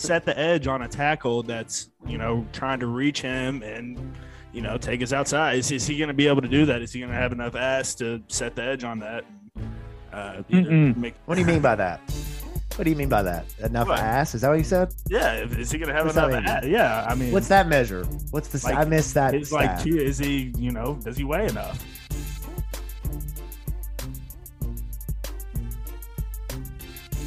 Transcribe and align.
Set 0.00 0.24
the 0.24 0.36
edge 0.38 0.66
on 0.66 0.82
a 0.82 0.88
tackle 0.88 1.42
that's 1.42 1.90
you 2.06 2.18
know 2.18 2.46
trying 2.52 2.80
to 2.80 2.86
reach 2.86 3.20
him 3.20 3.62
and 3.62 4.14
you 4.52 4.62
know 4.62 4.78
take 4.78 5.02
us 5.02 5.12
outside. 5.12 5.58
Is, 5.58 5.70
is 5.70 5.86
he 5.86 5.98
going 5.98 6.08
to 6.08 6.14
be 6.14 6.26
able 6.26 6.42
to 6.42 6.48
do 6.48 6.66
that? 6.66 6.82
Is 6.82 6.92
he 6.92 7.00
going 7.00 7.12
to 7.12 7.18
have 7.18 7.32
enough 7.32 7.54
ass 7.54 7.94
to 7.96 8.22
set 8.28 8.56
the 8.56 8.62
edge 8.62 8.84
on 8.84 8.98
that? 9.00 9.24
Uh, 10.12 10.42
make- 10.48 11.14
what 11.26 11.36
do 11.36 11.40
you 11.40 11.46
mean 11.46 11.60
by 11.60 11.76
that? 11.76 12.00
What 12.76 12.84
do 12.84 12.90
you 12.90 12.96
mean 12.96 13.08
by 13.08 13.22
that? 13.22 13.44
Enough 13.58 13.88
what? 13.88 13.98
ass? 13.98 14.34
Is 14.34 14.40
that 14.40 14.48
what 14.48 14.58
you 14.58 14.64
said? 14.64 14.94
Yeah. 15.08 15.34
Is 15.34 15.70
he 15.70 15.78
going 15.78 15.88
to 15.88 15.94
have 15.94 16.06
What's 16.06 16.16
enough 16.16 16.44
ass? 16.46 16.64
Yeah. 16.64 17.04
I 17.06 17.14
mean, 17.14 17.32
what's 17.32 17.48
that 17.48 17.68
measure? 17.68 18.04
What's 18.30 18.48
the? 18.48 18.60
Like, 18.66 18.76
I 18.76 18.84
missed 18.84 19.14
that. 19.14 19.34
It's 19.34 19.52
like, 19.52 19.86
is 19.86 20.18
he? 20.18 20.52
You 20.56 20.72
know, 20.72 20.94
does 20.94 21.16
he 21.16 21.24
weigh 21.24 21.46
enough? 21.46 21.84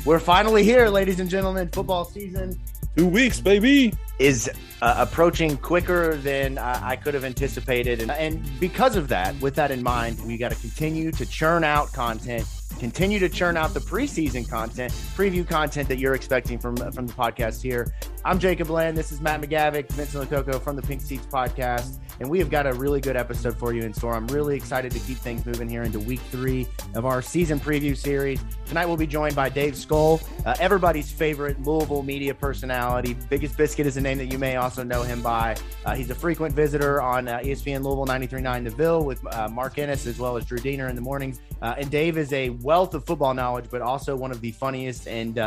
We're 0.06 0.20
finally 0.20 0.64
here, 0.64 0.90
ladies 0.90 1.22
and 1.22 1.30
gentlemen. 1.30 1.70
Football 1.70 2.04
season. 2.04 2.60
Two 2.98 3.08
weeks, 3.08 3.40
baby. 3.40 3.94
Is 4.20 4.50
uh, 4.82 4.96
approaching 4.98 5.56
quicker 5.58 6.18
than 6.18 6.58
uh, 6.58 6.80
I 6.84 6.98
could 6.98 7.14
have 7.14 7.24
anticipated. 7.24 8.02
And, 8.02 8.12
and 8.12 8.60
because 8.60 8.98
of 8.98 9.08
that, 9.08 9.40
with 9.40 9.56
that 9.56 9.72
in 9.72 9.82
mind, 9.82 10.20
we 10.26 10.38
got 10.38 10.52
to 10.52 10.60
continue 10.60 11.12
to 11.14 11.26
churn 11.26 11.64
out 11.64 11.94
content 11.94 12.46
continue 12.80 13.20
to 13.20 13.30
churn 13.30 13.56
out 13.56 13.74
the 13.74 13.80
preseason 13.80 14.50
content, 14.50 14.92
preview 15.16 15.48
content 15.48 15.88
that 15.88 16.00
you're 16.00 16.16
expecting 16.16 16.60
from 16.60 16.76
from 16.76 17.08
the 17.08 17.14
podcast 17.14 17.62
here. 17.62 17.94
I'm 18.26 18.40
Jacob 18.40 18.70
Land. 18.70 18.98
This 18.98 19.12
is 19.12 19.20
Matt 19.20 19.42
McGavic, 19.42 19.90
Vincent 19.92 20.30
Lococo 20.30 20.62
from 20.62 20.78
the 20.78 20.82
Pink 20.82 21.02
Seats 21.02 21.26
podcast 21.26 22.00
and 22.20 22.30
we 22.30 22.40
have 22.40 22.50
got 22.50 22.66
a 22.66 22.74
really 22.74 23.02
good 23.02 23.16
episode 23.16 23.58
for 23.58 23.74
you 23.74 23.82
in 23.82 23.94
store. 23.94 24.14
I'm 24.14 24.28
really 24.28 24.56
excited 24.56 24.92
to 24.92 25.00
keep 25.00 25.18
things 25.18 25.46
moving 25.46 25.68
here 25.68 25.84
into 25.84 26.00
week 26.00 26.20
three 26.32 26.68
of 26.96 27.06
our 27.06 27.22
season 27.22 27.60
preview 27.60 27.96
series. 27.96 28.44
Tonight, 28.66 28.86
we'll 28.86 28.98
be 28.98 29.08
joined 29.08 29.36
by 29.36 29.50
Dave 29.50 29.76
Scull, 29.76 30.22
uh, 30.46 30.56
everybody's 30.60 31.12
favorite 31.12 31.62
Louisville 31.64 32.04
media 32.04 32.34
personality. 32.34 33.16
Biggest 33.30 33.58
Biscuit 33.58 33.86
is 33.86 33.98
a 33.98 34.02
name 34.02 34.18
that 34.20 34.32
you 34.32 34.38
may 34.38 34.56
also 34.56 34.84
know 34.84 35.04
him 35.04 35.22
by. 35.22 35.56
Uh, 35.86 35.96
he's 35.96 36.10
a 36.10 36.16
frequent 36.16 36.54
visitor 36.54 37.02
on 37.02 37.28
uh, 37.28 37.40
ESPN 37.40 37.84
Louisville 37.84 38.06
93.9 38.06 38.64
The 38.64 38.70
Ville 38.70 39.06
with 39.06 39.26
uh, 39.34 39.50
Mark 39.50 39.78
Ennis 39.78 40.06
as 40.06 40.20
well 40.20 40.38
as 40.38 40.46
Drew 40.46 40.60
Deener 40.60 40.90
in 40.90 40.96
the 40.96 41.02
mornings. 41.02 41.42
Uh, 41.62 41.76
and 41.78 41.90
Dave 41.90 42.18
is 42.18 42.32
a 42.34 42.50
wealth 42.50 42.94
of 42.94 43.06
football 43.06 43.34
knowledge, 43.34 43.66
but 43.70 43.82
also 43.82 44.16
one 44.16 44.32
of 44.32 44.42
the 44.42 44.52
funniest 44.52 45.08
and 45.08 45.38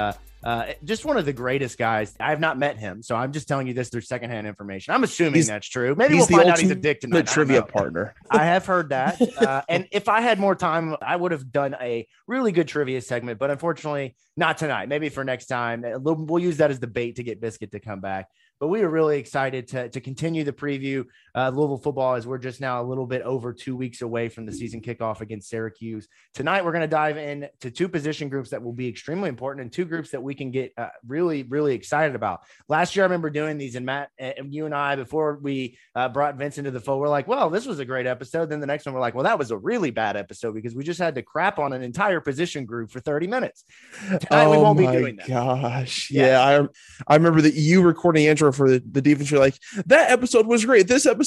uh, 0.47 0.49
uh, 0.49 0.73
just 0.85 1.05
one 1.05 1.17
of 1.17 1.25
the 1.25 1.33
greatest 1.33 1.77
guys. 1.77 2.15
I 2.21 2.31
have 2.31 2.39
not 2.39 2.57
met 2.57 2.79
him, 2.79 3.03
so 3.03 3.17
I'm 3.17 3.33
just 3.33 3.49
telling 3.49 3.67
you 3.67 3.75
this 3.75 3.89
through 3.89 4.03
secondhand 4.03 4.47
information. 4.47 4.95
I'm 4.95 5.03
assuming 5.03 5.35
he's, 5.35 5.49
that's 5.49 5.69
true. 5.69 5.97
Maybe 5.97 6.15
we'll 6.15 6.27
find 6.27 6.49
out 6.49 6.61
he's 6.61 6.71
a 6.71 6.77
dick 6.77 7.01
tonight. 7.01 7.27
The 7.27 7.33
trivia 7.33 7.63
partner. 7.63 8.15
I 8.31 8.45
have 8.45 8.65
heard 8.65 8.91
that, 8.91 9.21
uh, 9.39 9.63
and 9.69 9.89
if 9.91 10.09
I 10.09 10.21
had 10.21 10.39
more 10.39 10.55
time, 10.55 10.97
I 11.03 11.17
would 11.17 11.33
have 11.33 11.51
done 11.51 11.75
a 11.81 12.07
really 12.29 12.53
good 12.53 12.69
trivia 12.69 13.01
segment. 13.01 13.41
But 13.41 13.51
unfortunately, 13.51 14.15
not 14.37 14.59
tonight. 14.59 14.89
Maybe 14.89 15.09
for 15.09 15.25
next 15.25 15.47
time. 15.47 15.85
We'll 15.85 16.43
use 16.43 16.59
that 16.59 16.71
as 16.71 16.79
the 16.79 16.87
bait 16.87 17.17
to 17.17 17.25
get 17.25 17.41
Biscuit 17.41 17.73
to 17.73 17.81
come 17.81 18.01
back. 18.01 18.29
But 18.59 18.69
we 18.69 18.81
are 18.83 18.89
really 18.89 19.19
excited 19.19 19.69
to, 19.69 19.89
to 19.91 20.01
continue 20.01 20.45
the 20.45 20.53
preview 20.53 21.05
uh, 21.37 21.51
Louisville 21.51 21.77
football 21.77 22.15
as 22.15 22.27
we're 22.27 22.39
just 22.39 22.63
now 22.63 22.81
a 22.81 22.85
little 22.85 23.07
bit 23.07 23.21
over 23.23 23.53
two 23.53 23.77
weeks 23.77 24.01
away 24.01 24.31
from 24.31 24.47
the 24.47 24.53
season 24.53 24.81
kickoff 24.81 25.21
against 25.21 25.51
Syracuse. 25.51 26.09
Tonight, 26.33 26.65
we're 26.65 26.73
going 26.73 26.81
to 26.81 26.89
dive 26.89 27.19
into 27.19 27.71
two 27.71 27.89
position 27.89 28.31
groups 28.31 28.51
that 28.51 28.63
will 28.63 28.73
be 28.73 28.89
extremely 28.89 29.29
important 29.29 29.63
and 29.63 29.73
two 29.73 29.85
groups 29.85 30.11
that 30.13 30.23
we 30.23 30.35
can 30.35 30.51
get 30.51 30.73
uh, 30.79 30.89
really, 31.07 31.43
really 31.43 31.75
excited 31.75 32.17
about. 32.17 32.41
Last 32.69 32.97
year, 32.97 33.05
I 33.05 33.07
remember 33.07 33.29
doing 33.29 33.59
these, 33.59 33.75
and 33.75 33.85
Matt, 33.85 34.11
and 34.19 34.53
you 34.53 34.65
and 34.65 34.75
I, 34.75 34.97
before 34.97 35.39
we 35.43 35.77
uh, 35.95 36.09
brought 36.09 36.37
Vince 36.37 36.57
into 36.57 36.71
the 36.71 36.81
fold, 36.81 37.01
we're 37.01 37.09
like, 37.09 37.29
well, 37.29 37.51
this 37.51 37.67
was 37.67 37.81
a 37.81 37.85
great 37.85 38.07
episode. 38.07 38.49
Then 38.49 38.61
the 38.61 38.67
next 38.67 38.87
one, 38.87 38.95
we're 38.95 39.01
like, 39.01 39.15
well, 39.15 39.25
that 39.25 39.39
was 39.39 39.51
a 39.51 39.59
really 39.59 39.91
bad 39.91 40.17
episode 40.17 40.55
because 40.55 40.75
we 40.75 40.85
just 40.85 40.99
had 40.99 41.17
to 41.17 41.23
crap 41.23 41.59
on 41.59 41.75
an 41.75 41.83
entire 41.83 42.21
position 42.21 42.65
group 42.65 42.91
for 42.91 43.01
30 43.01 43.27
minutes. 43.27 43.65
Tonight, 44.09 44.47
oh 44.47 44.51
we 44.53 44.57
won't 44.57 44.79
be 44.79 44.87
doing 44.87 45.17
that. 45.17 45.29
Gosh. 45.29 46.11
Yeah. 46.11 46.27
yeah. 46.27 46.69
I, 47.07 47.13
I 47.13 47.17
remember 47.17 47.43
that 47.43 47.55
you 47.55 47.83
recording 47.83 48.27
Andrew 48.27 48.53
for 48.53 48.71
the, 48.71 48.83
the 48.91 49.03
defense. 49.03 49.31
You're 49.31 49.41
like, 49.41 49.59
that 49.85 50.11
episode 50.11 50.47
was 50.47 50.65
great. 50.65 50.89
This 50.89 51.05
episode 51.05 51.26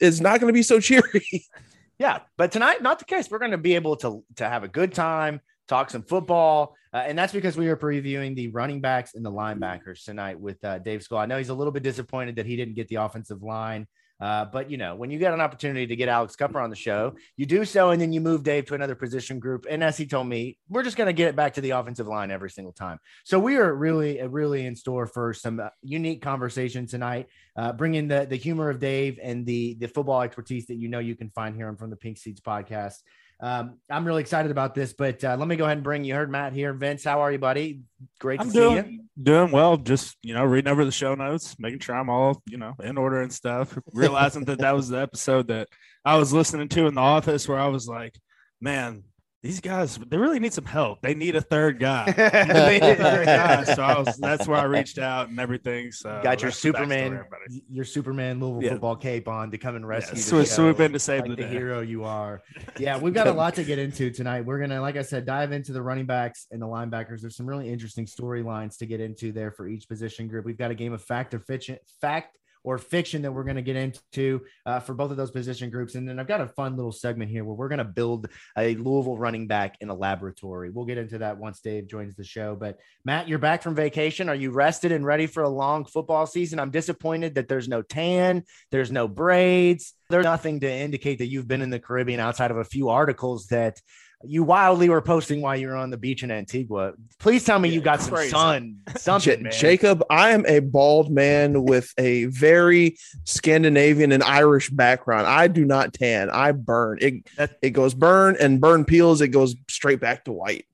is 0.00 0.20
not 0.20 0.40
going 0.40 0.52
to 0.52 0.56
be 0.56 0.62
so 0.62 0.80
cheery. 0.80 1.24
yeah, 1.98 2.20
but 2.36 2.52
tonight, 2.52 2.82
not 2.82 2.98
the 2.98 3.04
case. 3.04 3.30
We're 3.30 3.38
going 3.38 3.50
to 3.50 3.58
be 3.58 3.74
able 3.74 3.96
to 3.96 4.24
to 4.36 4.48
have 4.48 4.64
a 4.64 4.68
good 4.68 4.92
time, 4.92 5.40
talk 5.68 5.90
some 5.90 6.02
football, 6.02 6.76
uh, 6.92 7.04
and 7.06 7.18
that's 7.18 7.32
because 7.32 7.56
we 7.56 7.68
are 7.68 7.76
previewing 7.76 8.34
the 8.34 8.48
running 8.48 8.80
backs 8.80 9.14
and 9.14 9.24
the 9.24 9.30
linebackers 9.30 10.04
tonight 10.04 10.38
with 10.38 10.62
uh, 10.64 10.78
Dave 10.78 11.02
Scull. 11.02 11.18
I 11.18 11.26
know 11.26 11.38
he's 11.38 11.50
a 11.50 11.54
little 11.54 11.72
bit 11.72 11.82
disappointed 11.82 12.36
that 12.36 12.46
he 12.46 12.56
didn't 12.56 12.74
get 12.74 12.88
the 12.88 12.96
offensive 12.96 13.42
line 13.42 13.86
uh, 14.20 14.44
but 14.44 14.70
you 14.70 14.76
know, 14.76 14.94
when 14.94 15.10
you 15.10 15.18
get 15.18 15.32
an 15.32 15.40
opportunity 15.40 15.86
to 15.86 15.96
get 15.96 16.08
Alex 16.08 16.36
Kupper 16.36 16.62
on 16.62 16.70
the 16.70 16.76
show, 16.76 17.14
you 17.36 17.46
do 17.46 17.64
so, 17.64 17.90
and 17.90 18.00
then 18.00 18.12
you 18.12 18.20
move 18.20 18.42
Dave 18.42 18.66
to 18.66 18.74
another 18.74 18.94
position 18.94 19.38
group. 19.38 19.66
And 19.68 19.82
as 19.82 19.96
he 19.96 20.06
told 20.06 20.26
me, 20.26 20.58
we're 20.68 20.82
just 20.82 20.96
going 20.96 21.06
to 21.06 21.12
get 21.12 21.28
it 21.28 21.36
back 21.36 21.54
to 21.54 21.60
the 21.60 21.70
offensive 21.70 22.06
line 22.06 22.30
every 22.30 22.50
single 22.50 22.72
time. 22.72 22.98
So 23.24 23.38
we 23.38 23.56
are 23.56 23.74
really, 23.74 24.20
really 24.26 24.66
in 24.66 24.76
store 24.76 25.06
for 25.06 25.32
some 25.32 25.60
uh, 25.60 25.68
unique 25.82 26.22
conversation 26.22 26.86
tonight. 26.86 27.28
Uh, 27.56 27.72
bringing 27.72 28.08
the 28.08 28.26
the 28.28 28.36
humor 28.36 28.70
of 28.70 28.78
Dave 28.78 29.18
and 29.22 29.44
the 29.44 29.74
the 29.74 29.88
football 29.88 30.22
expertise 30.22 30.66
that 30.66 30.76
you 30.76 30.88
know 30.88 30.98
you 30.98 31.16
can 31.16 31.30
find 31.30 31.56
here 31.56 31.68
on 31.68 31.76
from 31.76 31.90
the 31.90 31.96
Pink 31.96 32.18
Seats 32.18 32.40
podcast. 32.40 32.96
Um, 33.42 33.78
I'm 33.88 34.06
really 34.06 34.20
excited 34.20 34.50
about 34.50 34.74
this, 34.74 34.92
but 34.92 35.24
uh, 35.24 35.36
let 35.38 35.48
me 35.48 35.56
go 35.56 35.64
ahead 35.64 35.78
and 35.78 35.84
bring 35.84 36.04
you 36.04 36.14
heard 36.14 36.30
Matt 36.30 36.52
here. 36.52 36.74
Vince, 36.74 37.04
how 37.04 37.20
are 37.20 37.32
you, 37.32 37.38
buddy? 37.38 37.80
Great 38.18 38.40
I'm 38.40 38.48
to 38.48 38.52
doing, 38.52 38.84
see 38.84 38.90
you. 38.90 39.04
Doing 39.22 39.50
well. 39.50 39.78
Just 39.78 40.16
you 40.22 40.34
know, 40.34 40.44
reading 40.44 40.70
over 40.70 40.84
the 40.84 40.92
show 40.92 41.14
notes, 41.14 41.56
making 41.58 41.80
sure 41.80 41.96
I'm 41.96 42.10
all 42.10 42.42
you 42.46 42.58
know 42.58 42.74
in 42.82 42.98
order 42.98 43.22
and 43.22 43.32
stuff. 43.32 43.76
Realizing 43.92 44.44
that 44.44 44.58
that 44.58 44.74
was 44.74 44.88
the 44.88 45.00
episode 45.00 45.48
that 45.48 45.68
I 46.04 46.16
was 46.16 46.32
listening 46.32 46.68
to 46.68 46.86
in 46.86 46.94
the 46.94 47.00
office, 47.00 47.48
where 47.48 47.58
I 47.58 47.68
was 47.68 47.88
like, 47.88 48.14
man, 48.60 49.04
these 49.42 49.60
guys 49.60 49.96
they 49.96 50.18
really 50.18 50.38
need 50.38 50.52
some 50.52 50.66
help. 50.66 51.00
They 51.00 51.14
need 51.14 51.34
a 51.34 51.40
third 51.40 51.78
guy. 51.78 52.12
third 52.12 53.26
guy. 53.26 53.64
So 53.70 54.02
was, 54.02 54.16
that's 54.18 54.46
where 54.46 54.58
I 54.58 54.64
reached 54.64 54.98
out 54.98 55.28
and 55.28 55.38
everything. 55.38 55.92
So 55.92 56.20
got 56.22 56.42
your 56.42 56.50
Superman, 56.50 57.24
your 57.70 57.84
Superman 57.84 58.40
Louisville 58.40 58.62
yeah. 58.62 58.70
football 58.70 58.96
cape 58.96 59.28
on 59.28 59.50
to 59.50 59.58
come 59.58 59.76
and 59.76 59.86
rescue. 59.86 60.18
Yeah, 60.18 60.24
swoop, 60.24 60.46
swoop 60.46 60.80
in 60.80 60.92
to 60.92 60.98
save 60.98 61.22
like 61.22 61.30
the, 61.30 61.42
the 61.42 61.46
hero 61.46 61.80
you 61.80 62.04
are. 62.04 62.42
Yeah, 62.78 62.96
we've 62.98 63.12
got 63.12 63.26
a 63.26 63.32
lot 63.32 63.54
to 63.56 63.64
get 63.64 63.78
into 63.78 64.10
tonight. 64.10 64.42
We're 64.42 64.58
gonna, 64.58 64.80
like 64.80 64.96
I 64.96 65.02
said, 65.02 65.26
dive 65.26 65.52
into 65.52 65.72
the 65.72 65.82
running 65.82 66.06
backs 66.06 66.46
and 66.50 66.62
the 66.62 66.66
linebackers. 66.66 67.20
There's 67.20 67.36
some 67.36 67.46
really 67.46 67.68
interesting 67.68 68.06
storylines 68.06 68.78
to 68.78 68.86
get 68.86 69.00
into 69.00 69.32
there 69.32 69.50
for 69.50 69.68
each 69.68 69.88
position 69.88 70.28
group. 70.28 70.46
We've 70.46 70.56
got 70.56 70.70
a 70.70 70.74
game 70.74 70.92
of 70.92 71.02
fact 71.02 71.34
or 71.34 71.40
fiction, 71.40 71.78
fact 72.00 72.38
or 72.62 72.78
fiction 72.78 73.22
that 73.22 73.32
we're 73.32 73.44
going 73.44 73.56
to 73.56 73.62
get 73.62 73.76
into 73.76 74.42
uh, 74.66 74.80
for 74.80 74.94
both 74.94 75.10
of 75.10 75.16
those 75.16 75.30
position 75.30 75.70
groups. 75.70 75.94
And 75.94 76.08
then 76.08 76.18
I've 76.18 76.28
got 76.28 76.40
a 76.40 76.48
fun 76.48 76.76
little 76.76 76.92
segment 76.92 77.30
here 77.30 77.44
where 77.44 77.54
we're 77.54 77.68
going 77.68 77.78
to 77.78 77.84
build 77.84 78.28
a 78.56 78.74
Louisville 78.74 79.16
running 79.16 79.46
back 79.46 79.76
in 79.80 79.88
a 79.88 79.94
laboratory. 79.94 80.70
We'll 80.70 80.84
get 80.84 80.98
into 80.98 81.18
that 81.18 81.38
once 81.38 81.60
Dave 81.60 81.86
joins 81.86 82.16
the 82.16 82.24
show. 82.24 82.56
But 82.56 82.78
Matt, 83.04 83.28
you're 83.28 83.38
back 83.38 83.62
from 83.62 83.74
vacation. 83.74 84.28
Are 84.28 84.34
you 84.34 84.50
rested 84.50 84.92
and 84.92 85.04
ready 85.04 85.26
for 85.26 85.42
a 85.42 85.48
long 85.48 85.84
football 85.84 86.26
season? 86.26 86.58
I'm 86.58 86.70
disappointed 86.70 87.36
that 87.36 87.48
there's 87.48 87.68
no 87.68 87.82
tan, 87.82 88.44
there's 88.70 88.92
no 88.92 89.08
braids. 89.08 89.94
There's 90.10 90.24
nothing 90.24 90.60
to 90.60 90.70
indicate 90.70 91.18
that 91.18 91.28
you've 91.28 91.46
been 91.46 91.62
in 91.62 91.70
the 91.70 91.78
Caribbean 91.78 92.18
outside 92.18 92.50
of 92.50 92.56
a 92.56 92.64
few 92.64 92.88
articles 92.88 93.46
that 93.46 93.80
you 94.22 94.44
wildly 94.44 94.88
were 94.88 95.00
posting 95.00 95.40
while 95.40 95.56
you 95.56 95.68
were 95.68 95.76
on 95.76 95.90
the 95.90 95.96
beach 95.96 96.22
in 96.22 96.30
Antigua. 96.30 96.92
Please 97.18 97.44
tell 97.44 97.58
me 97.58 97.68
yeah, 97.68 97.76
you 97.76 97.80
got 97.80 98.00
some 98.02 98.16
sun, 98.28 98.80
something, 98.96 99.44
J- 99.44 99.50
Jacob, 99.50 100.04
I 100.10 100.30
am 100.30 100.44
a 100.46 100.60
bald 100.60 101.10
man 101.10 101.64
with 101.64 101.92
a 101.96 102.26
very 102.26 102.96
Scandinavian 103.24 104.12
and 104.12 104.22
Irish 104.22 104.70
background. 104.70 105.26
I 105.26 105.48
do 105.48 105.64
not 105.64 105.94
tan. 105.94 106.30
I 106.30 106.52
burn. 106.52 106.98
It 107.00 107.26
it 107.62 107.70
goes 107.70 107.94
burn 107.94 108.36
and 108.38 108.60
burn 108.60 108.84
peels. 108.84 109.20
It 109.20 109.28
goes 109.28 109.54
straight 109.68 110.00
back 110.00 110.24
to 110.24 110.32
white. 110.32 110.66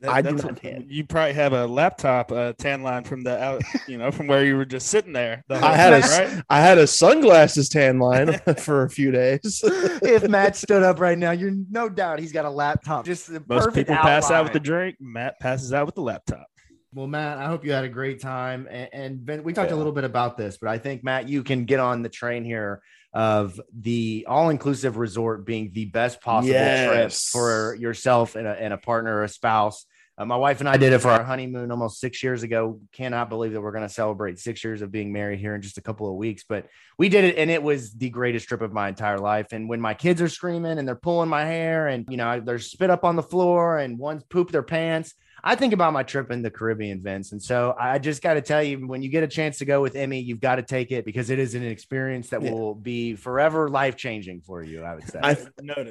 That, 0.00 0.10
I 0.10 0.22
do 0.22 0.32
not 0.32 0.56
tan. 0.58 0.86
You 0.88 1.04
probably 1.04 1.32
have 1.34 1.52
a 1.52 1.66
laptop 1.66 2.30
uh, 2.30 2.52
tan 2.58 2.82
line 2.82 3.04
from 3.04 3.22
the 3.22 3.42
out, 3.42 3.62
you 3.88 3.96
know, 3.96 4.10
from 4.10 4.26
where 4.26 4.44
you 4.44 4.56
were 4.56 4.64
just 4.64 4.88
sitting 4.88 5.12
there. 5.12 5.42
The 5.48 5.56
I 5.56 5.74
had 5.74 6.02
time, 6.02 6.28
a 6.28 6.34
right? 6.34 6.44
I 6.50 6.60
had 6.60 6.78
a 6.78 6.86
sunglasses 6.86 7.68
tan 7.68 7.98
line 7.98 8.38
for 8.58 8.82
a 8.82 8.90
few 8.90 9.10
days. 9.10 9.62
if 9.64 10.28
Matt 10.28 10.56
stood 10.56 10.82
up 10.82 11.00
right 11.00 11.18
now, 11.18 11.30
you're 11.30 11.54
no 11.70 11.88
doubt 11.88 12.18
he's 12.18 12.32
got 12.32 12.44
a 12.44 12.50
laptop. 12.50 13.06
Just 13.06 13.32
the 13.32 13.42
most 13.48 13.74
people 13.74 13.94
outline. 13.94 14.20
pass 14.20 14.30
out 14.30 14.44
with 14.44 14.52
the 14.52 14.60
drink. 14.60 14.96
Matt 15.00 15.40
passes 15.40 15.72
out 15.72 15.86
with 15.86 15.94
the 15.94 16.02
laptop. 16.02 16.46
Well, 16.92 17.06
Matt, 17.06 17.38
I 17.38 17.46
hope 17.46 17.64
you 17.64 17.72
had 17.72 17.84
a 17.84 17.90
great 17.90 18.20
time. 18.20 18.66
And, 18.70 18.88
and 18.92 19.26
ben, 19.26 19.42
we 19.42 19.52
talked 19.52 19.70
yeah. 19.70 19.76
a 19.76 19.78
little 19.78 19.92
bit 19.92 20.04
about 20.04 20.36
this, 20.36 20.56
but 20.56 20.70
I 20.70 20.78
think 20.78 21.04
Matt, 21.04 21.28
you 21.28 21.42
can 21.42 21.64
get 21.64 21.80
on 21.80 22.02
the 22.02 22.08
train 22.08 22.44
here 22.44 22.80
of 23.12 23.60
the 23.72 24.26
all-inclusive 24.28 24.96
resort 24.96 25.46
being 25.46 25.70
the 25.72 25.86
best 25.86 26.20
possible 26.20 26.52
yes. 26.52 26.88
trip 26.88 27.12
for 27.12 27.74
yourself 27.76 28.36
and 28.36 28.46
a, 28.46 28.52
and 28.60 28.72
a 28.72 28.78
partner 28.78 29.16
or 29.16 29.24
a 29.24 29.28
spouse 29.28 29.86
Uh, 30.18 30.24
my 30.24 30.36
wife 30.36 30.60
and 30.60 30.68
I 30.68 30.78
did 30.78 30.94
it 30.94 31.00
for 31.00 31.10
our 31.10 31.22
honeymoon 31.22 31.70
almost 31.70 32.00
six 32.00 32.22
years 32.22 32.42
ago. 32.42 32.80
Cannot 32.92 33.28
believe 33.28 33.52
that 33.52 33.60
we're 33.60 33.72
going 33.72 33.86
to 33.86 33.92
celebrate 33.92 34.38
six 34.38 34.64
years 34.64 34.80
of 34.80 34.90
being 34.90 35.12
married 35.12 35.40
here 35.40 35.54
in 35.54 35.60
just 35.60 35.76
a 35.76 35.82
couple 35.82 36.08
of 36.08 36.16
weeks. 36.16 36.42
But 36.48 36.68
we 36.96 37.10
did 37.10 37.24
it, 37.24 37.36
and 37.36 37.50
it 37.50 37.62
was 37.62 37.92
the 37.92 38.08
greatest 38.08 38.48
trip 38.48 38.62
of 38.62 38.72
my 38.72 38.88
entire 38.88 39.18
life. 39.18 39.48
And 39.52 39.68
when 39.68 39.80
my 39.80 39.92
kids 39.92 40.22
are 40.22 40.28
screaming 40.28 40.78
and 40.78 40.88
they're 40.88 40.94
pulling 40.94 41.28
my 41.28 41.44
hair, 41.44 41.88
and 41.88 42.06
you 42.08 42.16
know 42.16 42.40
they're 42.40 42.58
spit 42.58 42.88
up 42.88 43.04
on 43.04 43.16
the 43.16 43.22
floor, 43.22 43.76
and 43.76 43.98
one's 43.98 44.24
pooped 44.24 44.52
their 44.52 44.62
pants, 44.62 45.12
I 45.46 45.54
think 45.54 45.72
about 45.72 45.92
my 45.92 46.02
trip 46.02 46.32
in 46.32 46.42
the 46.42 46.50
Caribbean, 46.50 47.00
Vince. 47.00 47.30
And 47.30 47.40
so 47.40 47.76
I 47.78 48.00
just 48.00 48.20
got 48.20 48.34
to 48.34 48.40
tell 48.40 48.60
you, 48.60 48.84
when 48.84 49.00
you 49.00 49.08
get 49.08 49.22
a 49.22 49.28
chance 49.28 49.58
to 49.58 49.64
go 49.64 49.80
with 49.80 49.94
Emmy, 49.94 50.18
you've 50.18 50.40
got 50.40 50.56
to 50.56 50.62
take 50.62 50.90
it 50.90 51.04
because 51.04 51.30
it 51.30 51.38
is 51.38 51.54
an 51.54 51.62
experience 51.62 52.30
that 52.30 52.42
yeah. 52.42 52.50
will 52.50 52.74
be 52.74 53.14
forever 53.14 53.70
life 53.70 53.96
changing 53.96 54.40
for 54.40 54.64
you. 54.64 54.82
I 54.82 54.96
would 54.96 55.08
say. 55.08 55.20
I, 55.22 55.36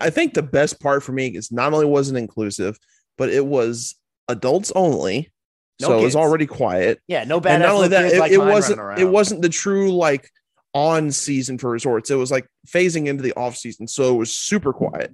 I 0.01 0.09
think 0.09 0.33
the 0.33 0.43
best 0.43 0.81
part 0.81 1.03
for 1.03 1.13
me 1.13 1.27
is 1.27 1.53
not 1.53 1.71
only 1.71 1.85
was 1.85 2.11
it 2.11 2.17
inclusive, 2.17 2.77
but 3.17 3.29
it 3.29 3.45
was 3.45 3.95
adults 4.27 4.73
only. 4.75 5.31
No 5.79 5.87
so 5.87 5.93
kids. 5.93 6.01
it 6.01 6.05
was 6.05 6.15
already 6.17 6.47
quiet. 6.47 7.01
Yeah, 7.07 7.23
no 7.23 7.39
bad. 7.39 7.55
And 7.55 7.63
not 7.63 7.71
only 7.71 7.87
that, 7.87 8.11
it, 8.11 8.19
like 8.19 8.33
it 8.33 8.39
wasn't. 8.39 8.99
It 8.99 9.05
wasn't 9.05 9.41
the 9.41 9.49
true 9.49 9.95
like 9.95 10.29
on 10.73 11.11
season 11.11 11.59
for 11.59 11.69
resorts. 11.69 12.11
It 12.11 12.15
was 12.15 12.29
like 12.29 12.45
phasing 12.67 13.07
into 13.07 13.23
the 13.23 13.31
off 13.37 13.55
season, 13.55 13.87
so 13.87 14.13
it 14.13 14.17
was 14.17 14.35
super 14.35 14.73
quiet. 14.73 15.13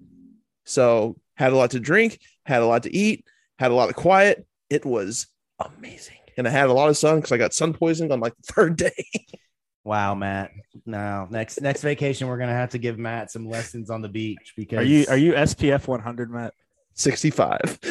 So 0.66 1.18
had 1.36 1.54
a 1.54 1.56
lot 1.56 1.72
to 1.72 1.80
drink, 1.80 2.20
had 2.44 2.64
a 2.64 2.66
lot 2.66 2.84
to 2.84 2.96
eat, 2.96 3.24
had 3.62 3.72
a 3.72 3.76
lot 3.76 3.90
of 3.90 3.96
quiet. 3.96 4.46
It 4.72 4.86
was 4.86 5.28
amazing. 5.60 6.18
And 6.36 6.48
I 6.48 6.52
had 6.52 6.70
a 6.70 6.74
lot 6.74 6.90
of 6.90 6.98
sun 6.98 7.18
because 7.18 7.32
I 7.32 7.38
got 7.38 7.54
sun 7.54 7.74
poisoned 7.74 8.12
on 8.12 8.20
like 8.20 8.34
the 8.36 8.54
third 8.54 8.76
day. 8.76 9.06
wow, 9.84 10.16
Matt. 10.16 10.50
Now 10.88 11.28
next 11.30 11.62
next 11.62 11.84
vacation 11.84 12.28
we're 12.28 12.40
gonna 12.40 12.54
have 12.54 12.72
to 12.72 12.80
give 12.80 12.98
Matt 12.98 13.30
some 13.30 13.48
lessons 13.48 13.92
on 13.92 14.02
the 14.02 14.10
beach 14.10 14.54
because 14.58 14.80
are 14.80 14.84
you 14.84 15.06
are 15.10 15.18
you 15.18 15.34
SPF 15.34 15.88
100, 15.88 16.32
Matt? 16.32 16.56
65. 16.94 17.60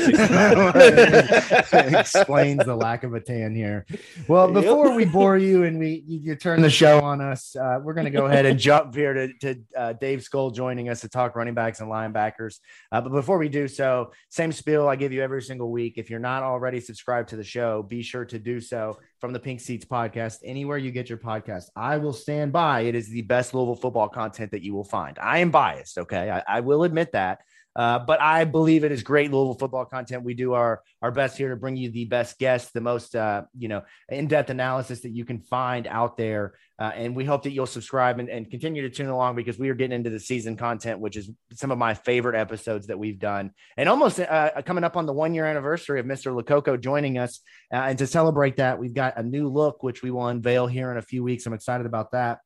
Explains 1.93 2.64
the 2.64 2.76
lack 2.76 3.02
of 3.05 3.14
a 3.14 3.20
tan 3.20 3.55
here. 3.55 3.87
Well, 4.29 4.52
before 4.52 4.94
we 4.94 5.05
bore 5.05 5.38
you 5.38 5.64
and 5.64 5.79
we 5.79 6.05
you, 6.06 6.20
you 6.20 6.37
turn 6.37 6.61
the 6.62 6.70
show 6.70 7.00
on 7.00 7.20
us, 7.20 7.56
uh, 7.56 7.81
we're 7.82 7.94
going 7.94 8.05
to 8.05 8.11
go 8.11 8.26
ahead 8.26 8.47
and 8.47 8.58
jump 8.70 8.94
here 8.94 9.14
to, 9.14 9.32
to 9.41 9.56
uh, 9.76 9.93
Dave 9.94 10.23
Scull 10.23 10.50
joining 10.50 10.88
us 10.88 11.00
to 11.00 11.08
talk 11.08 11.35
running 11.37 11.55
backs 11.55 11.81
and 11.81 11.91
linebackers. 11.91 12.61
Uh, 12.93 13.00
but 13.00 13.11
before 13.12 13.38
we 13.38 13.49
do 13.49 13.69
so, 13.69 14.12
same 14.29 14.52
spiel 14.52 14.88
I 14.88 14.97
give 14.97 15.12
you 15.12 15.23
every 15.23 15.43
single 15.43 15.70
week. 15.70 15.94
If 15.97 16.11
you're 16.11 16.20
not 16.20 16.43
already 16.43 16.81
subscribed 16.81 17.31
to 17.31 17.37
the 17.37 17.44
show, 17.44 17.82
be 17.82 18.02
sure 18.02 18.25
to 18.26 18.38
do 18.38 18.61
so 18.61 18.99
from 19.19 19.32
the 19.32 19.41
Pink 19.41 19.61
Seats 19.61 19.85
podcast, 19.85 20.38
anywhere 20.44 20.79
you 20.79 20.91
get 20.91 21.08
your 21.08 21.19
podcast. 21.19 21.64
I 21.76 21.99
will 21.99 22.12
stand 22.12 22.52
by. 22.52 22.82
It 22.82 22.94
is 22.94 23.08
the 23.08 23.23
best 23.23 23.55
Louisville 23.55 23.76
football 23.76 24.08
content 24.08 24.50
that 24.52 24.62
you 24.62 24.75
will 24.75 24.85
find. 24.85 25.19
I 25.19 25.38
am 25.38 25.50
biased. 25.50 25.99
Okay. 25.99 26.31
I, 26.31 26.43
I 26.56 26.61
will 26.61 26.85
admit 26.85 27.12
that. 27.12 27.41
Uh, 27.77 28.01
but 28.01 28.21
I 28.21 28.45
believe 28.45 28.83
it 28.83 28.93
is 28.93 29.03
great 29.03 29.31
Louisville 29.31 29.55
football 29.55 29.85
content. 29.85 30.25
We 30.25 30.35
do 30.35 30.55
our 30.55 30.83
our 31.03 31.13
best 31.13 31.39
here 31.39 31.51
to 31.51 31.57
bring 31.57 31.77
you 31.77 31.91
the 31.91 32.05
best 32.05 32.39
guests, 32.39 32.73
the 32.73 32.81
most 32.81 33.15
uh, 33.15 33.43
you 33.57 33.69
know 33.69 33.83
in 34.09 34.27
depth 34.27 34.51
analysis 34.51 35.01
that 35.03 35.11
you 35.11 35.25
can 35.25 35.41
find 35.41 35.87
out 35.87 36.17
there. 36.17 36.55
Uh, 36.79 36.91
and 36.95 37.15
we 37.15 37.27
hope 37.27 37.43
that 37.43 37.51
you'll 37.51 37.67
subscribe 37.67 38.19
and, 38.19 38.31
and 38.31 38.51
continue 38.51 38.81
to 38.81 38.89
tune 38.89 39.09
along 39.09 39.37
because 39.37 39.59
we 39.59 39.69
are 39.69 39.75
getting 39.75 39.95
into 39.95 40.09
the 40.09 40.19
season 40.19 40.57
content, 40.57 40.99
which 40.99 41.15
is 41.15 41.31
some 41.53 41.71
of 41.71 41.77
my 41.77 41.93
favorite 41.93 42.35
episodes 42.35 42.87
that 42.87 42.99
we've 42.99 43.19
done. 43.19 43.51
And 43.77 43.87
almost 43.87 44.19
uh, 44.19 44.63
coming 44.65 44.83
up 44.83 44.97
on 44.97 45.05
the 45.05 45.13
one 45.13 45.35
year 45.35 45.45
anniversary 45.45 46.01
of 46.01 46.07
Mr. 46.07 46.35
Lococo 46.35 46.81
joining 46.81 47.19
us. 47.19 47.41
Uh, 47.71 47.77
and 47.77 47.99
to 47.99 48.07
celebrate 48.07 48.57
that, 48.57 48.79
we've 48.79 48.95
got 48.95 49.19
a 49.19 49.23
new 49.23 49.49
look, 49.49 49.83
which 49.83 50.03
we 50.03 50.11
will 50.11 50.27
unveil 50.29 50.67
here 50.67 50.91
in 50.91 50.97
a 50.97 51.03
few 51.03 51.23
weeks. 51.23 51.45
I'm 51.45 51.53
excited 51.53 51.85
about 51.85 52.13
that 52.13 52.39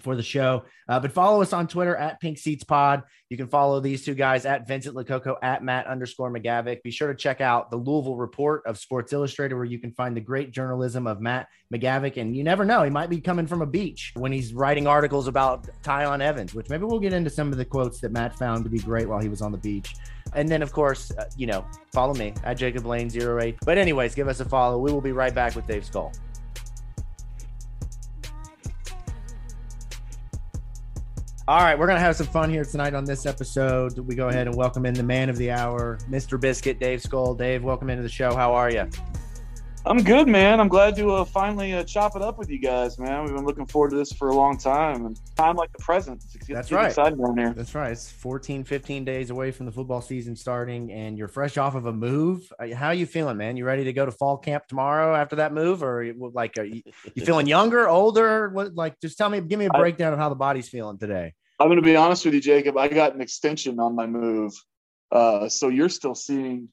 for 0.00 0.16
the 0.16 0.22
show. 0.22 0.64
Uh, 0.88 0.98
but 1.00 1.12
follow 1.12 1.40
us 1.40 1.52
on 1.52 1.68
Twitter 1.68 1.96
at 1.96 2.20
Pink 2.20 2.38
Seats 2.38 2.64
Pod. 2.64 3.02
You 3.30 3.36
can 3.36 3.46
follow 3.46 3.80
these 3.80 4.04
two 4.04 4.14
guys 4.14 4.44
at 4.44 4.66
Vincent 4.66 4.94
Lococo 4.94 5.36
at 5.42 5.62
Matt 5.62 5.86
underscore 5.86 6.32
McGavic. 6.32 6.82
Be 6.82 6.90
sure 6.90 7.08
to 7.08 7.14
check 7.14 7.40
out 7.40 7.70
the 7.70 7.76
Louisville 7.76 8.16
Report 8.16 8.62
of 8.66 8.78
Sports 8.78 9.12
Illustrated, 9.12 9.54
where 9.54 9.64
you 9.64 9.78
can 9.78 9.92
find 9.92 10.16
the 10.16 10.20
great 10.20 10.50
journalism 10.50 11.06
of 11.06 11.20
Matt 11.20 11.48
McGavic. 11.72 12.16
And 12.16 12.36
you 12.36 12.44
never 12.44 12.64
know, 12.64 12.82
he 12.82 12.90
might 12.90 13.08
be 13.08 13.20
coming 13.20 13.46
from 13.46 13.62
a 13.62 13.66
beach 13.66 14.12
when 14.16 14.32
he's 14.32 14.52
writing 14.52 14.86
articles 14.86 15.28
about 15.28 15.68
Tiyon 15.82 16.20
Evans, 16.20 16.54
which 16.54 16.68
maybe 16.68 16.84
we'll 16.84 17.00
get 17.00 17.12
into 17.12 17.30
some 17.30 17.52
of 17.52 17.58
the 17.58 17.64
quotes 17.64 18.00
that 18.00 18.12
Matt 18.12 18.36
found 18.36 18.64
to 18.64 18.70
be 18.70 18.78
great 18.78 19.08
while 19.08 19.20
he 19.20 19.28
was 19.28 19.42
on 19.42 19.52
the 19.52 19.58
beach. 19.58 19.94
And 20.34 20.48
then, 20.48 20.62
of 20.62 20.72
course, 20.72 21.12
uh, 21.12 21.24
you 21.36 21.46
know, 21.46 21.64
follow 21.92 22.14
me 22.14 22.34
at 22.42 22.54
Jacob 22.54 22.84
Lane 22.84 23.10
08. 23.14 23.56
But, 23.64 23.78
anyways, 23.78 24.14
give 24.14 24.26
us 24.26 24.40
a 24.40 24.44
follow. 24.44 24.78
We 24.78 24.92
will 24.92 25.00
be 25.00 25.12
right 25.12 25.34
back 25.34 25.54
with 25.54 25.66
Dave 25.66 25.84
Scull. 25.84 26.12
All 31.46 31.58
right, 31.58 31.78
we're 31.78 31.86
gonna 31.86 32.00
have 32.00 32.16
some 32.16 32.26
fun 32.26 32.48
here 32.48 32.64
tonight 32.64 32.94
on 32.94 33.04
this 33.04 33.26
episode. 33.26 33.98
We 33.98 34.14
go 34.14 34.28
ahead 34.28 34.46
and 34.46 34.56
welcome 34.56 34.86
in 34.86 34.94
the 34.94 35.02
man 35.02 35.28
of 35.28 35.36
the 35.36 35.50
hour, 35.50 35.98
Mr. 36.08 36.40
Biscuit, 36.40 36.80
Dave 36.80 37.02
Scull. 37.02 37.34
Dave, 37.34 37.62
welcome 37.62 37.90
into 37.90 38.02
the 38.02 38.08
show. 38.08 38.34
How 38.34 38.54
are 38.54 38.70
you? 38.70 38.88
I'm 39.86 40.02
good, 40.02 40.28
man. 40.28 40.60
I'm 40.60 40.68
glad 40.68 40.96
to 40.96 41.10
uh, 41.10 41.24
finally 41.26 41.74
uh, 41.74 41.84
chop 41.84 42.16
it 42.16 42.22
up 42.22 42.38
with 42.38 42.48
you 42.48 42.58
guys, 42.58 42.98
man. 42.98 43.22
We've 43.22 43.34
been 43.34 43.44
looking 43.44 43.66
forward 43.66 43.90
to 43.90 43.96
this 43.96 44.14
for 44.14 44.30
a 44.30 44.34
long 44.34 44.56
time, 44.56 45.04
and 45.04 45.20
time 45.36 45.56
like 45.56 45.72
the 45.72 45.82
present. 45.82 46.24
It's, 46.34 46.46
That's 46.46 46.72
right. 46.72 46.86
Exciting 46.86 47.18
down 47.18 47.36
here. 47.36 47.52
That's 47.52 47.74
right. 47.74 47.92
It's 47.92 48.10
14, 48.10 48.64
15 48.64 49.04
days 49.04 49.28
away 49.28 49.50
from 49.50 49.66
the 49.66 49.72
football 49.72 50.00
season 50.00 50.36
starting, 50.36 50.90
and 50.90 51.18
you're 51.18 51.28
fresh 51.28 51.58
off 51.58 51.74
of 51.74 51.84
a 51.84 51.92
move. 51.92 52.50
Uh, 52.58 52.74
how 52.74 52.88
are 52.88 52.94
you 52.94 53.04
feeling, 53.04 53.36
man? 53.36 53.58
You 53.58 53.66
ready 53.66 53.84
to 53.84 53.92
go 53.92 54.06
to 54.06 54.12
fall 54.12 54.38
camp 54.38 54.66
tomorrow 54.68 55.14
after 55.14 55.36
that 55.36 55.52
move, 55.52 55.82
or 55.82 56.14
like, 56.32 56.56
are 56.56 56.64
you, 56.64 56.80
you 57.14 57.22
feeling 57.26 57.46
younger, 57.46 57.86
older? 57.86 58.48
What, 58.48 58.74
like, 58.74 58.98
just 59.00 59.18
tell 59.18 59.28
me, 59.28 59.42
give 59.42 59.58
me 59.58 59.66
a 59.66 59.70
breakdown 59.70 60.12
I, 60.12 60.14
of 60.14 60.18
how 60.18 60.30
the 60.30 60.34
body's 60.34 60.68
feeling 60.68 60.96
today. 60.96 61.34
I'm 61.60 61.68
going 61.68 61.76
to 61.76 61.82
be 61.82 61.94
honest 61.94 62.24
with 62.24 62.32
you, 62.32 62.40
Jacob. 62.40 62.78
I 62.78 62.88
got 62.88 63.14
an 63.14 63.20
extension 63.20 63.78
on 63.78 63.94
my 63.94 64.06
move, 64.06 64.54
uh, 65.12 65.50
so 65.50 65.68
you're 65.68 65.90
still 65.90 66.14
seeing 66.14 66.70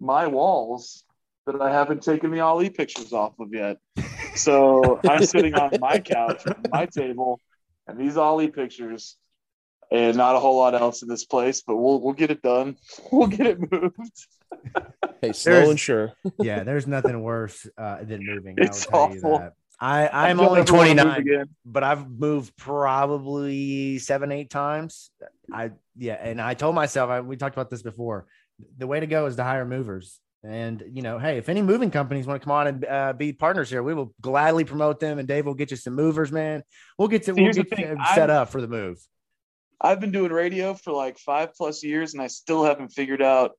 my 0.00 0.26
walls 0.26 1.04
that 1.52 1.62
I 1.62 1.72
haven't 1.72 2.02
taken 2.02 2.30
the 2.30 2.40
Ali 2.40 2.68
pictures 2.68 3.12
off 3.12 3.38
of 3.40 3.52
yet. 3.52 3.78
So 4.34 5.00
I'm 5.08 5.24
sitting 5.24 5.54
on 5.54 5.70
my 5.80 5.98
couch, 5.98 6.44
my 6.70 6.86
table, 6.86 7.40
and 7.86 7.98
these 7.98 8.16
Ali 8.16 8.48
pictures, 8.48 9.16
and 9.90 10.16
not 10.16 10.36
a 10.36 10.38
whole 10.38 10.58
lot 10.58 10.74
else 10.74 11.02
in 11.02 11.08
this 11.08 11.24
place, 11.24 11.62
but 11.66 11.76
we'll 11.76 12.00
we'll 12.00 12.14
get 12.14 12.30
it 12.30 12.42
done. 12.42 12.76
We'll 13.12 13.28
get 13.28 13.46
it 13.46 13.72
moved. 13.72 14.26
hey, 15.22 15.32
slow 15.32 15.52
there's, 15.54 15.68
and 15.70 15.80
sure. 15.80 16.12
yeah, 16.38 16.62
there's 16.62 16.86
nothing 16.86 17.20
worse 17.22 17.66
uh, 17.78 18.04
than 18.04 18.24
moving. 18.24 18.56
It's 18.58 18.86
awful. 18.92 19.50
I 19.80 20.08
I'm 20.08 20.40
only 20.40 20.64
29, 20.64 21.46
but 21.64 21.84
I've 21.84 22.10
moved 22.10 22.56
probably 22.56 23.98
seven 23.98 24.32
eight 24.32 24.50
times. 24.50 25.10
I 25.52 25.70
yeah, 25.96 26.14
and 26.14 26.40
I 26.40 26.54
told 26.54 26.74
myself 26.74 27.10
I, 27.10 27.20
we 27.20 27.36
talked 27.36 27.54
about 27.54 27.70
this 27.70 27.82
before. 27.82 28.26
The 28.76 28.86
way 28.86 29.00
to 29.00 29.06
go 29.06 29.26
is 29.26 29.36
to 29.36 29.44
hire 29.44 29.64
movers. 29.64 30.20
And 30.44 30.84
you 30.92 31.02
know, 31.02 31.18
hey, 31.18 31.38
if 31.38 31.48
any 31.48 31.62
moving 31.62 31.90
companies 31.90 32.26
want 32.26 32.40
to 32.40 32.44
come 32.44 32.52
on 32.52 32.66
and 32.68 32.84
uh, 32.84 33.12
be 33.12 33.32
partners 33.32 33.68
here, 33.70 33.82
we 33.82 33.92
will 33.92 34.14
gladly 34.20 34.64
promote 34.64 35.00
them. 35.00 35.18
And 35.18 35.26
Dave 35.26 35.46
will 35.46 35.54
get 35.54 35.70
you 35.70 35.76
some 35.76 35.94
movers, 35.94 36.30
man. 36.30 36.62
We'll 36.96 37.08
get 37.08 37.24
to 37.24 37.32
we'll 37.32 37.52
get 37.52 37.68
set 38.14 38.30
up 38.30 38.50
for 38.50 38.60
the 38.60 38.68
move. 38.68 38.98
I've 39.80 40.00
been 40.00 40.12
doing 40.12 40.32
radio 40.32 40.74
for 40.74 40.92
like 40.92 41.18
five 41.18 41.54
plus 41.54 41.82
years, 41.82 42.14
and 42.14 42.22
I 42.22 42.28
still 42.28 42.64
haven't 42.64 42.88
figured 42.88 43.22
out 43.22 43.52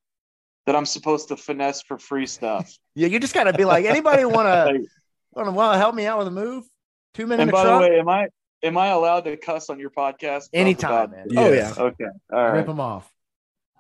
that 0.65 0.75
I'm 0.75 0.85
supposed 0.85 1.29
to 1.29 1.37
finesse 1.37 1.81
for 1.81 1.97
free 1.97 2.25
stuff. 2.25 2.73
yeah, 2.95 3.07
you 3.07 3.19
just 3.19 3.33
gotta 3.33 3.53
be 3.53 3.65
like, 3.65 3.85
anybody 3.85 4.23
want 4.23 4.47
to 4.47 5.51
want 5.51 5.73
to 5.73 5.77
help 5.77 5.95
me 5.95 6.05
out 6.05 6.17
with 6.17 6.27
a 6.27 6.31
move? 6.31 6.65
Two 7.13 7.27
minutes. 7.27 7.43
And 7.43 7.51
by 7.51 7.63
truck? 7.63 7.81
the 7.81 7.89
way, 7.89 7.99
am 7.99 8.07
I 8.07 8.27
am 8.63 8.77
I 8.77 8.87
allowed 8.87 9.21
to 9.21 9.35
cuss 9.35 9.69
on 9.69 9.79
your 9.79 9.89
podcast? 9.89 10.49
Anytime, 10.53 11.11
man. 11.11 11.27
Oh 11.35 11.51
yeah. 11.51 11.73
Okay. 11.77 12.05
All 12.31 12.39
right. 12.39 12.53
Rip 12.53 12.67
them 12.67 12.79
off. 12.79 13.11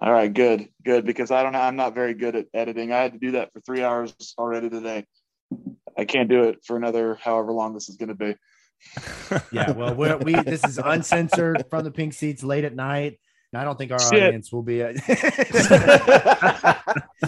All 0.01 0.11
right, 0.11 0.33
good, 0.33 0.69
good. 0.83 1.05
Because 1.05 1.31
I 1.31 1.43
don't 1.43 1.53
know, 1.53 1.59
I'm 1.59 1.75
not 1.75 1.93
very 1.93 2.13
good 2.13 2.35
at 2.35 2.47
editing. 2.53 2.91
I 2.91 2.99
had 2.99 3.13
to 3.13 3.19
do 3.19 3.31
that 3.31 3.51
for 3.53 3.61
three 3.61 3.83
hours 3.83 4.13
already 4.37 4.69
today. 4.69 5.05
I 5.97 6.05
can't 6.05 6.29
do 6.29 6.43
it 6.43 6.59
for 6.65 6.77
another 6.77 7.15
however 7.15 7.51
long 7.51 7.73
this 7.73 7.89
is 7.89 7.97
going 7.97 8.09
to 8.09 8.15
be. 8.15 8.35
yeah, 9.51 9.71
well, 9.71 9.93
we're, 9.93 10.17
we 10.17 10.41
this 10.41 10.65
is 10.65 10.77
uncensored 10.77 11.65
from 11.69 11.83
the 11.83 11.91
pink 11.91 12.13
seats 12.13 12.43
late 12.43 12.63
at 12.63 12.75
night. 12.75 13.19
I 13.53 13.63
don't 13.63 13.77
think 13.77 13.91
our 13.91 13.99
Shit. 13.99 14.23
audience 14.23 14.53
will 14.53 14.61
be. 14.61 14.81
A- 14.81 14.93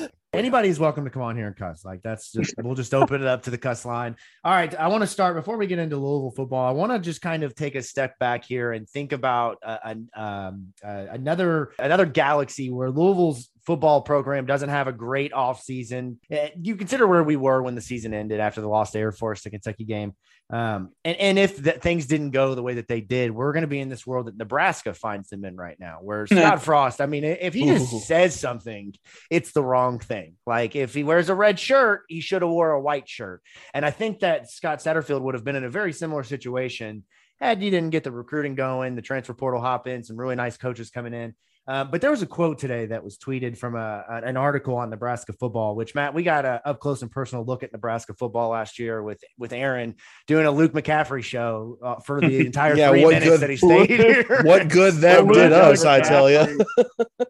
Anybody's 0.34 0.80
welcome 0.80 1.04
to 1.04 1.10
come 1.10 1.24
on 1.24 1.36
here 1.36 1.48
and 1.48 1.56
cuss. 1.58 1.84
Like 1.84 2.02
that's 2.04 2.32
just 2.32 2.54
we'll 2.58 2.74
just 2.74 2.94
open 2.94 3.22
it 3.22 3.28
up 3.28 3.44
to 3.44 3.50
the 3.50 3.58
cuss 3.58 3.84
line. 3.84 4.16
All 4.46 4.54
right, 4.54 4.74
I 4.76 4.88
want 4.88 5.02
to 5.02 5.08
start 5.08 5.36
before 5.36 5.58
we 5.58 5.68
get 5.68 5.78
into 5.78 5.98
Louisville 5.98 6.32
football. 6.32 6.66
I 6.66 6.72
want 6.72 6.94
to 6.94 7.00
just 7.00 7.22
kind 7.22 7.44
of 7.44 7.54
take 7.54 7.76
a 7.76 7.82
step 7.82 8.18
back 8.18 8.46
here 8.46 8.72
and 8.72 8.88
think 8.88 9.12
about 9.12 9.58
uh, 9.62 9.78
an, 9.84 10.10
um, 10.16 10.68
uh, 10.82 11.08
another 11.10 11.74
another 11.80 12.06
galaxy 12.06 12.70
where 12.70 12.90
Louisville's 12.90 13.50
football 13.66 14.02
program 14.02 14.46
doesn't 14.46 14.70
have 14.70 14.88
a 14.88 14.92
great 14.92 15.32
offseason. 15.32 16.18
Eh, 16.30 16.50
you 16.62 16.76
consider 16.76 17.08
where 17.08 17.24
we 17.24 17.36
were 17.36 17.62
when 17.62 17.76
the 17.76 17.82
season 17.82 18.14
ended 18.14 18.40
after 18.40 18.62
the 18.62 18.68
lost 18.68 18.96
Air 18.96 19.12
Force 19.12 19.44
to 19.44 19.50
Kentucky 19.50 19.84
game. 19.84 20.14
Um, 20.50 20.90
and, 21.06 21.18
and 21.18 21.40
if 21.40 21.64
the, 21.64 21.72
things 21.72 22.08
didn't 22.08 22.32
go 22.32 22.56
the 22.56 22.64
way 22.64 22.74
that 22.74 22.88
they 22.88 23.00
did, 23.00 23.32
we're 23.32 23.54
going 23.54 23.62
to 23.62 23.68
be 23.68 23.80
in 23.80 23.88
this 23.88 24.06
world 24.06 24.28
that 24.28 24.38
Nebraska 24.38 24.94
finds 24.94 25.30
them 25.30 25.46
in 25.46 25.56
right 25.56 25.80
now, 25.80 26.00
where 26.02 26.28
Scott 26.28 26.62
Frost, 26.62 27.00
I 27.00 27.06
mean, 27.06 27.24
if 27.24 27.54
he 27.54 27.66
just 27.66 27.94
Ooh. 27.94 28.00
says 28.06 28.38
something, 28.38 28.94
it's 29.30 29.54
the 29.54 29.64
wrong 29.64 30.00
thing. 30.00 30.36
Like 30.46 30.76
if 30.76 30.94
he 30.94 31.04
wears 31.04 31.30
a 31.30 31.36
red 31.36 31.60
shirt, 31.60 32.02
he 32.10 32.20
should 32.20 32.42
have 32.42 32.52
wore 32.52 32.72
a 32.72 32.82
white 32.82 33.08
shirt. 33.08 33.42
And 33.74 33.86
I 33.86 33.92
think 33.92 34.20
that 34.20 34.50
Scott 34.50 34.80
Satterfield 34.80 35.22
would 35.22 35.36
have 35.36 35.46
been 35.46 35.56
in 35.56 35.64
a 35.64 35.70
very 35.70 35.94
similar 35.94 36.24
situation 36.24 37.04
had 37.40 37.64
you 37.64 37.72
didn't 37.72 37.90
get 37.90 38.04
the 38.04 38.12
recruiting 38.12 38.54
going, 38.56 38.96
the 38.96 39.02
transfer 39.02 39.34
portal 39.34 39.60
hop 39.60 39.88
in, 39.88 40.04
some 40.04 40.16
really 40.16 40.36
nice 40.36 40.58
coaches 40.58 40.92
coming 40.92 41.14
in. 41.14 41.34
Uh, 41.68 41.84
but 41.84 42.02
there 42.02 42.10
was 42.10 42.22
a 42.24 42.26
quote 42.26 42.58
today 42.58 42.88
that 42.88 43.04
was 43.04 43.18
tweeted 43.18 43.56
from 43.58 43.76
a, 43.76 44.04
an 44.10 44.36
article 44.36 44.76
on 44.76 44.90
Nebraska 44.90 45.32
football, 45.34 45.76
which 45.76 45.94
Matt, 45.94 46.14
we 46.14 46.24
got 46.24 46.44
a 46.44 46.60
up 46.68 46.80
close 46.80 47.02
and 47.04 47.12
personal 47.12 47.46
look 47.46 47.62
at 47.64 47.72
Nebraska 47.72 48.14
football 48.16 48.50
last 48.50 48.80
year 48.80 49.04
with 49.04 49.24
with 49.38 49.54
Aaron 49.54 49.96
doing 50.26 50.46
a 50.48 50.52
Luke 50.52 50.74
McCaffrey 50.74 51.24
show 51.24 51.78
uh, 51.84 51.96
for 52.00 52.20
the 52.20 52.40
entire 52.48 52.76
Yeah, 52.76 52.90
three 52.90 53.04
what 53.04 53.12
minutes 53.14 53.30
good- 53.30 53.40
that 53.42 53.50
he 53.52 53.58
stayed 53.58 53.90
here. 53.92 54.42
What 54.44 54.70
good 54.70 54.94
that 55.02 55.24
Well, 55.26 55.34
did 55.36 55.54
us, 55.54 55.86
I 55.86 56.02
tell 56.02 56.30
you. 56.32 56.40
McCaffrey- 56.40 57.26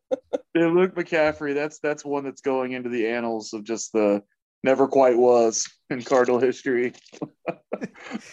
Yeah, 0.56 0.68
Luke 0.68 0.96
McCaffrey, 0.96 1.54
that's 1.54 1.80
that's 1.80 2.04
one 2.06 2.24
that's 2.24 2.42
going 2.42 2.72
into 2.72 2.90
the 2.90 3.08
annals 3.08 3.54
of 3.54 3.64
just 3.66 3.92
the 3.92 4.24
never 4.64 4.88
quite 4.88 5.18
was 5.18 5.66
in 5.90 6.02
Cardinal 6.04 6.40
history. 6.40 6.94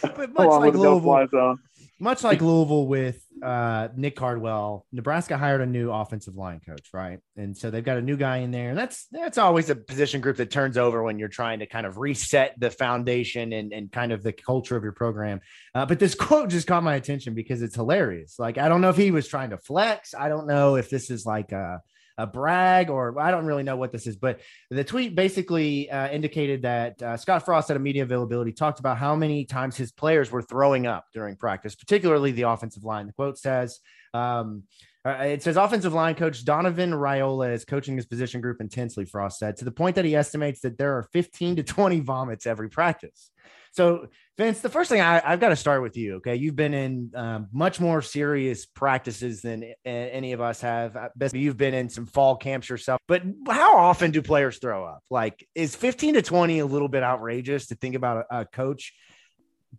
But 0.01 0.33
much 0.33 0.45
Along 0.45 0.61
like 0.61 0.71
with 0.71 0.73
the 0.75 0.83
no 0.83 0.91
Louisville, 0.97 1.01
fly 1.01 1.27
zone. 1.27 1.57
Much 1.99 2.23
like 2.23 2.41
Louisville 2.41 2.87
with 2.87 3.21
uh, 3.43 3.89
Nick 3.95 4.15
Cardwell, 4.15 4.85
Nebraska 4.91 5.37
hired 5.37 5.61
a 5.61 5.65
new 5.65 5.91
offensive 5.91 6.35
line 6.35 6.61
coach, 6.65 6.89
right? 6.93 7.19
And 7.35 7.57
so 7.57 7.69
they've 7.69 7.83
got 7.83 7.97
a 7.97 8.01
new 8.01 8.17
guy 8.17 8.37
in 8.37 8.51
there, 8.51 8.69
and 8.69 8.77
that's 8.77 9.07
that's 9.11 9.37
always 9.37 9.69
a 9.69 9.75
position 9.75 10.21
group 10.21 10.37
that 10.37 10.51
turns 10.51 10.77
over 10.77 11.03
when 11.03 11.19
you're 11.19 11.27
trying 11.27 11.59
to 11.59 11.65
kind 11.65 11.85
of 11.85 11.97
reset 11.97 12.55
the 12.59 12.69
foundation 12.69 13.53
and, 13.53 13.73
and 13.73 13.91
kind 13.91 14.11
of 14.11 14.23
the 14.23 14.33
culture 14.33 14.75
of 14.75 14.83
your 14.83 14.93
program. 14.93 15.41
Uh, 15.75 15.85
but 15.85 15.99
this 15.99 16.15
quote 16.19 16.49
just 16.49 16.67
caught 16.67 16.83
my 16.83 16.95
attention 16.95 17.33
because 17.33 17.61
it's 17.61 17.75
hilarious. 17.75 18.39
Like 18.39 18.57
I 18.57 18.69
don't 18.69 18.81
know 18.81 18.89
if 18.89 18.97
he 18.97 19.11
was 19.11 19.27
trying 19.27 19.49
to 19.51 19.57
flex. 19.57 20.13
I 20.13 20.29
don't 20.29 20.47
know 20.47 20.75
if 20.75 20.89
this 20.89 21.09
is 21.09 21.25
like 21.25 21.51
a 21.51 21.81
a 22.19 22.27
brag 22.27 22.89
or 22.89 23.19
I 23.19 23.31
don't 23.31 23.45
really 23.45 23.63
know 23.63 23.77
what 23.77 23.91
this 23.91 24.05
is, 24.05 24.17
but 24.17 24.41
the 24.69 24.83
tweet 24.83 25.15
basically 25.15 25.89
uh, 25.89 26.09
indicated 26.09 26.63
that 26.63 27.01
uh, 27.01 27.17
Scott 27.17 27.45
Frost 27.45 27.71
at 27.71 27.77
a 27.77 27.79
media 27.79 28.03
availability 28.03 28.51
talked 28.51 28.79
about 28.79 28.97
how 28.97 29.15
many 29.15 29.45
times 29.45 29.77
his 29.77 29.91
players 29.91 30.29
were 30.29 30.41
throwing 30.41 30.85
up 30.85 31.05
during 31.13 31.35
practice, 31.35 31.75
particularly 31.75 32.31
the 32.31 32.43
offensive 32.43 32.83
line. 32.83 33.07
The 33.07 33.13
quote 33.13 33.37
says, 33.37 33.79
um, 34.13 34.63
uh, 35.05 35.11
it 35.11 35.41
says 35.41 35.55
offensive 35.55 35.93
line 35.93 36.13
coach 36.15 36.43
Donovan 36.43 36.91
Raiola 36.91 37.53
is 37.53 37.63
coaching 37.63 37.95
his 37.95 38.05
position 38.05 38.41
group 38.41 38.59
intensely, 38.59 39.05
Frost 39.05 39.39
said, 39.39 39.55
to 39.57 39.65
the 39.65 39.71
point 39.71 39.95
that 39.95 40.03
he 40.03 40.15
estimates 40.15 40.59
that 40.61 40.77
there 40.77 40.97
are 40.97 41.03
15 41.03 41.55
to 41.55 41.63
20 41.63 42.01
vomits 42.01 42.45
every 42.45 42.69
practice. 42.69 43.31
So, 43.79 44.07
Vince, 44.37 44.59
the 44.59 44.67
first 44.67 44.89
thing 44.89 44.99
I, 44.99 45.21
I've 45.23 45.39
got 45.39 45.49
to 45.49 45.55
start 45.55 45.81
with 45.81 45.95
you. 45.95 46.15
Okay. 46.15 46.35
You've 46.35 46.57
been 46.57 46.73
in 46.73 47.11
um, 47.15 47.47
much 47.53 47.79
more 47.79 48.01
serious 48.01 48.65
practices 48.65 49.41
than 49.41 49.63
a- 49.63 49.87
any 49.87 50.33
of 50.33 50.41
us 50.41 50.59
have. 50.59 50.97
I 50.97 51.07
bet 51.15 51.33
You've 51.33 51.55
been 51.55 51.73
in 51.73 51.87
some 51.87 52.05
fall 52.05 52.35
camps 52.35 52.67
yourself, 52.67 52.99
but 53.07 53.23
how 53.47 53.77
often 53.77 54.11
do 54.11 54.21
players 54.21 54.57
throw 54.57 54.83
up? 54.83 54.99
Like, 55.09 55.47
is 55.55 55.77
15 55.77 56.15
to 56.15 56.21
20 56.21 56.59
a 56.59 56.65
little 56.65 56.89
bit 56.89 57.03
outrageous 57.03 57.67
to 57.67 57.75
think 57.75 57.95
about 57.95 58.25
a, 58.29 58.39
a 58.41 58.45
coach? 58.45 58.93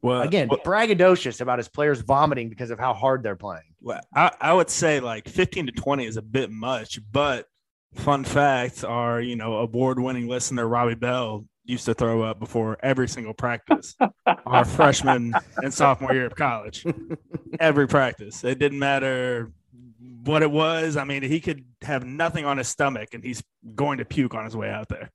Well, 0.00 0.22
Again, 0.22 0.48
well, 0.48 0.60
braggadocious 0.64 1.42
about 1.42 1.58
his 1.58 1.68
players 1.68 2.00
vomiting 2.00 2.48
because 2.48 2.70
of 2.70 2.78
how 2.78 2.94
hard 2.94 3.22
they're 3.22 3.36
playing. 3.36 3.74
well, 3.82 4.00
I, 4.16 4.32
I 4.40 4.54
would 4.54 4.70
say 4.70 5.00
like 5.00 5.28
15 5.28 5.66
to 5.66 5.72
20 5.72 6.06
is 6.06 6.16
a 6.16 6.22
bit 6.22 6.50
much, 6.50 6.98
but 7.12 7.44
fun 7.96 8.24
fact 8.24 8.82
are 8.82 9.20
you 9.20 9.36
know, 9.36 9.56
award 9.56 10.00
winning 10.00 10.26
listener, 10.26 10.66
Robbie 10.66 10.94
Bell, 10.94 11.44
used 11.70 11.86
to 11.86 11.94
throw 11.94 12.22
up 12.22 12.38
before 12.38 12.76
every 12.82 13.08
single 13.08 13.32
practice, 13.32 13.96
our 14.46 14.64
freshman 14.64 15.34
and 15.58 15.72
sophomore 15.72 16.12
year 16.12 16.26
of 16.26 16.34
college. 16.36 16.84
Every 17.58 17.86
practice. 17.88 18.44
It 18.44 18.58
didn't 18.58 18.78
matter 18.78 19.52
what 20.24 20.42
it 20.42 20.50
was. 20.50 20.96
I 20.96 21.04
mean, 21.04 21.22
he 21.22 21.40
could 21.40 21.64
have 21.82 22.04
nothing 22.04 22.44
on 22.44 22.58
his 22.58 22.68
stomach 22.68 23.14
and 23.14 23.24
he's 23.24 23.42
going 23.74 23.98
to 23.98 24.04
puke 24.04 24.34
on 24.34 24.44
his 24.44 24.56
way 24.56 24.70
out 24.70 24.88
there. 24.88 25.10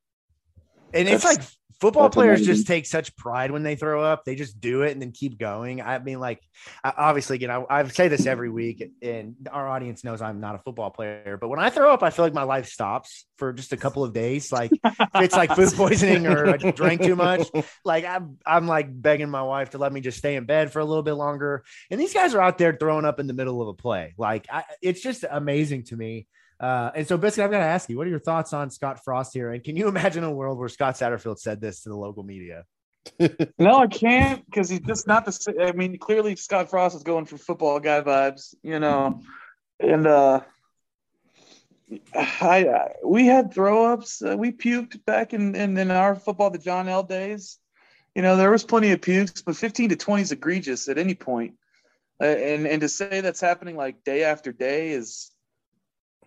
And 0.95 1.07
it's 1.07 1.23
That's- 1.23 1.37
like 1.39 1.47
football 1.81 2.09
players 2.09 2.39
amazing. 2.39 2.55
just 2.55 2.67
take 2.67 2.85
such 2.85 3.13
pride 3.17 3.51
when 3.51 3.61
they 3.61 3.75
throw 3.75 4.01
up. 4.01 4.23
They 4.23 4.35
just 4.35 4.61
do 4.61 4.83
it 4.83 4.93
and 4.93 5.01
then 5.01 5.11
keep 5.11 5.37
going. 5.37 5.81
I 5.81 5.99
mean, 5.99 6.21
like, 6.21 6.39
I- 6.83 6.93
obviously, 6.95 7.35
again, 7.35 7.51
I, 7.51 7.65
I 7.69 7.87
say 7.89 8.07
this 8.07 8.25
every 8.25 8.49
week, 8.49 8.81
and 9.01 9.35
our 9.51 9.67
audience 9.67 10.01
knows 10.05 10.21
I'm 10.21 10.39
not 10.39 10.55
a 10.55 10.59
football 10.59 10.89
player. 10.89 11.37
But 11.39 11.49
when 11.49 11.59
I 11.59 11.69
throw 11.69 11.93
up, 11.93 12.01
I 12.01 12.11
feel 12.11 12.23
like 12.23 12.33
my 12.33 12.43
life 12.43 12.67
stops 12.67 13.25
for 13.37 13.51
just 13.51 13.73
a 13.73 13.77
couple 13.77 14.05
of 14.05 14.13
days. 14.13 14.53
Like, 14.53 14.71
if 14.71 14.95
it's 15.15 15.35
like 15.35 15.53
food 15.53 15.73
poisoning 15.75 16.27
or 16.27 16.47
I 16.47 16.57
drank 16.71 17.01
too 17.03 17.17
much, 17.17 17.45
like 17.83 18.05
I'm, 18.05 18.37
I'm 18.45 18.67
like 18.67 18.87
begging 18.89 19.29
my 19.29 19.43
wife 19.43 19.71
to 19.71 19.77
let 19.77 19.91
me 19.91 19.99
just 19.99 20.17
stay 20.17 20.37
in 20.37 20.45
bed 20.45 20.71
for 20.71 20.79
a 20.79 20.85
little 20.85 21.03
bit 21.03 21.13
longer. 21.15 21.65
And 21.91 21.99
these 21.99 22.13
guys 22.13 22.33
are 22.33 22.41
out 22.41 22.57
there 22.57 22.75
throwing 22.79 23.03
up 23.03 23.19
in 23.19 23.27
the 23.27 23.33
middle 23.33 23.61
of 23.61 23.67
a 23.67 23.73
play. 23.73 24.13
Like, 24.17 24.47
I, 24.49 24.63
it's 24.81 25.01
just 25.01 25.25
amazing 25.29 25.83
to 25.87 25.97
me. 25.97 26.27
Uh, 26.59 26.91
and 26.95 27.07
so, 27.07 27.17
basically, 27.17 27.43
I've 27.43 27.51
got 27.51 27.59
to 27.59 27.65
ask 27.65 27.89
you, 27.89 27.97
what 27.97 28.07
are 28.07 28.09
your 28.09 28.19
thoughts 28.19 28.53
on 28.53 28.69
Scott 28.69 29.03
Frost 29.03 29.33
here? 29.33 29.51
And 29.51 29.63
can 29.63 29.75
you 29.75 29.87
imagine 29.87 30.23
a 30.23 30.31
world 30.31 30.57
where 30.57 30.69
Scott 30.69 30.95
Satterfield 30.95 31.39
said 31.39 31.59
this 31.59 31.81
to 31.81 31.89
the 31.89 31.97
local 31.97 32.23
media? 32.23 32.65
No, 33.59 33.77
I 33.77 33.87
can't 33.87 34.43
because 34.45 34.69
he's 34.69 34.79
just 34.81 35.07
not 35.07 35.25
the. 35.25 35.31
sa- 35.31 35.51
I 35.61 35.71
mean, 35.73 35.97
clearly 35.97 36.35
Scott 36.35 36.69
Frost 36.69 36.95
is 36.95 37.03
going 37.03 37.25
for 37.25 37.37
football 37.37 37.79
guy 37.79 38.01
vibes, 38.01 38.55
you 38.63 38.79
know, 38.79 39.21
and 39.79 40.07
uh, 40.07 40.41
I, 42.13 42.67
I 42.67 42.91
we 43.03 43.25
had 43.25 43.53
throw 43.53 43.93
ups. 43.93 44.21
Uh, 44.21 44.35
we 44.37 44.51
puked 44.51 45.03
back 45.05 45.33
in, 45.33 45.55
in 45.55 45.77
in 45.77 45.91
our 45.91 46.15
football 46.15 46.49
the 46.49 46.57
John 46.57 46.89
L 46.89 47.03
days. 47.03 47.57
You 48.15 48.21
know, 48.21 48.37
there 48.37 48.51
was 48.51 48.63
plenty 48.63 48.91
of 48.91 49.01
pukes, 49.01 49.41
but 49.41 49.55
fifteen 49.55 49.89
to 49.89 49.95
twenty 49.95 50.23
is 50.23 50.31
egregious 50.31 50.87
at 50.87 50.97
any 50.97 51.15
point. 51.15 51.55
Uh, 52.21 52.25
and 52.25 52.65
and 52.65 52.81
to 52.81 52.89
say 52.89 53.21
that's 53.21 53.41
happening 53.41 53.75
like 53.75 54.03
day 54.03 54.23
after 54.23 54.51
day 54.51 54.91
is 54.91 55.31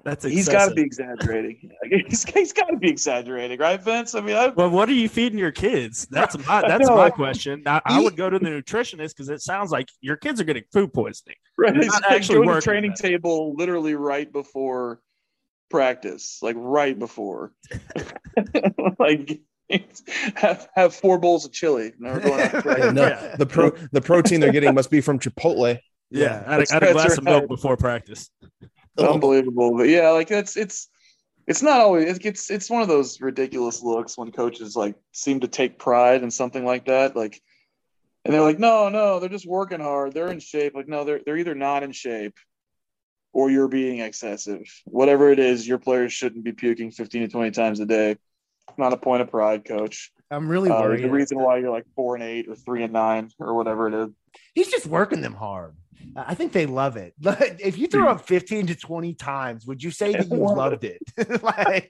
That's 0.09 0.25
he's 0.25 0.49
got 0.49 0.69
to 0.69 0.75
be 0.75 0.83
exaggerating. 0.83 1.71
he's 2.09 2.25
he's 2.25 2.53
got 2.53 2.67
to 2.69 2.77
be 2.77 2.89
exaggerating, 2.89 3.59
right, 3.59 3.81
Vince? 3.83 4.15
I 4.15 4.21
mean, 4.21 4.37
I, 4.37 4.49
Well, 4.49 4.71
what 4.71 4.89
are 4.89 4.93
you 4.95 5.09
feeding 5.09 5.39
your 5.39 5.53
kids? 5.53 6.07
That's 6.11 6.37
my 6.47 6.63
that's 6.67 6.89
know. 6.89 6.97
my 6.97 7.11
question. 7.11 7.63
I, 7.67 7.81
I 7.85 8.01
would 8.01 8.17
go 8.17 8.31
to 8.31 8.39
the 8.39 8.47
nutritionist 8.47 9.09
because 9.09 9.29
it 9.29 9.43
sounds 9.43 9.71
like 9.71 9.89
your 10.01 10.17
kids 10.17 10.41
are 10.41 10.45
getting 10.45 10.65
food 10.73 10.93
poisoning. 10.93 11.37
Right. 11.61 11.75
You're 11.75 11.83
He's 11.83 11.93
not 11.93 12.05
actually 12.05 12.17
actually 12.17 12.35
going 12.37 12.49
to 12.51 12.55
the 12.55 12.61
training 12.61 12.95
that. 12.97 13.03
table 13.03 13.55
literally 13.57 13.95
right 13.97 14.33
before 14.33 15.01
practice, 15.71 16.39
like 16.41 16.55
right 16.57 16.97
before. 16.97 17.53
like 19.01 19.41
have 20.37 20.69
have 20.75 20.95
four 20.95 21.19
bowls 21.19 21.45
of 21.45 21.53
chili. 21.53 21.93
going 22.01 22.15
out 22.41 22.63
to 22.63 22.93
no, 22.93 23.09
Yeah. 23.09 23.37
the 23.37 23.45
pro 23.47 23.71
the 23.93 24.01
protein 24.01 24.41
they're 24.41 24.53
getting 24.53 24.73
must 24.73 24.91
be 24.91 25.01
from 25.01 25.19
Chipotle. 25.19 25.79
Yeah, 26.11 26.43
I 26.47 26.53
had, 26.55 26.61
a, 26.61 26.67
I 26.71 26.75
had 26.75 26.83
a 26.85 26.93
glass 26.93 27.07
that's 27.09 27.19
of 27.19 27.25
milk 27.25 27.49
before 27.49 27.77
practice. 27.77 28.31
Unbelievable, 28.99 29.77
but 29.77 29.89
yeah, 29.89 30.11
like 30.11 30.29
that's 30.29 30.57
it's 30.57 30.89
it's 31.47 31.63
not 31.63 31.81
always 31.81 32.05
it 32.17 32.23
gets 32.23 32.51
it's 32.51 32.69
one 32.71 32.83
of 32.83 32.89
those 32.89 33.21
ridiculous 33.21 33.83
looks 33.83 34.19
when 34.19 34.33
coaches 34.33 34.77
like 34.77 34.97
seem 35.13 35.41
to 35.41 35.49
take 35.49 35.79
pride 35.79 36.23
in 36.23 36.31
something 36.31 36.65
like 36.65 36.87
that, 36.87 37.17
like. 37.17 37.41
And 38.25 38.35
they're 38.35 38.43
like, 38.43 38.59
no, 38.59 38.91
no, 38.91 39.21
they're 39.21 39.29
just 39.31 39.47
working 39.47 39.81
hard. 39.81 40.13
They're 40.13 40.29
in 40.31 40.41
shape. 40.41 40.75
Like, 40.75 40.89
no, 40.89 41.05
they're 41.05 41.21
they're 41.25 41.39
either 41.39 41.55
not 41.55 41.83
in 41.83 41.93
shape, 41.93 42.35
or 43.33 43.49
you're 43.49 43.69
being 43.69 44.01
excessive. 44.01 44.65
Whatever 44.85 45.31
it 45.31 45.39
is, 45.39 45.67
your 45.67 45.79
players 45.79 46.13
shouldn't 46.13 46.45
be 46.45 46.53
puking 46.53 46.91
15 46.91 47.23
to 47.23 47.29
20 47.29 47.51
times 47.53 47.81
a 47.81 47.87
day. 47.87 48.19
Not 48.77 48.93
a 48.93 48.99
point 48.99 49.23
of 49.23 49.31
pride, 49.31 49.65
coach. 49.65 50.11
I'm 50.31 50.47
really 50.49 50.69
Uh, 50.69 50.79
worried. 50.83 51.05
the 51.05 51.11
reason 51.11 51.39
why 51.39 51.57
you're 51.59 51.71
like 51.71 51.87
four 51.95 52.17
and 52.17 52.25
eight 52.25 52.49
or 52.49 52.55
three 52.57 52.83
and 52.83 52.93
nine 52.93 53.31
or 53.39 53.55
whatever 53.55 53.87
it 53.89 53.95
is. 53.95 54.11
He's 54.53 54.69
just 54.69 54.87
working 54.87 55.23
them 55.23 55.35
hard. 55.35 55.75
I 56.17 56.35
think 56.35 56.53
they 56.53 56.67
love 56.67 56.97
it. 56.97 57.15
If 57.61 57.79
you 57.79 57.87
threw 57.87 58.09
up 58.09 58.27
15 58.27 58.69
to 58.69 58.75
20 58.75 59.15
times, 59.15 59.67
would 59.67 59.83
you 59.83 59.91
say 59.91 60.13
that 60.17 60.29
you 60.31 60.37
loved 60.37 60.85
it? 60.85 61.01
like, 61.43 61.89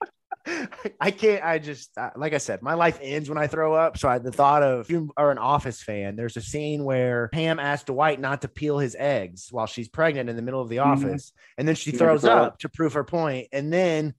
I 1.00 1.10
can't. 1.10 1.44
I 1.44 1.58
just 1.58 1.90
like 2.16 2.32
I 2.32 2.38
said, 2.38 2.62
my 2.62 2.74
life 2.74 2.98
ends 3.02 3.28
when 3.28 3.38
I 3.38 3.46
throw 3.46 3.74
up. 3.74 3.98
So 3.98 4.08
I, 4.08 4.18
the 4.18 4.32
thought 4.32 4.62
of 4.62 4.80
if 4.80 4.90
you 4.90 5.12
are 5.16 5.30
an 5.30 5.38
Office 5.38 5.82
fan. 5.82 6.16
There's 6.16 6.36
a 6.36 6.40
scene 6.40 6.84
where 6.84 7.28
Pam 7.28 7.58
asked 7.58 7.86
Dwight 7.86 8.18
not 8.20 8.42
to 8.42 8.48
peel 8.48 8.78
his 8.78 8.96
eggs 8.98 9.48
while 9.50 9.66
she's 9.66 9.88
pregnant 9.88 10.30
in 10.30 10.36
the 10.36 10.42
middle 10.42 10.62
of 10.62 10.68
the 10.68 10.76
Mhm. 10.76 10.86
office, 10.86 11.32
and 11.58 11.68
then 11.68 11.74
she 11.74 11.90
throws 11.90 12.22
throw 12.22 12.32
up 12.32 12.58
to 12.60 12.68
prove 12.68 12.94
her 12.94 13.04
point, 13.04 13.48
and 13.52 13.72
then. 13.72 14.14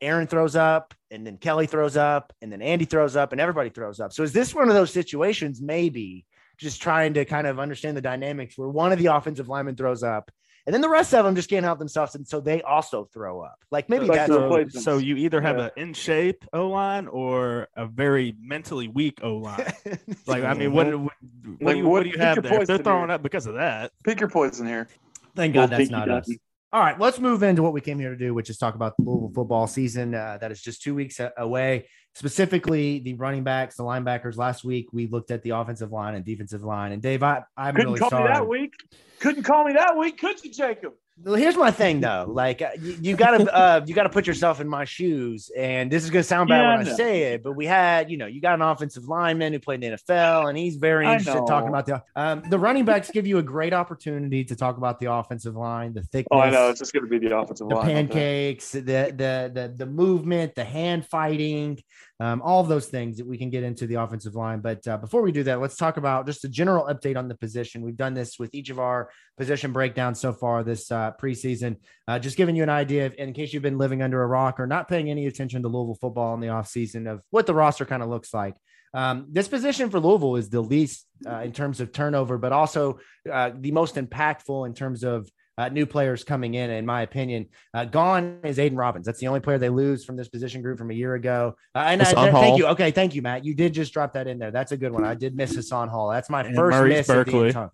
Aaron 0.00 0.26
throws 0.26 0.56
up, 0.56 0.94
and 1.10 1.26
then 1.26 1.36
Kelly 1.36 1.66
throws 1.66 1.94
up, 1.94 2.32
and 2.40 2.50
then 2.50 2.62
Andy 2.62 2.86
throws 2.86 3.16
up, 3.16 3.32
and 3.32 3.40
everybody 3.40 3.68
throws 3.68 4.00
up. 4.00 4.14
So 4.14 4.22
is 4.22 4.32
this 4.32 4.54
one 4.54 4.68
of 4.68 4.74
those 4.74 4.90
situations? 4.90 5.60
Maybe 5.60 6.24
just 6.58 6.80
trying 6.82 7.14
to 7.14 7.24
kind 7.24 7.46
of 7.46 7.58
understand 7.58 7.96
the 7.96 8.00
dynamics 8.02 8.56
where 8.58 8.68
one 8.68 8.92
of 8.92 8.98
the 8.98 9.06
offensive 9.06 9.48
linemen 9.48 9.76
throws 9.76 10.02
up, 10.02 10.30
and 10.66 10.72
then 10.72 10.80
the 10.80 10.88
rest 10.88 11.12
of 11.14 11.24
them 11.24 11.34
just 11.34 11.50
can't 11.50 11.64
help 11.64 11.78
themselves, 11.78 12.14
and 12.14 12.26
so 12.26 12.40
they 12.40 12.62
also 12.62 13.04
throw 13.12 13.40
up. 13.42 13.58
Like 13.70 13.88
maybe 13.90 14.06
Like 14.06 14.26
that's 14.26 14.32
So, 14.32 14.80
so 14.80 14.98
you 14.98 15.16
either 15.16 15.40
have 15.40 15.58
Yeah. 15.58 15.64
an 15.64 15.70
in 15.76 15.92
shape 15.94 16.44
O 16.54 16.68
line 16.68 17.06
or 17.06 17.68
a 17.76 17.86
very 17.86 18.34
mentally 18.40 18.88
weak 18.88 19.20
O 19.22 19.36
line. 19.36 19.72
Like, 20.26 20.42
I 20.44 20.54
mean, 20.54 20.72
what, 20.72 20.86
what, 20.86 21.00
what, 21.00 21.12
Like, 21.60 21.74
do, 21.74 21.78
you, 21.78 21.84
what- 21.84 21.90
what 21.90 22.02
do 22.04 22.08
you 22.10 22.18
have 22.18 22.42
there? 22.42 22.64
They're 22.64 22.78
throwing 22.78 23.08
here. 23.08 23.14
up 23.16 23.22
because 23.22 23.46
of 23.46 23.54
that. 23.54 23.92
Pick 24.04 24.20
your 24.20 24.30
poison 24.30 24.66
here. 24.66 24.88
Thank 25.36 25.54
Little 25.54 25.68
God 25.68 25.78
that's 25.78 25.90
not 25.90 26.08
us. 26.08 26.26
ducky. 26.26 26.40
All 26.72 26.80
right, 26.80 26.98
let's 26.98 27.20
move 27.20 27.42
into 27.44 27.62
what 27.62 27.72
we 27.72 27.80
came 27.80 27.98
here 28.00 28.10
to 28.10 28.16
do, 28.16 28.32
which 28.34 28.50
is 28.50 28.56
talk 28.58 28.74
about 28.74 28.96
the 28.96 29.04
Louisville 29.04 29.30
football 29.34 29.66
season 29.68 30.12
uh, 30.14 30.38
that 30.40 30.50
is 30.50 30.60
just 30.62 30.82
two 30.82 30.94
weeks 30.94 31.20
away. 31.36 31.88
Specifically, 32.14 33.00
the 33.00 33.14
running 33.14 33.42
backs, 33.42 33.76
the 33.76 33.82
linebackers. 33.82 34.36
Last 34.36 34.64
week, 34.64 34.88
we 34.92 35.08
looked 35.08 35.30
at 35.32 35.42
the 35.42 35.50
offensive 35.50 35.90
line 35.90 36.14
and 36.14 36.24
defensive 36.24 36.62
line. 36.62 36.92
And 36.92 37.02
Dave, 37.02 37.22
I, 37.24 37.42
I'm 37.56 37.74
Couldn't 37.74 37.88
really 37.88 37.98
call 37.98 38.10
sorry. 38.10 38.28
me 38.28 38.34
that 38.34 38.48
week. 38.48 38.74
Couldn't 39.18 39.42
call 39.42 39.64
me 39.64 39.72
that 39.72 39.96
week, 39.98 40.18
could 40.18 40.42
you, 40.44 40.52
Jacob? 40.52 40.92
Well, 41.22 41.36
here's 41.36 41.56
my 41.56 41.70
thing 41.70 42.00
though. 42.00 42.26
Like 42.28 42.60
uh, 42.60 42.70
you, 42.80 42.98
you 43.00 43.16
gotta 43.16 43.52
uh, 43.54 43.80
you 43.86 43.94
gotta 43.94 44.08
put 44.08 44.26
yourself 44.26 44.60
in 44.60 44.68
my 44.68 44.84
shoes, 44.84 45.50
and 45.56 45.90
this 45.90 46.02
is 46.02 46.10
gonna 46.10 46.24
sound 46.24 46.48
bad 46.48 46.62
Yeah, 46.62 46.76
when 46.76 46.86
I 46.86 46.90
no. 46.90 46.96
say 46.96 47.22
it, 47.34 47.42
but 47.42 47.52
we 47.52 47.66
had 47.66 48.10
you 48.10 48.16
know 48.16 48.26
you 48.26 48.40
got 48.40 48.54
an 48.54 48.62
offensive 48.62 49.06
lineman 49.06 49.52
who 49.52 49.58
played 49.60 49.84
in 49.84 49.92
the 49.92 49.96
NFL, 49.96 50.48
and 50.48 50.58
he's 50.58 50.76
very 50.76 51.06
interested 51.06 51.38
in 51.38 51.46
talking 51.46 51.68
about 51.68 51.86
the 51.86 52.02
um, 52.16 52.42
the 52.48 52.58
running 52.58 52.84
backs. 52.84 53.10
Give 53.10 53.26
you 53.26 53.38
a 53.38 53.42
great 53.42 53.72
opportunity 53.72 54.44
to 54.44 54.56
talk 54.56 54.76
about 54.76 54.98
the 54.98 55.12
offensive 55.12 55.54
line, 55.54 55.94
the 55.94 56.02
thickness, 56.02 56.28
Oh, 56.32 56.40
I 56.40 56.50
know. 56.50 56.70
It's 56.70 56.80
just 56.80 56.92
going 56.92 57.04
to 57.04 57.08
be 57.08 57.18
the 57.18 57.36
offensive 57.36 57.68
the 57.68 57.76
line. 57.76 57.86
I 57.86 57.92
pancakes, 57.92 58.72
the, 58.72 58.80
the 58.80 59.50
the 59.54 59.74
the 59.76 59.86
movement, 59.86 60.54
the 60.56 60.64
hand 60.64 61.06
fighting, 61.06 61.80
um, 62.20 62.42
all 62.42 62.60
of 62.60 62.68
those 62.68 62.86
things 62.86 63.16
that 63.16 63.26
we 63.26 63.36
can 63.36 63.50
get 63.50 63.64
into 63.64 63.86
the 63.86 63.96
offensive 63.96 64.34
line. 64.34 64.60
But 64.60 64.86
uh, 64.86 64.98
before 64.98 65.22
we 65.22 65.32
do 65.32 65.42
that, 65.44 65.60
let's 65.60 65.76
talk 65.76 65.96
about 65.96 66.26
just 66.26 66.44
a 66.44 66.48
general 66.48 66.86
update 66.86 67.16
on 67.16 67.28
the 67.28 67.34
position. 67.34 67.82
We've 67.82 67.96
done 67.96 68.14
this 68.14 68.38
with 68.38 68.54
each 68.54 68.70
of 68.70 68.78
our 68.78 69.10
position 69.36 69.72
breakdowns 69.72 70.20
so 70.20 70.32
far 70.32 70.62
this 70.62 70.90
uh, 70.92 71.12
preseason. 71.20 71.76
Uh, 72.06 72.18
just 72.18 72.36
giving 72.36 72.54
you 72.54 72.62
an 72.62 72.68
idea, 72.68 73.06
of, 73.06 73.14
in 73.18 73.32
case 73.32 73.52
you've 73.52 73.62
been 73.62 73.78
living 73.78 74.02
under 74.02 74.22
a 74.22 74.26
rock 74.26 74.60
or 74.60 74.66
not 74.66 74.88
paying 74.88 75.10
any 75.10 75.26
attention 75.26 75.62
to 75.62 75.68
Louisville 75.68 75.98
football 76.00 76.34
in 76.34 76.40
the 76.40 76.48
offseason, 76.48 77.10
of 77.10 77.20
what 77.30 77.46
the 77.46 77.54
roster 77.54 77.84
kind 77.84 78.02
of 78.02 78.08
looks 78.08 78.32
like. 78.32 78.54
Um, 78.94 79.26
this 79.28 79.48
position 79.48 79.90
for 79.90 79.98
Louisville 79.98 80.36
is 80.36 80.50
the 80.50 80.60
least 80.60 81.04
uh, 81.26 81.40
in 81.40 81.52
terms 81.52 81.80
of 81.80 81.92
turnover, 81.92 82.38
but 82.38 82.52
also 82.52 83.00
uh, 83.30 83.50
the 83.52 83.72
most 83.72 83.96
impactful 83.96 84.66
in 84.66 84.74
terms 84.74 85.02
of 85.02 85.28
uh, 85.56 85.68
new 85.68 85.86
players 85.86 86.24
coming 86.24 86.54
in, 86.54 86.70
in 86.70 86.84
my 86.84 87.02
opinion. 87.02 87.46
Uh, 87.72 87.84
gone 87.84 88.40
is 88.42 88.58
Aidan 88.58 88.76
Robbins. 88.76 89.06
That's 89.06 89.20
the 89.20 89.28
only 89.28 89.40
player 89.40 89.58
they 89.58 89.68
lose 89.68 90.04
from 90.04 90.16
this 90.16 90.28
position 90.28 90.62
group 90.62 90.78
from 90.78 90.90
a 90.90 90.94
year 90.94 91.14
ago. 91.14 91.56
Uh, 91.74 91.78
and 91.86 92.02
I, 92.02 92.04
Hassan 92.06 92.32
thank 92.32 92.58
you. 92.58 92.66
Okay, 92.68 92.90
thank 92.90 93.14
you, 93.14 93.22
Matt. 93.22 93.44
You 93.44 93.54
did 93.54 93.72
just 93.74 93.92
drop 93.92 94.14
that 94.14 94.26
in 94.26 94.38
there. 94.38 94.50
That's 94.50 94.72
a 94.72 94.76
good 94.76 94.92
one. 94.92 95.04
I 95.04 95.14
did 95.14 95.36
miss 95.36 95.54
Hassan 95.54 95.88
Hall. 95.88 96.10
That's 96.10 96.28
my 96.30 96.42
And 96.42 96.56
first 96.56 96.76
Maurice 96.76 96.96
miss 96.96 97.08
of 97.08 97.16
the 97.16 97.24
Berkeley. 97.32 97.46
entire- 97.48 97.70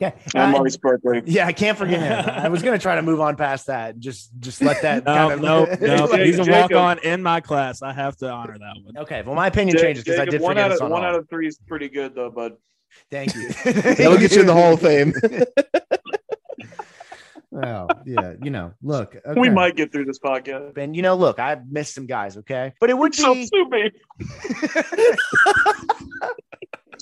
Yeah, 0.00 0.12
And 0.34 0.54
uh, 0.54 0.58
Maurice 0.58 0.76
Berkeley. 0.76 1.22
yeah, 1.26 1.46
I 1.46 1.52
can't 1.52 1.76
forget 1.78 2.00
him. 2.00 2.34
I 2.44 2.48
was 2.48 2.62
gonna 2.62 2.78
try 2.78 2.96
to 2.96 3.02
move 3.02 3.20
on 3.20 3.36
past 3.36 3.66
that. 3.68 3.98
Just, 4.00 4.30
just 4.40 4.60
let 4.62 4.82
that. 4.82 5.04
No, 5.04 5.14
kind 5.14 5.32
of, 5.34 5.40
no, 5.40 5.64
no. 5.80 6.06
Jacob- 6.08 6.20
He's 6.26 6.38
a 6.38 6.44
walk 6.50 6.72
on 6.72 6.98
in 7.00 7.22
my 7.22 7.40
class. 7.40 7.82
I 7.82 7.92
have 7.92 8.16
to 8.18 8.30
honor 8.30 8.56
that 8.58 8.74
one. 8.84 8.96
Okay, 8.98 9.22
well, 9.22 9.34
my 9.36 9.46
opinion 9.46 9.76
Ja- 9.76 9.82
changes 9.82 10.02
because 10.04 10.18
I 10.18 10.24
did 10.24 10.40
one 10.40 10.52
forget 10.56 10.64
out 10.64 10.70
of 10.72 10.72
Hassan 10.72 10.90
one 10.90 11.02
Hall. 11.02 11.12
out 11.12 11.18
of 11.18 11.28
three 11.28 11.46
is 11.46 11.58
pretty 11.68 11.88
good 11.88 12.14
though, 12.14 12.30
bud. 12.30 12.54
Thank 13.10 13.34
you. 13.34 13.48
That'll 13.64 14.16
get 14.16 14.32
you 14.32 14.40
in 14.40 14.46
the 14.46 14.54
Hall 14.54 14.72
of 14.74 14.80
Fame. 14.80 15.12
Well, 17.56 17.88
yeah, 18.04 18.34
you 18.42 18.50
know, 18.50 18.74
look, 18.82 19.16
We 19.36 19.48
might 19.48 19.76
get 19.76 19.90
through 19.90 20.04
this 20.04 20.18
podcast. 20.18 20.76
And 20.76 20.94
you 20.94 21.00
know, 21.00 21.14
look, 21.14 21.38
I've 21.38 21.66
missed 21.70 21.94
some 21.94 22.04
guys, 22.04 22.36
okay, 22.36 22.74
but 22.80 22.90
it 22.90 22.98
would 22.98 23.14
So 23.16 23.32
be, 23.32 23.46
sue 23.46 23.66
me. 23.70 23.90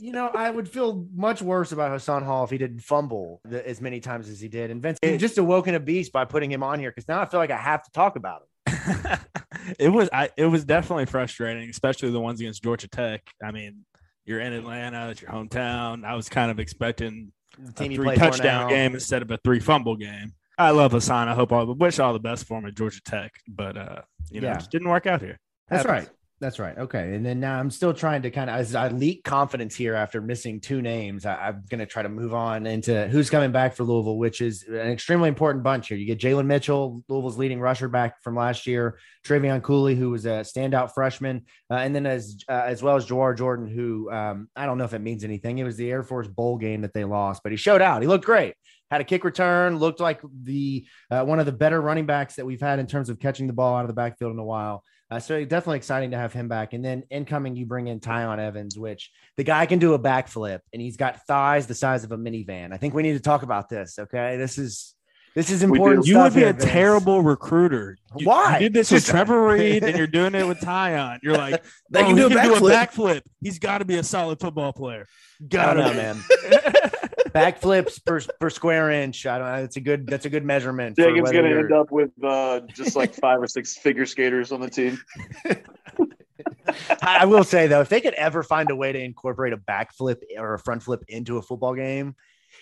you 0.00 0.12
know, 0.12 0.28
I 0.28 0.48
would 0.50 0.68
feel 0.68 1.08
much 1.12 1.42
worse 1.42 1.72
about 1.72 1.90
Hassan 1.90 2.22
Hall 2.22 2.44
if 2.44 2.50
he 2.50 2.58
didn't 2.58 2.80
fumble 2.80 3.40
the, 3.44 3.68
as 3.68 3.80
many 3.80 3.98
times 3.98 4.28
as 4.28 4.40
he 4.40 4.46
did. 4.46 4.70
And 4.70 4.80
Vince 4.80 5.00
you 5.02 5.18
just 5.18 5.38
awoken 5.38 5.74
a 5.74 5.80
beast 5.80 6.12
by 6.12 6.24
putting 6.24 6.52
him 6.52 6.62
on 6.62 6.78
here 6.78 6.92
because 6.92 7.08
now 7.08 7.20
I 7.20 7.24
feel 7.24 7.40
like 7.40 7.50
I 7.50 7.56
have 7.56 7.82
to 7.82 7.90
talk 7.90 8.14
about 8.14 8.42
him. 8.42 9.18
it 9.80 9.88
was 9.88 10.08
I 10.12 10.30
it 10.36 10.46
was 10.46 10.64
definitely 10.64 11.06
frustrating, 11.06 11.68
especially 11.68 12.12
the 12.12 12.20
ones 12.20 12.40
against 12.40 12.62
Georgia 12.62 12.86
Tech. 12.86 13.28
I 13.42 13.50
mean, 13.50 13.84
you're 14.24 14.40
in 14.40 14.52
Atlanta, 14.52 15.10
it's 15.10 15.20
your 15.20 15.32
hometown. 15.32 16.04
I 16.04 16.14
was 16.14 16.28
kind 16.28 16.52
of 16.52 16.60
expecting 16.60 17.32
The 17.58 17.70
a 17.70 17.72
team 17.72 17.90
you 17.90 17.96
three 17.96 18.14
touchdown 18.14 18.68
game 18.68 18.94
instead 18.94 19.22
of 19.22 19.32
a 19.32 19.38
three 19.38 19.58
fumble 19.58 19.96
game. 19.96 20.32
I 20.58 20.70
love 20.70 20.92
Hassan. 20.92 21.28
I 21.28 21.34
hope 21.34 21.52
all 21.52 21.72
wish 21.74 21.98
all 21.98 22.12
the 22.12 22.18
best 22.20 22.46
for 22.46 22.58
him 22.58 22.66
at 22.66 22.74
Georgia 22.74 23.00
Tech, 23.04 23.32
but 23.48 23.76
uh, 23.76 24.02
you 24.30 24.40
know, 24.40 24.48
Yeah. 24.48 24.54
it 24.54 24.58
just 24.58 24.70
didn't 24.70 24.88
work 24.88 25.06
out 25.06 25.20
here. 25.20 25.38
That's 25.68 25.84
Happens. 25.84 26.06
right. 26.08 26.16
That's 26.40 26.58
right. 26.58 26.76
Okay. 26.76 27.14
And 27.14 27.24
then 27.24 27.40
now 27.40 27.58
I'm 27.58 27.70
still 27.70 27.94
trying 27.94 28.22
to 28.22 28.30
kind 28.30 28.50
of, 28.50 28.56
as 28.56 28.74
I 28.74 28.88
leak 28.88 29.24
confidence 29.24 29.74
here 29.74 29.94
after 29.94 30.20
missing 30.20 30.60
two 30.60 30.82
names, 30.82 31.24
I, 31.24 31.36
I'm 31.36 31.62
going 31.70 31.78
to 31.78 31.86
try 31.86 32.02
to 32.02 32.08
move 32.08 32.34
on 32.34 32.66
into 32.66 33.06
who's 33.08 33.30
coming 33.30 33.50
back 33.52 33.74
for 33.74 33.84
Louisville, 33.84 34.18
which 34.18 34.40
is 34.42 34.64
an 34.64 34.74
extremely 34.74 35.28
important 35.28 35.64
bunch 35.64 35.88
here. 35.88 35.96
You 35.96 36.04
get 36.06 36.18
Jalen 36.18 36.44
Mitchell, 36.46 37.02
Louisville's 37.08 37.38
leading 37.38 37.60
rusher 37.60 37.88
back 37.88 38.20
from 38.22 38.34
last 38.36 38.66
year, 38.66 38.98
Trevion 39.24 39.62
Cooley, 39.62 39.94
who 39.94 40.10
was 40.10 40.26
a 40.26 40.40
standout 40.40 40.92
freshman, 40.92 41.46
uh, 41.70 41.74
and 41.76 41.94
then 41.94 42.04
as 42.04 42.36
uh, 42.48 42.52
as 42.66 42.82
well 42.82 42.96
as 42.96 43.06
Jawhar 43.06 43.38
Jordan, 43.38 43.68
who 43.68 44.10
um, 44.10 44.48
I 44.54 44.66
don't 44.66 44.76
know 44.76 44.84
if 44.84 44.92
it 44.92 44.98
means 45.00 45.24
anything. 45.24 45.58
It 45.58 45.64
was 45.64 45.76
the 45.76 45.90
Air 45.90 46.02
Force 46.02 46.28
Bowl 46.28 46.58
game 46.58 46.82
that 46.82 46.92
they 46.92 47.04
lost, 47.04 47.42
but 47.42 47.52
he 47.52 47.56
showed 47.56 47.80
out. 47.80 48.02
He 48.02 48.08
looked 48.08 48.26
great. 48.26 48.54
Had 48.90 49.00
a 49.00 49.04
kick 49.04 49.24
return, 49.24 49.78
looked 49.78 50.00
like 50.00 50.20
the 50.42 50.86
uh, 51.10 51.24
one 51.24 51.40
of 51.40 51.46
the 51.46 51.52
better 51.52 51.80
running 51.80 52.06
backs 52.06 52.36
that 52.36 52.46
we've 52.46 52.60
had 52.60 52.78
in 52.78 52.86
terms 52.86 53.08
of 53.08 53.18
catching 53.18 53.46
the 53.46 53.52
ball 53.52 53.76
out 53.76 53.82
of 53.82 53.88
the 53.88 53.94
backfield 53.94 54.32
in 54.32 54.38
a 54.38 54.44
while. 54.44 54.84
Uh, 55.10 55.20
so 55.20 55.44
definitely 55.44 55.76
exciting 55.76 56.10
to 56.12 56.16
have 56.16 56.32
him 56.32 56.48
back. 56.48 56.72
And 56.72 56.84
then 56.84 57.04
incoming, 57.10 57.56
you 57.56 57.66
bring 57.66 57.88
in 57.88 58.00
Tiyon 58.00 58.38
Evans, 58.38 58.78
which 58.78 59.10
the 59.36 59.44
guy 59.44 59.66
can 59.66 59.78
do 59.78 59.94
a 59.94 59.98
backflip, 59.98 60.60
and 60.72 60.80
he's 60.80 60.96
got 60.96 61.26
thighs 61.26 61.66
the 61.66 61.74
size 61.74 62.04
of 62.04 62.12
a 62.12 62.16
minivan. 62.16 62.72
I 62.72 62.78
think 62.78 62.94
we 62.94 63.02
need 63.02 63.12
to 63.12 63.20
talk 63.20 63.42
about 63.42 63.68
this. 63.68 63.98
Okay, 63.98 64.36
this 64.36 64.58
is 64.58 64.94
this 65.34 65.50
is 65.50 65.62
important. 65.62 66.06
You 66.06 66.18
would 66.20 66.34
be 66.34 66.42
a 66.44 66.52
Vince. 66.52 66.64
terrible 66.64 67.22
recruiter. 67.22 67.96
You, 68.16 68.26
Why? 68.26 68.54
You 68.58 68.68
did 68.68 68.74
this 68.74 68.90
with 68.90 69.04
Trevor 69.04 69.48
Reed, 69.48 69.82
and 69.82 69.96
you're 69.98 70.06
doing 70.06 70.34
it 70.34 70.46
with 70.46 70.58
Tiyon. 70.60 71.18
You're 71.22 71.36
like, 71.36 71.64
They 71.90 72.00
"Oh, 72.02 72.06
can 72.06 72.16
he 72.16 72.22
do 72.22 72.26
a 72.26 72.30
backflip." 72.30 72.72
backflip. 72.72 73.22
He's 73.40 73.58
got 73.58 73.78
to 73.78 73.84
be 73.84 73.96
a 73.96 74.02
solid 74.04 74.38
football 74.40 74.72
player. 74.72 75.06
Got 75.48 75.74
don't 75.74 75.96
man. 75.96 76.16
Backflips 77.34 78.04
per, 78.04 78.20
per 78.38 78.48
square 78.48 78.92
inch. 78.92 79.26
I 79.26 79.38
don't 79.38 79.46
know. 79.48 79.60
That's 79.62 79.76
a 79.76 79.80
good. 79.80 80.06
That's 80.06 80.24
a 80.24 80.30
good 80.30 80.44
measurement. 80.44 80.94
for 80.94 81.02
Jacob's 81.02 81.22
whether 81.22 81.34
gonna 81.38 81.48
you're- 81.48 81.62
end 81.64 81.72
up 81.72 81.90
with 81.90 82.10
uh, 82.22 82.60
just 82.72 82.94
like 82.94 83.12
five 83.12 83.40
or 83.42 83.48
six 83.48 83.76
figure 83.76 84.06
skaters 84.06 84.52
on 84.52 84.60
the 84.60 84.70
team. 84.70 85.00
I 87.02 87.18
I 87.20 87.24
will 87.24 87.44
say 87.44 87.66
though, 87.66 87.80
if 87.80 87.88
they 87.88 88.00
could 88.00 88.14
ever 88.14 88.42
find 88.42 88.70
a 88.70 88.76
way 88.76 88.92
to 88.92 88.98
incorporate 89.00 89.52
a 89.52 89.56
backflip 89.56 90.18
or 90.38 90.54
a 90.54 90.58
front 90.58 90.82
flip 90.82 91.04
into 91.08 91.38
a 91.38 91.42
football 91.42 91.74
game, 91.74 92.14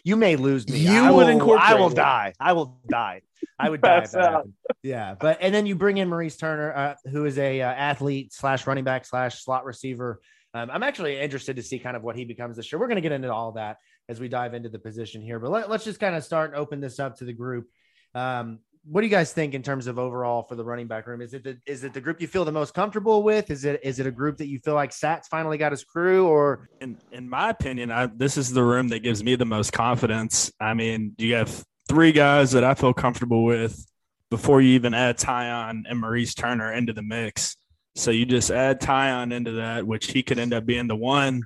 you 0.04 0.16
may 0.16 0.36
lose 0.36 0.68
me. 0.68 0.78
You 0.78 1.04
I 1.04 1.10
would 1.10 1.24
will, 1.24 1.28
incorporate 1.28 1.70
I 1.70 1.74
will 1.74 1.90
it. 1.90 1.96
die. 1.96 2.32
I 2.40 2.52
will 2.52 2.80
die. 2.88 3.22
I 3.58 3.70
would 3.70 3.80
die. 3.82 3.96
If 3.98 4.02
Pass 4.02 4.12
that 4.12 4.22
out. 4.22 4.32
happened. 4.32 4.52
Yeah, 4.82 5.14
but 5.18 5.38
and 5.40 5.54
then 5.54 5.66
you 5.66 5.74
bring 5.76 5.98
in 5.98 6.08
Maurice 6.08 6.36
Turner, 6.36 6.72
uh, 6.74 6.94
who 7.10 7.24
is 7.24 7.38
a 7.38 7.60
uh, 7.62 7.66
athlete 7.66 8.32
slash 8.32 8.66
running 8.66 8.84
back 8.84 9.04
slash 9.04 9.42
slot 9.44 9.64
receiver. 9.64 10.20
Um, 10.54 10.70
I'm 10.70 10.82
actually 10.82 11.18
interested 11.18 11.56
to 11.56 11.62
see 11.62 11.78
kind 11.78 11.96
of 11.96 12.02
what 12.02 12.14
he 12.16 12.24
becomes 12.24 12.56
this 12.56 12.70
year. 12.70 12.78
We're 12.78 12.88
going 12.88 12.96
to 12.96 13.02
get 13.02 13.12
into 13.12 13.32
all 13.32 13.52
that 13.52 13.78
as 14.08 14.20
we 14.20 14.28
dive 14.28 14.52
into 14.52 14.68
the 14.68 14.78
position 14.78 15.22
here, 15.22 15.38
but 15.38 15.50
let, 15.50 15.70
us 15.70 15.84
just 15.84 15.98
kind 15.98 16.14
of 16.14 16.24
start 16.24 16.50
and 16.50 16.60
open 16.60 16.80
this 16.80 16.98
up 16.98 17.16
to 17.18 17.24
the 17.24 17.32
group. 17.32 17.68
Um, 18.14 18.58
what 18.84 19.00
do 19.00 19.06
you 19.06 19.10
guys 19.10 19.32
think 19.32 19.54
in 19.54 19.62
terms 19.62 19.86
of 19.86 19.98
overall 19.98 20.42
for 20.42 20.56
the 20.56 20.64
running 20.64 20.88
back 20.88 21.06
room? 21.06 21.20
Is 21.20 21.34
it 21.34 21.44
the, 21.44 21.58
is 21.66 21.84
it 21.84 21.94
the 21.94 22.00
group 22.00 22.20
you 22.20 22.26
feel 22.26 22.44
the 22.44 22.52
most 22.52 22.74
comfortable 22.74 23.22
with? 23.22 23.50
Is 23.50 23.64
it 23.64 23.80
is 23.84 24.00
it 24.00 24.06
a 24.06 24.10
group 24.10 24.38
that 24.38 24.48
you 24.48 24.58
feel 24.58 24.74
like 24.74 24.90
Sats 24.90 25.26
finally 25.26 25.56
got 25.56 25.72
his 25.72 25.84
crew, 25.84 26.26
or 26.26 26.68
in 26.80 26.98
in 27.12 27.28
my 27.28 27.50
opinion, 27.50 27.90
I, 27.90 28.06
this 28.06 28.36
is 28.36 28.52
the 28.52 28.62
room 28.62 28.88
that 28.88 29.00
gives 29.00 29.22
me 29.22 29.36
the 29.36 29.44
most 29.44 29.72
confidence. 29.72 30.52
I 30.60 30.74
mean, 30.74 31.14
you 31.18 31.34
have 31.34 31.64
three 31.88 32.12
guys 32.12 32.52
that 32.52 32.64
I 32.64 32.74
feel 32.74 32.92
comfortable 32.92 33.44
with 33.44 33.84
before 34.30 34.60
you 34.60 34.70
even 34.70 34.94
add 34.94 35.18
Tiyon 35.18 35.82
and 35.88 36.00
Maurice 36.00 36.34
Turner 36.34 36.72
into 36.72 36.92
the 36.92 37.02
mix. 37.02 37.56
So 37.94 38.10
you 38.10 38.24
just 38.24 38.50
add 38.50 38.80
Tiyon 38.80 39.32
into 39.32 39.52
that, 39.52 39.86
which 39.86 40.10
he 40.10 40.22
could 40.22 40.38
end 40.38 40.54
up 40.54 40.64
being 40.64 40.86
the 40.86 40.96
one 40.96 41.42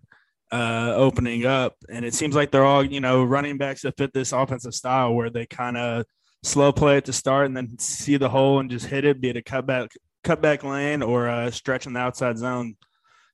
uh, 0.53 0.93
opening 0.95 1.45
up. 1.45 1.75
And 1.91 2.05
it 2.05 2.15
seems 2.15 2.37
like 2.37 2.53
they're 2.53 2.65
all, 2.65 2.85
you 2.85 3.01
know, 3.01 3.25
running 3.25 3.59
backs 3.59 3.83
that 3.83 3.97
fit 3.97 4.13
this 4.13 4.33
offensive 4.33 4.75
style 4.75 5.15
where 5.15 5.31
they 5.31 5.47
kind 5.47 5.77
of 5.77 6.05
slow 6.47 6.73
play 6.73 6.97
at 6.97 7.05
the 7.05 7.13
start 7.13 7.47
and 7.47 7.57
then 7.57 7.79
see 7.79 8.17
the 8.17 8.29
hole 8.29 8.61
and 8.61 8.71
just 8.71 8.87
hit 8.87 9.05
it, 9.05 9.21
be 9.21 9.31
it 9.31 9.37
a 9.37 9.43
cutback 9.43 9.89
cutback 10.25 10.63
lane 10.63 11.03
or 11.03 11.29
a 11.29 11.53
stretch 11.53 11.87
in 11.87 11.93
the 11.93 12.01
outside 12.01 12.39
zone. 12.39 12.77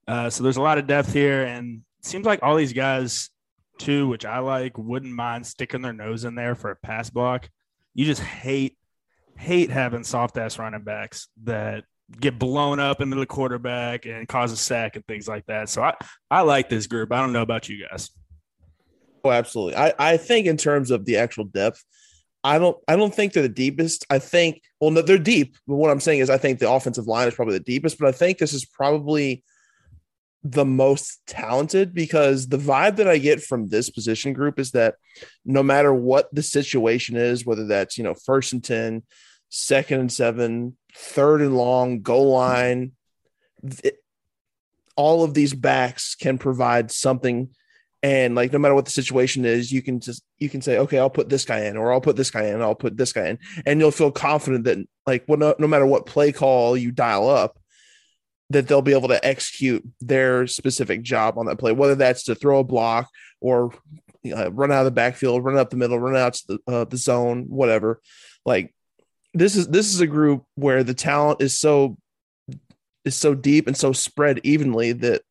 Uh, 0.09 0.29
so 0.29 0.43
there's 0.43 0.57
a 0.57 0.63
lot 0.63 0.79
of 0.79 0.87
depth 0.87 1.13
here, 1.13 1.45
and 1.45 1.83
seems 2.03 2.27
like 2.27 2.43
all 2.43 2.57
these 2.57 2.73
guys 2.73 3.31
too, 3.79 4.09
which 4.09 4.25
I 4.25 4.39
like, 4.41 4.77
wouldn't 4.77 5.13
mind 5.13 5.47
sticking 5.47 5.83
their 5.83 5.93
nose 5.93 6.25
in 6.25 6.35
there 6.35 6.55
for 6.55 6.71
a 6.71 6.77
pass 6.77 7.11
block. 7.11 7.49
You 7.95 8.05
just 8.05 8.23
hate 8.23 8.77
hate 9.37 9.71
having 9.71 10.05
soft 10.05 10.37
ass 10.37 10.59
running 10.59 10.83
backs 10.83 11.29
that 11.45 11.85
get 12.21 12.39
blown 12.39 12.79
up 12.79 13.01
into 13.01 13.17
the 13.17 13.27
quarterback 13.27 14.05
and 14.05 14.29
cause 14.29 14.53
a 14.53 14.57
sack 14.57 14.97
and 14.97 15.07
things 15.07 15.27
like 15.29 15.47
that. 15.47 15.69
So 15.69 15.83
I 15.83 15.95
I 16.31 16.43
like 16.43 16.69
this 16.69 16.87
group. 16.87 17.13
I 17.13 17.21
don't 17.21 17.33
know 17.33 17.43
about 17.43 17.69
you 17.69 17.87
guys. 17.89 18.11
Oh, 19.25 19.31
absolutely. 19.31 19.77
I, 19.77 19.95
I 19.99 20.17
think 20.17 20.47
in 20.47 20.57
terms 20.57 20.91
of 20.91 21.05
the 21.05 21.19
actual 21.19 21.45
depth, 21.45 21.85
I 22.45 22.59
don't 22.59 22.77
I 22.89 22.97
don't 22.97 23.15
think 23.15 23.33
they're 23.33 23.43
the 23.43 23.49
deepest. 23.49 24.05
I 24.11 24.19
think 24.19 24.63
well, 24.81 24.91
no, 24.91 25.03
they're 25.03 25.19
deep. 25.19 25.57
But 25.67 25.77
what 25.77 25.91
I'm 25.91 26.01
saying 26.01 26.21
is 26.21 26.31
I 26.31 26.39
think 26.39 26.59
the 26.59 26.71
offensive 26.71 27.07
line 27.07 27.29
is 27.29 27.35
probably 27.35 27.59
the 27.59 27.65
deepest, 27.65 27.99
but 27.99 28.09
I 28.09 28.13
think 28.13 28.39
this 28.39 28.53
is 28.53 28.65
probably 28.65 29.45
the 30.45 30.65
most 30.65 31.21
talented 31.27 31.95
because 31.95 32.49
the 32.49 32.59
vibe 32.59 32.97
that 32.97 33.07
I 33.07 33.19
get 33.19 33.41
from 33.41 33.69
this 33.69 33.91
position 33.91 34.33
group 34.33 34.59
is 34.59 34.73
that 34.73 34.97
no 35.45 35.63
matter 35.63 35.95
what 35.95 36.35
the 36.35 36.43
situation 36.43 37.17
is, 37.17 37.47
whether 37.47 37.67
that's 37.67 37.97
you 37.97 38.05
know 38.05 38.15
first 38.15 38.53
and 38.53 38.63
10, 38.63 39.05
second 39.49 40.01
and 40.01 40.13
seven, 40.13 40.77
third 40.95 41.43
and 41.43 41.57
long, 41.57 42.01
goal 42.01 42.33
line, 42.33 42.93
th- 43.69 43.95
all 44.97 45.23
of 45.23 45.35
these 45.35 45.55
backs 45.55 46.15
can 46.15 46.39
provide 46.39 46.91
something 46.91 47.51
and 48.03 48.35
like 48.35 48.53
no 48.53 48.59
matter 48.59 48.75
what 48.75 48.85
the 48.85 48.91
situation 48.91 49.45
is 49.45 49.71
you 49.71 49.83
can 49.83 50.01
just 50.01 50.23
you 50.39 50.49
can 50.49 50.61
say 50.61 50.79
okay 50.79 50.99
i'll 50.99 51.11
put 51.11 51.29
this 51.29 51.45
guy 51.45 51.67
in 51.67 51.77
or 51.77 51.93
i'll 51.93 52.01
put 52.01 52.17
this 52.17 52.31
guy 52.31 52.47
in 52.47 52.61
i'll 52.61 52.75
put 52.75 52.97
this 52.97 53.13
guy 53.13 53.29
in 53.29 53.39
and 53.65 53.81
you'll 53.81 53.91
feel 53.91 54.11
confident 54.11 54.65
that 54.65 54.79
like 55.07 55.25
well, 55.29 55.39
no, 55.39 55.55
no 55.59 55.67
matter 55.67 55.87
what 55.87 56.07
play 56.07 56.33
call 56.33 56.77
you 56.77 56.91
dial 56.91 57.29
up 57.29 57.59
that 58.53 58.69
they'll 58.69 58.83
be 58.83 58.93
able 58.93 59.09
to 59.09 59.27
execute 59.27 59.87
their 60.01 60.47
specific 60.47 61.03
job 61.03 61.39
on 61.39 61.47
that 61.47 61.59
play, 61.59 61.73
whether 61.73 61.95
that's 61.95 62.25
to 62.25 62.35
throw 62.35 62.61
a 62.61 62.65
block 62.65 63.09
or 63.41 63.73
run 64.25 64.73
out 64.73 64.81
of 64.81 64.85
the 64.85 64.91
backfield, 64.91 65.45
run 65.45 65.59
up 65.59 65.71
the 65.71 65.77
middle, 65.77 65.99
run 65.99 66.17
out 66.17 66.35
to 66.35 66.47
the, 66.49 66.73
uh, 66.73 66.85
the 66.85 66.97
zone, 66.97 67.47
whatever. 67.49 68.01
Like 68.45 68.75
this 69.35 69.57
is 69.57 69.69
this 69.69 69.93
is 69.93 70.01
a 70.01 70.07
group 70.07 70.45
where 70.55 70.85
the 70.85 70.95
talent 70.95 71.41
is 71.41 71.59
so 71.59 71.97
is 73.05 73.17
so 73.17 73.35
deep 73.35 73.67
and 73.67 73.77
so 73.77 73.93
spread 73.93 74.41
evenly 74.45 74.93
that 74.93 75.23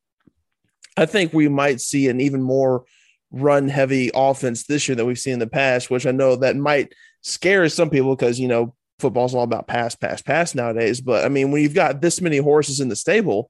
I 0.98 1.06
think 1.06 1.34
we 1.34 1.48
might 1.48 1.82
see 1.82 2.08
an 2.10 2.20
even 2.22 2.42
more 2.42 2.86
run 3.32 3.70
heavy 3.70 4.12
offense 4.14 4.64
this 4.64 4.88
year 4.88 4.96
than 4.96 5.08
we've 5.08 5.20
seen 5.20 5.34
in 5.34 5.40
the 5.40 5.48
past, 5.48 5.90
which 5.90 6.06
I 6.06 6.12
know 6.12 6.36
that 6.38 6.56
might 6.56 6.94
scare 7.22 7.68
some 7.70 7.90
people 7.90 8.16
because 8.16 8.40
you 8.40 8.48
know 8.48 8.76
football's 9.00 9.34
all 9.34 9.44
about 9.44 9.68
pass, 9.68 9.96
pass, 9.96 10.22
pass 10.22 10.54
nowadays. 10.54 11.02
But 11.02 11.26
I 11.26 11.30
mean, 11.30 11.52
when 11.52 11.62
you've 11.62 11.74
got 11.74 12.02
this 12.02 12.22
many 12.22 12.38
horses 12.38 12.80
in 12.80 12.90
the 12.90 12.96
stable, 12.96 13.50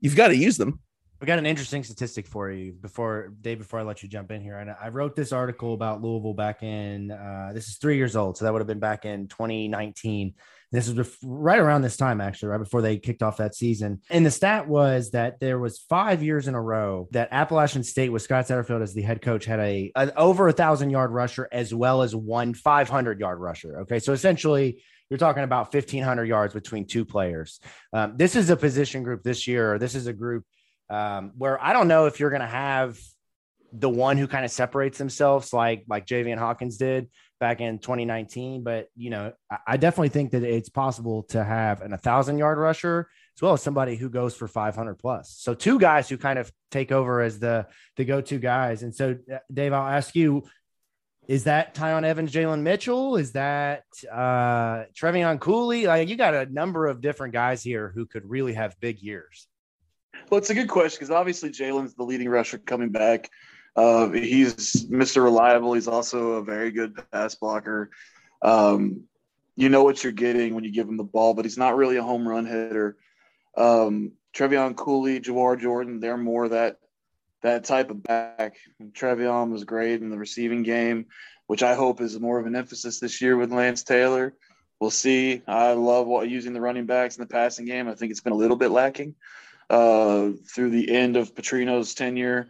you've 0.00 0.16
got 0.16 0.28
to 0.28 0.36
use 0.36 0.56
them. 0.56 0.80
We 1.20 1.26
got 1.26 1.38
an 1.38 1.44
interesting 1.44 1.84
statistic 1.84 2.26
for 2.26 2.50
you 2.50 2.72
before 2.72 3.30
day 3.42 3.54
Before 3.54 3.78
I 3.78 3.82
let 3.82 4.02
you 4.02 4.08
jump 4.08 4.30
in 4.30 4.40
here, 4.40 4.56
and 4.56 4.74
I 4.80 4.88
wrote 4.88 5.14
this 5.14 5.32
article 5.32 5.74
about 5.74 6.00
Louisville 6.00 6.32
back 6.32 6.62
in. 6.62 7.10
Uh, 7.10 7.50
this 7.52 7.68
is 7.68 7.76
three 7.76 7.96
years 7.96 8.16
old, 8.16 8.38
so 8.38 8.46
that 8.46 8.52
would 8.52 8.60
have 8.60 8.66
been 8.66 8.78
back 8.78 9.04
in 9.04 9.28
2019. 9.28 10.34
This 10.72 10.88
was 10.88 11.18
right 11.24 11.58
around 11.58 11.82
this 11.82 11.96
time, 11.96 12.20
actually, 12.20 12.50
right 12.50 12.58
before 12.58 12.80
they 12.80 12.96
kicked 12.96 13.22
off 13.22 13.38
that 13.38 13.56
season. 13.56 14.02
And 14.08 14.24
the 14.24 14.30
stat 14.30 14.68
was 14.68 15.10
that 15.10 15.40
there 15.40 15.58
was 15.58 15.80
five 15.80 16.22
years 16.22 16.46
in 16.46 16.54
a 16.54 16.62
row 16.62 17.08
that 17.10 17.28
Appalachian 17.32 17.82
State 17.82 18.10
with 18.10 18.22
Scott 18.22 18.46
Satterfield 18.46 18.80
as 18.80 18.94
the 18.94 19.02
head 19.02 19.20
coach 19.20 19.44
had 19.44 19.58
a 19.58 19.90
an 19.96 20.12
over 20.16 20.46
a 20.46 20.52
thousand 20.52 20.90
yard 20.90 21.10
rusher 21.10 21.48
as 21.50 21.74
well 21.74 22.02
as 22.02 22.14
one 22.14 22.54
500 22.54 23.18
yard 23.18 23.40
rusher. 23.40 23.80
Okay, 23.80 23.98
so 23.98 24.12
essentially 24.12 24.82
you're 25.08 25.18
talking 25.18 25.42
about 25.42 25.74
1500 25.74 26.24
yards 26.24 26.54
between 26.54 26.86
two 26.86 27.04
players. 27.04 27.58
Um, 27.92 28.16
this 28.16 28.36
is 28.36 28.48
a 28.48 28.56
position 28.56 29.02
group 29.02 29.24
this 29.24 29.48
year. 29.48 29.74
Or 29.74 29.78
This 29.80 29.96
is 29.96 30.06
a 30.06 30.12
group 30.12 30.44
um, 30.88 31.32
where 31.36 31.60
I 31.60 31.72
don't 31.72 31.88
know 31.88 32.06
if 32.06 32.20
you're 32.20 32.30
going 32.30 32.42
to 32.42 32.46
have 32.46 32.96
the 33.72 33.90
one 33.90 34.16
who 34.18 34.26
kind 34.26 34.44
of 34.44 34.50
separates 34.50 34.98
themselves 34.98 35.52
like 35.52 35.84
like 35.88 36.06
Javian 36.06 36.38
Hawkins 36.38 36.76
did 36.76 37.08
back 37.40 37.60
in 37.60 37.78
2019. 37.78 38.62
But 38.62 38.88
you 38.94 39.10
know, 39.10 39.32
I 39.66 39.76
definitely 39.76 40.10
think 40.10 40.30
that 40.32 40.44
it's 40.44 40.68
possible 40.68 41.24
to 41.24 41.42
have 41.42 41.80
an 41.82 41.92
a 41.92 41.98
thousand 41.98 42.38
yard 42.38 42.58
rusher 42.58 43.08
as 43.36 43.42
well 43.42 43.54
as 43.54 43.62
somebody 43.62 43.96
who 43.96 44.08
goes 44.08 44.36
for 44.36 44.46
500 44.46 44.96
plus. 44.96 45.34
So 45.38 45.54
two 45.54 45.78
guys 45.78 46.08
who 46.08 46.18
kind 46.18 46.38
of 46.38 46.52
take 46.70 46.92
over 46.92 47.20
as 47.20 47.38
the 47.38 47.66
the 47.96 48.04
go 48.04 48.20
to 48.20 48.38
guys. 48.38 48.82
And 48.82 48.94
so, 48.94 49.16
uh, 49.32 49.38
Dave, 49.52 49.72
I'll 49.72 49.88
ask 49.88 50.14
you. 50.14 50.44
Is 51.28 51.44
that 51.44 51.76
Tiyon 51.76 52.02
Evans, 52.02 52.32
Jalen 52.32 52.62
Mitchell? 52.62 53.14
Is 53.16 53.32
that 53.32 53.84
uh, 54.10 54.86
Trevion 55.00 55.38
Cooley? 55.38 55.86
Like 55.86 56.08
you 56.08 56.16
got 56.16 56.34
a 56.34 56.46
number 56.46 56.88
of 56.88 57.00
different 57.00 57.34
guys 57.34 57.62
here 57.62 57.92
who 57.94 58.04
could 58.04 58.28
really 58.28 58.54
have 58.54 58.74
big 58.80 59.00
years. 59.00 59.46
Well, 60.28 60.38
it's 60.38 60.50
a 60.50 60.54
good 60.54 60.68
question 60.68 60.96
because 60.96 61.12
obviously 61.12 61.50
Jalen's 61.50 61.94
the 61.94 62.02
leading 62.02 62.28
rusher 62.28 62.58
coming 62.58 62.88
back. 62.88 63.30
Uh, 63.76 64.08
he's 64.10 64.86
Mr. 64.86 65.22
Reliable. 65.22 65.74
He's 65.74 65.88
also 65.88 66.32
a 66.32 66.44
very 66.44 66.70
good 66.70 67.00
pass 67.10 67.34
blocker. 67.34 67.90
Um, 68.42 69.04
you 69.56 69.68
know 69.68 69.84
what 69.84 70.02
you're 70.02 70.12
getting 70.12 70.54
when 70.54 70.64
you 70.64 70.72
give 70.72 70.88
him 70.88 70.96
the 70.96 71.04
ball, 71.04 71.34
but 71.34 71.44
he's 71.44 71.58
not 71.58 71.76
really 71.76 71.96
a 71.96 72.02
home 72.02 72.26
run 72.26 72.46
hitter. 72.46 72.96
Um, 73.56 74.12
Trevion 74.34 74.76
Cooley, 74.76 75.20
Jawhar 75.20 75.60
Jordan, 75.60 76.00
they're 76.00 76.16
more 76.16 76.48
that 76.48 76.78
that 77.42 77.64
type 77.64 77.90
of 77.90 78.02
back. 78.02 78.56
Trevion 78.92 79.50
was 79.50 79.64
great 79.64 80.02
in 80.02 80.10
the 80.10 80.18
receiving 80.18 80.62
game, 80.62 81.06
which 81.46 81.62
I 81.62 81.74
hope 81.74 82.00
is 82.00 82.18
more 82.18 82.38
of 82.38 82.46
an 82.46 82.56
emphasis 82.56 83.00
this 83.00 83.20
year 83.20 83.36
with 83.36 83.52
Lance 83.52 83.82
Taylor. 83.82 84.34
We'll 84.78 84.90
see. 84.90 85.42
I 85.46 85.72
love 85.72 86.06
what, 86.06 86.28
using 86.28 86.52
the 86.52 86.60
running 86.60 86.86
backs 86.86 87.16
in 87.16 87.22
the 87.22 87.28
passing 87.28 87.66
game. 87.66 87.88
I 87.88 87.94
think 87.94 88.10
it's 88.10 88.20
been 88.20 88.32
a 88.32 88.36
little 88.36 88.56
bit 88.56 88.70
lacking 88.70 89.14
uh, 89.68 90.30
through 90.48 90.70
the 90.70 90.90
end 90.90 91.16
of 91.16 91.34
Petrino's 91.34 91.94
tenure 91.94 92.48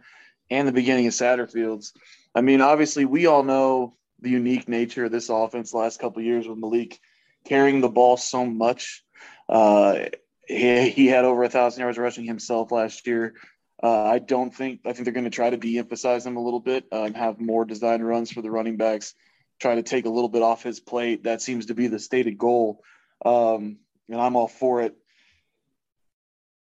and 0.51 0.67
the 0.67 0.73
beginning 0.73 1.07
of 1.07 1.13
Satterfield's. 1.13 1.93
I 2.35 2.41
mean, 2.41 2.61
obviously, 2.61 3.05
we 3.05 3.25
all 3.25 3.43
know 3.43 3.95
the 4.19 4.29
unique 4.29 4.69
nature 4.69 5.05
of 5.05 5.11
this 5.11 5.29
offense 5.29 5.71
the 5.71 5.77
last 5.77 5.99
couple 5.99 6.21
years 6.21 6.47
with 6.47 6.59
Malik 6.59 6.99
carrying 7.45 7.81
the 7.81 7.89
ball 7.89 8.17
so 8.17 8.45
much. 8.45 9.03
Uh, 9.49 10.05
he, 10.47 10.89
he, 10.89 11.07
had 11.07 11.25
over 11.25 11.43
a 11.43 11.49
thousand 11.49 11.81
yards 11.81 11.97
rushing 11.97 12.25
himself 12.25 12.71
last 12.71 13.07
year. 13.07 13.33
Uh, 13.81 14.03
I 14.03 14.19
don't 14.19 14.53
think 14.53 14.81
I 14.85 14.93
think 14.93 15.05
they're 15.05 15.13
going 15.13 15.23
to 15.23 15.31
try 15.31 15.49
to 15.49 15.57
de-emphasize 15.57 16.25
him 16.25 16.37
a 16.37 16.43
little 16.43 16.59
bit 16.59 16.85
uh, 16.91 17.03
and 17.03 17.17
have 17.17 17.39
more 17.39 17.65
design 17.65 18.01
runs 18.01 18.31
for 18.31 18.41
the 18.41 18.51
running 18.51 18.77
backs. 18.77 19.15
Try 19.59 19.75
to 19.75 19.83
take 19.83 20.05
a 20.05 20.09
little 20.09 20.29
bit 20.29 20.43
off 20.43 20.63
his 20.63 20.79
plate. 20.79 21.23
That 21.23 21.41
seems 21.41 21.67
to 21.67 21.73
be 21.73 21.87
the 21.87 21.99
stated 21.99 22.37
goal, 22.37 22.83
um, 23.25 23.77
and 24.09 24.21
I'm 24.21 24.35
all 24.35 24.47
for 24.47 24.81
it. 24.81 24.95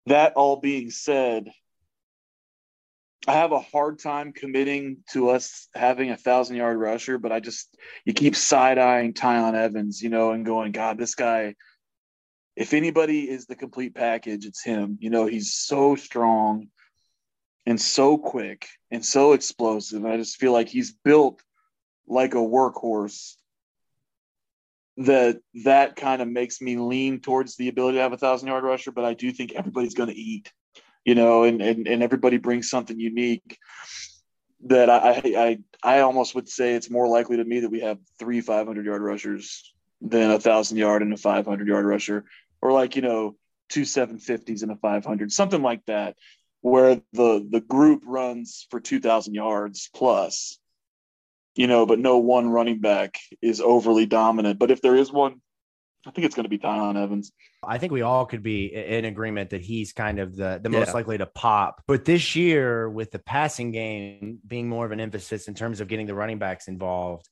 That 0.06 0.34
all 0.34 0.56
being 0.56 0.90
said, 0.90 1.50
I 3.28 3.34
have 3.34 3.52
a 3.52 3.60
hard 3.60 3.98
time 3.98 4.32
committing 4.32 4.98
to 5.12 5.28
us 5.30 5.68
having 5.74 6.10
a 6.10 6.16
thousand 6.16 6.56
yard 6.56 6.78
rusher, 6.78 7.18
but 7.18 7.32
I 7.32 7.40
just 7.40 7.76
you 8.04 8.14
keep 8.14 8.34
side 8.34 8.78
eyeing 8.78 9.12
Tiyon 9.12 9.54
Evans, 9.54 10.00
you 10.00 10.08
know, 10.08 10.32
and 10.32 10.44
going, 10.44 10.72
God, 10.72 10.98
this 10.98 11.14
guy. 11.14 11.54
If 12.56 12.74
anybody 12.74 13.30
is 13.30 13.46
the 13.46 13.56
complete 13.56 13.94
package, 13.94 14.44
it's 14.44 14.62
him. 14.62 14.98
You 15.00 15.10
know, 15.10 15.26
he's 15.26 15.54
so 15.54 15.96
strong 15.96 16.68
and 17.64 17.80
so 17.80 18.18
quick 18.18 18.66
and 18.90 19.04
so 19.04 19.32
explosive. 19.32 20.04
I 20.04 20.16
just 20.16 20.36
feel 20.36 20.52
like 20.52 20.68
he's 20.68 20.92
built 20.92 21.42
like 22.06 22.34
a 22.34 22.38
workhorse. 22.38 23.34
That 24.96 25.40
that 25.64 25.96
kind 25.96 26.20
of 26.20 26.28
makes 26.28 26.60
me 26.60 26.76
lean 26.76 27.20
towards 27.20 27.56
the 27.56 27.68
ability 27.68 27.98
to 27.98 28.02
have 28.02 28.12
a 28.12 28.18
thousand 28.18 28.48
yard 28.48 28.64
rusher, 28.64 28.92
but 28.92 29.04
I 29.04 29.14
do 29.14 29.30
think 29.30 29.52
everybody's 29.52 29.94
going 29.94 30.10
to 30.10 30.18
eat 30.18 30.52
you 31.04 31.14
know, 31.14 31.44
and, 31.44 31.62
and, 31.62 31.88
and 31.88 32.02
everybody 32.02 32.36
brings 32.36 32.68
something 32.68 32.98
unique 32.98 33.58
that 34.66 34.90
I, 34.90 35.22
I, 35.24 35.58
I 35.82 36.00
almost 36.00 36.34
would 36.34 36.48
say 36.48 36.74
it's 36.74 36.90
more 36.90 37.08
likely 37.08 37.38
to 37.38 37.44
me 37.44 37.60
that 37.60 37.70
we 37.70 37.80
have 37.80 37.98
three 38.18 38.40
500 38.40 38.84
yard 38.84 39.02
rushers 39.02 39.72
than 40.02 40.30
a 40.30 40.40
thousand 40.40 40.76
yard 40.76 41.02
and 41.02 41.12
a 41.12 41.16
500 41.16 41.66
yard 41.66 41.84
rusher, 41.84 42.24
or 42.60 42.72
like, 42.72 42.96
you 42.96 43.02
know, 43.02 43.36
two 43.68 43.82
750s 43.82 44.62
and 44.62 44.72
a 44.72 44.76
500, 44.76 45.32
something 45.32 45.62
like 45.62 45.84
that, 45.86 46.16
where 46.60 47.00
the, 47.12 47.46
the 47.48 47.60
group 47.60 48.02
runs 48.06 48.66
for 48.70 48.80
2000 48.80 49.34
yards 49.34 49.88
plus, 49.94 50.58
you 51.54 51.66
know, 51.66 51.86
but 51.86 51.98
no 51.98 52.18
one 52.18 52.48
running 52.48 52.80
back 52.80 53.18
is 53.40 53.60
overly 53.60 54.06
dominant. 54.06 54.58
But 54.58 54.70
if 54.70 54.82
there 54.82 54.96
is 54.96 55.10
one, 55.10 55.40
I 56.06 56.10
think 56.12 56.24
it's 56.24 56.34
going 56.34 56.44
to 56.44 56.50
be 56.50 56.58
Tiyon 56.58 56.96
Evans. 56.96 57.32
I 57.62 57.76
think 57.76 57.92
we 57.92 58.02
all 58.02 58.24
could 58.24 58.42
be 58.42 58.74
in 58.74 59.04
agreement 59.04 59.50
that 59.50 59.60
he's 59.60 59.92
kind 59.92 60.18
of 60.18 60.34
the, 60.34 60.58
the 60.62 60.70
most 60.70 60.94
likely 60.94 61.18
to 61.18 61.26
pop. 61.26 61.82
But 61.86 62.06
this 62.06 62.34
year, 62.34 62.88
with 62.88 63.10
the 63.10 63.18
passing 63.18 63.70
game 63.70 64.38
being 64.46 64.68
more 64.68 64.86
of 64.86 64.92
an 64.92 65.00
emphasis 65.00 65.46
in 65.46 65.54
terms 65.54 65.80
of 65.80 65.88
getting 65.88 66.06
the 66.06 66.14
running 66.14 66.38
backs 66.38 66.68
involved, 66.68 67.28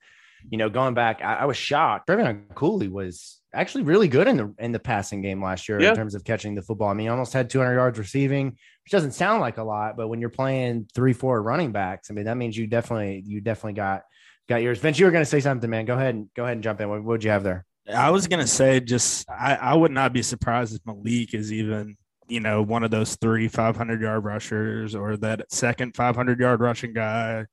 you 0.51 0.59
know, 0.59 0.69
going 0.69 0.95
back, 0.95 1.23
I, 1.23 1.37
I 1.37 1.45
was 1.47 1.57
shocked. 1.57 2.09
Trevion 2.09 2.55
Cooley 2.55 2.89
was 2.89 3.41
actually 3.55 3.85
really 3.85 4.09
good 4.09 4.29
in 4.29 4.37
the 4.37 4.55
in 4.59 4.73
the 4.73 4.79
passing 4.79 5.23
game 5.23 5.43
last 5.43 5.69
year 5.69 5.81
yeah. 5.81 5.91
in 5.91 5.97
terms 5.97 6.15
of 6.15 6.25
catching 6.25 6.55
the 6.55 6.63
football. 6.63 6.89
I 6.89 6.95
mean, 6.95 7.07
he 7.07 7.11
almost 7.11 7.33
had 7.33 7.49
200 7.49 7.75
yards 7.75 7.99
receiving, 7.99 8.51
which 8.51 8.93
doesn't 8.93 9.13
sound 9.13 9.41
like 9.41 9.57
a 9.57 9.65
lot, 9.65 9.97
but 9.97 10.09
when 10.09 10.21
you're 10.21 10.31
playing 10.31 10.89
three, 10.95 11.15
four 11.15 11.43
running 11.43 11.73
backs, 11.73 12.11
I 12.11 12.15
mean, 12.15 12.27
that 12.27 12.37
means 12.37 12.57
you 12.57 12.67
definitely 12.67 13.23
you 13.27 13.41
definitely 13.41 13.75
got 13.75 14.03
got 14.49 14.63
yours. 14.63 14.79
Vince, 14.79 14.99
you 14.99 15.07
were 15.07 15.13
going 15.13 15.25
to 15.25 15.31
say 15.31 15.41
something, 15.41 15.69
man. 15.69 15.87
Go 15.87 15.95
ahead 15.95 16.15
and 16.15 16.29
go 16.35 16.45
ahead 16.45 16.55
and 16.57 16.63
jump 16.63 16.81
in. 16.81 16.89
What 16.89 17.03
would 17.03 17.25
you 17.25 17.31
have 17.31 17.43
there? 17.43 17.65
I 17.93 18.11
was 18.11 18.27
gonna 18.27 18.47
say 18.47 18.81
just 18.81 19.29
I, 19.31 19.55
I 19.57 19.75
would 19.75 19.93
not 19.93 20.13
be 20.13 20.23
surprised 20.23 20.75
if 20.75 20.81
Malik 20.85 21.35
is 21.35 21.53
even 21.53 21.97
you 22.29 22.41
know 22.41 22.63
one 22.63 22.85
of 22.85 22.91
those 22.91 23.17
three 23.17 23.49
500 23.49 24.01
yard 24.01 24.25
rushers 24.25 24.95
or 24.95 25.17
that 25.19 25.51
second 25.51 25.97
500 25.97 26.39
yard 26.39 26.61
rushing 26.61 26.93
guy 26.93 27.47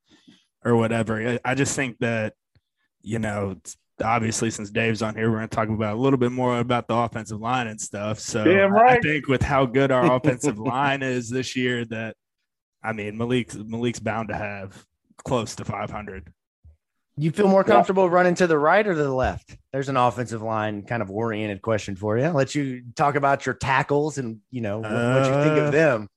or 0.64 0.76
whatever. 0.76 1.40
I 1.46 1.56
just 1.56 1.76
think 1.76 1.98
that 2.00 2.34
you 3.02 3.20
know 3.20 3.56
obviously 4.04 4.52
since 4.52 4.70
Dave's 4.72 5.02
on 5.02 5.16
here, 5.16 5.30
we're 5.30 5.38
going 5.38 5.50
to 5.50 5.56
talk 5.56 5.70
about 5.70 5.96
a 5.96 6.00
little 6.00 6.20
bit 6.20 6.32
more 6.32 6.60
about 6.60 6.88
the 6.88 6.96
offensive 6.96 7.40
line 7.40 7.68
and 7.68 7.80
stuff. 7.80 8.20
So 8.20 8.44
right. 8.44 8.98
I 8.98 9.02
think 9.02 9.28
with 9.28 9.42
how 9.42 9.66
good 9.66 9.92
our 9.92 10.16
offensive 10.18 10.60
line 10.60 11.02
is 11.02 11.30
this 11.30 11.56
year, 11.56 11.86
that 11.86 12.16
I 12.84 12.94
mean 12.94 13.18
Malik's 13.18 13.56
Malik's 13.56 14.00
bound 14.00 14.30
to 14.30 14.36
have 14.36 14.86
close 15.24 15.56
to 15.56 15.66
500. 15.66 16.32
You 17.18 17.32
feel 17.32 17.48
more 17.48 17.64
comfortable 17.64 18.06
yeah. 18.06 18.14
running 18.14 18.36
to 18.36 18.48
the 18.48 18.58
right 18.58 18.86
or 18.86 18.94
to 18.94 19.04
the 19.04 19.14
left? 19.14 19.56
There's 19.72 19.88
an 19.88 19.96
offensive 19.96 20.42
line 20.42 20.84
kind 20.84 21.02
of 21.02 21.10
oriented 21.10 21.62
question 21.62 21.96
for 21.96 22.18
you. 22.18 22.26
I'll 22.26 22.34
let 22.34 22.56
you 22.56 22.84
talk 22.96 23.16
about 23.16 23.46
your 23.46 23.56
tackles 23.56 24.18
and 24.18 24.40
you 24.52 24.62
know 24.62 24.80
what, 24.80 24.92
uh, 24.92 25.14
what 25.14 25.26
you 25.26 25.44
think 25.44 25.58
of 25.58 25.68
uh, 25.68 25.72
them. 25.72 26.10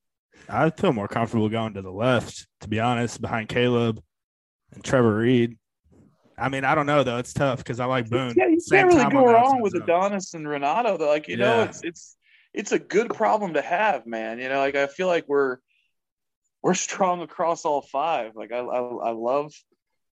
I 0.49 0.71
feel 0.71 0.93
more 0.93 1.07
comfortable 1.07 1.49
going 1.49 1.75
to 1.75 1.83
the 1.83 1.93
left, 1.93 2.49
to 2.63 2.69
be 2.69 2.81
honest, 2.81 3.21
behind 3.21 3.49
Caleb 3.49 4.03
and 4.73 4.83
Trevor 4.83 5.17
Reed. 5.17 5.57
I 6.37 6.49
mean, 6.49 6.65
I 6.65 6.75
don't 6.75 6.87
know 6.87 7.05
though. 7.05 7.19
It's 7.19 7.33
tough 7.33 7.59
because 7.59 7.81
I 7.81 7.85
like 7.85 8.09
Boone. 8.09 8.35
Yeah, 8.37 8.47
you 8.47 8.59
can't 8.71 8.89
really 8.89 9.11
go 9.11 9.27
wrong 9.27 9.61
with 9.61 9.75
Adonis 9.75 10.35
and 10.35 10.49
Renato. 10.49 10.97
Though, 10.97 11.09
like 11.09 11.29
you 11.29 11.37
yeah. 11.37 11.45
know, 11.45 11.63
it's 11.63 11.83
it's 11.85 12.17
it's 12.55 12.73
a 12.73 12.79
good 12.79 13.15
problem 13.15 13.55
to 13.55 13.63
have, 13.63 14.07
man. 14.07 14.39
You 14.39 14.49
know, 14.49 14.59
like 14.59 14.75
I 14.75 14.87
feel 14.87 15.07
like 15.07 15.27
we're 15.29 15.59
we're 16.63 16.75
strong 16.75 17.23
across 17.23 17.65
all 17.65 17.83
five. 17.83 18.33
Like 18.35 18.53
I 18.53 18.59
I, 18.59 18.81
I 18.81 19.11
love 19.11 19.53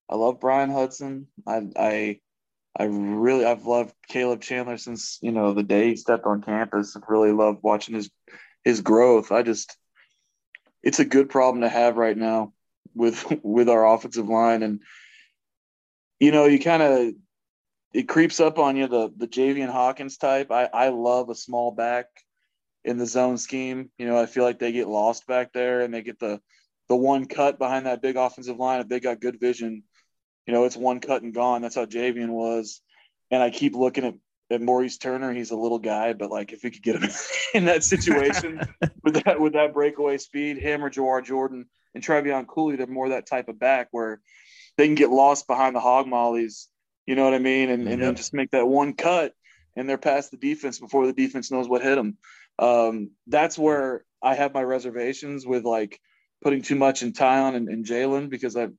I 0.09 0.15
love 0.15 0.39
Bryan 0.39 0.69
Hudson. 0.69 1.27
I 1.45 1.67
I 1.75 2.19
I 2.77 2.83
really 2.85 3.45
I've 3.45 3.65
loved 3.65 3.93
Caleb 4.07 4.41
Chandler 4.41 4.77
since 4.77 5.19
you 5.21 5.31
know 5.31 5.53
the 5.53 5.63
day 5.63 5.89
he 5.89 5.95
stepped 5.95 6.25
on 6.25 6.41
campus. 6.41 6.95
I 6.95 6.99
really 7.07 7.31
love 7.31 7.57
watching 7.61 7.95
his 7.95 8.09
his 8.63 8.81
growth. 8.81 9.31
I 9.31 9.43
just 9.43 9.75
it's 10.83 10.99
a 10.99 11.05
good 11.05 11.29
problem 11.29 11.61
to 11.61 11.69
have 11.69 11.97
right 11.97 12.17
now 12.17 12.53
with 12.93 13.25
with 13.43 13.69
our 13.69 13.85
offensive 13.85 14.29
line 14.29 14.63
and 14.63 14.81
you 16.19 16.31
know 16.31 16.45
you 16.45 16.59
kind 16.59 16.83
of 16.83 17.13
it 17.93 18.07
creeps 18.07 18.39
up 18.39 18.59
on 18.59 18.75
you 18.75 18.87
the 18.87 19.11
the 19.15 19.27
Javian 19.27 19.71
Hawkins 19.71 20.17
type. 20.17 20.51
I 20.51 20.65
I 20.65 20.89
love 20.89 21.29
a 21.29 21.35
small 21.35 21.71
back 21.71 22.05
in 22.85 22.97
the 22.97 23.05
zone 23.05 23.37
scheme. 23.37 23.89
You 23.97 24.07
know, 24.07 24.19
I 24.19 24.25
feel 24.25 24.43
like 24.43 24.59
they 24.59 24.71
get 24.71 24.87
lost 24.87 25.27
back 25.27 25.51
there 25.53 25.81
and 25.81 25.93
they 25.93 26.01
get 26.01 26.19
the 26.19 26.39
the 26.89 26.95
one 26.95 27.25
cut 27.25 27.57
behind 27.57 27.85
that 27.85 28.01
big 28.01 28.15
offensive 28.15 28.57
line. 28.57 28.79
If 28.79 28.87
they 28.87 28.99
got 28.99 29.19
good 29.19 29.39
vision, 29.39 29.83
you 30.47 30.53
know, 30.53 30.63
it's 30.63 30.77
one 30.77 30.99
cut 31.01 31.21
and 31.21 31.33
gone. 31.33 31.61
That's 31.61 31.75
how 31.75 31.85
Javian 31.85 32.29
was. 32.29 32.81
And 33.29 33.43
I 33.43 33.49
keep 33.49 33.75
looking 33.75 34.05
at, 34.05 34.13
at 34.49 34.61
Maurice 34.61 34.97
Turner. 34.97 35.33
He's 35.33 35.51
a 35.51 35.57
little 35.57 35.79
guy, 35.79 36.13
but 36.13 36.31
like 36.31 36.53
if 36.53 36.63
we 36.63 36.71
could 36.71 36.81
get 36.81 36.95
him 36.95 37.09
in 37.53 37.65
that 37.65 37.83
situation 37.83 38.61
with 39.03 39.23
that 39.25 39.39
with 39.39 39.53
that 39.53 39.73
breakaway 39.73 40.17
speed, 40.17 40.57
him 40.57 40.83
or 40.83 40.89
Jawhar 40.89 41.23
Jordan 41.23 41.65
and 41.93 42.03
Trevion 42.03 42.47
Cooley, 42.47 42.77
they're 42.77 42.87
more 42.87 43.09
that 43.09 43.27
type 43.27 43.49
of 43.49 43.59
back 43.59 43.89
where 43.91 44.21
they 44.77 44.85
can 44.85 44.95
get 44.95 45.09
lost 45.09 45.47
behind 45.47 45.75
the 45.75 45.81
hog 45.81 46.07
mollies. 46.07 46.69
You 47.05 47.15
know 47.15 47.25
what 47.25 47.33
I 47.33 47.39
mean? 47.39 47.69
And, 47.69 47.87
and 47.87 48.01
then 48.01 48.15
just 48.15 48.33
make 48.33 48.51
that 48.51 48.67
one 48.67 48.93
cut 48.93 49.33
and 49.77 49.87
they're 49.87 49.97
past 49.97 50.31
the 50.31 50.37
defense 50.37 50.79
before 50.79 51.05
the 51.05 51.13
defense 51.13 51.51
knows 51.51 51.69
what 51.69 51.81
hit 51.81 51.95
them. 51.95 52.17
Um, 52.59 53.11
that's 53.27 53.57
where 53.57 54.03
I 54.21 54.35
have 54.35 54.53
my 54.53 54.63
reservations 54.63 55.45
with 55.45 55.63
like 55.63 56.01
putting 56.41 56.63
too 56.63 56.75
much 56.75 57.03
in 57.03 57.13
Tiyon 57.13 57.55
and, 57.55 57.69
and 57.69 57.85
Jalen 57.85 58.29
because 58.29 58.57
I 58.57 58.69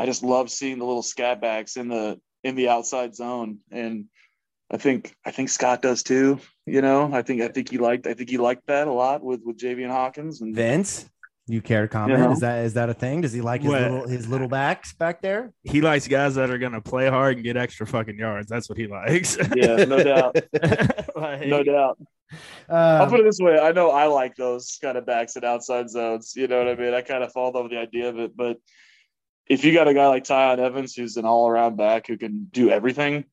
I 0.00 0.06
just 0.06 0.22
love 0.22 0.50
seeing 0.50 0.78
the 0.78 0.86
little 0.86 1.02
scat 1.02 1.42
backs 1.42 1.76
in 1.76 1.88
the 1.88 2.18
in 2.42 2.54
the 2.54 2.70
outside 2.70 3.14
zone 3.14 3.58
and 3.70 4.06
I 4.70 4.78
think 4.78 5.14
I 5.26 5.30
think 5.30 5.50
Scott 5.50 5.82
does 5.82 6.02
too. 6.02 6.40
You 6.64 6.80
know, 6.80 7.12
I 7.12 7.20
think 7.20 7.42
I 7.42 7.48
think 7.48 7.68
he 7.68 7.76
liked 7.76 8.06
I 8.06 8.14
think 8.14 8.30
he 8.30 8.38
liked 8.38 8.66
that 8.68 8.88
a 8.88 8.92
lot 8.92 9.22
with 9.22 9.42
with 9.44 9.58
Javian 9.58 9.90
Hawkins 9.90 10.40
and 10.40 10.56
Vince. 10.56 11.10
You 11.46 11.60
care 11.60 11.82
to 11.82 11.88
comment? 11.88 12.18
You 12.18 12.24
know? 12.24 12.32
Is 12.32 12.40
that 12.40 12.64
is 12.64 12.74
that 12.74 12.88
a 12.88 12.94
thing? 12.94 13.20
Does 13.20 13.34
he 13.34 13.42
like 13.42 13.60
his 13.60 13.70
well, 13.70 13.82
little 13.82 14.08
his 14.08 14.26
little 14.26 14.48
backs 14.48 14.94
back 14.94 15.20
there? 15.20 15.52
He 15.64 15.82
likes 15.82 16.08
guys 16.08 16.34
that 16.36 16.48
are 16.48 16.56
gonna 16.56 16.80
play 16.80 17.10
hard 17.10 17.36
and 17.36 17.44
get 17.44 17.58
extra 17.58 17.86
fucking 17.86 18.16
yards. 18.16 18.48
That's 18.48 18.70
what 18.70 18.78
he 18.78 18.86
likes. 18.86 19.36
Yeah, 19.54 19.84
no 19.84 20.02
doubt. 20.02 20.36
like, 21.14 21.46
no 21.46 21.62
doubt. 21.62 21.98
Um, 22.70 22.78
I'll 23.02 23.10
put 23.10 23.20
it 23.20 23.24
this 23.24 23.40
way: 23.40 23.58
I 23.58 23.72
know 23.72 23.90
I 23.90 24.06
like 24.06 24.34
those 24.36 24.78
kind 24.80 24.96
of 24.96 25.04
backs 25.04 25.36
in 25.36 25.44
outside 25.44 25.90
zones. 25.90 26.32
You 26.36 26.46
know 26.46 26.56
what 26.56 26.68
I 26.68 26.76
mean? 26.76 26.94
I 26.94 27.02
kind 27.02 27.22
of 27.22 27.32
fall 27.32 27.54
over 27.54 27.68
the 27.68 27.78
idea 27.78 28.08
of 28.08 28.18
it, 28.18 28.34
but 28.34 28.56
if 29.50 29.64
you 29.64 29.72
got 29.72 29.88
a 29.88 29.94
guy 29.94 30.06
like 30.06 30.22
Tiyon 30.22 30.60
Evans 30.60 30.94
who's 30.94 31.16
an 31.16 31.24
all-around 31.24 31.76
back 31.76 32.06
who 32.06 32.16
can 32.16 32.46
do 32.52 32.70
everything, 32.70 33.24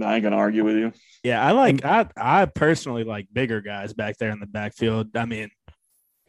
I 0.00 0.14
ain't 0.14 0.22
gonna 0.22 0.36
argue 0.36 0.64
with 0.64 0.76
you. 0.76 0.92
Yeah, 1.24 1.44
I 1.44 1.52
like 1.52 1.82
I 1.82 2.06
I 2.14 2.44
personally 2.44 3.04
like 3.04 3.26
bigger 3.32 3.62
guys 3.62 3.94
back 3.94 4.18
there 4.18 4.30
in 4.30 4.38
the 4.38 4.46
backfield. 4.46 5.16
I 5.16 5.24
mean, 5.24 5.50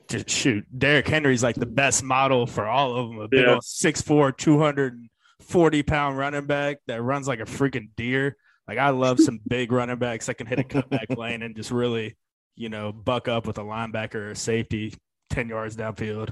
just 0.08 0.29
shoot, 0.29 0.65
Derrick 0.75 1.08
Henry's 1.08 1.43
like 1.43 1.58
the 1.58 1.65
best 1.65 2.03
model 2.03 2.47
for 2.47 2.65
all 2.65 2.95
of 2.95 3.10
them. 3.10 3.19
A 3.19 3.27
big 3.27 3.41
yeah. 3.45 3.56
old 3.56 3.63
6'4", 3.63 4.38
240 4.38 5.84
pound 5.84 6.17
running 6.17 6.45
back 6.45 6.77
that 6.88 7.01
runs 7.01 7.27
like 7.27 7.41
a 7.41 7.45
freaking 7.45 7.89
deer. 7.97 8.38
Like 8.65 8.77
I 8.77 8.89
love 8.89 9.19
some 9.19 9.41
big 9.47 9.73
running 9.73 9.97
backs 9.97 10.27
that 10.27 10.36
can 10.36 10.47
hit 10.47 10.60
a 10.60 10.63
cutback 10.63 11.15
lane 11.17 11.41
and 11.41 11.53
just 11.53 11.71
really, 11.71 12.15
you 12.56 12.69
know, 12.69 12.93
buck 12.93 13.27
up 13.27 13.45
with 13.45 13.58
a 13.58 13.63
linebacker 13.63 14.15
or 14.15 14.32
a 14.32 14.36
safety 14.38 14.93
10 15.32 15.49
yards 15.49 15.75
downfield 15.75 16.29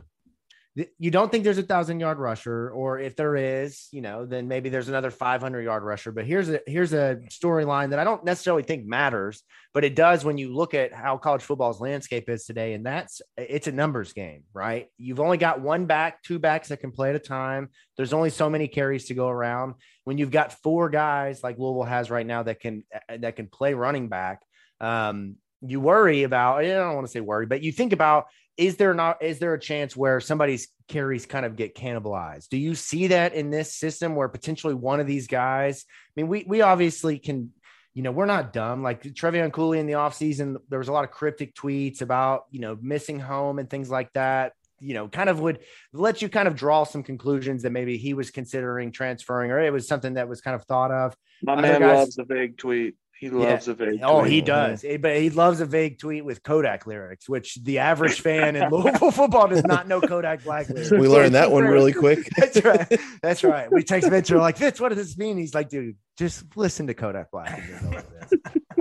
you 0.73 1.11
don't 1.11 1.29
think 1.29 1.43
there's 1.43 1.57
a 1.57 1.63
thousand 1.63 1.99
yard 1.99 2.17
rusher, 2.17 2.69
or 2.69 2.97
if 2.97 3.17
there 3.17 3.35
is, 3.35 3.89
you 3.91 3.99
know, 4.01 4.25
then 4.25 4.47
maybe 4.47 4.69
there's 4.69 4.87
another 4.87 5.11
500 5.11 5.61
yard 5.61 5.83
rusher. 5.83 6.13
But 6.13 6.25
here's 6.25 6.49
a 6.49 6.61
here's 6.65 6.93
a 6.93 7.17
storyline 7.29 7.89
that 7.89 7.99
I 7.99 8.05
don't 8.05 8.23
necessarily 8.23 8.63
think 8.63 8.85
matters, 8.85 9.43
but 9.73 9.83
it 9.83 9.95
does 9.95 10.23
when 10.23 10.37
you 10.37 10.55
look 10.55 10.73
at 10.73 10.93
how 10.93 11.17
college 11.17 11.41
football's 11.41 11.81
landscape 11.81 12.29
is 12.29 12.45
today, 12.45 12.73
and 12.73 12.85
that's 12.85 13.21
it's 13.37 13.67
a 13.67 13.73
numbers 13.73 14.13
game, 14.13 14.43
right? 14.53 14.87
You've 14.97 15.19
only 15.19 15.37
got 15.37 15.59
one 15.59 15.87
back, 15.87 16.23
two 16.23 16.39
backs 16.39 16.69
that 16.69 16.77
can 16.77 16.91
play 16.91 17.09
at 17.09 17.15
a 17.17 17.19
time. 17.19 17.67
There's 17.97 18.13
only 18.13 18.29
so 18.29 18.49
many 18.49 18.69
carries 18.69 19.05
to 19.07 19.13
go 19.13 19.27
around. 19.27 19.73
When 20.05 20.17
you've 20.17 20.31
got 20.31 20.53
four 20.63 20.89
guys 20.89 21.43
like 21.43 21.59
Louisville 21.59 21.83
has 21.83 22.09
right 22.09 22.25
now 22.25 22.43
that 22.43 22.61
can 22.61 22.85
that 23.09 23.35
can 23.35 23.47
play 23.47 23.73
running 23.73 24.07
back, 24.07 24.41
um, 24.79 25.35
you 25.61 25.79
worry 25.79 26.23
about. 26.23 26.59
I 26.59 26.67
don't 26.67 26.95
want 26.95 27.07
to 27.07 27.11
say 27.11 27.19
worry, 27.19 27.45
but 27.45 27.61
you 27.61 27.71
think 27.71 27.93
about 27.93 28.27
is 28.57 28.75
there 28.77 28.93
not 28.93 29.23
is 29.23 29.39
there 29.39 29.53
a 29.53 29.59
chance 29.59 29.95
where 29.95 30.19
somebody's 30.19 30.67
carries 30.87 31.25
kind 31.25 31.45
of 31.45 31.55
get 31.55 31.75
cannibalized? 31.75 32.49
Do 32.49 32.57
you 32.57 32.75
see 32.75 33.07
that 33.07 33.33
in 33.33 33.49
this 33.49 33.73
system 33.73 34.15
where 34.15 34.27
potentially 34.27 34.73
one 34.73 34.99
of 34.99 35.07
these 35.07 35.27
guys? 35.27 35.85
I 35.87 36.21
mean, 36.21 36.27
we 36.27 36.45
we 36.47 36.61
obviously 36.61 37.17
can, 37.17 37.51
you 37.93 38.03
know, 38.03 38.11
we're 38.11 38.25
not 38.25 38.53
dumb. 38.53 38.83
Like 38.83 39.03
Trevion 39.03 39.51
Cooley 39.51 39.79
in 39.79 39.87
the 39.87 39.93
offseason, 39.93 40.57
there 40.69 40.79
was 40.79 40.89
a 40.89 40.93
lot 40.93 41.03
of 41.03 41.11
cryptic 41.11 41.55
tweets 41.55 42.01
about, 42.01 42.43
you 42.51 42.59
know, 42.59 42.77
missing 42.81 43.19
home 43.19 43.59
and 43.59 43.69
things 43.69 43.89
like 43.89 44.11
that. 44.13 44.53
You 44.79 44.95
know, 44.95 45.07
kind 45.07 45.29
of 45.29 45.39
would 45.39 45.59
let 45.93 46.21
you 46.21 46.29
kind 46.29 46.47
of 46.47 46.55
draw 46.55 46.83
some 46.83 47.03
conclusions 47.03 47.63
that 47.63 47.71
maybe 47.71 47.97
he 47.97 48.13
was 48.13 48.31
considering 48.31 48.91
transferring, 48.91 49.51
or 49.51 49.59
it 49.59 49.71
was 49.71 49.87
something 49.87 50.15
that 50.15 50.27
was 50.27 50.41
kind 50.41 50.55
of 50.55 50.65
thought 50.65 50.91
of. 50.91 51.15
My 51.43 51.53
Other 51.53 51.61
man 51.61 51.81
guys, 51.81 51.97
loves 51.97 52.17
a 52.17 52.23
big 52.23 52.57
tweet. 52.57 52.95
He 53.21 53.29
loves 53.29 53.67
yeah. 53.67 53.73
a 53.73 53.75
vague. 53.75 53.99
Oh, 54.01 54.21
tweet. 54.21 54.31
he 54.33 54.41
does. 54.41 54.83
But 54.99 55.17
he 55.17 55.29
loves 55.29 55.61
a 55.61 55.67
vague 55.67 55.99
tweet 55.99 56.25
with 56.25 56.41
Kodak 56.41 56.87
lyrics, 56.87 57.29
which 57.29 57.53
the 57.61 57.77
average 57.77 58.19
fan 58.21 58.55
in 58.55 58.71
Louisville 58.71 59.11
football 59.11 59.47
does 59.47 59.63
not 59.63 59.87
know 59.87 60.01
Kodak 60.01 60.43
Black 60.43 60.67
lyrics. 60.69 60.89
We 60.89 61.07
learned 61.07 61.35
that 61.35 61.51
one 61.51 61.65
really 61.65 61.93
quick. 61.93 62.27
That's 62.35 62.63
right. 62.63 62.99
That's 63.21 63.43
right. 63.43 63.71
We 63.71 63.83
text 63.83 64.09
Venture 64.09 64.39
like, 64.39 64.57
Fitz, 64.57 64.81
what 64.81 64.89
does 64.89 64.97
this 64.97 65.19
mean? 65.19 65.37
He's 65.37 65.53
like, 65.53 65.69
dude, 65.69 65.97
just 66.17 66.57
listen 66.57 66.87
to 66.87 66.95
Kodak 66.95 67.29
Black. 67.29 67.61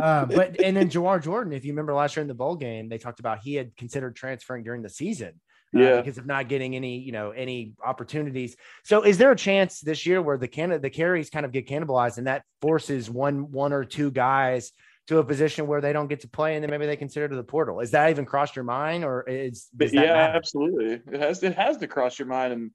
uh, 0.00 0.24
but 0.24 0.58
and 0.58 0.74
then 0.74 0.88
Jawhar 0.88 1.22
Jordan, 1.22 1.52
if 1.52 1.66
you 1.66 1.72
remember 1.72 1.92
last 1.92 2.16
year 2.16 2.22
in 2.22 2.28
the 2.28 2.32
bowl 2.32 2.56
game, 2.56 2.88
they 2.88 2.96
talked 2.96 3.20
about 3.20 3.40
he 3.40 3.56
had 3.56 3.76
considered 3.76 4.16
transferring 4.16 4.64
during 4.64 4.80
the 4.80 4.88
season 4.88 5.34
Uh, 5.74 5.78
yeah. 5.78 5.96
because 6.00 6.18
of 6.18 6.26
not 6.26 6.48
getting 6.48 6.74
any, 6.74 6.98
you 6.98 7.12
know, 7.12 7.30
any 7.30 7.74
opportunities. 7.84 8.56
So 8.84 9.02
is 9.02 9.18
there 9.18 9.30
a 9.30 9.36
chance 9.36 9.80
this 9.80 10.04
year 10.04 10.20
where 10.20 10.36
the 10.36 10.48
can 10.48 10.80
the 10.80 10.90
carries 10.90 11.30
kind 11.30 11.46
of 11.46 11.52
get 11.52 11.68
cannibalized 11.68 12.18
and 12.18 12.26
that 12.26 12.42
forces 12.60 13.08
one 13.08 13.52
one 13.52 13.72
or 13.72 13.84
two 13.84 14.10
guys 14.10 14.72
to 15.06 15.18
a 15.18 15.24
position 15.24 15.68
where 15.68 15.80
they 15.80 15.92
don't 15.92 16.08
get 16.08 16.22
to 16.22 16.28
play 16.28 16.56
and 16.56 16.62
then 16.64 16.70
maybe 16.70 16.86
they 16.86 16.96
consider 16.96 17.28
to 17.28 17.36
the 17.36 17.44
portal? 17.44 17.78
Is 17.78 17.92
that 17.92 18.10
even 18.10 18.26
crossed 18.26 18.56
your 18.56 18.64
mind 18.64 19.04
or 19.04 19.22
is, 19.28 19.68
yeah, 19.78 20.00
matter? 20.00 20.36
absolutely. 20.36 21.00
It 21.12 21.20
has 21.20 21.40
it 21.44 21.54
has 21.54 21.76
to 21.76 21.86
cross 21.86 22.18
your 22.18 22.26
mind 22.26 22.52
and 22.52 22.70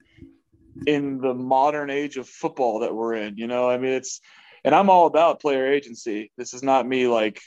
in 0.88 1.20
the 1.20 1.34
modern 1.34 1.90
age 1.90 2.16
of 2.16 2.30
football 2.30 2.80
that 2.80 2.96
we're 2.96 3.16
in, 3.16 3.38
you 3.38 3.48
know, 3.48 3.70
I 3.70 3.78
mean 3.78 3.92
it's 3.92 4.22
and 4.64 4.74
I'm 4.74 4.90
all 4.90 5.06
about 5.06 5.42
player 5.42 5.68
agency. 5.68 6.32
This 6.38 6.54
is 6.54 6.64
not 6.64 6.88
me 6.88 7.08
like 7.08 7.42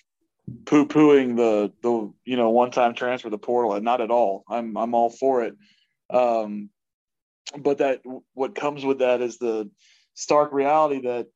poo 0.64 0.86
pooing 0.86 1.36
the 1.36 1.72
the 1.82 2.12
you 2.24 2.36
know 2.36 2.50
one 2.50 2.70
time 2.70 2.94
transfer 2.94 3.30
the 3.30 3.38
portal 3.38 3.74
and 3.74 3.84
not 3.84 4.00
at 4.00 4.10
all. 4.10 4.44
I'm 4.48 4.76
I'm 4.76 4.94
all 4.94 5.10
for 5.10 5.44
it. 5.44 5.54
Um, 6.10 6.70
but 7.56 7.78
that 7.78 8.00
what 8.34 8.54
comes 8.54 8.84
with 8.84 8.98
that 8.98 9.20
is 9.20 9.38
the 9.38 9.70
stark 10.14 10.52
reality 10.52 11.02
that 11.02 11.28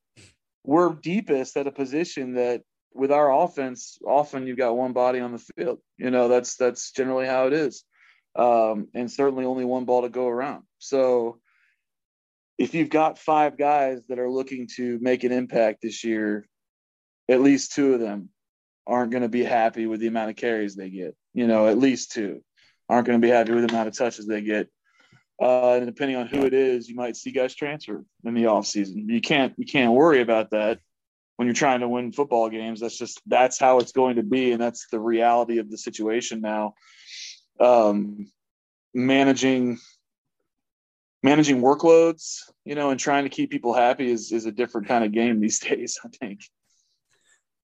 we're 0.65 0.95
deepest 0.95 1.57
at 1.57 1.67
a 1.67 1.73
position 1.73 2.35
that 2.35 2.63
with 2.95 3.11
our 3.11 3.33
offense 3.33 3.99
often 4.07 4.47
you've 4.47 4.59
got 4.59 4.77
one 4.77 4.93
body 4.93 5.21
on 5.21 5.33
the 5.33 5.39
field 5.57 5.79
you 5.97 6.11
know 6.11 6.29
that's 6.29 6.57
that's 6.57 6.91
generally 6.93 7.27
how 7.27 7.47
it 7.47 7.53
is 7.53 7.85
um, 8.37 8.89
and 8.95 9.11
certainly 9.11 9.45
only 9.45 9.65
one 9.65 9.85
ball 9.85 10.03
to 10.03 10.09
go 10.09 10.29
around 10.29 10.65
so 10.79 11.39
if 12.59 12.75
you've 12.75 12.91
got 12.91 13.19
five 13.19 13.57
guys 13.57 14.03
that 14.09 14.19
are 14.19 14.31
looking 14.31 14.69
to 14.77 14.99
make 15.01 15.25
an 15.25 15.33
impact 15.33 15.81
this 15.83 16.05
year 16.05 16.47
at 17.31 17.41
least 17.41 17.73
two 17.73 17.95
of 17.95 18.01
them 18.01 18.29
aren't 18.87 19.11
going 19.11 19.23
to 19.23 19.29
be 19.29 19.45
happy 19.45 19.87
with 19.87 20.01
the 20.01 20.09
amount 20.09 20.31
of 20.31 20.37
carries 20.37 20.75
they 20.75 20.91
get. 20.91 21.17
You 21.35 21.47
know, 21.47 21.67
at 21.67 21.79
least 21.79 22.13
two 22.13 22.43
aren't 22.89 23.07
going 23.07 23.21
to 23.21 23.27
be 23.27 23.33
happy 23.33 23.53
with 23.53 23.67
the 23.67 23.73
amount 23.73 23.89
of 23.89 23.97
touches 23.97 24.27
they 24.27 24.43
get. 24.43 24.69
Uh, 25.41 25.75
and 25.75 25.87
depending 25.87 26.17
on 26.17 26.27
who 26.27 26.45
it 26.45 26.55
is, 26.55 26.89
you 26.89 26.95
might 26.95 27.17
see 27.17 27.33
guys 27.33 27.55
transfer 27.55 28.05
in 28.25 28.35
the 28.35 28.45
offseason. 28.45 29.09
You 29.09 29.21
can't 29.21 29.55
you 29.57 29.67
can't 29.67 29.93
worry 29.93 30.21
about 30.21 30.51
that 30.51 30.79
when 31.37 31.47
you're 31.47 31.55
trying 31.55 31.81
to 31.81 31.89
win 31.89 32.13
football 32.13 32.49
games. 32.49 32.81
That's 32.81 32.97
just 32.97 33.21
that's 33.27 33.59
how 33.59 33.79
it's 33.79 33.93
going 33.93 34.17
to 34.17 34.23
be, 34.23 34.53
and 34.53 34.61
that's 34.61 34.87
the 34.89 35.01
reality 35.01 35.59
of 35.59 35.71
the 35.71 35.79
situation 35.79 36.41
now. 36.41 36.75
Um, 37.59 38.31
managing 38.95 39.79
managing 41.23 41.61
workloads, 41.61 42.41
you 42.65 42.75
know, 42.75 42.91
and 42.91 43.01
trying 43.01 43.25
to 43.25 43.31
keep 43.31 43.51
people 43.51 43.75
happy 43.75 44.11
is 44.11 44.31
is 44.33 44.47
a 44.47 44.53
different 44.53 44.87
kind 44.87 45.05
of 45.05 45.13
game 45.13 45.41
these 45.41 45.59
days. 45.69 45.99
I 46.05 46.09
think. 46.09 46.41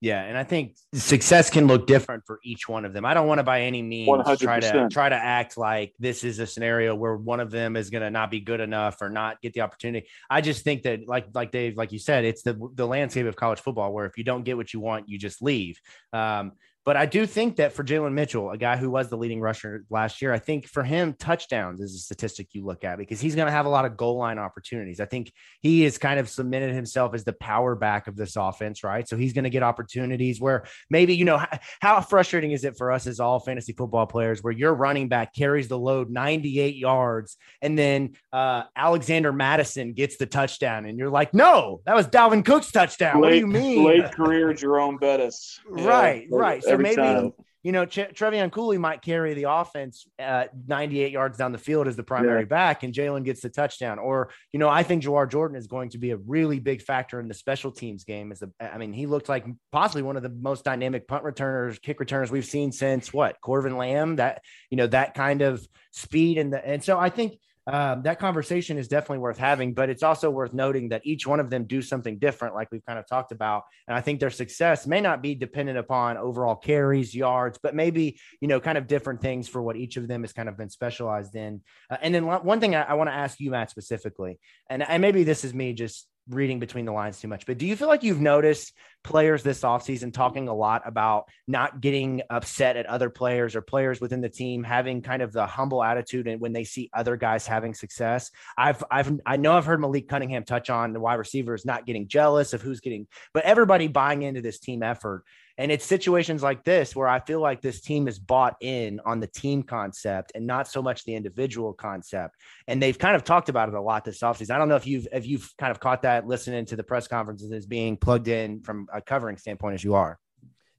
Yeah, 0.01 0.23
and 0.23 0.37
I 0.37 0.45
think 0.45 0.77
success 0.93 1.49
can 1.49 1.67
look 1.67 1.85
different 1.85 2.23
for 2.25 2.39
each 2.41 2.69
one 2.69 2.85
of 2.85 2.93
them. 2.93 3.03
I 3.03 3.13
don't 3.13 3.27
want 3.27 3.39
to 3.39 3.43
by 3.43 3.63
any 3.63 3.81
means 3.81 4.07
100%. 4.07 4.39
try 4.39 4.59
to 4.61 4.87
try 4.89 5.09
to 5.09 5.15
act 5.15 5.57
like 5.57 5.93
this 5.99 6.23
is 6.23 6.39
a 6.39 6.47
scenario 6.47 6.95
where 6.95 7.17
one 7.17 7.41
of 7.41 7.51
them 7.51 7.75
is 7.75 7.89
going 7.89 8.03
to 8.03 8.09
not 8.09 8.31
be 8.31 8.39
good 8.39 8.61
enough 8.61 9.01
or 9.01 9.09
not 9.09 9.41
get 9.41 9.51
the 9.51 9.59
opportunity. 9.61 10.07
I 10.29 10.39
just 10.39 10.63
think 10.63 10.83
that 10.83 11.05
like 11.05 11.27
like 11.33 11.51
Dave 11.51 11.75
like 11.75 11.91
you 11.91 11.99
said, 11.99 12.23
it's 12.23 12.43
the 12.43 12.57
the 12.75 12.87
landscape 12.87 13.25
of 13.25 13.35
college 13.35 13.59
football 13.59 13.91
where 13.91 14.05
if 14.05 14.17
you 14.17 14.23
don't 14.23 14.43
get 14.43 14.55
what 14.55 14.73
you 14.73 14.79
want, 14.79 15.09
you 15.09 15.19
just 15.19 15.41
leave. 15.41 15.81
Um, 16.13 16.53
But 16.85 16.97
I 16.97 17.05
do 17.05 17.25
think 17.25 17.57
that 17.57 17.73
for 17.73 17.83
Jalen 17.83 18.13
Mitchell, 18.13 18.51
a 18.51 18.57
guy 18.57 18.77
who 18.77 18.89
was 18.89 19.09
the 19.09 19.17
leading 19.17 19.41
rusher 19.41 19.83
last 19.89 20.21
year, 20.21 20.33
I 20.33 20.39
think 20.39 20.67
for 20.67 20.83
him, 20.83 21.13
touchdowns 21.19 21.81
is 21.81 21.93
a 21.93 21.99
statistic 21.99 22.47
you 22.53 22.65
look 22.65 22.83
at 22.83 22.97
because 22.97 23.19
he's 23.21 23.35
going 23.35 23.45
to 23.45 23.51
have 23.51 23.65
a 23.65 23.69
lot 23.69 23.85
of 23.85 23.97
goal 23.97 24.17
line 24.17 24.39
opportunities. 24.39 24.99
I 24.99 25.05
think 25.05 25.31
he 25.61 25.83
has 25.83 25.97
kind 25.97 26.19
of 26.19 26.29
submitted 26.29 26.73
himself 26.73 27.13
as 27.13 27.23
the 27.23 27.33
power 27.33 27.75
back 27.75 28.07
of 28.07 28.15
this 28.15 28.35
offense, 28.35 28.83
right? 28.83 29.07
So 29.07 29.17
he's 29.17 29.33
going 29.33 29.43
to 29.43 29.49
get 29.49 29.61
opportunities 29.61 30.39
where 30.39 30.65
maybe, 30.89 31.15
you 31.15 31.25
know, 31.25 31.43
how 31.81 32.01
frustrating 32.01 32.51
is 32.51 32.63
it 32.63 32.77
for 32.77 32.91
us 32.91 33.07
as 33.07 33.19
all 33.19 33.39
fantasy 33.39 33.73
football 33.73 34.07
players 34.07 34.41
where 34.41 34.53
your 34.53 34.73
running 34.73 35.09
back 35.09 35.35
carries 35.35 35.67
the 35.67 35.77
load 35.77 36.09
98 36.09 36.75
yards 36.75 37.37
and 37.61 37.77
then 37.77 38.15
uh, 38.31 38.63
Alexander 38.75 39.33
Mattison 39.33 39.93
gets 39.93 40.17
the 40.17 40.25
touchdown 40.25 40.85
and 40.85 40.97
you're 40.97 41.09
like, 41.09 41.33
no, 41.33 41.81
that 41.85 41.95
was 41.95 42.07
Dalvin 42.07 42.45
Cook's 42.45 42.71
touchdown. 42.71 43.21
Late, 43.21 43.21
what 43.21 43.29
do 43.31 43.37
you 43.37 43.47
mean? 43.47 43.83
Late 43.83 44.11
career 44.11 44.53
Jerome 44.53 44.97
Bettis. 44.97 45.59
Right, 45.69 46.27
right. 46.31 46.63
So 46.63 46.77
maybe 46.83 46.95
time. 46.95 47.33
you 47.63 47.71
know 47.71 47.85
Ch- 47.85 48.13
Trevion 48.13 48.51
Cooley 48.51 48.77
might 48.77 49.01
carry 49.01 49.33
the 49.33 49.49
offense 49.49 50.07
at 50.17 50.51
98 50.67 51.11
yards 51.11 51.37
down 51.37 51.51
the 51.51 51.57
field 51.57 51.87
as 51.87 51.95
the 51.95 52.03
primary 52.03 52.41
yeah. 52.41 52.45
back, 52.45 52.83
and 52.83 52.93
Jalen 52.93 53.23
gets 53.23 53.41
the 53.41 53.49
touchdown. 53.49 53.99
Or 53.99 54.31
you 54.51 54.59
know, 54.59 54.69
I 54.69 54.83
think 54.83 55.03
Jawhar 55.03 55.29
Jordan 55.29 55.57
is 55.57 55.67
going 55.67 55.89
to 55.89 55.97
be 55.97 56.11
a 56.11 56.17
really 56.17 56.59
big 56.59 56.81
factor 56.81 57.19
in 57.19 57.27
the 57.27 57.33
special 57.33 57.71
teams 57.71 58.03
game. 58.03 58.31
As 58.31 58.39
the, 58.39 58.51
I 58.59 58.77
mean, 58.77 58.93
he 58.93 59.05
looked 59.05 59.29
like 59.29 59.45
possibly 59.71 60.01
one 60.01 60.17
of 60.17 60.23
the 60.23 60.29
most 60.29 60.63
dynamic 60.63 61.07
punt 61.07 61.23
returners, 61.23 61.79
kick 61.79 61.99
returners 61.99 62.31
we've 62.31 62.45
seen 62.45 62.71
since 62.71 63.13
what 63.13 63.37
Corvin 63.41 63.77
Lamb. 63.77 64.17
That 64.17 64.41
you 64.69 64.77
know 64.77 64.87
that 64.87 65.13
kind 65.13 65.41
of 65.41 65.65
speed 65.91 66.37
and 66.37 66.53
the 66.53 66.65
and 66.65 66.83
so 66.83 66.97
I 66.97 67.09
think 67.09 67.39
um, 67.71 68.01
that 68.01 68.19
conversation 68.19 68.79
is 68.79 68.87
definitely 68.87 69.19
worth 69.19 69.37
having, 69.37 69.73
but 69.73 69.89
it's 69.89 70.01
also 70.01 70.31
worth 70.31 70.53
noting 70.53 70.89
that 70.89 71.05
each 71.05 71.27
one 71.27 71.39
of 71.39 71.51
them 71.51 71.65
do 71.65 71.83
something 71.83 72.17
different, 72.17 72.55
like 72.55 72.67
we've 72.71 72.85
kind 72.85 72.97
of 72.97 73.05
talked 73.05 73.31
about. 73.31 73.63
And 73.87 73.95
I 73.95 74.01
think 74.01 74.19
their 74.19 74.31
success 74.31 74.87
may 74.87 75.01
not 75.01 75.21
be 75.21 75.35
dependent 75.35 75.77
upon 75.77 76.17
overall 76.17 76.55
carries, 76.55 77.13
yards, 77.13 77.59
but 77.61 77.75
maybe, 77.75 78.19
you 78.41 78.47
know, 78.47 78.59
kind 78.59 78.77
of 78.77 78.87
different 78.87 79.21
things 79.21 79.47
for 79.47 79.61
what 79.61 79.75
each 79.75 79.97
of 79.97 80.07
them 80.07 80.23
has 80.23 80.33
kind 80.33 80.49
of 80.49 80.57
been 80.57 80.69
specialized 80.69 81.35
in. 81.35 81.61
Uh, 81.91 81.97
and 82.01 82.15
then 82.15 82.25
one 82.25 82.59
thing 82.59 82.75
I, 82.75 82.83
I 82.83 82.93
want 82.95 83.09
to 83.11 83.15
ask 83.15 83.39
you, 83.39 83.51
Matt, 83.51 83.69
specifically, 83.69 84.39
and, 84.67 84.81
and 84.81 85.01
maybe 85.01 85.23
this 85.23 85.43
is 85.43 85.53
me 85.53 85.73
just 85.73 86.07
reading 86.27 86.59
between 86.59 86.85
the 86.85 86.91
lines 86.91 87.19
too 87.19 87.27
much, 87.27 87.45
but 87.45 87.57
do 87.57 87.67
you 87.67 87.75
feel 87.75 87.87
like 87.87 88.03
you've 88.03 88.21
noticed 88.21 88.73
players 89.03 89.43
this 89.43 89.61
offseason 89.61 90.13
talking 90.13 90.47
a 90.47 90.53
lot 90.53 90.81
about 90.85 91.29
not 91.47 91.81
getting 91.81 92.21
upset 92.29 92.77
at 92.77 92.85
other 92.85 93.09
players 93.09 93.55
or 93.55 93.61
players 93.61 94.01
within 94.01 94.21
the 94.21 94.29
team 94.29 94.63
having 94.63 95.01
kind 95.01 95.21
of 95.21 95.31
the 95.31 95.45
humble 95.45 95.83
attitude 95.83 96.27
and 96.27 96.41
when 96.41 96.53
they 96.53 96.63
see 96.63 96.89
other 96.93 97.15
guys 97.15 97.47
having 97.47 97.73
success? 97.73 98.31
I've 98.57 98.83
I've 98.91 99.19
I 99.25 99.37
know 99.37 99.57
I've 99.57 99.65
heard 99.65 99.81
Malik 99.81 100.07
Cunningham 100.07 100.43
touch 100.43 100.69
on 100.69 100.93
the 100.93 100.99
wide 100.99 101.15
receivers 101.15 101.65
not 101.65 101.85
getting 101.85 102.07
jealous 102.07 102.53
of 102.53 102.61
who's 102.61 102.79
getting, 102.79 103.07
but 103.33 103.45
everybody 103.45 103.87
buying 103.87 104.23
into 104.23 104.41
this 104.41 104.59
team 104.59 104.83
effort. 104.83 105.23
And 105.59 105.73
it's 105.73 105.85
situations 105.85 106.41
like 106.41 106.63
this 106.63 106.95
where 106.95 107.09
I 107.09 107.19
feel 107.19 107.41
like 107.41 107.61
this 107.61 107.81
team 107.81 108.07
is 108.07 108.17
bought 108.17 108.55
in 108.61 109.01
on 109.05 109.19
the 109.19 109.27
team 109.27 109.61
concept 109.61 110.31
and 110.33 110.47
not 110.47 110.69
so 110.69 110.81
much 110.81 111.03
the 111.03 111.15
individual 111.15 111.73
concept. 111.73 112.37
And 112.65 112.81
they've 112.81 112.97
kind 112.97 113.13
of 113.13 113.25
talked 113.25 113.49
about 113.49 113.67
it 113.67 113.75
a 113.75 113.81
lot 113.81 114.05
this 114.05 114.21
offseason. 114.21 114.51
I 114.51 114.57
don't 114.57 114.69
know 114.69 114.77
if 114.77 114.87
you've 114.87 115.09
if 115.11 115.27
you've 115.27 115.51
kind 115.57 115.71
of 115.71 115.81
caught 115.81 116.03
that 116.03 116.25
listening 116.25 116.65
to 116.67 116.77
the 116.77 116.83
press 116.83 117.09
conferences 117.09 117.51
as 117.51 117.65
being 117.65 117.97
plugged 117.97 118.29
in 118.29 118.61
from 118.61 118.87
a 118.93 119.01
covering 119.01 119.37
standpoint 119.37 119.75
as 119.75 119.83
you 119.83 119.95
are. 119.95 120.17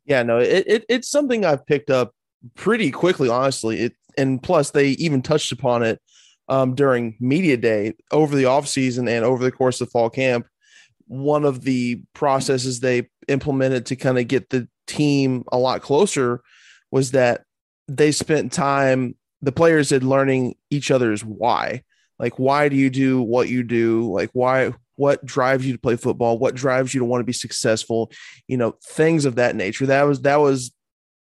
Yeah, 0.04 0.22
no, 0.22 0.38
it, 0.38 0.64
it 0.66 0.84
it's 0.88 1.08
something 1.08 1.44
I've 1.44 1.66
picked 1.66 1.90
up 1.90 2.12
pretty 2.54 2.90
quickly, 2.90 3.28
honestly. 3.28 3.80
It 3.80 3.92
and 4.16 4.42
plus 4.42 4.70
they 4.70 4.88
even 4.90 5.22
touched 5.22 5.52
upon 5.52 5.82
it 5.82 6.00
um, 6.48 6.74
during 6.74 7.16
media 7.20 7.56
day 7.56 7.94
over 8.10 8.34
the 8.34 8.44
offseason 8.44 9.08
and 9.08 9.24
over 9.24 9.44
the 9.44 9.52
course 9.52 9.80
of 9.80 9.90
fall 9.90 10.10
camp 10.10 10.46
one 11.10 11.44
of 11.44 11.62
the 11.62 12.00
processes 12.14 12.78
they 12.78 13.08
implemented 13.26 13.84
to 13.84 13.96
kind 13.96 14.16
of 14.16 14.28
get 14.28 14.48
the 14.48 14.68
team 14.86 15.42
a 15.50 15.58
lot 15.58 15.82
closer 15.82 16.40
was 16.92 17.10
that 17.10 17.42
they 17.88 18.12
spent 18.12 18.52
time 18.52 19.16
the 19.42 19.50
players 19.50 19.90
had 19.90 20.04
learning 20.04 20.54
each 20.70 20.88
other's 20.88 21.24
why 21.24 21.82
like 22.20 22.38
why 22.38 22.68
do 22.68 22.76
you 22.76 22.90
do 22.90 23.20
what 23.20 23.48
you 23.48 23.64
do 23.64 24.08
like 24.12 24.30
why 24.34 24.72
what 25.00 25.24
drives 25.24 25.66
you 25.66 25.72
to 25.72 25.78
play 25.78 25.96
football 25.96 26.38
what 26.38 26.54
drives 26.54 26.92
you 26.94 27.00
to 27.00 27.04
want 27.04 27.20
to 27.20 27.24
be 27.24 27.32
successful 27.32 28.10
you 28.46 28.56
know 28.56 28.76
things 28.84 29.24
of 29.24 29.36
that 29.36 29.56
nature 29.56 29.86
that 29.86 30.02
was 30.02 30.22
that 30.22 30.36
was 30.36 30.72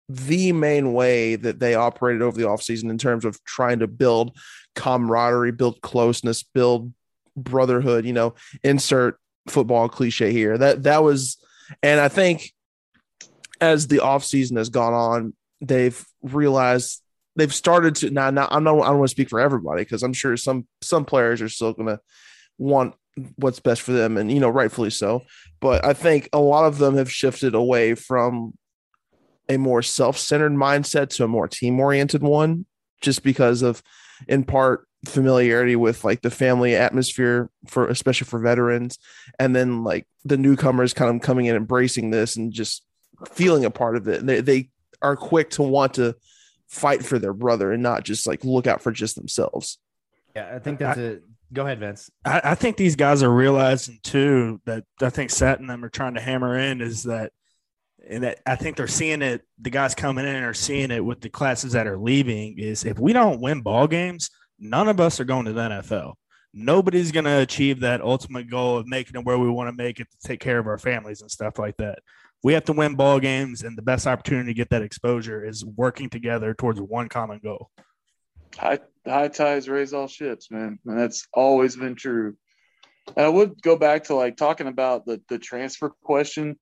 the 0.08 0.52
main 0.52 0.92
way 0.92 1.34
that 1.34 1.58
they 1.58 1.74
operated 1.74 2.22
over 2.22 2.36
the 2.36 2.46
offseason 2.46 2.90
in 2.90 2.98
terms 2.98 3.24
of 3.24 3.42
trying 3.44 3.78
to 3.78 3.86
build 3.86 4.36
camaraderie 4.74 5.52
build 5.52 5.80
closeness 5.80 6.42
build 6.42 6.92
brotherhood 7.36 8.04
you 8.04 8.12
know 8.12 8.34
insert 8.62 9.18
football 9.48 9.88
cliche 9.88 10.32
here. 10.32 10.56
That 10.56 10.84
that 10.84 11.02
was, 11.02 11.38
and 11.82 12.00
I 12.00 12.08
think 12.08 12.52
as 13.60 13.86
the 13.86 13.98
offseason 13.98 14.56
has 14.56 14.68
gone 14.68 14.94
on, 14.94 15.34
they've 15.60 16.04
realized 16.22 17.02
they've 17.36 17.54
started 17.54 17.96
to 17.96 18.10
now. 18.10 18.30
Now 18.30 18.48
I'm 18.50 18.64
not. 18.64 18.80
I 18.80 18.88
don't 18.88 18.98
want 18.98 19.08
to 19.08 19.12
speak 19.12 19.30
for 19.30 19.40
everybody 19.40 19.82
because 19.82 20.02
I'm 20.02 20.12
sure 20.12 20.36
some 20.36 20.66
some 20.82 21.04
players 21.04 21.42
are 21.42 21.48
still 21.48 21.74
to 21.74 22.00
want 22.58 22.94
what's 23.36 23.60
best 23.60 23.82
for 23.82 23.92
them, 23.92 24.16
and 24.16 24.30
you 24.30 24.40
know, 24.40 24.48
rightfully 24.48 24.90
so. 24.90 25.22
But 25.60 25.84
I 25.84 25.92
think 25.92 26.28
a 26.32 26.40
lot 26.40 26.64
of 26.64 26.78
them 26.78 26.96
have 26.96 27.10
shifted 27.10 27.54
away 27.54 27.94
from 27.94 28.54
a 29.48 29.56
more 29.56 29.82
self-centered 29.82 30.52
mindset 30.52 31.10
to 31.10 31.24
a 31.24 31.28
more 31.28 31.48
team-oriented 31.48 32.22
one, 32.22 32.66
just 33.00 33.22
because 33.22 33.62
of, 33.62 33.82
in 34.26 34.44
part, 34.44 34.88
familiarity 35.06 35.76
with 35.76 36.02
like 36.02 36.22
the 36.22 36.30
family 36.30 36.74
atmosphere 36.74 37.50
for 37.66 37.88
especially 37.88 38.26
for 38.26 38.38
veterans. 38.38 38.98
And 39.38 39.54
then 39.54 39.84
like 39.84 40.06
the 40.24 40.38
newcomers 40.38 40.94
kind 40.94 41.14
of 41.14 41.22
coming 41.22 41.46
in 41.46 41.56
embracing 41.56 42.10
this 42.10 42.36
and 42.36 42.52
just 42.52 42.84
feeling 43.30 43.64
a 43.64 43.70
part 43.70 43.96
of 43.96 44.08
it. 44.08 44.24
They, 44.24 44.40
they 44.40 44.70
are 45.02 45.16
quick 45.16 45.50
to 45.50 45.62
want 45.62 45.94
to 45.94 46.16
fight 46.68 47.04
for 47.04 47.18
their 47.18 47.34
brother 47.34 47.70
and 47.70 47.82
not 47.82 48.04
just 48.04 48.26
like 48.26 48.44
look 48.44 48.66
out 48.66 48.80
for 48.80 48.92
just 48.92 49.16
themselves. 49.16 49.78
Yeah 50.34 50.50
i 50.52 50.58
think 50.58 50.80
that's 50.80 50.98
I, 50.98 51.02
a 51.02 51.16
go 51.54 51.64
ahead 51.64 51.80
vince 51.80 52.10
I, 52.24 52.40
I 52.44 52.54
think 52.54 52.76
these 52.76 52.96
guys 52.96 53.22
are 53.22 53.32
realizing 53.32 54.00
too 54.02 54.60
that 54.66 54.84
i 55.00 55.10
think 55.10 55.30
sat 55.30 55.60
and 55.60 55.70
them 55.70 55.84
are 55.84 55.88
trying 55.88 56.14
to 56.14 56.20
hammer 56.20 56.58
in 56.58 56.80
is 56.80 57.04
that 57.04 57.32
and 58.08 58.24
that 58.24 58.40
I 58.46 58.56
think 58.56 58.76
they're 58.76 58.86
seeing 58.86 59.22
it. 59.22 59.42
The 59.60 59.70
guys 59.70 59.94
coming 59.94 60.26
in 60.26 60.42
are 60.42 60.54
seeing 60.54 60.90
it 60.90 61.04
with 61.04 61.20
the 61.20 61.28
classes 61.28 61.72
that 61.72 61.86
are 61.86 61.98
leaving. 61.98 62.58
Is 62.58 62.84
if 62.84 62.98
we 62.98 63.12
don't 63.12 63.40
win 63.40 63.62
ball 63.62 63.86
games, 63.86 64.30
none 64.58 64.88
of 64.88 65.00
us 65.00 65.20
are 65.20 65.24
going 65.24 65.46
to 65.46 65.52
the 65.52 65.60
NFL. 65.60 66.14
Nobody's 66.52 67.12
going 67.12 67.24
to 67.24 67.40
achieve 67.40 67.80
that 67.80 68.00
ultimate 68.00 68.48
goal 68.48 68.78
of 68.78 68.86
making 68.86 69.20
it 69.20 69.24
where 69.24 69.38
we 69.38 69.50
want 69.50 69.68
to 69.68 69.76
make 69.76 69.98
it 69.98 70.06
to 70.10 70.28
take 70.28 70.40
care 70.40 70.58
of 70.58 70.66
our 70.66 70.78
families 70.78 71.20
and 71.20 71.30
stuff 71.30 71.58
like 71.58 71.76
that. 71.78 71.98
We 72.44 72.52
have 72.52 72.64
to 72.66 72.72
win 72.72 72.94
ball 72.94 73.20
games, 73.20 73.62
and 73.62 73.76
the 73.76 73.82
best 73.82 74.06
opportunity 74.06 74.50
to 74.50 74.54
get 74.54 74.70
that 74.70 74.82
exposure 74.82 75.44
is 75.44 75.64
working 75.64 76.10
together 76.10 76.54
towards 76.54 76.80
one 76.80 77.08
common 77.08 77.40
goal. 77.42 77.70
High, 78.58 78.78
high 79.06 79.28
tides 79.28 79.68
raise 79.68 79.92
all 79.92 80.08
ships, 80.08 80.50
man, 80.50 80.78
and 80.86 80.98
that's 80.98 81.26
always 81.32 81.76
been 81.76 81.94
true. 81.94 82.36
And 83.16 83.26
I 83.26 83.28
would 83.28 83.60
go 83.60 83.76
back 83.76 84.04
to 84.04 84.14
like 84.14 84.36
talking 84.36 84.66
about 84.66 85.06
the 85.06 85.20
the 85.28 85.38
transfer 85.38 85.90
question. 86.02 86.58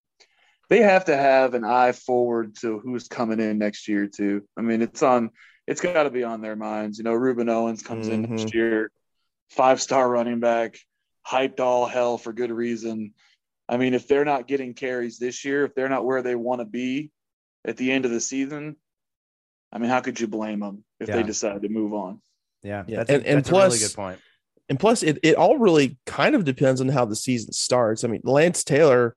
They 0.69 0.81
have 0.81 1.07
to 1.07 1.17
have 1.17 1.55
an 1.55 1.65
eye 1.65 1.93
forward 1.93 2.57
to 2.63 2.79
who's 2.79 3.09
coming 3.09 3.41
in 3.41 3.59
next 3.59 3.89
year 3.89 4.07
too. 4.07 4.43
I 4.57 4.63
mean, 4.63 4.83
it's 4.83 5.03
on 5.03 5.31
it's 5.67 5.81
got 5.81 6.05
to 6.05 6.11
be 6.11 6.25
on 6.25 6.41
their 6.41 6.57
minds. 6.57 6.99
You 6.99 7.05
know, 7.05 7.13
Rueben 7.13 7.51
Owens 7.51 7.83
comes 7.83 8.07
mm-hmm. 8.07 8.25
in 8.25 8.31
next 8.31 8.47
mm-hmm. 8.47 8.59
year, 8.59 8.91
five 9.51 9.81
star 9.81 10.09
running 10.09 10.41
back, 10.41 10.77
hyped 11.27 11.61
all 11.61 11.87
hell 11.87 12.19
for 12.19 12.33
good 12.33 12.51
reason. 12.51 13.15
I 13.69 13.77
mean, 13.77 13.95
if 13.95 14.09
they're 14.09 14.25
not 14.25 14.49
getting 14.49 14.75
carries 14.75 15.19
this 15.19 15.45
year, 15.45 15.65
if 15.65 15.75
they're 15.75 15.89
not 15.89 16.05
where 16.05 16.23
they 16.23 16.35
want 16.35 16.61
to 16.61 16.65
be 16.65 17.11
at 17.65 17.77
the 17.77 17.93
end 17.93 18.05
of 18.05 18.11
the 18.11 18.21
season, 18.21 18.77
I 19.73 19.79
mean, 19.79 19.89
how 19.89 20.01
could 20.01 20.21
you 20.21 20.27
blame 20.27 20.61
them 20.61 20.85
if 21.01 21.09
yeah. 21.09 21.17
they 21.17 21.23
decide 21.23 21.63
to 21.63 21.69
move 21.69 21.95
on? 21.95 22.21
Yeah, 22.63 22.85
yeah. 22.87 22.99
That's, 22.99 23.11
and, 23.11 23.25
a, 23.25 23.29
and 23.29 23.45
plus, 23.45 23.73
really 23.73 23.87
good 23.87 23.97
point. 23.97 24.21
And 24.69 24.79
plus, 24.79 25.03
it, 25.03 25.19
it 25.23 25.37
all 25.37 25.59
really 25.59 25.99
kind 26.07 26.35
of 26.35 26.45
depends 26.45 26.81
on 26.81 26.89
how 26.89 27.05
the 27.05 27.17
season 27.17 27.53
starts. 27.53 28.05
I 28.05 28.09
mean, 28.09 28.21
Lance 28.25 28.65
Taylor 28.65 29.17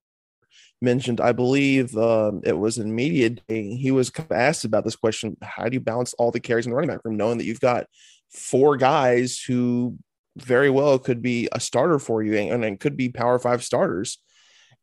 mentioned, 0.82 1.22
I 1.22 1.34
believe 1.34 1.96
um, 1.98 2.41
it 2.44 2.58
was 2.58 2.78
in 2.78 2.96
media 2.96 3.32
day, 3.32 3.76
he 3.76 3.91
was 3.91 4.12
asked 4.32 4.65
about 4.65 4.84
this 4.84 4.96
question 4.96 5.38
How 5.41 5.65
do 5.65 5.74
you 5.76 5.82
balance 5.82 6.13
all 6.13 6.32
the 6.32 6.39
carries 6.39 6.65
in 6.65 6.72
the 6.72 6.76
running 6.76 6.89
back 6.89 7.02
room, 7.04 7.18
knowing 7.18 7.38
that 7.38 7.46
you've 7.46 7.60
got 7.60 7.88
four 8.32 8.78
guys 8.78 9.39
who 9.39 9.98
very 10.38 10.70
well 10.70 11.00
could 11.00 11.22
be 11.22 11.48
a 11.52 11.60
starter 11.60 12.00
for 12.00 12.22
you 12.24 12.38
and, 12.38 12.65
and 12.65 12.80
could 12.80 12.98
be 12.98 13.10
power 13.10 13.38
five 13.39 13.63
starters? 13.63 14.20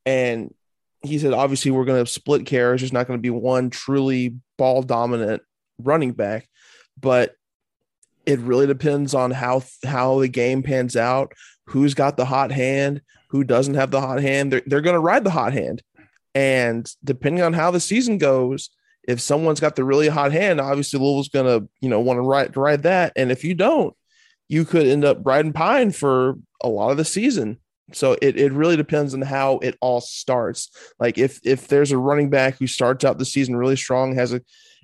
And 0.05 0.55
he 1.03 1.19
said, 1.19 1.33
obviously, 1.33 1.71
we're 1.71 1.85
going 1.85 2.05
to 2.05 2.11
split 2.11 2.47
carries. 2.47 2.81
There's 2.81 2.93
not 2.93 3.07
going 3.07 3.19
to 3.19 3.23
be 3.23 3.31
one 3.31 3.71
truly 3.71 4.37
ball 4.57 4.83
dominant 4.83 5.43
running 5.87 6.13
back, 6.13 6.49
but 7.01 7.35
it 8.25 8.39
really 8.41 8.67
depends 8.67 9.15
on 9.15 9.31
how 9.31 9.63
how 9.85 10.21
the 10.21 10.29
game 10.29 10.63
pans 10.63 10.97
out, 10.97 11.33
who's 11.67 11.95
got 11.95 12.17
the 12.17 12.25
hot 12.25 12.53
hand, 12.53 13.03
who 13.31 13.45
doesn't 13.45 13.75
have 13.75 13.91
the 13.91 14.01
hot 14.01 14.21
hand. 14.21 14.53
They're, 14.53 14.63
they're 14.67 14.81
going 14.81 14.95
to 14.95 15.01
ride 15.01 15.25
the 15.25 15.31
hot 15.31 15.53
hand. 15.53 15.83
And 16.35 16.91
depending 17.03 17.43
on 17.43 17.53
how 17.53 17.71
the 17.71 17.81
season 17.81 18.19
goes, 18.19 18.71
if 19.07 19.21
someone's 19.21 19.61
got 19.61 19.77
the 19.77 19.85
really 19.85 20.09
hot 20.09 20.33
hand, 20.33 20.61
obviously 20.61 20.99
Louisville's 20.99 21.29
going 21.29 21.47
to, 21.47 21.69
you 21.81 21.89
know, 21.89 22.01
want 22.01 22.19
to 22.19 22.23
ride, 22.23 22.57
ride 22.57 22.85
that. 22.85 23.13
And 23.17 23.33
if 23.33 23.43
you 23.43 23.55
don't, 23.55 23.95
you 24.49 24.65
could 24.65 24.87
end 24.87 25.05
up 25.05 25.19
riding 25.25 25.53
pine 25.53 25.91
for 25.91 26.37
a 26.63 26.69
lot 26.69 26.91
of 26.91 26.97
the 26.97 27.05
season. 27.05 27.59
So 27.95 28.17
it, 28.23 28.39
it 28.39 28.53
really 28.53 28.77
depends 28.77 29.13
on 29.13 29.23
how 29.23 29.59
it 29.59 29.77
all 29.81 30.01
starts. 30.01 30.71
Like 30.99 31.19
if 31.19 31.41
if 31.45 31.69
there's 31.69 31.91
a 31.91 31.99
running 31.99 32.31
back 32.31 32.59
who 32.59 32.67
starts 32.67 33.05
out 33.05 33.19
the 33.19 33.25
season 33.25 33.57
really 33.57 33.77
strong, 33.77 34.15
has 34.15 34.33
a 34.33 34.41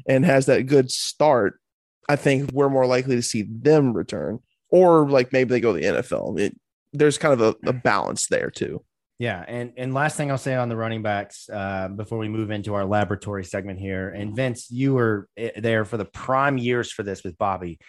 and 0.06 0.24
has 0.24 0.46
that 0.46 0.66
good 0.66 0.90
start, 0.90 1.60
I 2.08 2.16
think 2.16 2.50
we're 2.52 2.68
more 2.68 2.86
likely 2.86 3.16
to 3.16 3.22
see 3.22 3.42
them 3.42 3.92
return. 3.92 4.40
Or 4.70 5.08
like 5.08 5.32
maybe 5.32 5.50
they 5.50 5.60
go 5.60 5.74
to 5.74 5.80
the 5.80 5.86
NFL. 5.86 6.38
It, 6.38 6.58
there's 6.92 7.18
kind 7.18 7.38
of 7.38 7.40
a, 7.40 7.68
a 7.68 7.72
balance 7.72 8.28
there 8.28 8.50
too. 8.50 8.84
Yeah, 9.18 9.44
and 9.48 9.72
and 9.76 9.94
last 9.94 10.16
thing 10.16 10.30
I'll 10.30 10.38
say 10.38 10.54
on 10.54 10.68
the 10.68 10.76
running 10.76 11.02
backs 11.02 11.48
uh, 11.52 11.88
before 11.88 12.18
we 12.18 12.28
move 12.28 12.52
into 12.52 12.74
our 12.74 12.84
laboratory 12.84 13.44
segment 13.44 13.80
here, 13.80 14.10
and 14.10 14.36
Vince, 14.36 14.70
you 14.70 14.94
were 14.94 15.28
eh, 15.36 15.50
there 15.56 15.84
for 15.84 15.96
the 15.96 16.04
prime 16.04 16.56
years 16.56 16.92
for 16.92 17.02
this 17.02 17.24
with 17.24 17.36
Bobby. 17.36 17.80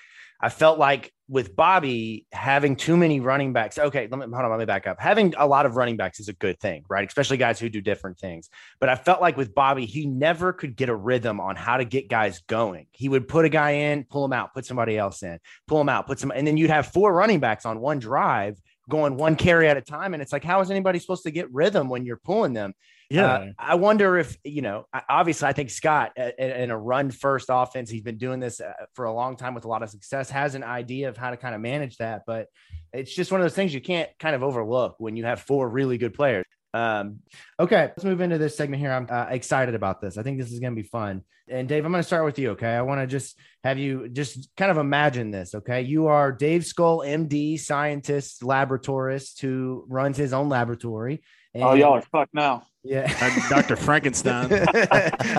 I 0.41 0.49
felt 0.49 0.79
like 0.79 1.13
with 1.29 1.55
Bobby 1.55 2.25
having 2.31 2.75
too 2.75 2.97
many 2.97 3.19
running 3.19 3.53
backs. 3.53 3.77
Okay, 3.77 4.07
let 4.09 4.17
me 4.17 4.25
hold 4.33 4.45
on, 4.45 4.49
let 4.49 4.59
me 4.59 4.65
back 4.65 4.87
up. 4.87 4.99
Having 4.99 5.35
a 5.37 5.45
lot 5.45 5.67
of 5.67 5.75
running 5.75 5.95
backs 5.95 6.19
is 6.19 6.27
a 6.27 6.33
good 6.33 6.59
thing, 6.59 6.83
right? 6.89 7.07
Especially 7.07 7.37
guys 7.37 7.59
who 7.59 7.69
do 7.69 7.81
different 7.81 8.17
things. 8.17 8.49
But 8.79 8.89
I 8.89 8.95
felt 8.95 9.21
like 9.21 9.37
with 9.37 9.53
Bobby, 9.53 9.85
he 9.85 10.07
never 10.07 10.51
could 10.51 10.75
get 10.75 10.89
a 10.89 10.95
rhythm 10.95 11.39
on 11.39 11.55
how 11.55 11.77
to 11.77 11.85
get 11.85 12.09
guys 12.09 12.41
going. 12.47 12.87
He 12.91 13.07
would 13.07 13.27
put 13.27 13.45
a 13.45 13.49
guy 13.49 13.71
in, 13.71 14.05
pull 14.05 14.25
him 14.25 14.33
out, 14.33 14.55
put 14.55 14.65
somebody 14.65 14.97
else 14.97 15.21
in, 15.21 15.39
pull 15.67 15.79
him 15.79 15.89
out, 15.89 16.07
put 16.07 16.19
some, 16.19 16.31
and 16.31 16.47
then 16.47 16.57
you'd 16.57 16.71
have 16.71 16.87
four 16.87 17.13
running 17.13 17.39
backs 17.39 17.65
on 17.65 17.79
one 17.79 17.99
drive 17.99 18.59
going 18.89 19.15
one 19.15 19.35
carry 19.35 19.69
at 19.69 19.77
a 19.77 19.81
time. 19.81 20.13
And 20.13 20.23
it's 20.23 20.33
like, 20.33 20.43
how 20.43 20.59
is 20.61 20.71
anybody 20.71 20.97
supposed 20.97 21.23
to 21.23 21.31
get 21.31 21.53
rhythm 21.53 21.89
when 21.89 22.05
you're 22.05 22.17
pulling 22.17 22.53
them? 22.53 22.73
Yeah. 23.09 23.33
Uh, 23.33 23.45
I 23.57 23.75
wonder 23.75 24.17
if, 24.17 24.37
you 24.43 24.61
know, 24.61 24.85
obviously, 25.09 25.47
I 25.47 25.53
think 25.53 25.71
Scott 25.71 26.15
in 26.17 26.69
a 26.69 26.77
run 26.77 27.09
first 27.09 27.47
offense, 27.49 27.89
he's 27.89 28.03
been 28.03 28.17
doing 28.17 28.39
this 28.39 28.61
uh, 28.61 28.73
for 28.93 29.05
a 29.05 29.13
long 29.13 29.35
time 29.35 29.55
with 29.55 29.65
a 29.65 29.67
lot 29.67 29.81
of 29.81 29.89
success, 29.89 30.29
has 30.29 30.53
an 30.55 30.63
idea 30.63 31.09
of 31.09 31.17
how 31.17 31.31
to 31.31 31.37
kind 31.37 31.55
of 31.55 31.61
manage 31.61 31.97
that. 31.97 32.23
But 32.27 32.47
it's 32.93 33.13
just 33.13 33.31
one 33.31 33.41
of 33.41 33.45
those 33.45 33.55
things 33.55 33.73
you 33.73 33.81
can't 33.81 34.09
kind 34.19 34.35
of 34.35 34.43
overlook 34.43 34.95
when 34.99 35.15
you 35.15 35.25
have 35.25 35.41
four 35.41 35.67
really 35.67 35.97
good 35.97 36.13
players. 36.13 36.45
Um, 36.73 37.21
okay, 37.59 37.85
let's 37.87 38.03
move 38.03 38.21
into 38.21 38.37
this 38.37 38.55
segment 38.55 38.79
here. 38.79 38.91
I'm 38.91 39.07
uh, 39.09 39.25
excited 39.29 39.73
about 39.73 40.01
this. 40.01 40.17
I 40.17 40.23
think 40.23 40.39
this 40.39 40.51
is 40.51 40.59
going 40.59 40.75
to 40.75 40.81
be 40.81 40.87
fun. 40.87 41.23
And 41.47 41.67
Dave, 41.67 41.83
I'm 41.83 41.91
going 41.91 42.03
to 42.03 42.07
start 42.07 42.25
with 42.25 42.37
you. 42.37 42.51
Okay, 42.51 42.69
I 42.69 42.83
want 42.83 43.01
to 43.01 43.07
just 43.07 43.39
have 43.63 43.79
you 43.79 44.07
just 44.07 44.55
kind 44.55 44.69
of 44.69 44.77
imagine 44.77 45.31
this. 45.31 45.55
Okay, 45.55 45.81
you 45.81 46.07
are 46.07 46.31
Dave 46.31 46.63
Scull, 46.63 46.99
MD, 46.99 47.59
scientist, 47.59 48.41
laboratorist 48.41 49.41
who 49.41 49.83
runs 49.87 50.15
his 50.15 50.31
own 50.31 50.47
laboratory. 50.47 51.23
And, 51.55 51.63
oh, 51.63 51.73
y'all 51.73 51.95
are 51.95 52.03
fucked 52.03 52.35
now. 52.35 52.67
Yeah, 52.83 53.07
Dr. 53.49 53.75
Frankenstein, 53.75 54.49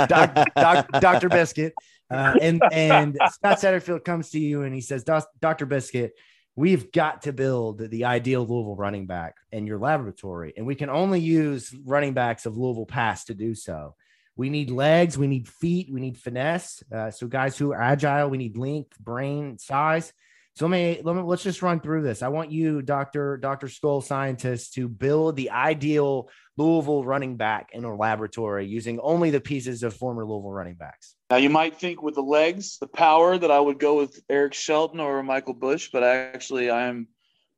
doc, 0.09 0.35
doc, 0.55 0.89
Dr. 1.01 1.29
Biscuit, 1.31 1.73
uh, 2.11 2.35
and 2.41 2.63
and 2.71 3.19
Scott 3.33 3.59
Satterfield 3.59 4.05
comes 4.05 4.31
to 4.31 4.39
you 4.39 4.63
and 4.63 4.75
he 4.75 4.83
says, 4.83 5.05
Dr. 5.05 5.65
Biscuit, 5.65 6.13
we've 6.55 6.93
got 6.93 7.23
to 7.23 7.33
build 7.33 7.79
the 7.79 8.05
ideal 8.05 8.47
Louisville 8.47 8.77
running 8.77 9.07
back 9.07 9.37
in 9.53 9.67
your 9.67 9.79
laboratory, 9.79 10.53
and 10.57 10.67
we 10.67 10.75
can 10.75 10.91
only 10.91 11.21
use 11.21 11.75
running 11.85 12.13
backs 12.13 12.45
of 12.45 12.59
Louisville 12.59 12.87
past 12.87 13.29
to 13.29 13.35
do 13.35 13.55
so. 13.55 13.95
We 14.37 14.51
need 14.51 14.71
legs, 14.71 15.17
we 15.17 15.27
need 15.27 15.49
feet, 15.49 15.91
we 15.93 16.01
need 16.01 16.19
finesse. 16.19 16.83
Uh, 16.93 17.11
so 17.11 17.27
guys 17.27 17.57
who 17.57 17.73
are 17.73 17.81
agile, 17.81 18.29
we 18.29 18.39
need 18.39 18.57
length, 18.57 18.99
brain, 18.99 19.59
size. 19.59 20.13
So 20.57 20.67
let 20.67 20.73
me, 20.73 21.01
let 21.03 21.17
me 21.17 21.23
let's 21.23 21.43
just 21.43 21.63
run 21.63 21.81
through 21.81 22.03
this. 22.03 22.23
I 22.23 22.29
want 22.29 22.51
you, 22.51 22.83
Doctor 22.83 23.37
Doctor 23.37 23.69
Scull 23.69 24.01
scientist, 24.01 24.75
to 24.75 24.89
build 24.89 25.37
the 25.37 25.51
ideal 25.51 26.29
Louisville 26.61 27.05
running 27.05 27.37
back 27.37 27.71
in 27.73 27.85
a 27.85 27.97
laboratory 27.97 28.67
using 28.67 29.01
only 29.01 29.31
the 29.31 29.41
pieces 29.41 29.83
of 29.83 29.95
former 29.95 30.27
Louisville 30.27 30.53
running 30.53 30.75
backs. 30.75 31.17
Now 31.31 31.37
you 31.37 31.49
might 31.49 31.79
think 31.79 32.03
with 32.03 32.15
the 32.15 32.23
legs, 32.23 32.77
the 32.79 32.87
power 32.87 33.39
that 33.39 33.51
I 33.51 33.59
would 33.59 33.79
go 33.79 33.97
with 33.97 34.21
Eric 34.29 34.53
Shelton 34.53 35.01
or 35.01 35.23
Michael 35.23 35.55
Bush, 35.55 35.89
but 35.91 36.03
actually 36.03 36.69
I 36.69 36.89
am 36.89 37.09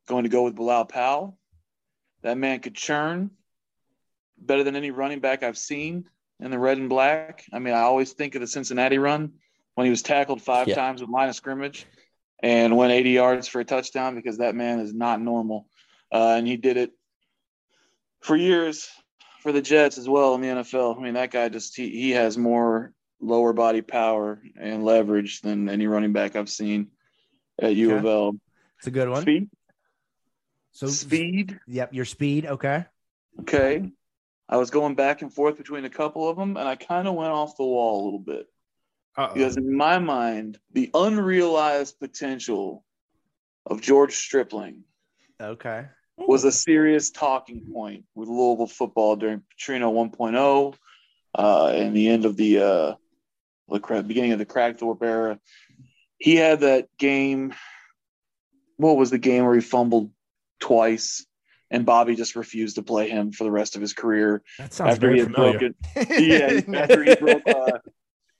going 0.07 0.23
to 0.23 0.29
go 0.29 0.43
with 0.43 0.55
Bilal 0.55 0.85
Powell. 0.85 1.37
That 2.21 2.37
man 2.37 2.61
could 2.61 2.75
churn 2.75 3.31
better 4.37 4.63
than 4.63 4.77
any 4.77 4.91
running 4.91 5.19
back 5.19 5.43
I've 5.43 5.57
seen 5.57 6.05
in 6.39 6.49
the 6.49 6.59
red 6.59 6.77
and 6.77 6.87
black. 6.87 7.43
I 7.51 7.59
mean, 7.59 7.73
I 7.73 7.81
always 7.81 8.13
think 8.13 8.35
of 8.35 8.41
the 8.41 8.47
Cincinnati 8.47 8.99
run 8.99 9.33
when 9.75 9.83
he 9.83 9.91
was 9.91 10.01
tackled 10.01 10.41
five 10.41 10.69
yeah. 10.69 10.75
times 10.75 11.01
with 11.01 11.09
line 11.09 11.27
of 11.27 11.35
scrimmage 11.35 11.85
and 12.41 12.77
went 12.77 12.93
80 12.93 13.09
yards 13.09 13.47
for 13.49 13.59
a 13.59 13.65
touchdown 13.65 14.15
because 14.15 14.37
that 14.37 14.55
man 14.55 14.79
is 14.79 14.93
not 14.93 15.19
normal. 15.19 15.67
Uh, 16.09 16.35
and 16.37 16.47
he 16.47 16.55
did 16.55 16.77
it 16.77 16.93
for 18.23 18.35
years 18.35 18.89
for 19.41 19.51
the 19.51 19.61
Jets 19.61 19.97
as 19.97 20.07
well 20.07 20.33
in 20.35 20.41
the 20.41 20.47
NFL. 20.47 20.97
I 20.97 21.01
mean, 21.01 21.13
that 21.15 21.31
guy 21.31 21.49
just 21.49 21.75
he, 21.75 21.89
he 21.89 22.11
has 22.11 22.37
more 22.37 22.93
lower 23.19 23.53
body 23.53 23.81
power 23.81 24.41
and 24.59 24.83
leverage 24.83 25.41
than 25.41 25.69
any 25.69 25.87
running 25.87 26.13
back 26.13 26.35
I've 26.35 26.49
seen 26.49 26.87
at 27.61 27.75
U 27.75 27.95
of 27.95 28.05
L. 28.05 28.35
It's 28.79 28.87
a 28.87 28.91
good 28.91 29.09
one. 29.09 29.21
Speed. 29.21 29.49
So 30.71 30.87
speed. 30.87 31.59
Yep, 31.67 31.93
your 31.93 32.05
speed. 32.05 32.45
Okay. 32.45 32.85
Okay. 33.41 33.91
I 34.49 34.57
was 34.57 34.71
going 34.71 34.95
back 34.95 35.21
and 35.21 35.33
forth 35.33 35.57
between 35.57 35.85
a 35.85 35.89
couple 35.89 36.27
of 36.27 36.37
them, 36.37 36.57
and 36.57 36.67
I 36.67 36.75
kind 36.75 37.07
of 37.07 37.15
went 37.15 37.31
off 37.31 37.57
the 37.57 37.63
wall 37.63 38.03
a 38.03 38.05
little 38.05 38.19
bit. 38.19 38.47
Uh-oh. 39.17 39.33
Because 39.33 39.57
in 39.57 39.75
my 39.75 39.99
mind, 39.99 40.57
the 40.73 40.89
unrealized 40.93 41.99
potential 41.99 42.83
of 43.65 43.81
George 43.81 44.15
Stripling. 44.15 44.83
Okay. 45.41 45.85
Was 46.17 46.43
a 46.43 46.51
serious 46.51 47.09
talking 47.09 47.61
point 47.73 48.05
with 48.15 48.29
Louisville 48.29 48.67
football 48.67 49.15
during 49.15 49.41
Petrino 49.41 49.91
1.0 49.91 50.75
uh, 51.35 51.67
and 51.67 51.95
the 51.95 52.09
end 52.09 52.25
of 52.25 52.37
the 52.37 52.59
uh, 52.59 52.93
the 53.69 54.03
beginning 54.05 54.31
of 54.31 54.39
the 54.39 54.45
Kragthorpe 54.45 55.01
era. 55.01 55.39
He 56.17 56.35
had 56.35 56.61
that 56.61 56.87
game. 56.97 57.53
What 58.77 58.97
was 58.97 59.09
the 59.09 59.17
game 59.17 59.45
where 59.45 59.55
he 59.55 59.61
fumbled 59.61 60.11
twice? 60.59 61.25
and 61.73 61.87
Bobby 61.87 62.15
just 62.15 62.35
refused 62.35 62.75
to 62.75 62.83
play 62.83 63.09
him 63.09 63.31
for 63.31 63.43
the 63.43 63.51
rest 63.51 63.75
of 63.75 63.81
his 63.81 63.93
career. 63.93 64.43
That 64.59 64.73
sounds 64.73 64.93
after 64.93 65.11
he 65.11 65.23
familiar. 65.23 65.57
Broken, 65.57 65.75
yeah, 65.95 66.61
after 66.75 67.03
he 67.03 67.15
broke. 67.15 67.41
Uh, 67.47 67.79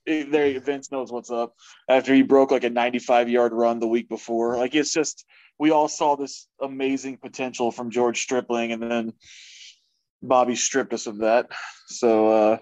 there, 0.05 0.59
Vince 0.59 0.91
knows 0.91 1.11
what's 1.11 1.31
up. 1.31 1.55
After 1.89 2.13
he 2.13 2.21
broke 2.21 2.51
like 2.51 2.63
a 2.63 2.69
95 2.69 3.29
yard 3.29 3.51
run 3.53 3.79
the 3.79 3.87
week 3.87 4.07
before, 4.07 4.57
like 4.57 4.75
it's 4.75 4.93
just 4.93 5.25
we 5.63 5.71
all 5.71 5.87
saw 5.87 6.17
this 6.17 6.45
amazing 6.61 7.15
potential 7.15 7.71
from 7.71 7.89
George 7.89 8.21
Stripling, 8.21 8.73
and 8.73 8.83
then 8.83 9.13
Bobby 10.21 10.57
stripped 10.57 10.91
us 10.91 11.07
of 11.07 11.19
that. 11.19 11.51
So 11.87 12.27
uh, 12.27 12.57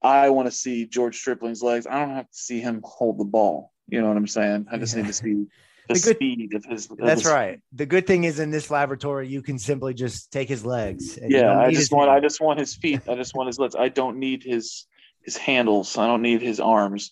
I 0.00 0.30
want 0.30 0.46
to 0.46 0.52
see 0.52 0.86
George 0.86 1.16
Stripling's 1.16 1.60
legs. 1.60 1.88
I 1.88 1.98
don't 1.98 2.14
have 2.14 2.30
to 2.30 2.36
see 2.36 2.60
him 2.60 2.82
hold 2.84 3.18
the 3.18 3.24
ball. 3.24 3.72
You 3.88 4.00
know 4.00 4.06
what 4.06 4.16
I'm 4.16 4.28
saying? 4.28 4.66
I 4.70 4.76
just 4.76 4.94
yeah. 4.94 5.02
need 5.02 5.08
to 5.08 5.12
see 5.12 5.32
the, 5.88 5.94
the 5.94 6.00
good, 6.00 6.16
speed 6.16 6.54
of 6.54 6.64
his. 6.64 6.88
Of 6.88 6.98
that's 6.98 7.22
his, 7.22 7.32
right. 7.32 7.60
The 7.72 7.86
good 7.86 8.06
thing 8.06 8.22
is 8.22 8.38
in 8.38 8.52
this 8.52 8.70
laboratory, 8.70 9.26
you 9.26 9.42
can 9.42 9.58
simply 9.58 9.92
just 9.92 10.30
take 10.30 10.48
his 10.48 10.64
legs. 10.64 11.18
Yeah, 11.20 11.58
I 11.58 11.72
just 11.72 11.90
want. 11.90 12.10
I 12.10 12.20
just 12.20 12.40
want 12.40 12.60
his 12.60 12.76
feet. 12.76 13.00
I 13.08 13.16
just 13.16 13.34
want 13.34 13.48
his 13.48 13.58
legs. 13.58 13.74
I 13.74 13.88
don't 13.88 14.20
need 14.20 14.44
his 14.44 14.86
his 15.24 15.36
handles. 15.36 15.98
I 15.98 16.06
don't 16.06 16.22
need 16.22 16.42
his 16.42 16.60
arms. 16.60 17.10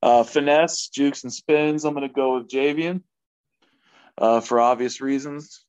Uh, 0.00 0.22
finesse, 0.22 0.86
jukes, 0.86 1.24
and 1.24 1.32
spins. 1.32 1.84
I'm 1.84 1.94
going 1.94 2.06
to 2.06 2.14
go 2.14 2.36
with 2.36 2.48
Javian 2.48 3.02
uh, 4.18 4.40
for 4.40 4.60
obvious 4.60 5.00
reasons. 5.00 5.64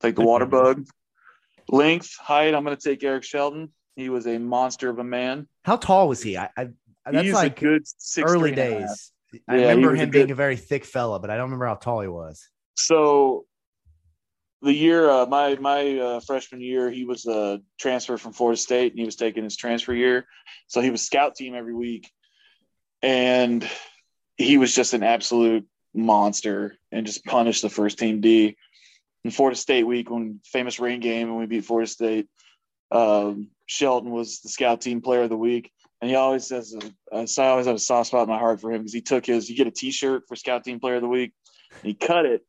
Take 0.00 0.16
the 0.16 0.24
water 0.24 0.46
bug. 0.60 0.86
Length, 1.68 2.16
height. 2.18 2.54
I'm 2.54 2.64
going 2.64 2.76
to 2.76 2.82
take 2.82 3.02
Eric 3.04 3.24
Shelton. 3.24 3.72
He 3.96 4.08
was 4.08 4.26
a 4.26 4.38
monster 4.38 4.90
of 4.90 4.98
a 4.98 5.04
man. 5.04 5.48
How 5.64 5.76
tall 5.76 6.08
was 6.08 6.22
he? 6.22 6.36
I, 6.36 6.48
I 6.56 6.68
that's 7.10 7.24
He's 7.24 7.34
like 7.34 7.58
good 7.58 7.84
early 8.18 8.52
days. 8.52 9.12
I 9.48 9.56
yeah, 9.56 9.68
remember 9.70 9.94
him 9.94 10.08
a 10.08 10.12
being 10.12 10.26
good... 10.26 10.32
a 10.32 10.36
very 10.36 10.56
thick 10.56 10.84
fella, 10.84 11.18
but 11.18 11.30
I 11.30 11.36
don't 11.36 11.44
remember 11.44 11.66
how 11.66 11.74
tall 11.74 12.00
he 12.00 12.08
was. 12.08 12.48
So 12.74 13.46
the 14.62 14.72
year 14.72 15.10
uh, 15.10 15.26
my 15.26 15.56
my 15.56 15.98
uh, 15.98 16.20
freshman 16.20 16.60
year, 16.60 16.90
he 16.90 17.04
was 17.04 17.26
a 17.26 17.60
transfer 17.78 18.16
from 18.16 18.32
Florida 18.32 18.56
State, 18.56 18.92
and 18.92 18.98
he 18.98 19.04
was 19.04 19.16
taking 19.16 19.44
his 19.44 19.56
transfer 19.56 19.92
year. 19.92 20.26
So 20.68 20.80
he 20.80 20.90
was 20.90 21.02
scout 21.02 21.34
team 21.34 21.54
every 21.54 21.74
week, 21.74 22.10
and 23.02 23.68
he 24.36 24.58
was 24.58 24.74
just 24.74 24.94
an 24.94 25.02
absolute 25.02 25.66
monster 25.94 26.76
and 26.90 27.06
just 27.06 27.24
punish 27.24 27.60
the 27.60 27.68
first 27.68 27.98
team 27.98 28.20
D. 28.20 28.56
In 29.24 29.30
Florida 29.30 29.56
State 29.56 29.84
week, 29.84 30.10
when 30.10 30.40
famous 30.44 30.80
rain 30.80 30.98
game, 30.98 31.28
and 31.28 31.38
we 31.38 31.46
beat 31.46 31.64
Florida 31.64 31.88
State, 31.88 32.26
um, 32.90 33.48
Shelton 33.66 34.10
was 34.10 34.40
the 34.40 34.48
scout 34.48 34.80
team 34.80 35.00
player 35.00 35.22
of 35.22 35.28
the 35.28 35.36
week, 35.36 35.70
and 36.00 36.10
he 36.10 36.16
always 36.16 36.48
says, 36.48 36.74
uh, 37.12 37.26
I 37.38 37.46
always 37.46 37.66
have 37.66 37.76
a 37.76 37.78
soft 37.78 38.08
spot 38.08 38.24
in 38.24 38.28
my 38.28 38.38
heart 38.38 38.60
for 38.60 38.72
him 38.72 38.80
because 38.80 38.92
he 38.92 39.00
took 39.00 39.24
his, 39.24 39.48
you 39.48 39.56
get 39.56 39.68
a 39.68 39.70
T-shirt 39.70 40.24
for 40.26 40.34
scout 40.34 40.64
team 40.64 40.80
player 40.80 40.96
of 40.96 41.02
the 41.02 41.08
week, 41.08 41.32
and 41.70 41.88
he 41.88 41.94
cut 41.94 42.26
it 42.26 42.44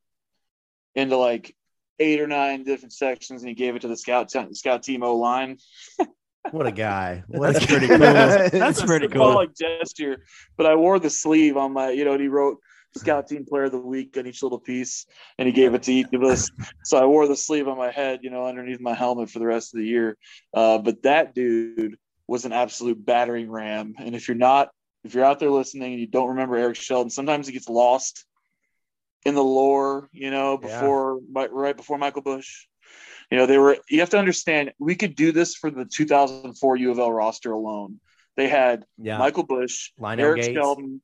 into 0.95 1.17
like 1.17 1.55
eight 1.99 2.19
or 2.19 2.27
nine 2.27 2.63
different 2.63 2.93
sections, 2.93 3.41
and 3.41 3.49
he 3.49 3.55
gave 3.55 3.75
it 3.75 3.83
to 3.83 3.87
the 3.87 3.97
scout 3.97 4.29
t- 4.29 4.53
scout 4.53 4.83
team 4.83 5.03
O 5.03 5.15
line. 5.15 5.57
what 6.51 6.67
a 6.67 6.71
guy! 6.71 7.23
That's 7.29 7.65
pretty 7.65 7.87
cool. 7.87 7.97
That's 7.99 8.81
pretty 8.81 9.07
cool. 9.07 9.35
Like 9.35 9.55
gesture, 9.55 10.23
but 10.57 10.65
I 10.65 10.75
wore 10.75 10.99
the 10.99 11.09
sleeve 11.09 11.55
on 11.57 11.73
my, 11.73 11.91
you 11.91 12.05
know, 12.05 12.13
and 12.13 12.21
he 12.21 12.27
wrote 12.27 12.57
scout 12.95 13.27
team 13.27 13.45
player 13.45 13.65
of 13.65 13.71
the 13.71 13.79
week 13.79 14.15
on 14.17 14.27
each 14.27 14.43
little 14.43 14.59
piece, 14.59 15.05
and 15.37 15.47
he 15.47 15.51
gave 15.51 15.73
it 15.73 15.83
to 15.83 15.93
each 15.93 16.13
of 16.13 16.23
us. 16.23 16.49
So 16.83 16.97
I 16.97 17.05
wore 17.05 17.27
the 17.27 17.35
sleeve 17.35 17.67
on 17.67 17.77
my 17.77 17.91
head, 17.91 18.19
you 18.23 18.29
know, 18.29 18.45
underneath 18.45 18.79
my 18.79 18.93
helmet 18.93 19.29
for 19.29 19.39
the 19.39 19.47
rest 19.47 19.73
of 19.73 19.79
the 19.79 19.87
year. 19.87 20.17
Uh, 20.53 20.77
but 20.77 21.03
that 21.03 21.33
dude 21.33 21.97
was 22.27 22.45
an 22.45 22.53
absolute 22.53 23.03
battering 23.03 23.49
ram. 23.49 23.93
And 23.97 24.15
if 24.15 24.27
you're 24.27 24.37
not, 24.37 24.69
if 25.03 25.13
you're 25.13 25.25
out 25.25 25.39
there 25.39 25.49
listening 25.49 25.93
and 25.93 25.99
you 25.99 26.07
don't 26.07 26.29
remember 26.29 26.55
Eric 26.55 26.75
Shelton, 26.75 27.09
sometimes 27.09 27.47
he 27.47 27.53
gets 27.53 27.69
lost 27.69 28.25
in 29.25 29.35
the 29.35 29.43
lore, 29.43 30.09
you 30.11 30.31
know, 30.31 30.57
before 30.57 31.19
yeah. 31.35 31.47
right 31.51 31.75
before 31.77 31.97
Michael 31.97 32.21
Bush. 32.21 32.67
You 33.31 33.37
know, 33.37 33.45
they 33.45 33.57
were. 33.57 33.77
You 33.89 34.01
have 34.01 34.11
to 34.11 34.19
understand, 34.19 34.73
we 34.79 34.95
could 34.95 35.15
do 35.15 35.31
this 35.31 35.55
for 35.55 35.71
the 35.71 35.85
2004 35.85 36.75
U 36.77 36.91
of 36.91 36.99
L 36.99 37.11
roster 37.11 37.51
alone. 37.51 37.99
They 38.35 38.47
had 38.47 38.85
Yeah. 38.97 39.17
Michael 39.17 39.43
Bush, 39.43 39.91
Lionel 39.97 40.25
Eric 40.25 40.41
Gates. 40.41 40.53
Shelton, 40.53 41.01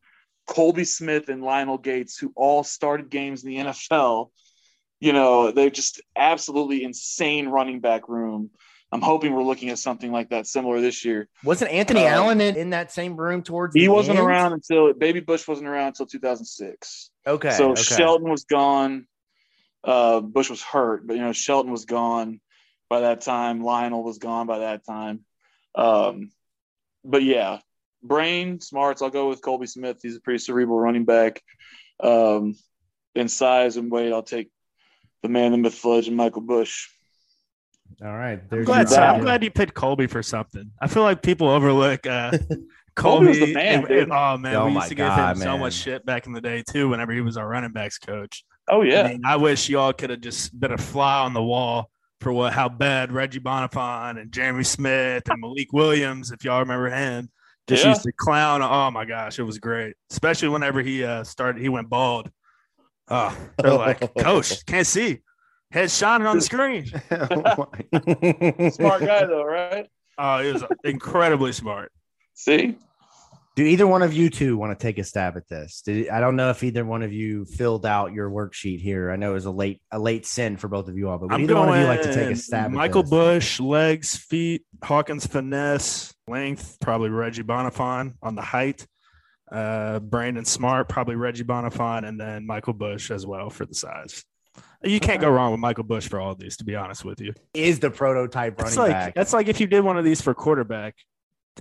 Colby 0.50 0.84
Smith, 0.84 1.30
and 1.30 1.44
Lionel 1.44 1.78
Gates, 1.78 2.18
who 2.18 2.34
all 2.36 2.64
started 2.64 3.10
games 3.12 3.44
in 3.44 3.52
the 3.52 3.58
NFL. 3.58 4.32
You 5.00 5.14
know, 5.14 5.52
they're 5.52 5.70
just 5.70 6.02
absolutely 6.18 6.84
insane 6.84 7.48
running 7.48 7.80
back 7.82 8.10
room. 8.10 8.50
I'm 8.92 9.02
hoping 9.02 9.34
we're 9.34 9.44
looking 9.44 9.70
at 9.70 9.78
something 9.78 10.12
like 10.12 10.30
that 10.32 10.48
similar 10.48 10.82
this 10.82 11.06
year. 11.06 11.30
Wasn't 11.44 11.70
Anthony 11.72 12.02
Uh, 12.02 12.10
Allen 12.16 12.42
in, 12.42 12.56
in 12.56 12.70
that 12.72 12.92
same 12.92 13.16
room 13.16 13.44
towards 13.44 13.76
He 13.76 13.88
wasn't 13.88 14.18
end? 14.18 14.28
around 14.28 14.54
until 14.54 14.92
Baby 14.94 15.20
Bush 15.20 15.48
wasn't 15.48 15.68
around 15.68 15.90
until 15.90 16.08
2006. 16.08 17.12
Okay. 17.28 17.52
so 17.52 17.72
okay. 17.72 17.82
Shelton 17.84 18.28
was 18.30 18.46
gone. 18.46 19.06
Uh, 19.84 20.20
Bush 20.22 20.50
was 20.50 20.64
hurt, 20.64 21.06
but 21.06 21.16
you 21.16 21.22
know 21.22 21.32
Shelton 21.32 21.72
was 21.72 21.86
gone 21.86 22.42
by 22.90 23.02
that 23.02 23.22
time. 23.22 23.62
Lionel 23.64 24.04
was 24.04 24.18
gone 24.18 24.48
by 24.48 24.60
that 24.60 24.84
time. 24.86 25.20
Um, 25.76 26.32
but 27.06 27.22
yeah, 27.24 27.60
brain 28.04 28.60
smarts. 28.62 29.02
I'll 29.02 29.10
go 29.10 29.30
with 29.30 29.42
Colby 29.42 29.68
Smith. 29.68 30.00
He's 30.02 30.16
a 30.16 30.22
pretty 30.22 30.40
cerebral 30.40 30.80
running 30.80 31.06
back. 31.06 31.42
Um, 32.02 32.56
in 33.16 33.28
size 33.28 33.76
and 33.78 33.92
weight, 33.92 34.14
I'll 34.14 34.24
take 34.24 34.50
the 35.24 35.30
man, 35.30 35.52
the 35.52 35.58
myth, 35.58 35.74
fudge, 35.74 36.08
and 36.08 36.16
Michael 36.16 36.42
Bush. 36.42 36.88
All 38.04 38.16
right. 38.16 38.40
I'm 38.52 38.64
glad, 38.64 38.90
your- 38.90 39.00
I'm 39.00 39.22
glad 39.22 39.44
you 39.44 39.52
picked 39.52 39.74
Colby 39.74 40.08
for 40.08 40.24
something. 40.24 40.72
I 40.82 40.88
feel 40.88 41.04
like 41.04 41.22
people 41.22 41.50
overlook 41.50 42.06
uh, 42.08 42.32
Colby 42.96 43.28
was 43.28 43.38
Colby. 43.40 43.46
the 43.52 43.54
man, 43.54 43.80
and- 43.80 43.88
dude. 43.88 44.04
and- 44.04 44.12
oh 44.14 44.38
man, 44.38 44.56
Oh 44.56 44.66
we 44.68 44.74
used 44.74 44.88
to 44.90 44.96
give 44.96 45.08
God, 45.08 45.36
him 45.36 45.42
so 45.42 45.58
much 45.58 45.74
shit 45.74 46.06
back 46.06 46.26
in 46.28 46.32
the 46.34 46.40
day 46.42 46.64
too. 46.70 46.88
Whenever 46.88 47.12
he 47.12 47.22
was 47.22 47.36
our 47.36 47.48
running 47.48 47.72
backs 47.72 47.98
coach. 47.98 48.46
Oh 48.70 48.84
yeah, 48.84 49.02
I 49.04 49.08
mean, 49.10 49.22
I 49.26 49.36
wish 49.38 49.68
y'all 49.68 49.92
could 49.94 50.12
have 50.12 50.22
just 50.22 50.58
been 50.58 50.72
a 50.72 50.78
fly 50.78 51.22
on 51.26 51.34
the 51.34 51.44
wall 51.44 51.90
for 52.22 52.32
what 52.32 52.54
how 52.54 52.70
bad 52.70 53.12
Reggie 53.12 53.40
Bonnafon 53.40 54.22
and 54.22 54.32
Jeremy 54.32 54.64
Smith 54.64 55.24
and 55.30 55.42
Malik 55.42 55.74
Williams, 55.74 56.32
if 56.32 56.44
y'all 56.46 56.60
remember 56.60 56.90
him, 56.92 57.30
just 57.70 57.84
Yeah. 57.84 57.90
used 57.90 58.04
to 58.04 58.12
clown. 58.12 58.62
Oh 58.62 58.92
my 58.92 59.06
gosh, 59.06 59.40
it 59.40 59.44
was 59.44 59.58
great. 59.60 59.96
Especially 60.12 60.50
whenever 60.50 60.82
he 60.82 61.04
uh, 61.04 61.24
started, 61.24 61.62
he 61.62 61.70
went 61.70 61.90
bald. 61.90 62.30
Oh, 63.08 63.36
they're 63.58 63.74
like, 63.74 64.14
Coach, 64.20 64.66
can't 64.66 64.86
see. 64.86 65.20
Head 65.72 65.90
shining 65.92 66.28
on 66.28 66.36
the 66.38 66.42
screen. 66.42 66.86
smart 68.72 69.02
guy 69.02 69.26
though, 69.26 69.44
right? 69.44 69.88
Oh, 70.18 70.44
he 70.44 70.52
was 70.52 70.64
incredibly 70.84 71.52
smart. 71.54 71.92
See, 72.34 72.76
Do 73.60 73.66
either 73.66 73.86
one 73.86 74.04
of 74.04 74.14
you 74.14 74.30
two 74.30 74.56
want 74.56 74.72
to 74.72 74.82
take 74.82 75.00
a 75.00 75.04
stab 75.04 75.36
at 75.36 75.46
this? 75.50 75.82
Did, 75.82 76.08
I 76.08 76.22
don't 76.22 76.38
know 76.38 76.50
if 76.50 76.64
either 76.64 76.86
one 76.86 77.04
of 77.04 77.12
you 77.12 77.44
filled 77.44 77.86
out 77.86 78.14
your 78.14 78.30
worksheet 78.30 78.80
here. 78.80 79.12
I 79.12 79.18
know 79.18 79.32
it 79.32 79.34
was 79.34 79.48
a 79.48 79.52
late 79.52 79.82
a 79.92 80.00
late 80.00 80.26
sin 80.26 80.56
for 80.56 80.70
both 80.70 80.88
of 80.88 80.98
you 80.98 81.10
all, 81.10 81.18
but 81.18 81.30
would 81.30 81.42
either 81.42 81.56
one 81.56 81.68
of 81.68 81.76
you 81.76 81.84
like 81.84 82.02
to 82.04 82.14
take 82.14 82.30
a 82.30 82.38
stab? 82.38 82.68
at 82.68 82.72
Michael? 82.72 83.04
Bush, 83.04 83.60
legs, 83.60 84.16
feet, 84.16 84.64
Hawkins 84.82 85.28
finesse, 85.28 86.14
length, 86.26 86.78
probably 86.80 87.10
Reggie 87.10 87.44
Bonnafon 87.44 88.14
on 88.24 88.36
the 88.36 88.42
height. 88.42 88.88
Uh, 89.52 90.00
Brandon 90.00 90.46
Smart, 90.46 90.88
probably 90.88 91.16
Reggie 91.16 91.44
Bonnafon, 91.44 92.08
and 92.08 92.18
then 92.18 92.48
Michael 92.48 92.72
Bush 92.72 93.12
as 93.12 93.26
well 93.26 93.50
for 93.50 93.66
the 93.66 93.76
size. 93.76 94.24
You 94.86 95.02
can't 95.02 95.20
go 95.20 95.30
wrong 95.30 95.52
with 95.52 95.60
Michael 95.60 95.84
Bush 95.84 96.08
for 96.08 96.22
all 96.22 96.32
of 96.32 96.40
these, 96.40 96.56
to 96.58 96.64
be 96.64 96.78
honest 96.78 97.04
with 97.04 97.20
you. 97.20 97.34
is 97.54 97.80
the 97.80 97.92
prototype 97.92 98.58
running 98.58 98.68
That's 98.68 98.78
like 98.78 98.92
back. 98.92 99.16
that's 99.16 99.34
like 99.34 99.50
if 99.50 99.60
you 99.60 99.68
did 99.68 99.84
one 99.84 99.98
of 99.98 100.06
these 100.06 100.22
for 100.22 100.34
quarterback. 100.34 100.96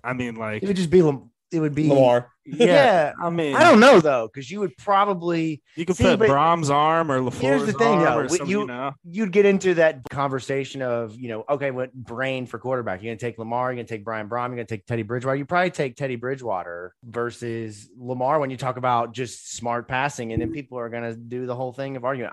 I 0.05 0.13
mean, 0.13 0.37
like, 0.37 0.63
It 0.63 0.69
would 0.69 0.77
just 0.77 0.91
be 0.91 1.03
it 1.51 1.61
would 1.61 1.75
be 1.75 1.89
Lamar. 1.89 2.31
yeah, 2.47 2.67
Yeah. 2.67 3.13
I 3.23 3.31
mean, 3.31 3.55
I 3.57 3.63
don't 3.65 3.81
know 3.81 4.01
though, 4.01 4.27
because 4.33 4.51
you 4.51 4.61
would 4.61 4.77
probably 4.79 5.63
You 5.77 5.85
could 5.87 5.97
See, 5.97 6.05
put 6.05 6.19
but 6.21 6.29
Brohm's 6.29 6.71
arm 6.71 7.11
or 7.11 7.31
here's 7.31 7.65
the 7.67 7.73
LaFleur's 7.73 7.77
thing, 7.79 7.99
arm 7.99 8.05
though. 8.05 8.19
or 8.19 8.27
We- 8.45 8.51
you- 8.53 8.61
you 8.61 8.67
know. 8.67 8.93
you'd 9.05 9.33
get 9.33 9.45
into 9.47 9.75
that 9.75 10.01
conversation 10.11 10.83
of 10.83 11.15
you 11.17 11.29
know 11.29 11.45
okay 11.49 11.71
what 11.71 11.93
brain 11.95 12.47
for 12.47 12.59
quarterback 12.59 13.03
you're 13.03 13.11
gonna 13.13 13.19
take 13.19 13.39
lamar 13.39 13.71
you're 13.71 13.77
gonna 13.77 13.89
take 13.89 14.05
brian 14.05 14.29
Brohm, 14.29 14.49
you're 14.49 14.57
gonna 14.57 14.65
take 14.65 14.87
teddy 14.87 15.03
bridgewater 15.03 15.37
you 15.37 15.45
probably 15.45 15.71
take 15.71 15.97
teddy 15.97 16.17
bridgewater 16.17 16.95
versus 17.05 17.89
lamar 17.99 18.39
when 18.41 18.51
you 18.51 18.57
talk 18.57 18.77
about 18.77 19.13
just 19.13 19.55
smart 19.55 19.89
passing 19.89 20.33
and 20.33 20.41
then 20.43 20.53
people 20.53 20.79
are 20.79 20.89
gonna 20.89 21.15
do 21.15 21.47
the 21.47 21.55
whole 21.55 21.73
thing 21.73 21.97
of 21.97 22.05
arguing 22.05 22.31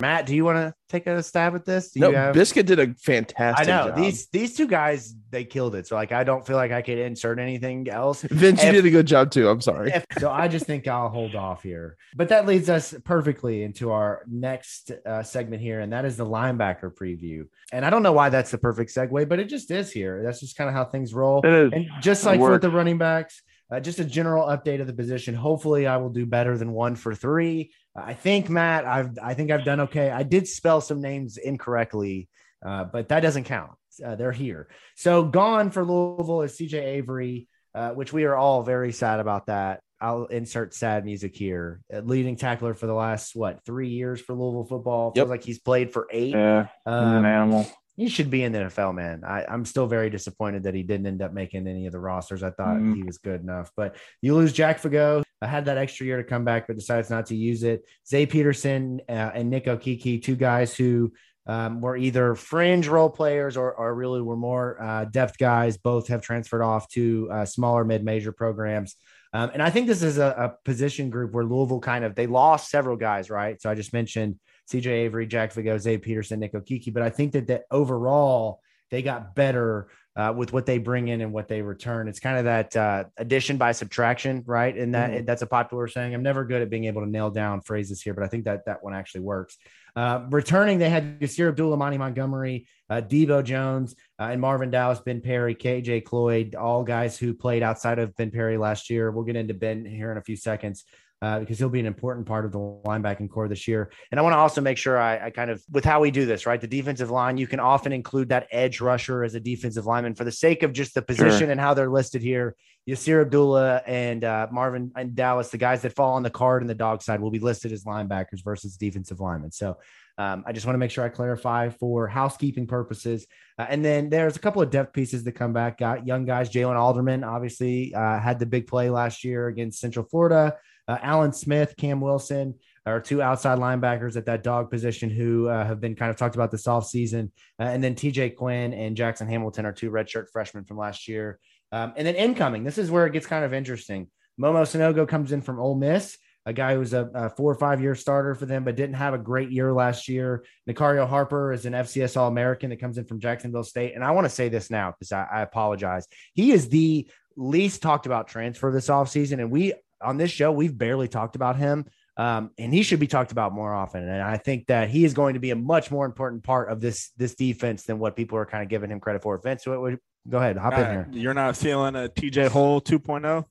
matt 0.00 0.26
do 0.26 0.34
you 0.36 0.44
want 0.44 0.56
to 0.56 0.72
take 0.88 1.06
a 1.06 1.22
stab 1.22 1.54
at 1.54 1.64
this 1.64 1.90
do 1.90 2.00
No, 2.00 2.10
you 2.10 2.16
have 2.16 2.34
Biscuit 2.34 2.66
did 2.66 2.78
a 2.78 2.94
fantastic 2.94 3.68
I 3.68 3.70
know 3.70 3.88
job. 3.88 3.96
these 3.96 4.28
these 4.28 4.56
two 4.56 4.66
guys 4.68 5.14
they 5.30 5.44
killed 5.44 5.74
it 5.74 5.86
so 5.86 5.96
like 5.96 6.12
i 6.12 6.22
don't 6.24 6.46
feel 6.46 6.56
like 6.56 6.70
i 6.70 6.80
could 6.82 6.98
insert 6.98 7.38
anything 7.38 7.88
else 7.88 8.22
Vince, 8.22 8.62
you 8.62 8.70
did 8.72 8.86
a 8.86 8.90
good 8.90 9.06
job 9.06 9.30
too. 9.30 9.48
I'm 9.48 9.60
sorry. 9.60 9.90
if- 9.90 10.04
so 10.18 10.30
I 10.30 10.48
just 10.48 10.66
think 10.66 10.86
I'll 10.88 11.08
hold 11.08 11.34
off 11.34 11.62
here. 11.62 11.96
But 12.16 12.28
that 12.30 12.46
leads 12.46 12.68
us 12.70 12.94
perfectly 13.04 13.62
into 13.62 13.90
our 13.90 14.22
next 14.26 14.90
uh, 15.06 15.22
segment 15.22 15.62
here, 15.62 15.80
and 15.80 15.92
that 15.92 16.04
is 16.04 16.16
the 16.16 16.26
linebacker 16.26 16.92
preview. 16.94 17.46
And 17.72 17.84
I 17.84 17.90
don't 17.90 18.02
know 18.02 18.12
why 18.12 18.28
that's 18.30 18.50
the 18.50 18.58
perfect 18.58 18.90
segue, 18.94 19.28
but 19.28 19.38
it 19.38 19.44
just 19.48 19.70
is 19.70 19.92
here. 19.92 20.22
That's 20.22 20.40
just 20.40 20.56
kind 20.56 20.68
of 20.68 20.74
how 20.74 20.84
things 20.84 21.14
roll. 21.14 21.40
it 21.44 21.52
is. 21.52 21.72
And 21.72 21.86
just 22.00 22.24
like 22.24 22.40
for 22.40 22.58
the 22.58 22.70
running 22.70 22.98
backs, 22.98 23.42
uh, 23.70 23.80
just 23.80 23.98
a 23.98 24.04
general 24.04 24.46
update 24.46 24.80
of 24.80 24.86
the 24.86 24.92
position. 24.92 25.34
Hopefully, 25.34 25.86
I 25.86 25.96
will 25.98 26.10
do 26.10 26.26
better 26.26 26.56
than 26.56 26.72
one 26.72 26.96
for 26.96 27.14
three. 27.14 27.72
I 27.94 28.14
think 28.14 28.48
Matt, 28.48 28.84
I've 28.86 29.18
I 29.22 29.34
think 29.34 29.50
I've 29.50 29.64
done 29.64 29.80
okay. 29.80 30.10
I 30.10 30.22
did 30.22 30.46
spell 30.48 30.80
some 30.80 31.00
names 31.00 31.36
incorrectly, 31.36 32.28
uh, 32.64 32.84
but 32.84 33.08
that 33.08 33.20
doesn't 33.20 33.44
count. 33.44 33.72
Uh, 34.04 34.14
they're 34.14 34.30
here. 34.32 34.68
So 34.96 35.24
gone 35.24 35.70
for 35.70 35.84
Louisville 35.84 36.42
is 36.42 36.56
CJ 36.56 36.74
Avery, 36.74 37.48
uh, 37.74 37.90
which 37.90 38.12
we 38.12 38.24
are 38.24 38.36
all 38.36 38.62
very 38.62 38.92
sad 38.92 39.18
about 39.20 39.46
that. 39.46 39.80
I'll 40.00 40.26
insert 40.26 40.74
sad 40.74 41.04
music 41.04 41.34
here. 41.34 41.80
Uh, 41.92 41.98
leading 41.98 42.36
tackler 42.36 42.72
for 42.74 42.86
the 42.86 42.94
last 42.94 43.34
what 43.34 43.64
three 43.66 43.88
years 43.88 44.20
for 44.20 44.34
Louisville 44.34 44.64
football. 44.66 45.10
Feels 45.10 45.24
Yep. 45.24 45.28
like 45.30 45.42
he's 45.42 45.58
played 45.58 45.92
for 45.92 46.06
eight. 46.12 46.30
Yeah, 46.34 46.68
Um, 46.86 47.16
an 47.16 47.24
animal. 47.24 47.66
He 47.98 48.08
should 48.08 48.30
be 48.30 48.44
in 48.44 48.52
the 48.52 48.60
NFL, 48.60 48.94
man. 48.94 49.24
I, 49.24 49.44
I'm 49.44 49.64
still 49.64 49.86
very 49.88 50.08
disappointed 50.08 50.62
that 50.62 50.74
he 50.74 50.84
didn't 50.84 51.06
end 51.08 51.20
up 51.20 51.32
making 51.32 51.66
any 51.66 51.86
of 51.86 51.92
the 51.92 51.98
rosters. 51.98 52.44
I 52.44 52.50
thought 52.50 52.76
Mm. 52.76 52.94
he 52.94 53.02
was 53.02 53.18
good 53.18 53.40
enough, 53.42 53.72
but 53.76 53.96
you 54.22 54.36
lose 54.36 54.52
Jack 54.52 54.80
Fago. 54.80 55.22
I 55.42 55.46
had 55.48 55.64
that 55.64 55.78
extra 55.78 56.06
year 56.06 56.16
to 56.16 56.24
come 56.24 56.44
back, 56.44 56.68
but 56.68 56.76
decides 56.76 57.10
not 57.10 57.26
to 57.26 57.36
use 57.36 57.64
it. 57.64 57.84
Zay 58.06 58.24
Peterson 58.24 59.00
uh, 59.08 59.12
and 59.34 59.50
Nick 59.50 59.64
Okiki, 59.66 60.22
two 60.22 60.36
guys 60.36 60.76
who 60.76 61.12
um, 61.48 61.80
were 61.80 61.96
either 61.96 62.34
fringe 62.36 62.86
role 62.88 63.10
players 63.10 63.56
or, 63.56 63.72
or 63.74 63.94
really 63.94 64.20
were 64.22 64.36
more 64.36 64.80
uh, 64.82 65.04
depth 65.06 65.36
guys. 65.38 65.76
Both 65.76 66.06
have 66.08 66.22
transferred 66.22 66.62
off 66.62 66.88
to 66.90 67.28
uh, 67.32 67.44
smaller 67.46 67.84
mid-major 67.84 68.30
programs. 68.32 68.94
Um, 69.32 69.50
and 69.52 69.62
I 69.62 69.70
think 69.70 69.86
this 69.88 70.02
is 70.02 70.18
a, 70.18 70.26
a 70.26 70.54
position 70.64 71.10
group 71.10 71.32
where 71.32 71.44
Louisville 71.44 71.80
kind 71.80 72.04
of 72.04 72.14
they 72.14 72.26
lost 72.26 72.70
several 72.70 72.96
guys, 72.96 73.28
right? 73.28 73.60
So 73.60 73.70
I 73.70 73.74
just 73.74 73.92
mentioned 73.92 74.38
CJ 74.70 74.86
Avery, 74.86 75.26
Jack 75.26 75.52
Fago, 75.52 75.78
Zay 75.78 75.98
Peterson, 75.98 76.40
Nick 76.40 76.52
Okiki. 76.52 76.92
But 76.92 77.02
I 77.02 77.10
think 77.10 77.32
that, 77.32 77.46
that 77.46 77.64
overall 77.70 78.60
they 78.90 79.02
got 79.02 79.34
better 79.34 79.88
uh, 80.16 80.32
with 80.36 80.52
what 80.52 80.66
they 80.66 80.78
bring 80.78 81.08
in 81.08 81.20
and 81.20 81.32
what 81.32 81.46
they 81.46 81.62
return. 81.62 82.08
It's 82.08 82.18
kind 82.18 82.38
of 82.38 82.44
that 82.46 82.76
uh, 82.76 83.04
addition 83.16 83.56
by 83.56 83.70
subtraction, 83.70 84.42
right? 84.46 84.76
And 84.76 84.92
that 84.94 85.26
that's 85.26 85.42
a 85.42 85.46
popular 85.46 85.86
saying. 85.86 86.12
I'm 86.12 86.24
never 86.24 86.44
good 86.44 86.60
at 86.60 86.70
being 86.70 86.86
able 86.86 87.02
to 87.02 87.08
nail 87.08 87.30
down 87.30 87.60
phrases 87.60 88.02
here, 88.02 88.14
but 88.14 88.24
I 88.24 88.26
think 88.26 88.44
that 88.44 88.64
that 88.66 88.82
one 88.82 88.94
actually 88.94 89.20
works. 89.20 89.56
Uh, 89.94 90.26
returning, 90.30 90.78
they 90.78 90.90
had 90.90 91.20
Yasir 91.20 91.48
Abdullah, 91.48 91.76
Monty 91.76 91.98
Montgomery, 91.98 92.66
uh, 92.90 93.00
Debo 93.00 93.44
Jones, 93.44 93.94
uh, 94.18 94.24
and 94.24 94.40
Marvin 94.40 94.70
Dallas, 94.70 95.00
Ben 95.00 95.20
Perry, 95.20 95.54
KJ 95.54 96.04
Cloyd, 96.04 96.54
all 96.54 96.82
guys 96.82 97.16
who 97.16 97.32
played 97.32 97.62
outside 97.62 97.98
of 97.98 98.14
Ben 98.16 98.30
Perry 98.30 98.56
last 98.56 98.90
year. 98.90 99.10
We'll 99.10 99.24
get 99.24 99.36
into 99.36 99.54
Ben 99.54 99.84
here 99.84 100.10
in 100.10 100.18
a 100.18 100.22
few 100.22 100.36
seconds 100.36 100.84
uh, 101.20 101.40
because 101.40 101.58
he'll 101.58 101.68
be 101.68 101.80
an 101.80 101.86
important 101.86 102.26
part 102.26 102.44
of 102.44 102.52
the 102.52 102.58
linebacking 102.58 103.28
core 103.28 103.48
this 103.48 103.66
year. 103.66 103.90
And 104.10 104.20
I 104.20 104.22
want 104.22 104.34
to 104.34 104.38
also 104.38 104.60
make 104.60 104.78
sure 104.78 104.98
I, 104.98 105.26
I 105.26 105.30
kind 105.30 105.50
of, 105.50 105.62
with 105.70 105.84
how 105.84 106.00
we 106.00 106.10
do 106.10 106.26
this, 106.26 106.46
right? 106.46 106.60
The 106.60 106.66
defensive 106.68 107.10
line, 107.10 107.38
you 107.38 107.46
can 107.46 107.60
often 107.60 107.92
include 107.92 108.28
that 108.28 108.46
edge 108.52 108.80
rusher 108.80 109.24
as 109.24 109.34
a 109.34 109.40
defensive 109.40 109.86
lineman 109.86 110.14
for 110.14 110.24
the 110.24 110.32
sake 110.32 110.62
of 110.62 110.72
just 110.72 110.94
the 110.94 111.02
position 111.02 111.50
and 111.50 111.60
how 111.60 111.74
they're 111.74 111.90
listed 111.90 112.22
here. 112.22 112.54
Yasir 112.88 113.20
Abdullah 113.20 113.82
and 113.86 114.24
uh, 114.24 114.46
Marvin 114.50 114.92
and 114.96 115.14
Dallas, 115.14 115.50
the 115.50 115.58
guys 115.58 115.82
that 115.82 115.94
fall 115.94 116.14
on 116.14 116.22
the 116.22 116.30
card 116.30 116.62
and 116.62 116.70
the 116.70 116.74
dog 116.74 117.02
side, 117.02 117.20
will 117.20 117.30
be 117.30 117.38
listed 117.38 117.70
as 117.70 117.84
linebackers 117.84 118.42
versus 118.42 118.76
defensive 118.76 119.20
linemen. 119.20 119.52
So 119.52 119.76
um, 120.16 120.42
I 120.46 120.52
just 120.52 120.66
want 120.66 120.74
to 120.74 120.78
make 120.78 120.90
sure 120.90 121.04
I 121.04 121.10
clarify 121.10 121.68
for 121.68 122.08
housekeeping 122.08 122.66
purposes. 122.66 123.26
Uh, 123.58 123.66
and 123.68 123.84
then 123.84 124.08
there's 124.08 124.36
a 124.36 124.40
couple 124.40 124.62
of 124.62 124.70
depth 124.70 124.94
pieces 124.94 125.22
that 125.24 125.32
come 125.32 125.52
back. 125.52 125.78
Got 125.78 126.06
young 126.06 126.24
guys. 126.24 126.48
Jalen 126.48 126.76
Alderman 126.76 127.24
obviously 127.24 127.94
uh, 127.94 128.18
had 128.18 128.38
the 128.38 128.46
big 128.46 128.66
play 128.66 128.88
last 128.88 129.22
year 129.22 129.48
against 129.48 129.80
Central 129.80 130.06
Florida. 130.06 130.56
Uh, 130.88 130.96
Alan 131.02 131.32
Smith, 131.32 131.74
Cam 131.76 132.00
Wilson 132.00 132.54
are 132.86 133.00
two 133.00 133.20
outside 133.20 133.58
linebackers 133.58 134.16
at 134.16 134.24
that 134.26 134.42
dog 134.42 134.70
position 134.70 135.10
who 135.10 135.46
uh, 135.46 135.64
have 135.64 135.80
been 135.80 135.94
kind 135.94 136.10
of 136.10 136.16
talked 136.16 136.34
about 136.34 136.50
this 136.50 136.66
offseason. 136.66 137.30
Uh, 137.60 137.64
and 137.64 137.84
then 137.84 137.94
TJ 137.94 138.34
Quinn 138.34 138.72
and 138.72 138.96
Jackson 138.96 139.28
Hamilton 139.28 139.66
are 139.66 139.72
two 139.72 139.90
redshirt 139.90 140.30
freshmen 140.32 140.64
from 140.64 140.78
last 140.78 141.06
year. 141.06 141.38
Um, 141.70 141.92
and 141.96 142.06
then 142.06 142.14
incoming, 142.14 142.64
this 142.64 142.78
is 142.78 142.90
where 142.90 143.06
it 143.06 143.12
gets 143.12 143.26
kind 143.26 143.44
of 143.44 143.52
interesting. 143.52 144.08
Momo 144.40 144.62
Sanogo 144.62 145.06
comes 145.06 145.32
in 145.32 145.42
from 145.42 145.60
Ole 145.60 145.74
Miss, 145.74 146.16
a 146.46 146.52
guy 146.52 146.72
who 146.72 146.78
was 146.78 146.94
a, 146.94 147.10
a 147.12 147.30
four 147.30 147.52
or 147.52 147.56
five 147.56 147.82
year 147.82 147.94
starter 147.94 148.34
for 148.34 148.46
them, 148.46 148.64
but 148.64 148.76
didn't 148.76 148.94
have 148.94 149.12
a 149.12 149.18
great 149.18 149.50
year 149.50 149.72
last 149.72 150.08
year. 150.08 150.44
Nicario 150.66 151.06
Harper 151.06 151.52
is 151.52 151.66
an 151.66 151.74
FCS 151.74 152.16
All 152.16 152.28
American 152.28 152.70
that 152.70 152.80
comes 152.80 152.96
in 152.96 153.04
from 153.04 153.20
Jacksonville 153.20 153.64
State. 153.64 153.94
And 153.94 154.02
I 154.02 154.12
want 154.12 154.24
to 154.24 154.30
say 154.30 154.48
this 154.48 154.70
now 154.70 154.92
because 154.92 155.12
I, 155.12 155.26
I 155.30 155.42
apologize. 155.42 156.06
He 156.32 156.52
is 156.52 156.70
the 156.70 157.06
least 157.36 157.82
talked 157.82 158.06
about 158.06 158.28
transfer 158.28 158.72
this 158.72 158.88
offseason. 158.88 159.40
And 159.40 159.50
we, 159.50 159.74
on 160.00 160.16
this 160.16 160.30
show, 160.30 160.52
we've 160.52 160.76
barely 160.76 161.08
talked 161.08 161.36
about 161.36 161.56
him. 161.56 161.86
Um, 162.16 162.50
and 162.58 162.74
he 162.74 162.82
should 162.82 162.98
be 162.98 163.06
talked 163.06 163.30
about 163.30 163.52
more 163.52 163.72
often. 163.72 164.02
And 164.02 164.20
I 164.20 164.38
think 164.38 164.66
that 164.66 164.88
he 164.88 165.04
is 165.04 165.14
going 165.14 165.34
to 165.34 165.40
be 165.40 165.52
a 165.52 165.56
much 165.56 165.90
more 165.92 166.04
important 166.04 166.42
part 166.42 166.68
of 166.68 166.80
this 166.80 167.12
this 167.16 167.36
defense 167.36 167.84
than 167.84 168.00
what 168.00 168.16
people 168.16 168.36
are 168.38 168.46
kind 168.46 168.64
of 168.64 168.68
giving 168.68 168.90
him 168.90 168.98
credit 168.98 169.22
for. 169.22 169.38
Vince, 169.38 169.64
what, 169.66 169.80
what, 169.80 169.94
go 170.28 170.38
ahead, 170.38 170.56
hop 170.56 170.72
in 170.72 170.78
here. 170.78 171.08
You're 171.12 171.34
not 171.34 171.56
feeling 171.56 171.94
a 171.94 172.08
TJ 172.08 172.48
Hole 172.48 172.80
2.0? 172.80 173.44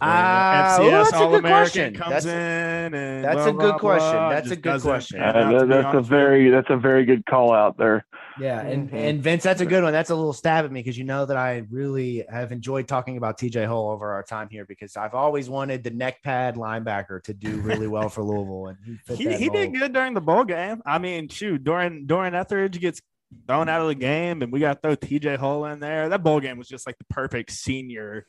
Uh, 0.00 0.06
FCS 0.06 0.78
well, 0.78 0.90
that's 0.90 1.08
a 1.08 1.12
good 1.12 1.22
All-American 1.22 1.44
question. 1.50 1.94
comes 1.94 2.10
That's, 2.10 2.26
in 2.26 2.94
and 2.94 3.24
that's 3.24 3.34
blah, 3.34 3.46
a 3.46 3.52
good 3.52 3.58
blah, 3.58 3.78
question. 3.78 4.12
blah, 4.12 4.30
That's 4.30 4.50
a 4.50 4.56
good 4.56 4.80
question. 4.82 5.20
Uh, 5.20 5.32
that- 5.32 5.34
that's 5.34 5.52
a 5.52 5.86
honest 5.88 5.94
with 5.96 6.04
you. 6.04 6.08
very 6.16 6.50
that's 6.50 6.70
a 6.70 6.76
very 6.76 7.04
good 7.04 7.26
call 7.26 7.52
out 7.52 7.76
there. 7.78 8.04
yeah, 8.40 8.60
and 8.60 8.88
Mhm. 8.90 8.94
and 8.94 9.22
Vince, 9.22 9.42
that's 9.42 9.60
a 9.60 9.66
good 9.66 9.82
one. 9.82 9.92
That's 9.92 10.10
a 10.10 10.14
little 10.14 10.32
stab 10.32 10.64
at 10.64 10.70
me 10.70 10.80
because 10.80 10.96
you 10.96 11.02
know 11.04 11.26
that 11.26 11.36
I 11.36 11.64
really 11.70 12.24
have 12.30 12.52
enjoyed 12.52 12.86
talking 12.86 13.16
about 13.16 13.38
TJ 13.38 13.64
Hull 13.66 13.90
over 13.90 14.12
our 14.12 14.22
time 14.22 14.48
here 14.50 14.64
because 14.64 14.96
I've 14.96 15.14
always 15.14 15.50
wanted 15.50 15.82
the 15.82 15.90
neck 15.90 16.22
pad 16.22 16.54
linebacker 16.54 17.20
to 17.24 17.34
do 17.34 17.56
really 17.60 17.88
well 17.88 18.08
for 18.08 18.22
Louisville, 18.22 18.68
and 18.68 18.98
he, 19.18 19.24
He, 19.28 19.36
he 19.36 19.48
did 19.48 19.74
good 19.74 19.92
during 19.92 20.14
the 20.14 20.20
bowl 20.20 20.44
game. 20.44 20.80
I 20.86 20.98
mean, 20.98 21.28
shoot, 21.28 21.64
Dorian 21.64 22.06
Dorian 22.06 22.36
Etheridge 22.36 22.78
gets 22.80 23.02
thrown 23.48 23.68
out 23.68 23.80
of 23.82 23.88
the 23.88 23.94
game, 23.96 24.42
and 24.42 24.52
we 24.52 24.60
got 24.60 24.80
to 24.80 24.80
throw 24.80 24.94
TJ 24.96 25.36
Hull 25.38 25.64
in 25.66 25.80
there. 25.80 26.08
That 26.08 26.22
bowl 26.22 26.38
game 26.38 26.56
was 26.58 26.68
just 26.68 26.86
like 26.86 26.96
the 26.98 27.04
perfect 27.10 27.50
senior, 27.50 28.26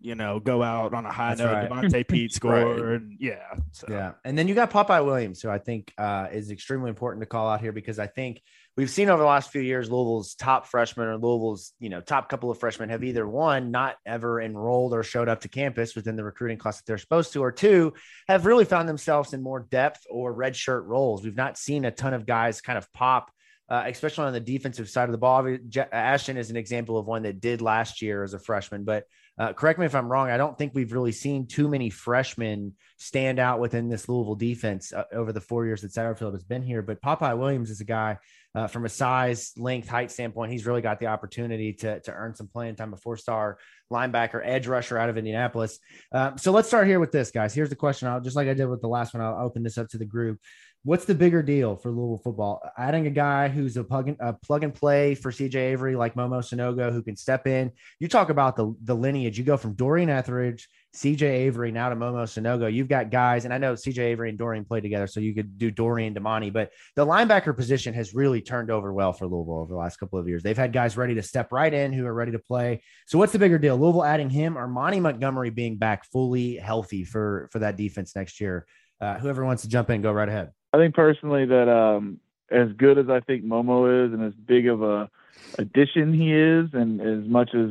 you 0.00 0.14
know, 0.14 0.40
go 0.40 0.62
out 0.62 0.94
on 0.94 1.06
a 1.06 1.12
high 1.12 1.34
That's 1.34 1.40
note. 1.40 1.52
right. 1.52 1.70
Devontae 1.70 2.08
Pete 2.08 2.32
scored, 2.32 3.02
and 3.02 3.16
yeah, 3.18 3.54
so. 3.72 3.86
Yeah. 3.88 4.12
And 4.24 4.36
then 4.36 4.48
you 4.48 4.54
got 4.54 4.70
Popeye 4.70 5.04
Williams, 5.04 5.40
who 5.40 5.48
I 5.48 5.58
think 5.58 5.92
uh, 5.98 6.28
is 6.32 6.50
extremely 6.50 6.90
important 6.90 7.22
to 7.22 7.26
call 7.26 7.48
out 7.48 7.60
here 7.60 7.72
because 7.72 7.98
I 7.98 8.06
think 8.06 8.42
we've 8.76 8.90
seen 8.90 9.08
over 9.08 9.22
the 9.22 9.28
last 9.28 9.50
few 9.50 9.62
years 9.62 9.90
Louisville's 9.90 10.34
top 10.34 10.66
freshmen 10.66 11.08
or 11.08 11.16
Louisville's, 11.16 11.72
you 11.80 11.88
know, 11.88 12.00
top 12.00 12.28
couple 12.28 12.50
of 12.50 12.58
freshmen 12.58 12.90
have 12.90 13.04
either 13.04 13.26
one, 13.26 13.70
not 13.70 13.96
ever 14.04 14.40
enrolled 14.40 14.92
or 14.92 15.02
showed 15.02 15.28
up 15.28 15.40
to 15.40 15.48
campus 15.48 15.94
within 15.94 16.16
the 16.16 16.24
recruiting 16.24 16.58
class 16.58 16.76
that 16.76 16.86
they're 16.86 16.98
supposed 16.98 17.32
to, 17.32 17.42
or 17.42 17.52
two, 17.52 17.94
have 18.28 18.46
really 18.46 18.64
found 18.66 18.88
themselves 18.88 19.32
in 19.32 19.42
more 19.42 19.60
depth 19.70 20.06
or 20.10 20.34
redshirt 20.34 20.84
roles. 20.84 21.24
We've 21.24 21.36
not 21.36 21.56
seen 21.56 21.84
a 21.84 21.90
ton 21.90 22.14
of 22.14 22.26
guys 22.26 22.60
kind 22.60 22.78
of 22.78 22.92
pop. 22.92 23.30
Uh, 23.68 23.82
especially 23.86 24.24
on 24.24 24.32
the 24.32 24.38
defensive 24.38 24.88
side 24.88 25.08
of 25.08 25.10
the 25.10 25.18
ball, 25.18 25.56
Ashton 25.90 26.36
is 26.36 26.50
an 26.50 26.56
example 26.56 26.98
of 26.98 27.06
one 27.06 27.24
that 27.24 27.40
did 27.40 27.60
last 27.60 28.00
year 28.00 28.22
as 28.22 28.32
a 28.32 28.38
freshman. 28.38 28.84
But 28.84 29.06
uh, 29.38 29.52
correct 29.52 29.78
me 29.78 29.84
if 29.84 29.94
I'm 29.94 30.10
wrong. 30.10 30.30
I 30.30 30.38
don't 30.38 30.56
think 30.56 30.72
we've 30.74 30.92
really 30.92 31.12
seen 31.12 31.46
too 31.46 31.68
many 31.68 31.90
freshmen 31.90 32.72
stand 32.96 33.38
out 33.38 33.60
within 33.60 33.88
this 33.88 34.08
Louisville 34.08 34.34
defense 34.34 34.92
uh, 34.92 35.04
over 35.12 35.32
the 35.32 35.40
four 35.40 35.66
years 35.66 35.82
that 35.82 35.92
Satterfield 35.92 36.32
has 36.32 36.44
been 36.44 36.62
here. 36.62 36.80
But 36.80 37.02
Popeye 37.02 37.36
Williams 37.36 37.70
is 37.70 37.80
a 37.82 37.84
guy 37.84 38.18
uh, 38.54 38.66
from 38.66 38.86
a 38.86 38.88
size, 38.88 39.52
length, 39.58 39.88
height 39.88 40.10
standpoint. 40.10 40.52
He's 40.52 40.64
really 40.64 40.80
got 40.80 40.98
the 40.98 41.08
opportunity 41.08 41.74
to, 41.74 42.00
to 42.00 42.12
earn 42.12 42.34
some 42.34 42.48
playing 42.48 42.76
time, 42.76 42.94
a 42.94 42.96
four 42.96 43.18
star 43.18 43.58
linebacker, 43.92 44.40
edge 44.42 44.66
rusher 44.66 44.96
out 44.96 45.10
of 45.10 45.18
Indianapolis. 45.18 45.78
Um, 46.12 46.38
so 46.38 46.52
let's 46.52 46.68
start 46.68 46.86
here 46.86 46.98
with 46.98 47.12
this, 47.12 47.30
guys. 47.30 47.52
Here's 47.52 47.68
the 47.68 47.76
question. 47.76 48.08
I'll 48.08 48.22
just 48.22 48.36
like 48.36 48.48
I 48.48 48.54
did 48.54 48.66
with 48.66 48.80
the 48.80 48.88
last 48.88 49.12
one, 49.12 49.22
I'll 49.22 49.44
open 49.44 49.62
this 49.62 49.76
up 49.76 49.88
to 49.90 49.98
the 49.98 50.06
group. 50.06 50.40
What's 50.86 51.04
the 51.04 51.16
bigger 51.16 51.42
deal 51.42 51.74
for 51.74 51.90
Louisville 51.90 52.20
football? 52.22 52.62
Adding 52.78 53.08
a 53.08 53.10
guy 53.10 53.48
who's 53.48 53.76
a 53.76 53.82
plug 53.82 54.06
and, 54.06 54.16
a 54.20 54.34
plug 54.34 54.62
and 54.62 54.72
play 54.72 55.16
for 55.16 55.32
CJ 55.32 55.56
Avery, 55.56 55.96
like 55.96 56.14
Momo 56.14 56.38
Sanogo, 56.38 56.92
who 56.92 57.02
can 57.02 57.16
step 57.16 57.48
in. 57.48 57.72
You 57.98 58.06
talk 58.06 58.30
about 58.30 58.54
the, 58.54 58.72
the 58.84 58.94
lineage. 58.94 59.36
You 59.36 59.42
go 59.42 59.56
from 59.56 59.74
Dorian 59.74 60.08
Etheridge, 60.08 60.68
CJ 60.94 61.22
Avery, 61.22 61.72
now 61.72 61.88
to 61.88 61.96
Momo 61.96 62.22
Sanogo. 62.22 62.72
You've 62.72 62.86
got 62.86 63.10
guys, 63.10 63.44
and 63.44 63.52
I 63.52 63.58
know 63.58 63.72
CJ 63.72 63.98
Avery 63.98 64.28
and 64.28 64.38
Dorian 64.38 64.64
played 64.64 64.84
together, 64.84 65.08
so 65.08 65.18
you 65.18 65.34
could 65.34 65.58
do 65.58 65.72
Dorian 65.72 66.14
Damani, 66.14 66.52
but 66.52 66.70
the 66.94 67.04
linebacker 67.04 67.56
position 67.56 67.92
has 67.94 68.14
really 68.14 68.40
turned 68.40 68.70
over 68.70 68.92
well 68.92 69.12
for 69.12 69.26
Louisville 69.26 69.58
over 69.58 69.72
the 69.72 69.80
last 69.80 69.96
couple 69.96 70.20
of 70.20 70.28
years. 70.28 70.44
They've 70.44 70.56
had 70.56 70.72
guys 70.72 70.96
ready 70.96 71.16
to 71.16 71.22
step 71.22 71.50
right 71.50 71.74
in 71.74 71.92
who 71.92 72.06
are 72.06 72.14
ready 72.14 72.30
to 72.30 72.38
play. 72.38 72.84
So 73.08 73.18
what's 73.18 73.32
the 73.32 73.40
bigger 73.40 73.58
deal? 73.58 73.76
Louisville 73.76 74.04
adding 74.04 74.30
him 74.30 74.56
or 74.56 74.68
Monty 74.68 75.00
Montgomery 75.00 75.50
being 75.50 75.78
back 75.78 76.04
fully 76.12 76.58
healthy 76.58 77.02
for 77.02 77.48
for 77.50 77.58
that 77.58 77.76
defense 77.76 78.14
next 78.14 78.40
year? 78.40 78.68
Uh, 79.00 79.18
whoever 79.18 79.44
wants 79.44 79.62
to 79.62 79.68
jump 79.68 79.90
in, 79.90 80.00
go 80.00 80.12
right 80.12 80.28
ahead. 80.28 80.52
I 80.72 80.78
think 80.78 80.94
personally 80.94 81.46
that 81.46 81.68
um, 81.68 82.20
as 82.50 82.68
good 82.76 82.98
as 82.98 83.08
I 83.08 83.20
think 83.20 83.44
Momo 83.44 84.06
is, 84.06 84.12
and 84.12 84.22
as 84.22 84.34
big 84.34 84.68
of 84.68 84.82
a 84.82 85.10
addition 85.58 86.12
he 86.12 86.32
is, 86.32 86.70
and 86.72 87.00
as 87.00 87.28
much 87.28 87.50
as 87.54 87.70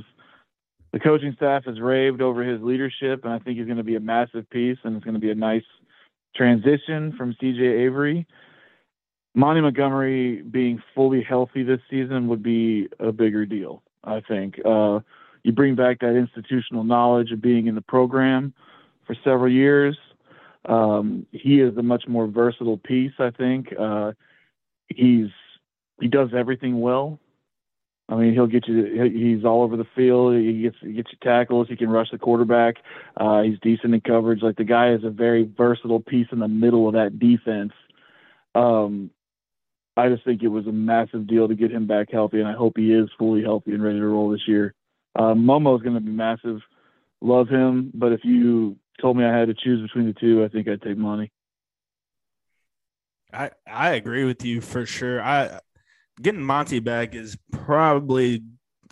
the 0.91 1.00
coaching 1.00 1.34
staff 1.36 1.66
has 1.66 1.80
raved 1.80 2.22
over 2.22 2.43
his 2.43 2.62
leadership, 2.62 3.24
and 3.24 3.34
I 3.34 3.39
think 3.39 3.58
he's 3.58 3.66
going 3.66 3.78
to 3.78 3.84
be 3.84 3.96
a 3.96 4.00
massive 4.00 4.50
piece, 4.50 4.78
and 4.84 4.96
it's 4.96 5.04
going 5.04 5.16
to 5.16 5.20
be 5.20 5.32
a 5.32 5.36
nice 5.36 5.66
transition 6.36 7.14
from 7.18 7.36
CJ 7.41 7.86
Avery. 7.86 8.26
Monty 9.34 9.62
Montgomery 9.62 10.41
being 10.41 10.82
fully 10.93 11.22
healthy 11.22 11.64
this 11.64 11.82
season 11.89 12.28
would 12.30 12.41
be 12.41 12.88
a 13.00 13.12
bigger 13.12 13.46
deal. 13.46 13.84
I 14.06 14.22
think 14.22 14.60
uh, 14.66 15.00
you 15.43 15.52
bring 15.52 15.76
back 15.76 16.00
that 16.00 16.16
institutional 16.16 16.84
knowledge 16.84 17.32
of 17.32 17.41
being 17.41 17.68
in 17.68 17.76
the 17.76 17.82
program 17.82 18.54
for 19.06 19.16
several 19.24 19.52
years. 19.52 19.98
Um, 20.66 21.26
he 21.32 21.59
is 21.61 21.78
a 21.78 21.84
much 21.84 22.05
more 22.07 22.28
versatile 22.28 22.78
piece. 22.78 23.13
I 23.20 23.30
think 23.32 23.74
uh, 23.80 24.13
he's 24.88 25.30
he 26.01 26.07
does 26.07 26.30
everything 26.36 26.82
well. 26.82 27.20
I 28.07 28.16
mean, 28.16 28.34
he'll 28.34 28.47
get 28.47 28.68
you. 28.68 29.09
He's 29.11 29.45
all 29.45 29.63
over 29.63 29.78
the 29.78 29.88
field. 29.95 30.36
He 30.36 30.61
gets 30.61 30.76
he 30.82 30.93
gets 30.93 31.11
you 31.11 31.18
tackles. 31.24 31.68
He 31.68 31.76
can 31.76 31.89
rush 31.89 32.11
the 32.11 32.20
quarterback. 32.20 32.76
Uh, 33.18 33.41
he's 33.41 33.59
decent 33.61 33.95
in 33.95 34.01
coverage. 34.01 34.43
Like 34.43 34.57
the 34.57 34.63
guy 34.63 34.93
is 34.93 35.03
a 35.03 35.09
very 35.09 35.49
versatile 35.57 36.01
piece 36.01 36.28
in 36.32 36.39
the 36.39 36.47
middle 36.47 36.88
of 36.88 36.93
that 36.93 37.18
defense. 37.18 37.74
Um, 38.53 39.09
I 39.97 40.09
just 40.09 40.24
think 40.24 40.43
it 40.43 40.49
was 40.49 40.68
a 40.68 40.72
massive 40.72 41.26
deal 41.26 41.47
to 41.47 41.55
get 41.55 41.72
him 41.72 41.88
back 41.88 42.09
healthy, 42.11 42.39
and 42.39 42.47
I 42.47 42.53
hope 42.53 42.78
he 42.78 42.93
is 42.93 43.09
fully 43.18 43.41
healthy 43.41 43.74
and 43.74 43.84
ready 43.84 43.99
to 43.99 44.05
roll 44.05 44.30
this 44.30 44.47
year. 44.47 44.74
Uh, 45.16 45.34
Momo 45.34 45.76
is 45.76 45.82
going 45.82 45.95
to 45.95 46.01
be 46.01 46.11
massive. 46.11 46.59
Love 47.22 47.47
him, 47.47 47.91
but 47.93 48.11
if 48.11 48.20
you 48.24 48.76
told 49.02 49.18
me 49.18 49.26
I 49.26 49.38
had 49.38 49.48
to 49.48 49.54
choose 49.54 49.82
between 49.82 50.08
the 50.08 50.14
two, 50.14 50.43
I 50.43 50.48
think 50.48 50.68
I'd 50.68 50.82
take 50.82 50.98
Monty. 50.98 51.32
I 53.34 53.52
I 53.68 53.91
agree 53.91 54.24
with 54.24 54.46
you 54.46 54.62
for 54.62 54.86
sure. 54.86 55.22
I 55.22 55.60
getting 56.22 56.43
Monty 56.43 56.80
back 56.80 57.16
is 57.16 57.38
probably 57.52 58.43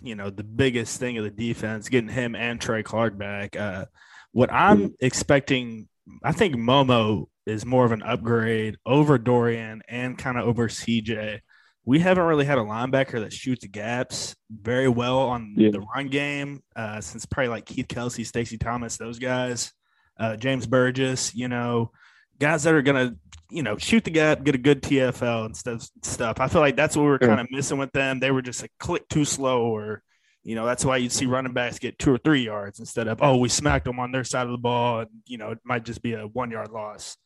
you 0.02 0.14
know 0.14 0.30
the 0.30 0.44
biggest 0.44 0.98
thing 1.00 1.16
of 1.18 1.24
the 1.24 1.30
defense. 1.30 1.88
Getting 1.88 2.10
him 2.10 2.34
and 2.34 2.60
Trey 2.60 2.82
Clark 2.82 3.16
back. 3.16 3.56
Uh, 3.56 3.86
what 4.32 4.52
I'm 4.52 4.94
expecting, 5.00 5.88
I 6.22 6.32
think 6.32 6.56
Momo 6.56 7.26
is 7.46 7.64
more 7.64 7.84
of 7.84 7.92
an 7.92 8.02
upgrade 8.02 8.76
over 8.84 9.16
Dorian 9.18 9.82
and 9.88 10.18
kind 10.18 10.36
of 10.38 10.46
over 10.46 10.68
CJ. 10.68 11.40
We 11.86 12.00
haven't 12.00 12.24
really 12.24 12.46
had 12.46 12.56
a 12.58 12.62
linebacker 12.62 13.20
that 13.20 13.32
shoots 13.32 13.66
gaps 13.66 14.34
very 14.50 14.88
well 14.88 15.18
on 15.18 15.54
Yeah. 15.56 15.70
the 15.70 15.80
run 15.94 16.08
game 16.08 16.62
uh, 16.74 17.02
since 17.02 17.26
probably 17.26 17.48
like 17.48 17.66
Keith 17.66 17.88
Kelsey, 17.88 18.24
Stacy 18.24 18.56
Thomas, 18.56 18.96
those 18.96 19.18
guys, 19.18 19.72
uh, 20.18 20.36
James 20.36 20.66
Burgess. 20.66 21.34
You 21.34 21.48
know, 21.48 21.90
guys 22.38 22.62
that 22.64 22.74
are 22.74 22.82
gonna 22.82 23.16
you 23.50 23.62
know, 23.62 23.76
shoot 23.76 24.02
the 24.02 24.10
gap, 24.10 24.42
get 24.42 24.54
a 24.56 24.58
good 24.58 24.82
TFL 24.82 25.46
and 25.46 25.56
stuff. 25.56 25.88
Stuff. 26.02 26.40
I 26.40 26.48
feel 26.48 26.60
like 26.60 26.76
that's 26.76 26.96
what 26.96 27.02
we 27.04 27.08
were 27.10 27.18
Sure. 27.20 27.28
kind 27.28 27.40
of 27.40 27.50
missing 27.50 27.78
with 27.78 27.92
them. 27.92 28.18
They 28.18 28.32
were 28.32 28.42
just 28.42 28.64
a 28.64 28.68
click 28.80 29.08
too 29.08 29.24
slow, 29.24 29.62
or 29.66 30.02
you 30.42 30.54
know, 30.54 30.66
that's 30.66 30.84
why 30.84 30.96
you'd 30.96 31.12
see 31.12 31.26
running 31.26 31.52
backs 31.52 31.78
get 31.78 31.98
two 31.98 32.12
or 32.12 32.18
three 32.18 32.44
yards 32.44 32.80
instead 32.80 33.06
of 33.06 33.22
oh, 33.22 33.36
we 33.36 33.48
smacked 33.48 33.84
them 33.84 34.00
on 34.00 34.12
their 34.12 34.24
side 34.24 34.46
of 34.46 34.52
the 34.52 34.58
ball, 34.58 35.00
and 35.00 35.10
you 35.26 35.38
know, 35.38 35.52
it 35.52 35.58
might 35.64 35.84
just 35.84 36.02
be 36.02 36.14
a 36.14 36.26
one 36.26 36.50
yard 36.50 36.70
loss. 36.70 37.16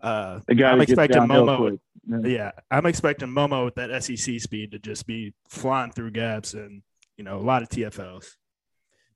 Uh, 0.00 0.40
guy 0.54 0.70
I'm 0.70 0.80
expecting 0.80 1.22
Momo. 1.22 1.78
Yeah. 2.06 2.18
Yeah, 2.24 2.50
I'm 2.70 2.86
expecting 2.86 3.28
Momo 3.28 3.64
with 3.64 3.76
that 3.76 4.02
SEC 4.02 4.40
speed 4.40 4.72
to 4.72 4.78
just 4.78 5.06
be 5.06 5.34
flying 5.48 5.92
through 5.92 6.10
gaps 6.12 6.54
and 6.54 6.82
you 7.16 7.24
know 7.24 7.38
a 7.38 7.42
lot 7.42 7.62
of 7.62 7.68
TFLs. 7.68 8.26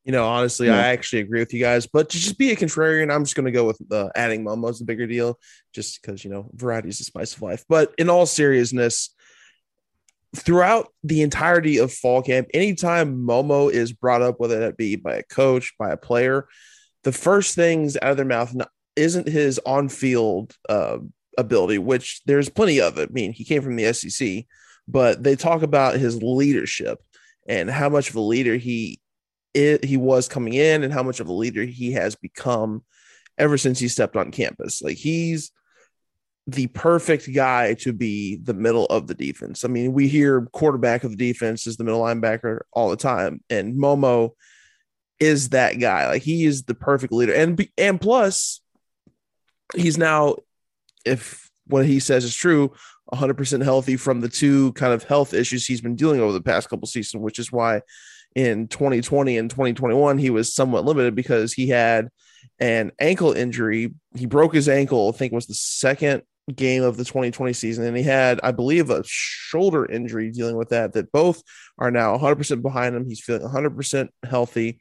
You 0.07 0.13
know, 0.13 0.25
honestly, 0.25 0.69
Yeah. 0.69 0.77
I 0.77 0.89
actually 0.91 1.23
agree 1.23 1.41
with 1.41 1.53
you 1.53 1.59
guys, 1.61 1.89
but 1.89 2.09
to 2.11 2.19
just 2.19 2.39
be 2.39 2.53
a 2.53 2.57
contrarian, 2.57 3.13
I'm 3.13 3.25
just 3.25 3.35
going 3.35 3.47
to 3.47 3.51
go 3.51 3.65
with 3.65 3.81
uh, 3.91 4.09
adding 4.15 4.45
Momo 4.45 4.71
as 4.71 4.79
the 4.79 4.85
bigger 4.85 5.09
deal, 5.09 5.37
just 5.75 6.01
because 6.01 6.25
you 6.25 6.31
know 6.31 6.49
variety 6.55 6.89
is 6.89 6.99
the 6.99 7.05
spice 7.05 7.35
of 7.35 7.43
life. 7.43 7.65
But 7.69 7.93
in 7.99 8.09
all 8.09 8.25
seriousness, 8.25 9.13
throughout 10.37 10.93
the 11.03 11.23
entirety 11.23 11.79
of 11.79 11.93
fall 11.93 12.23
camp, 12.23 12.47
anytime 12.55 13.17
Momo 13.17 13.69
is 13.69 13.93
brought 13.93 14.23
up, 14.23 14.39
whether 14.39 14.61
that 14.61 14.77
be 14.77 14.95
by 14.95 15.17
a 15.17 15.23
coach, 15.25 15.75
by 15.77 15.91
a 15.91 15.97
player, 15.97 16.47
the 17.03 17.11
first 17.11 17.57
things 17.57 17.97
out 17.97 18.13
of 18.13 18.17
their 18.17 18.27
mouth 18.27 18.55
isn't 18.95 19.29
his 19.29 19.61
on-field 19.67 20.55
uh, 20.69 20.99
ability, 21.37 21.79
which 21.79 22.23
there's 22.27 22.49
plenty 22.49 22.81
of 22.81 22.97
it. 22.99 23.09
I 23.11 23.13
mean, 23.13 23.33
he 23.33 23.45
came 23.45 23.63
from 23.63 23.75
the 23.75 23.93
SEC, 23.93 24.45
but 24.87 25.25
they 25.25 25.35
talk 25.35 25.63
about 25.63 25.97
his 25.97 26.23
leadership 26.23 27.01
and 27.49 27.69
how 27.69 27.89
much 27.89 28.11
of 28.11 28.17
a 28.17 28.21
leader 28.21 28.57
he 28.57 29.01
it, 29.57 29.85
he 29.85 29.97
was 29.97 30.29
coming 30.29 30.53
in 30.53 30.85
and 30.85 30.93
how 30.93 31.03
much 31.03 31.19
of 31.19 31.29
a 31.29 31.33
leader 31.33 31.65
he 31.65 31.93
has 31.93 32.15
become 32.15 32.85
ever 33.39 33.57
since 33.57 33.79
he 33.79 33.89
stepped 33.89 34.15
on 34.15 34.31
campus. 34.31 34.83
Like 34.83 34.99
he's 34.99 35.51
the 36.47 36.67
perfect 36.69 37.33
guy 37.35 37.75
to 37.75 37.93
be 37.93 38.37
the 38.37 38.55
middle 38.55 38.85
of 38.87 39.07
the 39.07 39.15
defense. 39.15 39.65
I 39.65 39.69
mean, 39.69 39.95
we 39.95 40.09
hear 40.09 40.43
quarterback 40.53 41.05
of 41.05 41.11
the 41.11 41.17
defense 41.17 41.67
is 41.67 41.77
the 41.77 41.85
middle 41.85 42.03
linebacker 42.03 42.61
all 42.71 42.91
the 42.91 42.97
time, 42.97 43.41
and 43.49 43.75
Momo 43.75 44.31
is 45.19 45.49
that 45.49 45.81
guy. 45.81 46.07
Like 46.07 46.23
he 46.23 46.45
is 46.45 46.65
the 46.65 46.75
perfect 46.75 47.13
leader, 47.13 47.33
and 47.33 47.67
and 47.79 48.01
plus, 48.01 48.61
he's 49.75 49.97
now, 49.97 50.37
if 51.05 51.51
what 51.67 51.87
he 51.87 51.99
says 51.99 52.25
is 52.25 52.35
true, 52.35 52.73
100% 53.13 53.65
healthy 53.65 53.97
from 53.97 54.21
the 54.21 54.29
two 54.29 54.73
kind 54.75 54.93
of 54.93 55.03
health 55.03 55.33
issues 55.35 55.67
he's 55.67 55.81
been 55.81 55.97
dealing 55.97 56.21
over 56.21 56.33
the 56.33 56.43
past 56.43 56.69
couple 56.69 56.87
seasons, 56.87 57.23
which 57.23 57.39
is 57.39 57.51
why 57.51 57.81
in 58.37 58.69
2020 58.69 59.39
and 59.39 59.49
2021 59.49 60.19
he 60.19 60.29
was 60.29 60.55
somewhat 60.55 60.85
limited 60.85 61.15
because 61.15 61.55
he 61.55 61.69
had 61.69 62.09
an 62.61 62.93
ankle 63.01 63.33
injury. 63.33 63.95
He 64.15 64.27
broke 64.27 64.55
his 64.55 64.69
ankle, 64.69 65.09
I 65.09 65.17
think 65.17 65.33
was 65.33 65.47
the 65.47 65.55
second 65.55 66.23
game 66.55 66.83
of 66.83 66.97
the 66.97 67.05
2020 67.05 67.53
season. 67.55 67.85
And 67.85 67.97
he 67.97 68.03
had, 68.03 68.39
I 68.43 68.53
believe, 68.53 68.91
a 68.91 69.03
shoulder 69.05 69.91
injury 69.91 70.31
dealing 70.31 70.57
with 70.57 70.69
that, 70.69 70.93
that 70.93 71.11
both 71.11 71.43
are 71.79 71.91
now 71.91 72.17
100% 72.17 72.63
behind 72.63 72.95
him. 72.95 73.07
He's 73.07 73.21
feeling 73.21 73.43
100% 73.43 74.09
healthy. 74.23 74.79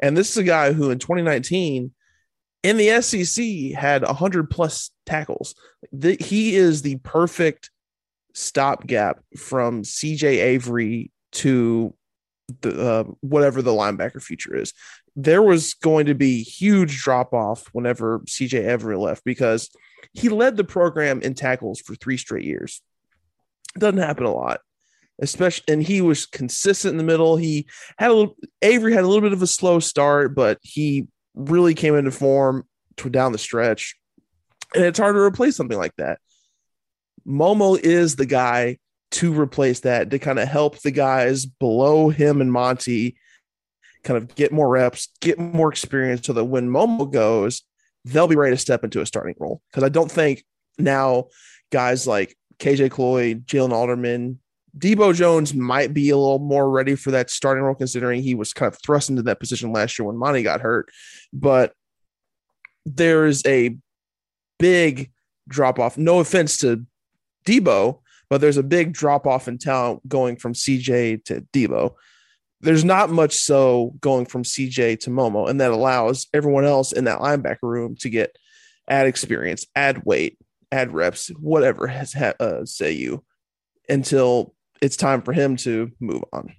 And 0.00 0.16
this 0.16 0.30
is 0.30 0.38
a 0.38 0.42
guy 0.42 0.72
who 0.72 0.90
in 0.90 0.98
2019 0.98 1.92
in 2.62 2.76
the 2.78 3.00
SEC 3.02 3.78
had 3.78 4.02
100 4.02 4.50
plus 4.50 4.90
tackles. 5.06 5.54
The, 5.92 6.16
he 6.18 6.56
is 6.56 6.82
the 6.82 6.96
perfect 6.96 7.70
stopgap 8.32 9.20
from 9.36 9.82
CJ 9.82 10.24
Avery 10.24 11.12
to 11.32 11.94
the 12.60 12.90
uh, 12.90 13.04
whatever 13.20 13.62
the 13.62 13.72
linebacker 13.72 14.22
future 14.22 14.54
is. 14.54 14.72
There 15.16 15.42
was 15.42 15.74
going 15.74 16.06
to 16.06 16.14
be 16.14 16.42
huge 16.42 17.02
drop 17.02 17.32
off 17.32 17.68
whenever 17.72 18.20
CJ 18.20 18.68
Avery 18.68 18.96
left 18.96 19.24
because 19.24 19.70
he 20.12 20.28
led 20.28 20.56
the 20.56 20.64
program 20.64 21.22
in 21.22 21.34
tackles 21.34 21.80
for 21.80 21.94
three 21.94 22.16
straight 22.16 22.44
years. 22.44 22.82
Doesn't 23.78 23.98
happen 23.98 24.24
a 24.24 24.32
lot, 24.32 24.60
especially, 25.20 25.64
and 25.72 25.82
he 25.82 26.00
was 26.00 26.26
consistent 26.26 26.92
in 26.92 26.98
the 26.98 27.04
middle. 27.04 27.36
He 27.36 27.66
had 27.98 28.10
a 28.10 28.14
little, 28.14 28.36
Avery 28.62 28.92
had 28.92 29.04
a 29.04 29.06
little 29.06 29.22
bit 29.22 29.32
of 29.32 29.42
a 29.42 29.46
slow 29.46 29.80
start, 29.80 30.34
but 30.34 30.58
he 30.62 31.06
really 31.34 31.74
came 31.74 31.96
into 31.96 32.10
form 32.10 32.66
to 32.98 33.10
down 33.10 33.32
the 33.32 33.38
stretch. 33.38 33.96
And 34.74 34.84
it's 34.84 34.98
hard 34.98 35.16
to 35.16 35.20
replace 35.20 35.56
something 35.56 35.78
like 35.78 35.96
that. 35.96 36.18
Momo 37.26 37.78
is 37.78 38.16
the 38.16 38.26
guy 38.26 38.78
to 39.14 39.32
replace 39.32 39.80
that 39.80 40.10
to 40.10 40.18
kind 40.18 40.38
of 40.40 40.48
help 40.48 40.80
the 40.80 40.90
guys 40.90 41.46
below 41.46 42.08
him 42.08 42.40
and 42.40 42.52
Monty 42.52 43.16
kind 44.02 44.16
of 44.16 44.34
get 44.34 44.52
more 44.52 44.68
reps, 44.68 45.08
get 45.20 45.38
more 45.38 45.70
experience 45.70 46.26
so 46.26 46.32
that 46.32 46.44
when 46.44 46.68
Momo 46.68 47.10
goes, 47.10 47.62
they'll 48.04 48.26
be 48.26 48.36
ready 48.36 48.54
to 48.54 48.60
step 48.60 48.82
into 48.82 49.00
a 49.00 49.06
starting 49.06 49.36
role. 49.38 49.62
Because 49.70 49.84
I 49.84 49.88
don't 49.88 50.10
think 50.10 50.44
now 50.78 51.28
guys 51.70 52.06
like 52.06 52.36
KJ 52.58 52.90
Cloy, 52.90 53.34
Jalen 53.34 53.72
Alderman, 53.72 54.40
Debo 54.76 55.14
Jones 55.14 55.54
might 55.54 55.94
be 55.94 56.10
a 56.10 56.16
little 56.16 56.40
more 56.40 56.68
ready 56.68 56.96
for 56.96 57.12
that 57.12 57.30
starting 57.30 57.62
role, 57.62 57.76
considering 57.76 58.20
he 58.20 58.34
was 58.34 58.52
kind 58.52 58.72
of 58.72 58.78
thrust 58.82 59.10
into 59.10 59.22
that 59.22 59.38
position 59.38 59.72
last 59.72 59.96
year 59.98 60.06
when 60.06 60.16
Monty 60.16 60.42
got 60.42 60.60
hurt. 60.60 60.88
But 61.32 61.72
there's 62.84 63.46
a 63.46 63.76
big 64.58 65.12
drop 65.46 65.78
off. 65.78 65.96
No 65.96 66.18
offense 66.18 66.58
to 66.58 66.84
Debo, 67.46 68.00
but 68.34 68.40
there's 68.40 68.56
a 68.56 68.64
big 68.64 68.92
drop 68.92 69.28
off 69.28 69.46
in 69.46 69.58
talent 69.58 70.08
going 70.08 70.34
from 70.34 70.54
CJ 70.54 71.24
to 71.26 71.42
Debo. 71.52 71.94
There's 72.62 72.84
not 72.84 73.08
much 73.08 73.34
so 73.36 73.94
going 74.00 74.26
from 74.26 74.42
CJ 74.42 74.98
to 75.02 75.10
Momo, 75.10 75.48
and 75.48 75.60
that 75.60 75.70
allows 75.70 76.26
everyone 76.34 76.64
else 76.64 76.90
in 76.90 77.04
that 77.04 77.20
linebacker 77.20 77.58
room 77.62 77.94
to 78.00 78.10
get 78.10 78.36
add 78.90 79.06
experience, 79.06 79.66
add 79.76 80.04
weight, 80.04 80.36
add 80.72 80.92
reps, 80.92 81.28
whatever 81.38 81.86
has 81.86 82.12
ha- 82.12 82.32
uh, 82.40 82.64
say 82.64 82.90
you, 82.90 83.22
until 83.88 84.52
it's 84.82 84.96
time 84.96 85.22
for 85.22 85.32
him 85.32 85.54
to 85.58 85.92
move 86.00 86.24
on. 86.32 86.56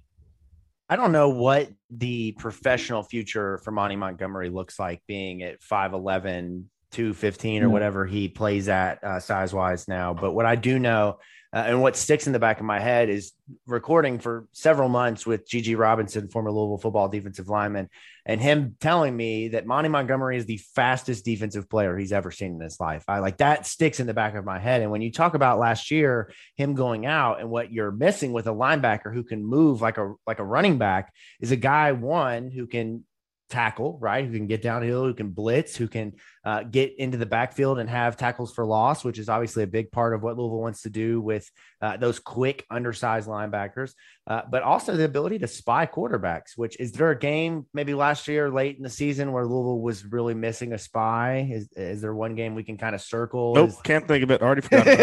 I 0.88 0.96
don't 0.96 1.12
know 1.12 1.28
what 1.28 1.70
the 1.90 2.32
professional 2.38 3.02
future 3.02 3.58
for 3.58 3.70
Monty 3.70 3.96
Montgomery 3.96 4.48
looks 4.48 4.78
like 4.78 5.02
being 5.06 5.42
at 5.42 5.60
5'11, 5.60 6.64
215 6.92 7.62
or 7.62 7.66
hmm. 7.66 7.72
whatever 7.72 8.06
he 8.06 8.28
plays 8.28 8.70
at 8.70 9.04
uh, 9.04 9.20
size 9.20 9.52
wise 9.52 9.86
now. 9.88 10.14
But 10.14 10.32
what 10.32 10.46
I 10.46 10.56
do 10.56 10.78
know 10.78 11.18
uh, 11.56 11.64
and 11.68 11.80
what 11.80 11.96
sticks 11.96 12.26
in 12.26 12.34
the 12.34 12.38
back 12.38 12.60
of 12.60 12.66
my 12.66 12.78
head 12.78 13.08
is 13.08 13.32
recording 13.66 14.18
for 14.18 14.46
several 14.52 14.90
months 14.90 15.24
with 15.24 15.48
GG 15.48 15.78
Robinson, 15.78 16.28
former 16.28 16.52
Louisville 16.52 16.76
football 16.76 17.08
defensive 17.08 17.48
lineman, 17.48 17.88
and 18.26 18.42
him 18.42 18.76
telling 18.78 19.16
me 19.16 19.48
that 19.48 19.64
Monty 19.64 19.88
Montgomery 19.88 20.36
is 20.36 20.44
the 20.44 20.58
fastest 20.74 21.24
defensive 21.24 21.70
player 21.70 21.96
he's 21.96 22.12
ever 22.12 22.30
seen 22.30 22.56
in 22.56 22.60
his 22.60 22.78
life. 22.78 23.04
I 23.08 23.20
like 23.20 23.38
that 23.38 23.64
sticks 23.64 24.00
in 24.00 24.06
the 24.06 24.12
back 24.12 24.34
of 24.34 24.44
my 24.44 24.58
head. 24.58 24.82
And 24.82 24.90
when 24.90 25.00
you 25.00 25.10
talk 25.10 25.32
about 25.32 25.58
last 25.58 25.90
year, 25.90 26.30
him 26.56 26.74
going 26.74 27.06
out 27.06 27.40
and 27.40 27.48
what 27.48 27.72
you're 27.72 27.90
missing 27.90 28.34
with 28.34 28.46
a 28.46 28.52
linebacker 28.52 29.14
who 29.14 29.22
can 29.22 29.42
move 29.42 29.80
like 29.80 29.96
a 29.96 30.12
like 30.26 30.40
a 30.40 30.44
running 30.44 30.76
back 30.76 31.10
is 31.40 31.52
a 31.52 31.56
guy 31.56 31.92
one 31.92 32.50
who 32.50 32.66
can 32.66 33.02
tackle, 33.48 33.98
right? 34.00 34.24
Who 34.24 34.32
can 34.32 34.46
get 34.46 34.62
downhill, 34.62 35.04
who 35.04 35.14
can 35.14 35.30
blitz, 35.30 35.76
who 35.76 35.88
can 35.88 36.14
uh, 36.44 36.64
get 36.64 36.94
into 36.98 37.16
the 37.16 37.26
backfield 37.26 37.78
and 37.78 37.88
have 37.88 38.16
tackles 38.16 38.52
for 38.52 38.64
loss, 38.64 39.04
which 39.04 39.18
is 39.18 39.28
obviously 39.28 39.62
a 39.62 39.66
big 39.66 39.90
part 39.92 40.14
of 40.14 40.22
what 40.22 40.36
Louisville 40.36 40.60
wants 40.60 40.82
to 40.82 40.90
do 40.90 41.20
with 41.20 41.48
uh, 41.80 41.96
those 41.96 42.18
quick, 42.18 42.64
undersized 42.70 43.28
linebackers, 43.28 43.92
uh, 44.26 44.42
but 44.50 44.62
also 44.62 44.96
the 44.96 45.04
ability 45.04 45.38
to 45.38 45.46
spy 45.46 45.86
quarterbacks. 45.86 46.56
Which 46.56 46.78
is 46.80 46.92
there 46.92 47.10
a 47.10 47.18
game 47.18 47.66
maybe 47.72 47.94
last 47.94 48.26
year, 48.28 48.50
late 48.50 48.76
in 48.76 48.82
the 48.82 48.90
season, 48.90 49.32
where 49.32 49.44
Louisville 49.44 49.80
was 49.80 50.04
really 50.04 50.34
missing 50.34 50.72
a 50.72 50.78
spy? 50.78 51.48
Is, 51.50 51.68
is 51.76 52.00
there 52.00 52.14
one 52.14 52.34
game 52.34 52.54
we 52.54 52.64
can 52.64 52.76
kind 52.76 52.94
of 52.94 53.00
circle? 53.00 53.54
Nope, 53.54 53.70
is... 53.70 53.80
can't 53.82 54.08
think 54.08 54.24
of 54.24 54.30
it. 54.30 54.42
Already 54.42 54.62
forgot. 54.62 54.86
no, 54.86 54.96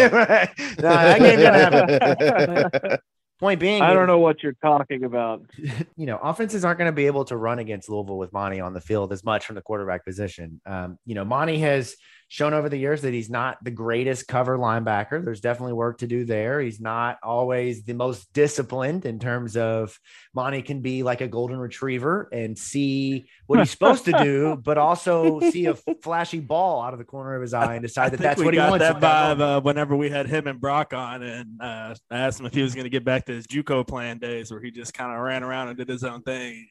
that 0.76 1.18
game 1.18 1.38
didn't 1.38 1.54
happen. 1.54 2.98
Point 3.40 3.58
being, 3.58 3.82
I 3.82 3.92
don't 3.92 4.06
know 4.06 4.20
what 4.20 4.42
you're 4.42 4.56
talking 4.62 5.04
about. 5.04 5.42
You 5.96 6.06
know, 6.06 6.18
offenses 6.18 6.64
aren't 6.64 6.78
going 6.78 6.90
to 6.90 6.94
be 6.94 7.06
able 7.06 7.24
to 7.26 7.36
run 7.36 7.60
against 7.60 7.88
Louisville 7.88 8.18
with 8.18 8.32
Monty 8.32 8.60
on 8.60 8.74
the 8.74 8.80
field 8.80 9.12
as 9.12 9.22
much 9.24 9.46
from 9.46 9.54
the 9.54 9.62
quarterback 9.62 10.04
position. 10.04 10.60
Um, 10.66 10.98
you 11.06 11.14
know, 11.14 11.24
Monty 11.24 11.58
has 11.58 11.94
shown 12.34 12.52
over 12.52 12.68
the 12.68 12.76
years 12.76 13.02
that 13.02 13.14
he's 13.14 13.30
not 13.30 13.62
the 13.62 13.70
greatest 13.70 14.26
cover 14.26 14.58
linebacker. 14.58 15.24
There's 15.24 15.40
definitely 15.40 15.74
work 15.74 15.98
to 15.98 16.08
do 16.08 16.24
there. 16.24 16.60
He's 16.60 16.80
not 16.80 17.18
always 17.22 17.84
the 17.84 17.94
most 17.94 18.32
disciplined 18.32 19.06
in 19.06 19.20
terms 19.20 19.56
of 19.56 19.96
Monty 20.34 20.60
can 20.60 20.80
be 20.80 21.04
like 21.04 21.20
a 21.20 21.28
golden 21.28 21.58
retriever 21.58 22.28
and 22.32 22.58
see 22.58 23.26
what 23.46 23.60
he's 23.60 23.70
supposed 23.70 24.06
to 24.06 24.12
do, 24.20 24.56
but 24.64 24.78
also 24.78 25.38
see 25.52 25.66
a 25.66 25.76
flashy 26.02 26.40
ball 26.40 26.82
out 26.82 26.92
of 26.92 26.98
the 26.98 27.04
corner 27.04 27.36
of 27.36 27.40
his 27.40 27.54
eye 27.54 27.74
and 27.74 27.82
decide 27.82 28.10
that 28.10 28.18
that's 28.18 28.42
what 28.42 28.52
he 28.52 28.58
wants. 28.58 28.78
That 28.80 28.98
vibe 28.98 29.40
uh, 29.40 29.60
whenever 29.60 29.94
we 29.94 30.10
had 30.10 30.26
him 30.26 30.48
and 30.48 30.60
Brock 30.60 30.92
on, 30.92 31.22
and 31.22 31.62
uh, 31.62 31.94
I 32.10 32.18
asked 32.18 32.40
him 32.40 32.46
if 32.46 32.54
he 32.54 32.62
was 32.62 32.74
going 32.74 32.82
to 32.82 32.90
get 32.90 33.04
back 33.04 33.26
to 33.26 33.32
his 33.32 33.46
JUCO 33.46 33.86
plan 33.86 34.18
days 34.18 34.50
where 34.50 34.60
he 34.60 34.72
just 34.72 34.92
kind 34.92 35.12
of 35.12 35.20
ran 35.20 35.44
around 35.44 35.68
and 35.68 35.76
did 35.76 35.88
his 35.88 36.02
own 36.02 36.22
thing. 36.22 36.66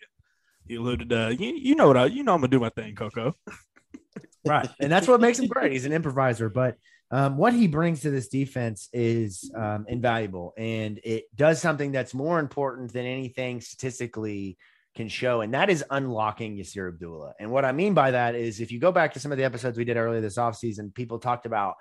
He 0.68 0.76
alluded, 0.76 1.08
to, 1.12 1.34
you, 1.40 1.54
you 1.54 1.76
know 1.76 1.88
what 1.88 1.96
I, 1.96 2.06
you 2.08 2.24
know 2.24 2.34
I'm 2.34 2.42
gonna 2.42 2.50
do 2.50 2.60
my 2.60 2.70
thing, 2.70 2.96
Coco. 2.96 3.38
Right. 4.46 4.70
And 4.80 4.92
that's 4.92 5.08
what 5.08 5.22
makes 5.22 5.40
him 5.40 5.48
great. 5.48 5.72
He's 5.72 5.86
an 5.86 5.94
improviser, 5.94 6.50
but 6.50 6.78
um, 7.12 7.38
what 7.38 7.54
he 7.54 7.68
brings 7.68 8.02
to 8.02 8.10
this 8.10 8.28
defense 8.28 8.90
is 8.92 9.52
um, 9.56 9.86
invaluable, 9.88 10.54
and 10.58 11.00
it 11.04 11.26
does 11.36 11.62
something 11.62 11.92
that's 11.92 12.14
more 12.14 12.40
important 12.40 12.92
than 12.92 13.06
anything 13.06 13.62
statistically 13.62 14.58
can 14.96 15.08
show, 15.10 15.42
and 15.42 15.54
that 15.54 15.70
is 15.70 15.84
unlocking 15.90 16.58
Yasir 16.58 16.88
Abdullah. 16.88 17.34
And 17.40 17.52
what 17.52 17.66
I 17.66 17.72
mean 17.72 17.94
by 17.94 18.12
that 18.12 18.36
is, 18.36 18.60
if 18.60 18.72
you 18.72 18.80
go 18.80 18.92
back 18.92 19.14
to 19.14 19.20
some 19.20 19.32
of 19.32 19.38
the 19.38 19.44
episodes 19.44 19.78
we 19.78 19.86
did 19.86 19.98
earlier 19.98 20.22
this 20.22 20.38
offseason, 20.38 20.94
people 20.94 21.20
talked 21.20 21.46
about 21.46 21.76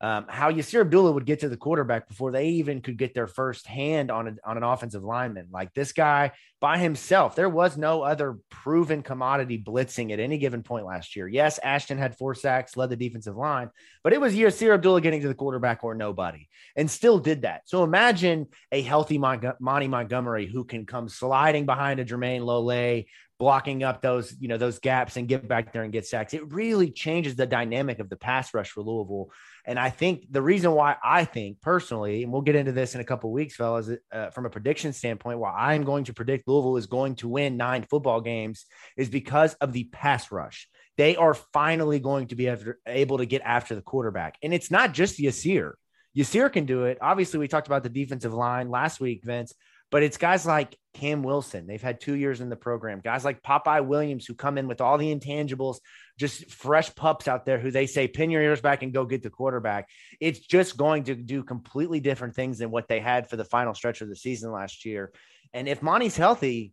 um, 0.00 0.26
how 0.28 0.52
Yasir 0.52 0.82
Abdullah 0.82 1.12
would 1.12 1.26
get 1.26 1.40
to 1.40 1.48
the 1.48 1.56
quarterback 1.56 2.08
before 2.08 2.30
they 2.30 2.48
even 2.50 2.80
could 2.80 2.96
get 2.96 3.14
their 3.14 3.26
first 3.26 3.66
hand 3.66 4.10
on, 4.10 4.28
a, 4.28 4.36
on 4.48 4.56
an 4.56 4.62
offensive 4.62 5.02
lineman. 5.02 5.48
Like 5.50 5.74
this 5.74 5.92
guy 5.92 6.32
by 6.60 6.78
himself, 6.78 7.34
there 7.34 7.48
was 7.48 7.76
no 7.76 8.02
other 8.02 8.38
proven 8.48 9.02
commodity 9.02 9.60
blitzing 9.60 10.12
at 10.12 10.20
any 10.20 10.38
given 10.38 10.62
point 10.62 10.86
last 10.86 11.16
year. 11.16 11.26
Yes, 11.26 11.58
Ashton 11.58 11.98
had 11.98 12.16
four 12.16 12.34
sacks, 12.34 12.76
led 12.76 12.90
the 12.90 12.96
defensive 12.96 13.36
line, 13.36 13.70
but 14.04 14.12
it 14.12 14.20
was 14.20 14.34
Yasir 14.34 14.74
Abdullah 14.74 15.00
getting 15.00 15.22
to 15.22 15.28
the 15.28 15.34
quarterback 15.34 15.82
or 15.82 15.94
nobody 15.94 16.48
and 16.76 16.88
still 16.88 17.18
did 17.18 17.42
that. 17.42 17.62
So 17.64 17.82
imagine 17.82 18.46
a 18.70 18.80
healthy 18.80 19.18
Mon- 19.18 19.54
Monty 19.60 19.88
Montgomery 19.88 20.46
who 20.46 20.64
can 20.64 20.86
come 20.86 21.08
sliding 21.08 21.66
behind 21.66 21.98
a 21.98 22.04
Jermayne 22.04 22.44
Lole, 22.44 23.04
blocking 23.38 23.84
up 23.84 24.02
those, 24.02 24.34
you 24.40 24.48
know, 24.48 24.56
those 24.56 24.80
gaps 24.80 25.16
and 25.16 25.28
get 25.28 25.46
back 25.46 25.72
there 25.72 25.84
and 25.84 25.92
get 25.92 26.06
sacks. 26.06 26.34
It 26.34 26.52
really 26.52 26.90
changes 26.90 27.36
the 27.36 27.46
dynamic 27.46 28.00
of 28.00 28.08
the 28.08 28.16
pass 28.16 28.52
rush 28.52 28.70
for 28.70 28.82
Louisville. 28.82 29.30
And 29.68 29.78
I 29.78 29.90
think 29.90 30.24
the 30.30 30.40
reason 30.40 30.72
why 30.72 30.96
I 31.04 31.26
think 31.26 31.60
personally, 31.60 32.22
and 32.22 32.32
we'll 32.32 32.40
get 32.40 32.56
into 32.56 32.72
this 32.72 32.94
in 32.94 33.02
a 33.02 33.04
couple 33.04 33.30
weeks, 33.30 33.54
fellas, 33.54 33.90
uh, 34.10 34.30
from 34.30 34.46
a 34.46 34.50
prediction 34.50 34.94
standpoint, 34.94 35.38
why 35.38 35.52
I'm 35.52 35.84
going 35.84 36.04
to 36.04 36.14
predict 36.14 36.48
Louisville 36.48 36.78
is 36.78 36.86
going 36.86 37.16
to 37.16 37.28
win 37.28 37.58
nine 37.58 37.84
football 37.90 38.22
games 38.22 38.64
is 38.96 39.10
because 39.10 39.52
of 39.60 39.74
the 39.74 39.84
pass 39.84 40.32
rush. 40.32 40.70
They 40.96 41.16
are 41.16 41.34
finally 41.34 42.00
going 42.00 42.28
to 42.28 42.34
be 42.34 42.50
able 42.86 43.18
to 43.18 43.26
get 43.26 43.42
after 43.44 43.74
the 43.74 43.82
quarterback. 43.82 44.38
And 44.42 44.54
it's 44.54 44.70
not 44.70 44.94
just 44.94 45.18
Yasir. 45.18 45.72
Yasir 46.16 46.50
can 46.50 46.64
do 46.64 46.84
it. 46.84 46.96
Obviously, 47.02 47.38
we 47.38 47.46
talked 47.46 47.66
about 47.66 47.82
the 47.82 47.90
defensive 47.90 48.32
line 48.32 48.70
last 48.70 49.00
week, 49.00 49.22
Vince. 49.22 49.52
But 49.90 50.02
it's 50.02 50.18
guys 50.18 50.44
like 50.44 50.76
Cam 50.94 51.22
Wilson. 51.22 51.66
They've 51.66 51.80
had 51.80 52.00
two 52.00 52.14
years 52.14 52.40
in 52.40 52.50
the 52.50 52.56
program. 52.56 53.00
Guys 53.02 53.24
like 53.24 53.42
Popeye 53.42 53.86
Williams, 53.86 54.26
who 54.26 54.34
come 54.34 54.58
in 54.58 54.68
with 54.68 54.80
all 54.82 54.98
the 54.98 55.14
intangibles, 55.14 55.78
just 56.18 56.50
fresh 56.50 56.94
pups 56.94 57.26
out 57.26 57.46
there 57.46 57.58
who 57.58 57.70
they 57.70 57.86
say, 57.86 58.06
pin 58.08 58.30
your 58.30 58.42
ears 58.42 58.60
back 58.60 58.82
and 58.82 58.92
go 58.92 59.04
get 59.06 59.22
the 59.22 59.30
quarterback. 59.30 59.88
It's 60.20 60.40
just 60.40 60.76
going 60.76 61.04
to 61.04 61.14
do 61.14 61.42
completely 61.42 62.00
different 62.00 62.34
things 62.34 62.58
than 62.58 62.70
what 62.70 62.88
they 62.88 63.00
had 63.00 63.30
for 63.30 63.36
the 63.36 63.44
final 63.44 63.72
stretch 63.74 64.00
of 64.02 64.08
the 64.08 64.16
season 64.16 64.52
last 64.52 64.84
year. 64.84 65.12
And 65.54 65.68
if 65.68 65.80
Monty's 65.82 66.16
healthy, 66.16 66.72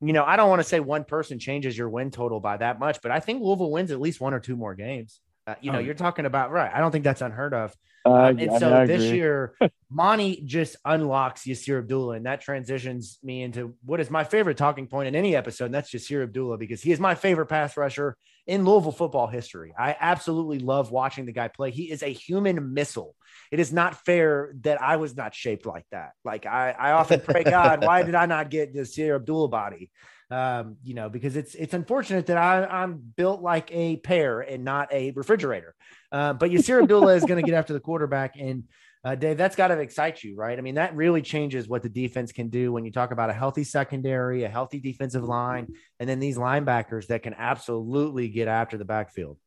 you 0.00 0.14
know, 0.14 0.24
I 0.24 0.36
don't 0.36 0.48
want 0.48 0.60
to 0.60 0.68
say 0.68 0.80
one 0.80 1.04
person 1.04 1.38
changes 1.38 1.76
your 1.76 1.90
win 1.90 2.10
total 2.10 2.40
by 2.40 2.56
that 2.56 2.78
much, 2.78 3.00
but 3.02 3.10
I 3.10 3.20
think 3.20 3.42
Louisville 3.42 3.70
wins 3.70 3.90
at 3.90 4.00
least 4.00 4.18
one 4.20 4.32
or 4.32 4.40
two 4.40 4.56
more 4.56 4.74
games. 4.74 5.20
Uh, 5.46 5.56
you 5.60 5.72
know, 5.72 5.78
Oh. 5.78 5.82
you're 5.82 5.94
talking 5.94 6.24
about 6.24 6.50
right. 6.52 6.70
I 6.72 6.78
don't 6.80 6.90
think 6.90 7.04
that's 7.04 7.20
unheard 7.20 7.52
of. 7.52 7.74
Uh, 8.04 8.12
I 8.12 8.28
and 8.30 8.38
mean, 8.38 8.58
so 8.58 8.74
I 8.74 8.86
this 8.86 9.04
agree. 9.04 9.18
year, 9.18 9.54
Monty 9.90 10.42
just 10.44 10.76
unlocks 10.84 11.42
Yasir 11.42 11.78
Abdullah, 11.78 12.14
and 12.14 12.26
that 12.26 12.40
transitions 12.40 13.18
me 13.22 13.42
into 13.42 13.74
what 13.84 14.00
is 14.00 14.10
my 14.10 14.24
favorite 14.24 14.56
talking 14.56 14.86
point 14.86 15.08
in 15.08 15.14
any 15.14 15.36
episode, 15.36 15.66
and 15.66 15.74
that's 15.74 15.90
Yasir 15.90 16.22
Abdullah 16.22 16.56
because 16.56 16.82
he 16.82 16.92
is 16.92 17.00
my 17.00 17.14
favorite 17.14 17.46
pass 17.46 17.76
rusher 17.76 18.16
in 18.46 18.64
Louisville 18.64 18.92
football 18.92 19.26
history. 19.26 19.74
I 19.78 19.96
absolutely 20.00 20.58
love 20.58 20.90
watching 20.90 21.26
the 21.26 21.32
guy 21.32 21.48
play. 21.48 21.70
He 21.70 21.90
is 21.90 22.02
a 22.02 22.08
human 22.08 22.72
missile. 22.72 23.14
It 23.52 23.60
is 23.60 23.72
not 23.72 24.04
fair 24.06 24.54
that 24.62 24.80
I 24.80 24.96
was 24.96 25.16
not 25.16 25.34
shaped 25.34 25.66
like 25.66 25.84
that. 25.92 26.12
Like 26.24 26.46
I, 26.46 26.70
I 26.70 26.92
often 26.92 27.20
pray 27.20 27.44
God, 27.44 27.84
why 27.84 28.02
did 28.02 28.14
I 28.14 28.26
not 28.26 28.50
get 28.50 28.74
Yasir 28.74 29.16
Abdullah 29.16 29.48
body? 29.48 29.90
Um, 30.30 30.76
you 30.84 30.94
know, 30.94 31.08
because 31.08 31.34
it's 31.34 31.56
it's 31.56 31.74
unfortunate 31.74 32.26
that 32.26 32.36
I, 32.36 32.64
I'm 32.64 32.98
built 33.16 33.42
like 33.42 33.68
a 33.72 33.96
pear 33.96 34.40
and 34.40 34.64
not 34.64 34.92
a 34.92 35.10
refrigerator. 35.10 35.74
Uh, 36.12 36.34
but 36.34 36.50
Yasir 36.50 36.82
Abdullah 36.82 37.16
is 37.16 37.24
going 37.24 37.42
to 37.42 37.48
get 37.48 37.56
after 37.56 37.72
the 37.72 37.80
quarterback. 37.80 38.36
And 38.38 38.64
uh, 39.02 39.14
Dave, 39.14 39.36
that's 39.36 39.56
got 39.56 39.68
to 39.68 39.78
excite 39.80 40.22
you, 40.22 40.36
right? 40.36 40.58
I 40.58 40.62
mean, 40.62 40.74
that 40.74 40.94
really 40.94 41.22
changes 41.22 41.66
what 41.66 41.82
the 41.82 41.88
defense 41.88 42.32
can 42.32 42.48
do 42.48 42.70
when 42.70 42.84
you 42.84 42.92
talk 42.92 43.12
about 43.12 43.30
a 43.30 43.32
healthy 43.32 43.64
secondary, 43.64 44.44
a 44.44 44.48
healthy 44.48 44.78
defensive 44.78 45.24
line, 45.24 45.68
and 45.98 46.08
then 46.08 46.20
these 46.20 46.36
linebackers 46.36 47.06
that 47.06 47.22
can 47.22 47.34
absolutely 47.34 48.28
get 48.28 48.46
after 48.46 48.76
the 48.76 48.84
backfield. 48.84 49.38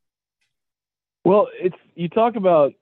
Well, 1.24 1.48
it's 1.54 1.78
you 1.96 2.10
talk 2.10 2.36
about 2.36 2.74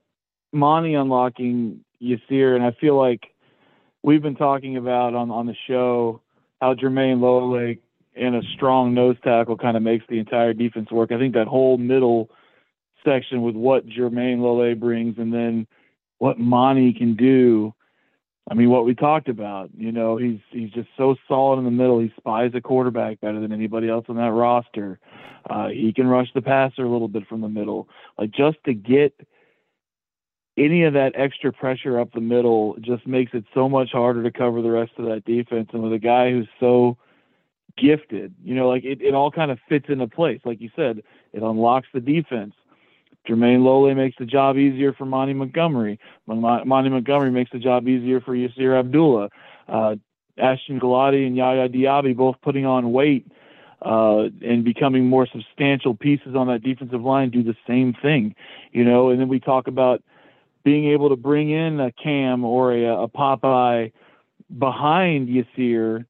Monty 0.51 0.95
unlocking 0.95 1.83
Yasir, 2.01 2.55
and 2.55 2.63
I 2.63 2.71
feel 2.79 2.97
like 2.97 3.21
we've 4.01 4.21
been 4.21 4.35
talking 4.35 4.77
about 4.77 5.13
on 5.13 5.29
on 5.29 5.45
the 5.45 5.55
show 5.67 6.21
how 6.59 6.73
Jermaine 6.73 7.19
Lowlake 7.19 7.79
and 8.15 8.35
a 8.35 8.41
strong 8.55 8.93
nose 8.93 9.17
tackle 9.23 9.57
kind 9.57 9.77
of 9.77 9.83
makes 9.83 10.05
the 10.09 10.19
entire 10.19 10.53
defense 10.53 10.91
work. 10.91 11.11
I 11.11 11.17
think 11.17 11.33
that 11.33 11.47
whole 11.47 11.77
middle 11.77 12.29
section 13.05 13.41
with 13.41 13.55
what 13.55 13.87
Jermaine 13.87 14.39
Lowlake 14.39 14.79
brings, 14.79 15.17
and 15.17 15.33
then 15.33 15.67
what 16.17 16.39
Monty 16.39 16.93
can 16.93 17.15
do. 17.15 17.73
I 18.49 18.53
mean, 18.53 18.69
what 18.69 18.85
we 18.85 18.95
talked 18.95 19.29
about. 19.29 19.69
You 19.75 19.91
know, 19.91 20.17
he's 20.17 20.39
he's 20.49 20.71
just 20.71 20.89
so 20.97 21.15
solid 21.27 21.59
in 21.59 21.65
the 21.65 21.71
middle. 21.71 21.99
He 21.99 22.11
spies 22.17 22.51
a 22.53 22.61
quarterback 22.61 23.21
better 23.21 23.39
than 23.39 23.51
anybody 23.51 23.89
else 23.89 24.05
on 24.09 24.17
that 24.17 24.31
roster. 24.31 24.99
Uh, 25.49 25.69
he 25.69 25.93
can 25.93 26.07
rush 26.07 26.27
the 26.33 26.41
passer 26.41 26.83
a 26.83 26.89
little 26.89 27.07
bit 27.07 27.27
from 27.27 27.41
the 27.41 27.49
middle. 27.49 27.87
Like 28.17 28.31
just 28.31 28.57
to 28.65 28.73
get 28.73 29.13
any 30.57 30.83
of 30.83 30.93
that 30.93 31.13
extra 31.15 31.51
pressure 31.51 31.99
up 31.99 32.11
the 32.13 32.21
middle 32.21 32.75
just 32.81 33.07
makes 33.07 33.33
it 33.33 33.45
so 33.53 33.69
much 33.69 33.91
harder 33.91 34.21
to 34.23 34.31
cover 34.31 34.61
the 34.61 34.69
rest 34.69 34.91
of 34.97 35.05
that 35.05 35.25
defense. 35.25 35.69
And 35.73 35.81
with 35.81 35.93
a 35.93 35.99
guy 35.99 36.31
who's 36.31 36.49
so 36.59 36.97
gifted, 37.81 38.33
you 38.43 38.53
know, 38.55 38.67
like 38.69 38.83
it, 38.83 39.01
it 39.01 39.13
all 39.13 39.31
kind 39.31 39.51
of 39.51 39.59
fits 39.67 39.85
into 39.89 40.07
place. 40.07 40.39
Like 40.45 40.61
you 40.61 40.69
said, 40.75 41.01
it 41.33 41.41
unlocks 41.41 41.87
the 41.93 41.99
defense. 41.99 42.53
Jermayne 43.27 43.63
Lole 43.63 43.93
makes 43.93 44.17
the 44.17 44.25
job 44.25 44.57
easier 44.57 44.93
for 44.93 45.05
Monty 45.05 45.33
Montgomery. 45.33 45.99
Mon- 46.25 46.67
Monty 46.67 46.89
Montgomery 46.89 47.31
makes 47.31 47.51
the 47.51 47.59
job 47.59 47.87
easier 47.87 48.19
for 48.19 48.35
Yasir 48.35 48.79
Abdullah. 48.79 49.29
Uh, 49.67 49.95
Ashton 50.37 50.79
Gillotte 50.79 51.25
and 51.27 51.35
Yaya 51.35 51.69
Diaby 51.69 52.15
both 52.15 52.35
putting 52.41 52.65
on 52.65 52.91
weight 52.91 53.27
uh, 53.81 54.29
and 54.41 54.63
becoming 54.63 55.05
more 55.05 55.27
substantial 55.27 55.95
pieces 55.95 56.35
on 56.35 56.47
that 56.47 56.63
defensive 56.63 57.01
line 57.01 57.29
do 57.29 57.43
the 57.43 57.55
same 57.67 57.93
thing, 58.01 58.35
you 58.71 58.83
know. 58.83 59.09
And 59.09 59.19
then 59.19 59.27
we 59.27 59.39
talk 59.39 59.67
about 59.67 60.03
being 60.63 60.87
able 60.89 61.09
to 61.09 61.15
bring 61.15 61.49
in 61.49 61.79
a 61.79 61.91
Cam 61.91 62.43
or 62.43 62.73
a, 62.73 63.03
a 63.03 63.07
Popeye 63.07 63.91
behind 64.57 65.29
Yasir, 65.29 66.05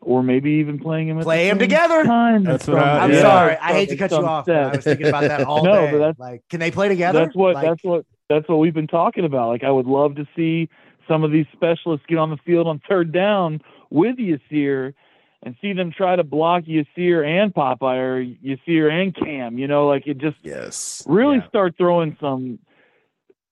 or 0.00 0.22
maybe 0.22 0.50
even 0.52 0.78
playing 0.78 1.08
him 1.08 1.18
at 1.18 1.24
Play 1.24 1.44
the 1.44 1.50
'em 1.50 1.54
same 1.54 1.58
together. 1.60 2.04
Time 2.04 2.44
That's 2.44 2.68
in 2.68 2.74
what 2.74 2.82
I- 2.82 2.98
I'm 3.00 3.12
Yeah. 3.12 3.20
sorry. 3.20 3.56
I 3.60 3.72
hate 3.72 3.88
to 3.90 3.96
cut 3.96 4.10
you 4.10 4.18
off. 4.18 4.46
But 4.46 4.56
I 4.56 4.68
was 4.76 4.84
thinking 4.84 5.06
about 5.06 5.22
that 5.22 5.42
all 5.44 5.64
No, 5.64 5.72
day. 5.86 5.90
but 5.92 5.98
that's- 5.98 6.18
like, 6.18 6.42
can 6.50 6.60
they 6.60 6.70
play 6.70 6.88
together? 6.88 7.20
That's 7.20 7.34
what 7.34 7.54
Like, 7.54 7.64
that's 7.64 7.82
what 7.84 8.04
that's 8.28 8.48
what 8.48 8.58
we've 8.58 8.74
been 8.74 8.86
talking 8.86 9.24
about. 9.24 9.48
Like 9.48 9.64
I 9.64 9.70
would 9.70 9.86
love 9.86 10.14
to 10.16 10.26
see 10.36 10.68
some 11.08 11.24
of 11.24 11.30
these 11.32 11.46
specialists 11.52 12.06
get 12.08 12.16
on 12.18 12.30
the 12.30 12.38
field 12.38 12.66
on 12.66 12.80
third 12.88 13.12
down 13.12 13.60
with 13.90 14.16
Yasir 14.16 14.94
and 15.42 15.54
see 15.60 15.74
them 15.74 15.92
try 15.92 16.16
to 16.16 16.24
block 16.24 16.64
Yasir 16.64 17.26
and 17.26 17.52
Popeye 17.54 17.98
or 17.98 18.24
Yasir 18.24 18.90
and 18.90 19.14
Cam. 19.14 19.58
You 19.58 19.68
know, 19.68 19.86
like 19.86 20.06
it 20.06 20.16
just 20.18 20.38
Yes. 20.42 21.04
really 21.06 21.36
Yeah. 21.36 21.48
start 21.48 21.74
throwing 21.76 22.16
some 22.20 22.58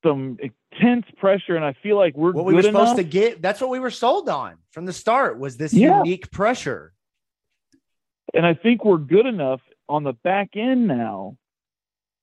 some 0.02 0.38
intense 0.72 1.06
pressure. 1.18 1.56
And 1.56 1.64
I 1.64 1.74
feel 1.82 1.96
like 1.96 2.16
we're 2.16 2.32
what 2.32 2.42
good 2.44 2.46
we 2.46 2.54
were 2.54 2.62
supposed 2.62 2.84
enough. 2.92 2.96
to 2.96 3.04
get. 3.04 3.42
That's 3.42 3.60
what 3.60 3.70
we 3.70 3.78
were 3.80 3.90
sold 3.90 4.28
on 4.28 4.56
from 4.70 4.86
the 4.86 4.92
start. 4.92 5.38
Was 5.38 5.56
this 5.56 5.72
Yeah. 5.74 5.98
unique 5.98 6.30
pressure? 6.30 6.92
and 8.34 8.46
I 8.46 8.54
think 8.54 8.82
we're 8.82 8.96
good 8.96 9.26
enough 9.26 9.60
on 9.90 10.04
the 10.04 10.14
back 10.14 10.50
end 10.56 10.86
now. 10.86 11.36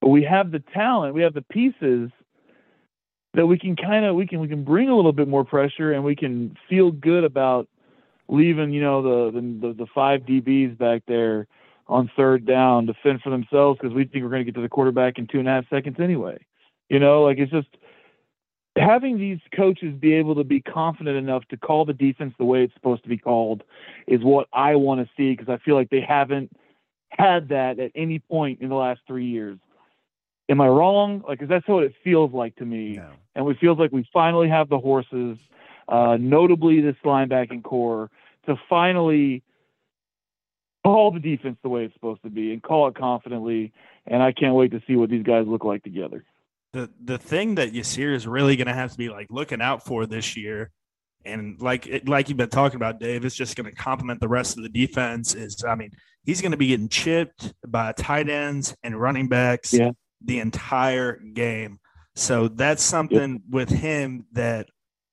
We 0.01 0.23
have 0.23 0.49
the 0.49 0.63
talent, 0.73 1.13
we 1.13 1.21
have 1.21 1.35
the 1.35 1.43
pieces 1.51 2.09
that 3.35 3.45
we 3.45 3.59
can 3.59 3.75
kind 3.75 4.05
of 4.05 4.15
we 4.15 4.25
can 4.25 4.39
we 4.39 4.47
can 4.47 4.63
bring 4.63 4.89
a 4.89 4.95
little 4.95 5.11
bit 5.11 5.27
more 5.27 5.43
pressure, 5.45 5.91
and 5.91 6.03
we 6.03 6.15
can 6.15 6.55
feel 6.67 6.89
good 6.89 7.23
about 7.25 7.67
leaving 8.27 8.71
you 8.71 8.81
know 8.81 9.01
the 9.03 9.39
the, 9.39 9.73
the 9.73 9.85
five 9.93 10.21
DBs 10.21 10.77
back 10.79 11.03
there 11.07 11.45
on 11.87 12.09
third 12.15 12.45
down 12.45 12.87
to 12.87 12.93
fend 13.03 13.21
for 13.21 13.29
themselves 13.29 13.77
because 13.79 13.93
we 13.93 14.05
think 14.05 14.23
we're 14.23 14.29
going 14.31 14.41
to 14.45 14.51
get 14.51 14.55
to 14.55 14.61
the 14.61 14.69
quarterback 14.69 15.19
in 15.19 15.27
two 15.27 15.37
and 15.39 15.47
a 15.47 15.51
half 15.51 15.69
seconds 15.69 15.97
anyway. 15.99 16.37
You 16.89 16.99
know, 16.99 17.21
like 17.23 17.37
it's 17.37 17.51
just 17.51 17.67
having 18.75 19.17
these 19.17 19.39
coaches 19.55 19.93
be 19.99 20.13
able 20.13 20.35
to 20.35 20.43
be 20.43 20.61
confident 20.61 21.17
enough 21.17 21.43
to 21.49 21.57
call 21.57 21.85
the 21.85 21.93
defense 21.93 22.33
the 22.37 22.45
way 22.45 22.63
it's 22.63 22.73
supposed 22.73 23.03
to 23.03 23.09
be 23.09 23.17
called 23.17 23.63
is 24.07 24.21
what 24.23 24.47
I 24.53 24.75
want 24.75 25.01
to 25.01 25.09
see 25.17 25.31
because 25.35 25.49
I 25.49 25.57
feel 25.57 25.75
like 25.75 25.89
they 25.89 26.01
haven't 26.01 26.51
had 27.09 27.49
that 27.49 27.79
at 27.79 27.91
any 27.95 28.19
point 28.19 28.61
in 28.61 28.69
the 28.69 28.75
last 28.75 29.01
three 29.07 29.25
years. 29.25 29.57
Am 30.47 30.61
I 30.61 30.67
wrong? 30.67 31.23
Like, 31.27 31.39
'cause 31.39 31.47
that's 31.47 31.67
what 31.67 31.83
it 31.83 31.93
feels 32.03 32.31
like 32.31 32.55
to 32.57 32.65
me, 32.65 32.95
No. 32.95 33.11
and 33.35 33.47
it 33.47 33.57
feels 33.59 33.77
like 33.77 33.91
we 33.91 34.03
finally 34.13 34.47
have 34.47 34.69
the 34.69 34.79
horses, 34.79 35.37
uh, 35.87 36.17
notably 36.19 36.81
this 36.81 36.95
linebacking 37.03 37.63
core, 37.63 38.09
to 38.45 38.55
finally 38.67 39.43
call 40.83 41.11
the 41.11 41.19
defense 41.19 41.57
the 41.61 41.69
way 41.69 41.83
it's 41.85 41.93
supposed 41.93 42.21
to 42.23 42.29
be 42.29 42.53
and 42.53 42.63
call 42.63 42.87
it 42.87 42.95
confidently. 42.95 43.71
And 44.07 44.23
I 44.23 44.31
can't 44.31 44.55
wait 44.55 44.71
to 44.71 44.81
see 44.87 44.95
what 44.95 45.09
these 45.09 45.23
guys 45.23 45.45
look 45.45 45.63
like 45.63 45.83
together. 45.83 46.23
The 46.73 46.89
the 47.03 47.17
thing 47.17 47.55
that 47.55 47.73
Yasir 47.73 48.13
is 48.13 48.27
really 48.27 48.55
going 48.55 48.67
to 48.67 48.73
have 48.73 48.91
to 48.91 48.97
be 48.97 49.09
like 49.09 49.27
looking 49.29 49.61
out 49.61 49.85
for 49.85 50.05
this 50.05 50.37
year, 50.37 50.71
and 51.25 51.59
like 51.61 51.87
it- 51.87 52.07
like 52.07 52.29
you've 52.29 52.37
been 52.37 52.49
talking 52.49 52.75
about, 52.77 52.99
Dave, 52.99 53.25
it's 53.25 53.35
just 53.35 53.55
going 53.55 53.69
to 53.69 53.75
complement 53.75 54.19
the 54.19 54.27
rest 54.27 54.57
of 54.57 54.63
the 54.63 54.69
defense. 54.69 55.33
Is 55.35 55.63
I 55.67 55.75
mean, 55.75 55.91
he's 56.23 56.41
going 56.41 56.51
to 56.51 56.57
be 56.57 56.67
getting 56.67 56.89
chipped 56.89 57.53
by 57.67 57.91
tight 57.93 58.29
ends 58.29 58.75
and 58.83 58.99
running 58.99 59.27
backs 59.27 59.73
Yeah. 59.73 59.91
the 60.23 60.39
entire 60.39 61.17
game. 61.33 61.79
So 62.15 62.47
that's 62.49 62.83
something 62.83 63.41
with 63.49 63.69
him 63.69 64.25
that 64.33 64.67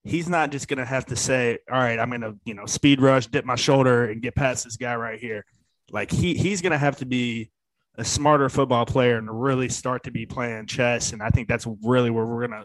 he's 0.05 0.29
not 0.29 0.51
just 0.51 0.69
going 0.69 0.79
to 0.79 0.85
have 0.85 1.07
to 1.07 1.17
say, 1.17 1.59
"All 1.71 1.79
right, 1.79 1.99
I'm 1.99 2.09
going 2.11 2.21
to 2.23 2.37
you 2.45 2.55
know 2.55 2.67
speed 2.67 3.01
rush, 3.01 3.27
dip 3.29 3.45
my 3.45 3.57
shoulder, 3.57 4.05
and 4.11 4.21
get 4.21 4.35
past 4.35 4.65
this 4.65 4.77
guy 4.77 4.95
right 4.97 5.19
here." 5.19 5.45
Like 5.91 6.11
he 6.11 6.35
he's 6.35 6.61
going 6.63 6.73
to 6.73 6.79
have 6.79 6.97
to 6.99 7.07
be 7.07 7.51
a 7.99 8.05
smarter 8.05 8.49
football 8.49 8.87
player 8.87 9.17
and 9.19 9.43
really 9.43 9.69
start 9.69 10.05
to 10.05 10.11
be 10.11 10.27
playing 10.27 10.67
chess. 10.67 11.13
And 11.13 11.23
I 11.23 11.31
think 11.31 11.49
that's 11.49 11.67
really 11.83 12.11
where 12.11 12.27
we're 12.27 12.47
gonna 12.47 12.65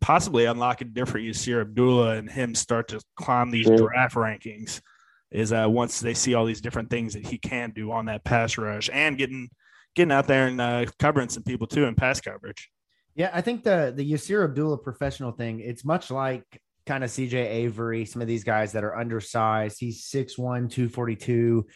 possibly 0.00 0.44
unlock 0.44 0.80
a 0.80 0.84
different 0.84 1.26
Yasir 1.26 1.60
Abdullah 1.60 2.16
and 2.16 2.30
him 2.30 2.54
start 2.54 2.88
to 2.88 3.00
climb 3.16 3.50
these 3.50 3.66
Sure. 3.66 3.76
draft 3.76 4.14
rankings. 4.14 4.80
Is 5.30 5.50
uh, 5.52 5.66
once 5.66 6.00
they 6.00 6.12
see 6.12 6.34
all 6.34 6.44
these 6.44 6.60
different 6.60 6.90
things 6.90 7.14
that 7.14 7.26
he 7.26 7.38
can 7.38 7.70
do 7.70 7.90
on 7.90 8.04
that 8.04 8.22
pass 8.22 8.58
rush 8.58 8.90
and 8.92 9.16
getting 9.16 9.48
getting 9.94 10.12
out 10.12 10.26
there 10.26 10.46
and 10.46 10.60
uh, 10.60 10.84
covering 10.98 11.30
some 11.30 11.42
people 11.42 11.66
too 11.66 11.84
in 11.84 11.94
pass 11.94 12.20
coverage. 12.20 12.70
Yeah, 13.14 13.30
I 13.32 13.40
think 13.40 13.64
the 13.64 13.92
the 13.96 14.12
Yasir 14.12 14.44
Abdullah 14.44 14.78
professional 14.78 15.32
thing, 15.32 15.60
it's 15.60 15.84
much 15.84 16.10
like 16.10 16.44
kind 16.86 17.02
of 17.02 17.10
CJ 17.10 17.34
Avery, 17.34 18.04
some 18.04 18.20
of 18.22 18.28
these 18.28 18.44
guys 18.44 18.72
that 18.72 18.84
are 18.84 18.96
undersized. 18.96 19.78
He's 19.78 20.04
6'1, 20.04 20.68
242. 20.68 21.66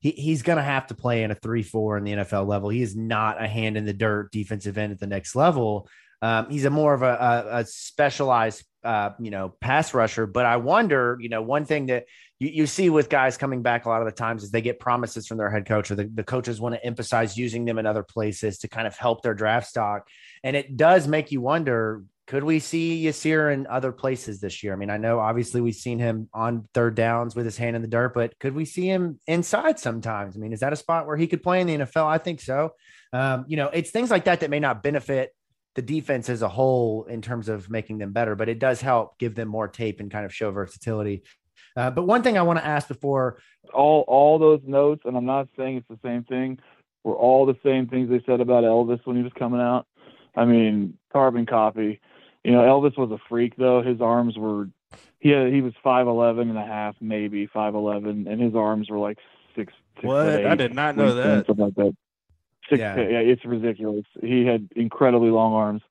He, 0.00 0.10
he's 0.12 0.42
going 0.42 0.58
to 0.58 0.62
have 0.62 0.88
to 0.88 0.94
play 0.94 1.22
in 1.22 1.30
a 1.30 1.34
3 1.34 1.62
4 1.62 1.98
in 1.98 2.04
the 2.04 2.12
NFL 2.12 2.46
level. 2.46 2.68
He 2.68 2.82
is 2.82 2.94
not 2.94 3.42
a 3.42 3.48
hand 3.48 3.76
in 3.76 3.84
the 3.84 3.92
dirt 3.92 4.30
defensive 4.30 4.78
end 4.78 4.92
at 4.92 5.00
the 5.00 5.06
next 5.06 5.34
level. 5.34 5.88
Um, 6.22 6.48
he's 6.50 6.64
a 6.64 6.70
more 6.70 6.94
of 6.94 7.02
a, 7.02 7.06
a, 7.06 7.58
a 7.58 7.64
specialized, 7.66 8.64
uh, 8.84 9.10
you 9.20 9.30
know, 9.30 9.54
pass 9.60 9.92
rusher. 9.94 10.26
But 10.26 10.46
I 10.46 10.56
wonder, 10.56 11.18
you 11.20 11.28
know, 11.28 11.42
one 11.42 11.64
thing 11.64 11.86
that 11.86 12.06
you, 12.38 12.48
you 12.48 12.66
see 12.66 12.90
with 12.90 13.08
guys 13.08 13.36
coming 13.36 13.62
back 13.62 13.84
a 13.84 13.88
lot 13.88 14.02
of 14.02 14.06
the 14.06 14.12
times 14.12 14.42
is 14.42 14.50
they 14.50 14.62
get 14.62 14.80
promises 14.80 15.26
from 15.26 15.38
their 15.38 15.50
head 15.50 15.66
coach 15.66 15.90
or 15.90 15.94
the, 15.94 16.04
the 16.12 16.24
coaches 16.24 16.60
want 16.60 16.74
to 16.74 16.84
emphasize 16.84 17.36
using 17.36 17.64
them 17.64 17.78
in 17.78 17.86
other 17.86 18.02
places 18.02 18.58
to 18.58 18.68
kind 18.68 18.86
of 18.86 18.96
help 18.96 19.22
their 19.22 19.34
draft 19.34 19.66
stock. 19.66 20.08
And 20.42 20.56
it 20.56 20.76
does 20.76 21.06
make 21.06 21.32
you 21.32 21.40
wonder 21.40 22.02
could 22.26 22.42
we 22.42 22.58
see 22.58 23.04
Yasir 23.04 23.52
in 23.52 23.66
other 23.68 23.92
places 23.92 24.40
this 24.40 24.62
year? 24.62 24.72
I 24.72 24.76
mean, 24.76 24.90
I 24.90 24.96
know 24.96 25.20
obviously 25.20 25.60
we've 25.60 25.74
seen 25.74 25.98
him 26.00 26.28
on 26.34 26.68
third 26.74 26.96
downs 26.96 27.36
with 27.36 27.44
his 27.44 27.56
hand 27.56 27.76
in 27.76 27.82
the 27.82 27.88
dirt, 27.88 28.14
but 28.14 28.36
could 28.40 28.54
we 28.54 28.64
see 28.64 28.86
him 28.86 29.20
inside 29.28 29.78
sometimes? 29.78 30.36
I 30.36 30.40
mean, 30.40 30.52
is 30.52 30.60
that 30.60 30.72
a 30.72 30.76
spot 30.76 31.06
where 31.06 31.16
he 31.16 31.28
could 31.28 31.42
play 31.42 31.60
in 31.60 31.68
the 31.68 31.76
NFL? 31.78 32.06
I 32.06 32.18
think 32.18 32.40
so. 32.40 32.72
Um, 33.12 33.44
you 33.46 33.56
know, 33.56 33.68
it's 33.68 33.90
things 33.90 34.10
like 34.10 34.24
that 34.24 34.40
that 34.40 34.50
may 34.50 34.58
not 34.58 34.82
benefit 34.82 35.30
the 35.76 35.82
defense 35.82 36.28
as 36.28 36.42
a 36.42 36.48
whole 36.48 37.04
in 37.04 37.22
terms 37.22 37.48
of 37.48 37.70
making 37.70 37.98
them 37.98 38.12
better, 38.12 38.34
but 38.34 38.48
it 38.48 38.58
does 38.58 38.80
help 38.80 39.18
give 39.18 39.34
them 39.34 39.46
more 39.46 39.68
tape 39.68 40.00
and 40.00 40.10
kind 40.10 40.26
of 40.26 40.34
show 40.34 40.50
versatility. 40.50 41.22
Uh, 41.76 41.90
but 41.90 42.04
one 42.04 42.22
thing 42.22 42.36
I 42.38 42.42
want 42.42 42.58
to 42.58 42.66
ask 42.66 42.88
before 42.88 43.38
all 43.72 44.04
all 44.08 44.38
those 44.38 44.60
notes, 44.64 45.02
and 45.04 45.16
I'm 45.16 45.26
not 45.26 45.48
saying 45.56 45.76
it's 45.76 45.88
the 45.88 45.98
same 46.02 46.24
thing, 46.24 46.58
were 47.04 47.14
all 47.14 47.46
the 47.46 47.58
same 47.62 47.86
things 47.86 48.08
they 48.08 48.22
said 48.26 48.40
about 48.40 48.64
Elvis 48.64 49.00
when 49.04 49.16
he 49.16 49.22
was 49.22 49.32
coming 49.38 49.60
out. 49.60 49.86
I 50.34 50.44
mean, 50.44 50.98
carbon 51.12 51.46
copy. 51.46 52.00
You 52.46 52.52
know, 52.52 52.60
Elvis 52.62 52.96
was 52.96 53.10
a 53.10 53.18
freak 53.28 53.56
though. 53.56 53.82
His 53.82 54.00
arms 54.00 54.36
were 54.38 54.68
he 55.18 55.30
had, 55.30 55.52
he 55.52 55.60
was 55.62 55.72
5'11 55.84 56.42
and 56.42 56.58
a 56.58 56.64
half, 56.64 56.94
maybe 57.00 57.48
5'11, 57.48 58.30
and 58.30 58.40
his 58.40 58.54
arms 58.54 58.88
were 58.88 58.98
like 58.98 59.18
six. 59.56 59.72
six 59.96 60.04
What? 60.06 60.28
eight, 60.28 60.46
I 60.46 60.54
did 60.54 60.74
not 60.74 60.96
know 60.96 61.14
that. 61.14 61.46
Something 61.46 61.64
like 61.64 61.74
that. 61.74 61.96
Six, 62.70 62.78
Yeah. 62.80 62.96
yeah. 62.96 63.08
yeah, 63.08 63.18
it's 63.18 63.44
ridiculous. 63.44 64.04
He 64.20 64.44
had 64.46 64.68
incredibly 64.76 65.30
long 65.30 65.54
arms, 65.54 65.82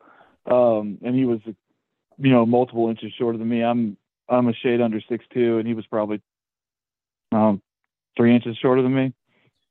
um, 0.45 0.97
and 1.03 1.16
he 1.16 1.26
was, 1.26 1.39
you 1.45 2.32
know, 2.32 2.45
multiple 2.45 2.88
inches 2.89 3.12
shorter 3.18 3.38
than 3.38 3.49
me. 3.49 3.62
I'm 3.62 3.97
I'm 4.30 4.47
a 4.47 4.53
shade 4.53 4.80
under 4.82 5.01
six 5.01 5.26
two, 5.34 5.58
and 5.58 5.68
he 5.68 5.74
was 5.74 5.86
probably 5.88 6.22
um, 7.32 7.62
three 8.16 8.34
inches 8.34 8.58
shorter 8.58 8.82
than 8.82 8.93
me, 8.95 9.14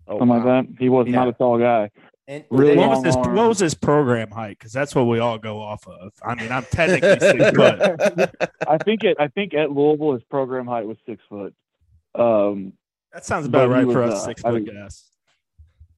Oh, 0.07 0.19
something 0.19 0.37
like 0.37 0.45
that. 0.45 0.67
He 0.79 0.89
was 0.89 1.07
Yeah. 1.07 1.17
not 1.17 1.29
a 1.29 1.33
tall 1.33 1.59
guy. 1.59 1.91
And 2.27 2.45
Really 2.51 2.77
What 2.77 2.89
was 2.91 3.03
this? 3.03 3.17
arms. 3.17 3.37
What 3.37 3.49
was 3.49 3.59
his 3.59 3.75
program 3.75 4.31
height? 4.31 4.59
Because 4.59 4.73
that's 4.73 4.95
what 4.95 5.05
we 5.05 5.19
all 5.19 5.37
go 5.39 5.61
off 5.61 5.87
of. 5.87 6.13
I 6.25 6.35
mean, 6.35 6.51
I'm 6.51 6.65
technically 6.65 7.21
six 7.21 7.51
foot. 7.57 8.31
I 8.67 8.79
think 8.79 9.05
it. 9.05 9.17
I 9.21 9.29
think 9.29 9.53
at 9.55 9.71
Louisville 9.73 10.15
his 10.15 10.23
program 10.25 10.67
height 10.67 10.87
was 10.87 10.97
six 11.07 11.23
foot. 11.29 11.55
Um, 12.15 12.73
That 13.13 13.25
sounds 13.27 13.47
about 13.47 13.69
he 13.69 13.75
right 13.75 13.85
for 13.93 14.01
was, 14.03 14.15
us 14.15 14.23
uh, 14.23 14.25
six 14.27 14.45
I 14.45 14.51
foot 14.53 14.65
mean- 14.65 14.75
guys. 14.75 15.05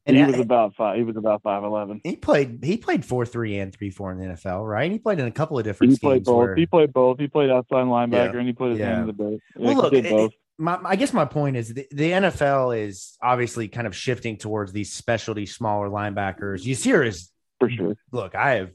And 0.08 0.16
he 0.16 0.22
I- 0.22 0.26
was 0.28 0.38
about 0.38 0.74
five. 0.76 0.96
He 0.98 1.02
was 1.02 1.16
about 1.16 1.42
five 1.42 1.64
eleven. 1.64 2.00
he 2.04 2.14
played 2.16 2.60
he 2.62 2.76
played 2.76 3.04
four 3.04 3.26
three 3.26 3.58
and 3.58 3.72
three 3.74 3.90
four 3.90 4.12
in 4.12 4.18
the 4.18 4.24
NFL, 4.26 4.64
right? 4.68 4.90
He 4.90 4.98
played 5.00 5.18
in 5.18 5.26
a 5.26 5.32
couple 5.32 5.58
of 5.58 5.64
different 5.64 5.92
He 5.94 5.98
played 5.98 6.24
both. 6.24 6.36
where- 6.36 6.54
He 6.56 6.64
played 6.66 6.92
both. 6.92 7.18
He 7.18 7.26
played 7.26 7.50
outside 7.50 7.84
linebacker 7.86 8.32
Yeah. 8.34 8.38
and 8.38 8.46
he 8.46 8.52
played 8.52 8.70
his 8.72 8.78
Yeah. 8.80 8.86
hand 8.86 9.00
in 9.02 9.06
the 9.08 9.12
boat. 9.12 9.40
Yeah, 9.56 9.62
Well, 9.62 9.70
he 9.70 9.76
look, 9.76 9.92
did 9.92 10.06
it- 10.06 10.10
both. 10.10 10.32
My, 10.59 10.78
I 10.84 10.96
guess 10.96 11.12
my 11.12 11.24
point 11.24 11.57
is 11.57 11.74
the, 11.74 11.86
the 11.90 12.11
NFL 12.12 12.78
is 12.78 13.16
obviously 13.22 13.68
kind 13.68 13.86
of 13.86 13.94
shifting 13.94 14.36
towards 14.36 14.72
these 14.72 14.92
specialty 14.92 15.46
smaller 15.46 15.88
linebackers. 15.88 16.64
Yasir 16.64 17.07
is 17.07 17.30
for 17.61 17.70
sure. 17.70 17.96
look, 18.12 18.34
I 18.34 18.52
have 18.57 18.70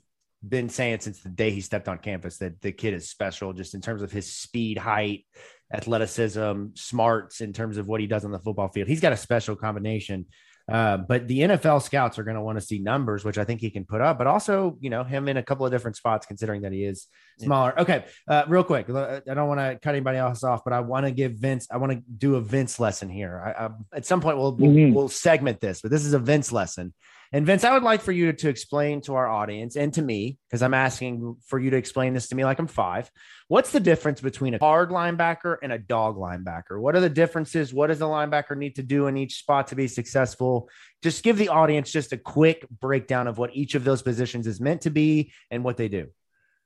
been 0.47 0.69
saying 0.69 0.99
since 1.01 1.21
the 1.21 1.29
day 1.29 1.51
he 1.51 1.61
stepped 1.61 1.88
on 1.88 1.97
campus 1.97 2.38
that 2.38 2.61
the 2.61 2.71
kid 2.71 2.93
is 2.93 3.09
special 3.09 3.53
just 3.53 3.73
in 3.73 3.82
terms 3.82 4.01
of 4.01 4.11
his 4.11 4.32
speed, 4.32 4.77
height, 4.77 5.25
athleticism, 5.73 6.67
smarts 6.75 7.41
in 7.41 7.53
terms 7.53 7.77
of 7.77 7.88
what 7.88 8.01
he 8.01 8.07
does 8.07 8.25
on 8.25 8.32
the 8.32 8.39
football 8.39 8.67
field. 8.69 8.88
He's 8.88 9.01
got 9.01 9.13
a 9.13 9.17
special 9.17 9.55
combination. 9.55 10.25
Uh, 10.72 10.97
but 10.97 11.28
the 11.28 11.39
NFL 11.41 11.82
scouts 11.82 12.17
are 12.17 12.24
going 12.24 12.36
to 12.36 12.41
want 12.41 12.57
to 12.59 12.65
see 12.65 12.80
numbers, 12.80 13.24
which 13.26 13.38
I 13.38 13.43
think 13.43 13.61
he 13.61 13.69
can 13.69 13.86
put 13.86 14.01
up, 14.01 14.17
but 14.17 14.28
also, 14.28 14.78
you 14.80 14.89
know, 14.89 15.03
him 15.03 15.28
in 15.28 15.38
a 15.38 15.43
couple 15.43 15.65
of 15.65 15.72
different 15.72 15.97
spots, 15.97 16.26
considering 16.26 16.61
that 16.61 16.72
he 16.72 16.84
is 16.86 17.07
smaller. 17.39 17.80
Okay. 17.80 18.05
Uh, 18.28 18.43
real 18.47 18.63
quick. 18.63 18.89
I 18.89 19.22
don't 19.26 19.47
want 19.47 19.59
to 19.59 19.80
cut 19.82 19.95
anybody 19.95 20.17
else 20.17 20.43
off, 20.43 20.63
but 20.63 20.74
I 20.74 20.80
want 20.80 21.05
to 21.05 21.11
give 21.11 21.34
Vince, 21.34 21.67
I 21.72 21.78
want 21.78 21.91
to 21.91 22.01
do 22.17 22.36
a 22.36 22.41
Vince 22.41 22.80
lesson 22.80 23.09
here. 23.09 23.41
I, 23.45 23.65
I, 23.65 23.69
at 23.93 24.05
some 24.05 24.22
point, 24.22 24.38
we'll, 24.38 24.55
we'll, 24.55 24.72
Mhm. 24.72 24.93
we'll 24.93 25.09
segment 25.09 25.59
this, 25.59 25.82
but 25.82 25.91
this 25.91 26.05
is 26.05 26.13
a 26.13 26.19
Vince 26.19 26.51
lesson. 26.51 26.93
And 27.34 27.45
Vince, 27.45 27.63
I 27.63 27.71
would 27.73 27.84
like 27.84 28.01
for 28.01 28.11
you 28.11 28.34
to 28.34 28.49
explain 28.49 28.99
to 29.01 29.15
our 29.15 29.25
audience 29.25 29.77
and 29.77 29.93
to 29.93 30.01
me, 30.01 30.38
because 30.47 30.61
I'm 30.61 30.73
asking 30.73 31.38
for 31.45 31.57
you 31.57 31.69
to 31.69 31.77
explain 31.77 32.13
this 32.13 32.27
to 32.27 32.36
me 32.36 32.43
like 32.43 32.59
I'm 32.59 32.67
five. 32.67 33.09
What's 33.47 33.71
the 33.71 33.79
difference 33.79 34.19
between 34.19 34.53
a 34.53 34.57
hard 34.57 34.89
linebacker 34.89 35.55
and 35.63 35.71
a 35.71 35.77
dog 35.77 36.17
linebacker? 36.17 36.77
What 36.79 36.95
are 36.97 36.99
the 36.99 37.09
differences? 37.09 37.73
What 37.73 37.88
does 37.88 37.99
the 37.99 38.05
linebacker 38.05 38.57
need 38.57 38.75
to 38.75 38.84
do 38.84 39.07
in 39.07 39.15
each 39.15 39.39
spot 39.39 39.67
to 39.67 39.75
be 39.75 39.88
successful? 39.88 40.69
Just 41.01 41.23
give 41.23 41.38
the 41.38 41.47
audience 41.47 41.89
just 41.89 42.11
a 42.11 42.17
quick 42.17 42.67
breakdown 42.69 43.27
of 43.27 43.38
what 43.38 43.55
each 43.55 43.75
of 43.75 43.86
those 43.86 44.01
positions 44.01 44.45
is 44.45 44.59
meant 44.59 44.82
to 44.82 44.89
be 44.89 45.32
and 45.49 45.63
what 45.63 45.77
they 45.77 45.88
do. 45.88 46.07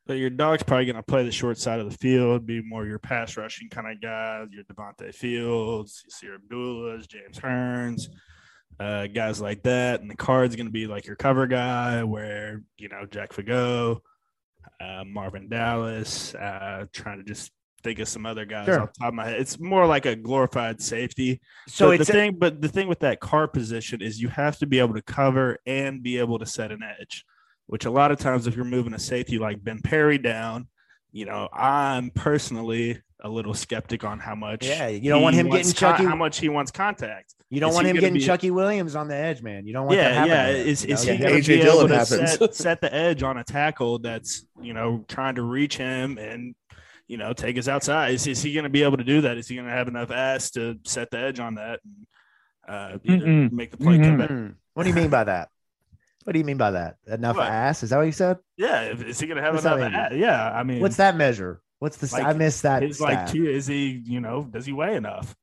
So 0.07 0.13
your 0.13 0.29
dog's 0.29 0.63
probably 0.63 0.85
going 0.85 0.97
to 0.97 1.03
play 1.03 1.25
the 1.25 1.31
short 1.31 1.57
side 1.57 1.79
of 1.79 1.91
the 1.91 1.97
field, 1.97 2.45
be 2.45 2.61
more 2.61 2.85
your 2.85 2.99
pass 2.99 3.37
rushing 3.37 3.69
kind 3.69 3.91
of 3.91 4.01
guy. 4.01 4.45
Your 4.51 4.63
Devontae 4.63 5.13
Fields, 5.13 6.03
you 6.05 6.11
see 6.11 6.27
your 6.27 6.35
Abdullahs, 6.35 7.07
James 7.07 7.39
Hearns, 7.39 8.07
uh, 8.79 9.07
guys 9.07 9.41
like 9.41 9.63
that. 9.63 10.01
And 10.01 10.09
the 10.09 10.15
card's 10.15 10.55
going 10.55 10.67
to 10.67 10.71
be 10.71 10.87
like 10.87 11.05
your 11.07 11.15
cover 11.15 11.47
guy, 11.47 12.03
where 12.03 12.61
you 12.77 12.89
know 12.89 13.05
Jack 13.09 13.33
Fago, 13.33 13.99
uh, 14.81 15.03
Marvin 15.05 15.49
Dallas. 15.49 16.35
Uh, 16.35 16.85
trying 16.91 17.19
to 17.19 17.23
just 17.23 17.51
think 17.83 17.99
of 17.99 18.07
some 18.07 18.25
other 18.25 18.45
guys 18.45 18.65
Sure. 18.65 18.81
off 18.81 18.93
the 18.93 18.99
top 18.99 19.07
of 19.09 19.13
my 19.13 19.25
head. 19.25 19.39
It's 19.39 19.59
more 19.59 19.85
like 19.85 20.05
a 20.07 20.15
glorified 20.15 20.81
safety. 20.81 21.39
So 21.67 21.87
But 21.89 22.01
it's 22.01 22.07
the 22.07 22.13
thing, 22.13 22.35
but 22.39 22.59
the 22.61 22.67
thing 22.67 22.87
with 22.87 22.99
that 23.01 23.19
car 23.19 23.47
position 23.47 24.01
is 24.01 24.19
you 24.19 24.27
have 24.29 24.57
to 24.57 24.65
be 24.65 24.79
able 24.79 24.95
to 24.95 25.03
cover 25.03 25.59
and 25.67 26.01
be 26.01 26.17
able 26.17 26.39
to 26.39 26.47
set 26.47 26.71
an 26.71 26.81
edge, 26.99 27.23
which 27.67 27.85
a 27.85 27.91
lot 27.91 28.11
of 28.11 28.17
times 28.17 28.47
if 28.47 28.55
you're 28.55 28.65
moving 28.65 28.93
a 28.95 28.99
safety 28.99 29.37
like 29.37 29.63
Ben 29.63 29.81
Perry 29.83 30.17
down, 30.17 30.67
you 31.11 31.25
know, 31.25 31.47
I'm 31.53 32.09
personally 32.09 33.01
a 33.21 33.29
little 33.29 33.53
skeptic 33.53 34.03
on 34.03 34.19
how 34.19 34.35
much. 34.35 34.65
Yeah, 34.65 34.87
you 34.87 35.09
don't 35.09 35.21
want 35.21 35.35
him 35.35 35.49
getting 35.49 35.71
Chucky- 35.71 36.03
how 36.05 36.15
much 36.15 36.37
he 36.39 36.49
wants 36.49 36.71
contact. 36.71 37.33
you 37.49 37.59
don't 37.59 37.69
is 37.69 37.75
want 37.75 37.87
him 37.87 37.95
getting 37.95 38.15
be- 38.15 38.19
Chucky 38.19 38.51
Williams 38.51 38.95
on 38.95 39.07
the 39.07 39.15
edge, 39.15 39.41
man. 39.41 39.65
You 39.65 39.73
don't 39.73 39.85
want 39.87 39.97
that 39.97 40.27
Yeah, 40.27 40.47
yeah. 40.47 40.49
Is, 40.49 40.85
you 40.85 40.93
is 40.93 41.05
know? 41.05 41.13
he 41.13 41.19
Yeah. 41.23 41.29
going 41.29 41.41
to 41.43 41.51
AJ 41.53 41.61
be 41.63 41.69
able 41.69 41.87
to 41.87 42.05
set, 42.05 42.55
set 42.55 42.81
the 42.81 42.93
edge 42.93 43.23
on 43.23 43.37
a 43.37 43.43
tackle 43.43 43.99
that's 43.99 44.45
you 44.61 44.73
know 44.73 45.05
trying 45.07 45.35
to 45.35 45.43
reach 45.43 45.77
him 45.77 46.17
and 46.17 46.55
you 47.07 47.17
know 47.17 47.33
take 47.33 47.57
us 47.57 47.67
outside? 47.67 48.13
Is, 48.15 48.27
is 48.27 48.41
he 48.43 48.53
going 48.53 48.63
to 48.65 48.69
be 48.69 48.83
able 48.83 48.97
to 48.97 49.03
do 49.03 49.21
that? 49.21 49.37
Is 49.37 49.47
he 49.47 49.55
going 49.55 49.67
to 49.67 49.73
have 49.73 49.87
enough 49.87 50.11
ass 50.11 50.51
to 50.51 50.77
set 50.83 51.09
the 51.11 51.17
edge 51.19 51.39
on 51.39 51.55
that 51.55 51.79
and 52.67 52.93
uh, 53.03 53.49
make 53.51 53.71
the 53.71 53.77
play 53.77 53.97
come 53.97 54.15
Mhm. 54.15 54.17
back? 54.19 54.29
Hmm. 54.29 54.47
What 54.73 54.83
do 54.83 54.89
you 54.89 54.95
mean 54.95 55.09
by 55.09 55.23
that? 55.23 55.49
What 56.25 56.33
do 56.33 56.39
you 56.39 56.45
mean 56.45 56.57
by 56.57 56.71
that? 56.71 56.97
Enough 57.07 57.37
What? 57.37 57.47
ass? 57.47 57.83
Is 57.83 57.91
that 57.91 57.97
what 57.97 58.07
you 58.07 58.11
said? 58.11 58.37
Yeah, 58.57 58.81
is 58.91 59.19
he 59.19 59.27
going 59.27 59.37
to 59.37 59.43
have 59.43 59.53
What's 59.53 59.65
enough? 59.65 59.79
ass? 59.93 60.11
Yeah, 60.15 60.51
I 60.51 60.63
mean, 60.63 60.81
What's 60.81 60.97
that 60.97 61.15
measure? 61.15 61.61
What's 61.85 61.97
the? 61.97 62.09
Like, 62.11 62.25
I 62.25 62.33
missed 62.33 62.63
that. 62.63 62.81
Is 62.81 62.99
like 62.99 63.13
stat. 63.27 63.27
two? 63.29 63.47
Is 63.47 63.67
he? 63.67 64.01
You 64.07 64.19
know, 64.19 64.41
does 64.43 64.65
he 64.65 64.73
weigh 64.73 64.95
enough? 64.95 65.35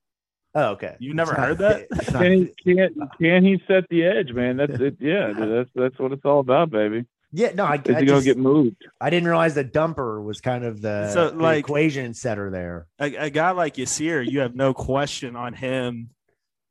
oh, 0.57 0.71
okay. 0.73 0.97
You 0.99 1.15
never 1.15 1.31
not 1.35 1.41
heard 1.41 1.59
that? 1.59 1.79
fit. 1.79 1.89
It's 2.01 2.11
not 2.13 2.23
Can 2.23 2.33
he, 2.33 2.75
can, 2.75 3.09
can 3.21 3.45
he 3.45 3.63
set 3.69 3.85
the 3.89 4.03
edge, 4.05 4.33
man? 4.33 4.57
That's 4.57 4.75
it. 4.75 4.97
Yeah, 4.99 5.29
dude, 5.37 5.53
that's 5.53 5.71
that's 5.77 5.99
what 6.01 6.11
it's 6.11 6.25
all 6.25 6.41
about, 6.41 6.71
baby. 6.71 7.05
Yeah, 7.31 7.53
no, 7.55 7.65
I, 7.65 7.77
Is 7.77 7.81
I, 7.95 8.01
he 8.01 8.07
gonna 8.07 8.07
just- 8.07 8.25
get 8.27 8.39
moved? 8.39 8.77
I 9.01 9.09
didn't 9.09 9.29
realize 9.29 9.55
that 9.55 9.73
dumper 9.73 10.21
was 10.23 10.41
kind 10.41 10.65
of 10.65 10.83
the, 10.83 11.11
So, 11.13 11.31
the 11.31 11.37
like- 11.37 11.61
equation 11.61 12.13
setter 12.13 12.51
there. 12.51 12.87
A, 12.99 13.15
a 13.27 13.31
guy 13.31 13.53
like 13.53 13.77
Yasir, 13.77 14.29
you 14.29 14.41
have 14.41 14.57
no 14.57 14.75
question 14.75 15.37
on 15.37 15.55
him 15.55 16.11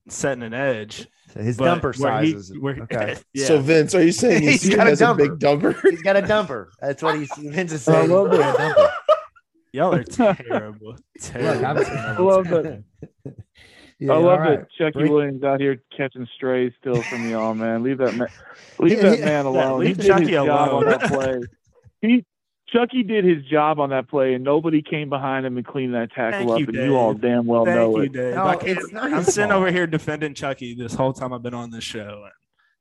setting 0.10 0.44
an 0.44 0.54
edge. 0.54 1.08
So 1.34 1.40
his 1.42 1.58
dumper 1.58 1.84
where 1.84 1.94
size 1.94 2.28
he- 2.28 2.34
is 2.36 2.60
where- 2.60 2.78
okay. 2.84 3.16
yeah. 3.34 3.46
So 3.48 3.60
Vince, 3.60 3.96
are 3.96 4.04
you 4.04 4.12
saying 4.12 4.44
He's 4.44 4.62
he 4.64 4.76
got 4.76 4.86
a 4.86 4.90
has 4.92 5.02
a 5.02 5.16
big 5.16 5.40
dumper? 5.40 5.80
He's 5.90 6.02
got 6.04 6.18
a 6.18 6.22
dumper. 6.22 6.68
That's 6.80 7.02
what 7.02 7.16
he's 7.18 7.32
Vince 7.38 7.72
is 7.72 7.88
I 7.88 7.94
saying. 7.94 8.12
love 8.12 8.30
He's 8.30 8.40
got 8.40 8.56
a 8.56 8.60
dumper. 8.76 8.92
Y'all 9.74 9.94
are 9.96 10.04
terrible. 10.04 10.96
terrible. 11.20 11.62
Look, 11.62 11.64
I'm, 11.64 11.78
I 11.98 12.18
love 12.18 12.52
it. 12.52 12.84
Yeah, 14.04 14.14
I 14.14 14.16
love 14.16 14.26
all 14.26 14.40
right. 14.40 14.60
that 14.62 14.68
Chucky 14.76 14.94
Bring- 14.98 15.12
Williams 15.12 15.44
out 15.44 15.60
here 15.62 15.80
catching 15.96 16.28
strays 16.36 16.72
still 16.80 17.04
from 17.04 17.30
y'all, 17.30 17.54
man. 17.54 17.84
Leave 17.84 18.00
that 18.00 18.16
man, 18.16 18.30
leave 18.80 18.94
Yeah, 18.98 19.10
that 19.12 19.20
yeah. 19.20 19.26
man 19.26 19.46
alone. 19.46 19.80
leave 19.80 19.90
he 19.98 20.02
did 20.02 20.08
Chucky 20.08 20.24
his 20.24 20.32
job 20.32 20.48
alone. 20.48 20.84
on 20.86 20.90
that 20.90 21.02
play. 21.04 21.42
He 22.02 22.26
Chucky 22.70 23.04
did 23.04 23.26
his 23.26 23.46
job 23.46 23.80
on 23.80 23.92
that 23.92 24.10
play, 24.10 24.34
and 24.34 24.44
nobody 24.44 24.82
came 24.82 25.08
behind 25.10 25.46
him 25.46 25.56
and 25.58 25.64
cleaned 25.68 25.94
that 25.94 26.12
tackle 26.14 26.40
Thank 26.40 26.50
up. 26.50 26.60
you, 26.62 26.66
and 26.66 26.74
Dave. 26.78 26.86
you 26.88 26.98
all 26.98 27.14
damn 27.14 27.46
well 27.46 27.64
Thank 27.66 27.76
know 27.78 27.98
you, 27.98 28.04
it. 28.06 28.12
Dave. 28.14 28.34
No, 28.34 28.48
I 28.48 28.56
can't- 28.56 28.80
it's 28.80 28.92
not 28.92 29.14
I'm 29.14 29.22
sitting 29.24 29.52
over 29.52 29.70
here 29.72 29.86
defending 29.86 30.34
Chucky 30.34 30.74
this 30.74 30.96
whole 30.96 31.14
time 31.14 31.32
I've 31.32 31.44
been 31.44 31.54
on 31.54 31.70
this 31.70 31.84
show. 31.84 32.24
And, 32.24 32.32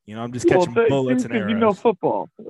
you 0.06 0.14
know, 0.14 0.22
I'm 0.22 0.32
just 0.32 0.48
catching 0.48 0.72
th- 0.74 0.88
bullets 0.88 1.24
and 1.24 1.34
arrows. 1.36 1.50
you 1.50 1.56
know 1.58 1.74
football. 1.74 2.30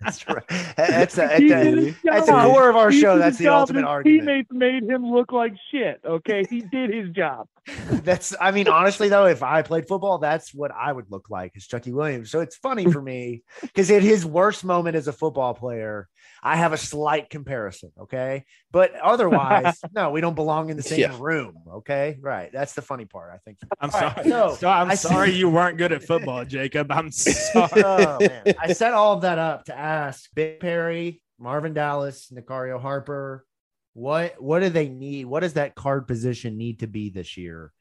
That's 0.00 0.26
right. 0.28 0.42
That's, 0.76 1.18
a, 1.18 1.36
He 1.38 1.48
that's, 1.48 1.64
did 1.64 1.78
a, 1.78 1.80
his 1.82 1.94
that's 2.04 2.26
the 2.26 2.32
core 2.32 2.70
of 2.70 2.76
our 2.76 2.90
He 2.90 3.00
show. 3.00 3.18
That's 3.18 3.36
the 3.38 3.44
job, 3.44 3.60
ultimate 3.60 3.80
his 3.80 3.86
argument. 3.88 4.26
Teammates 4.26 4.48
made 4.52 4.82
him 4.84 5.10
look 5.10 5.32
like 5.32 5.54
shit. 5.70 6.00
Okay, 6.04 6.44
he 6.48 6.60
did 6.60 6.94
his 6.94 7.10
job. 7.10 7.46
That's, 7.90 8.34
I 8.40 8.50
mean, 8.50 8.68
honestly, 8.68 9.08
though, 9.08 9.26
if 9.26 9.42
I 9.42 9.60
played 9.60 9.86
football, 9.88 10.16
that's 10.18 10.54
what 10.54 10.70
I 10.70 10.90
would 10.90 11.10
look 11.10 11.28
like 11.28 11.52
as 11.56 11.66
Chucky 11.66 11.92
Williams. 11.92 12.30
So 12.30 12.40
it's 12.40 12.56
funny 12.56 12.90
for 12.90 13.02
me 13.02 13.42
because 13.60 13.90
at 13.90 14.02
his 14.02 14.24
worst 14.24 14.64
moment 14.64 14.96
as 14.96 15.06
a 15.06 15.12
football 15.12 15.52
player, 15.52 16.08
I 16.42 16.56
have 16.56 16.72
a 16.72 16.78
slight 16.78 17.28
comparison. 17.30 17.92
Okay. 18.00 18.44
But 18.70 18.94
otherwise, 18.94 19.78
no, 19.94 20.10
we 20.10 20.20
don't 20.20 20.34
belong 20.34 20.70
in 20.70 20.76
the 20.76 20.82
same 20.82 21.00
Yeah. 21.00 21.16
room. 21.18 21.56
Okay. 21.74 22.16
Right. 22.20 22.50
That's 22.52 22.74
the 22.74 22.82
funny 22.82 23.04
part, 23.04 23.32
I 23.34 23.38
think. 23.38 23.58
I'm 23.80 23.90
All 23.90 24.00
right, 24.00 24.14
sorry. 24.14 24.30
so, 24.30 24.56
so 24.58 24.68
I'm 24.68 24.90
I 24.90 24.94
see- 24.94 25.08
sorry 25.08 25.32
you 25.32 25.50
weren't 25.50 25.76
good 25.78 25.92
at 25.92 26.02
football, 26.02 26.44
Jacob. 26.44 26.90
I'm 26.90 27.08
oh, 27.08 27.10
sorry. 27.10 27.82
oh, 27.84 28.18
man. 28.20 28.54
I 28.58 28.72
set 28.72 28.94
all 28.98 29.14
of 29.14 29.22
that 29.22 29.38
up 29.38 29.64
to 29.66 29.78
ask 29.78 30.28
Big 30.34 30.60
Perry, 30.60 31.22
Marvin 31.38 31.72
Dallas, 31.72 32.30
Nicario 32.34 32.80
Harper, 32.80 33.46
what 33.94 34.40
what 34.40 34.60
do 34.60 34.68
they 34.68 34.88
need? 34.88 35.26
What 35.26 35.40
does 35.40 35.54
that 35.54 35.74
card 35.74 36.06
position 36.06 36.56
need 36.56 36.80
to 36.80 36.86
be 36.86 37.10
this 37.10 37.36
year? 37.36 37.72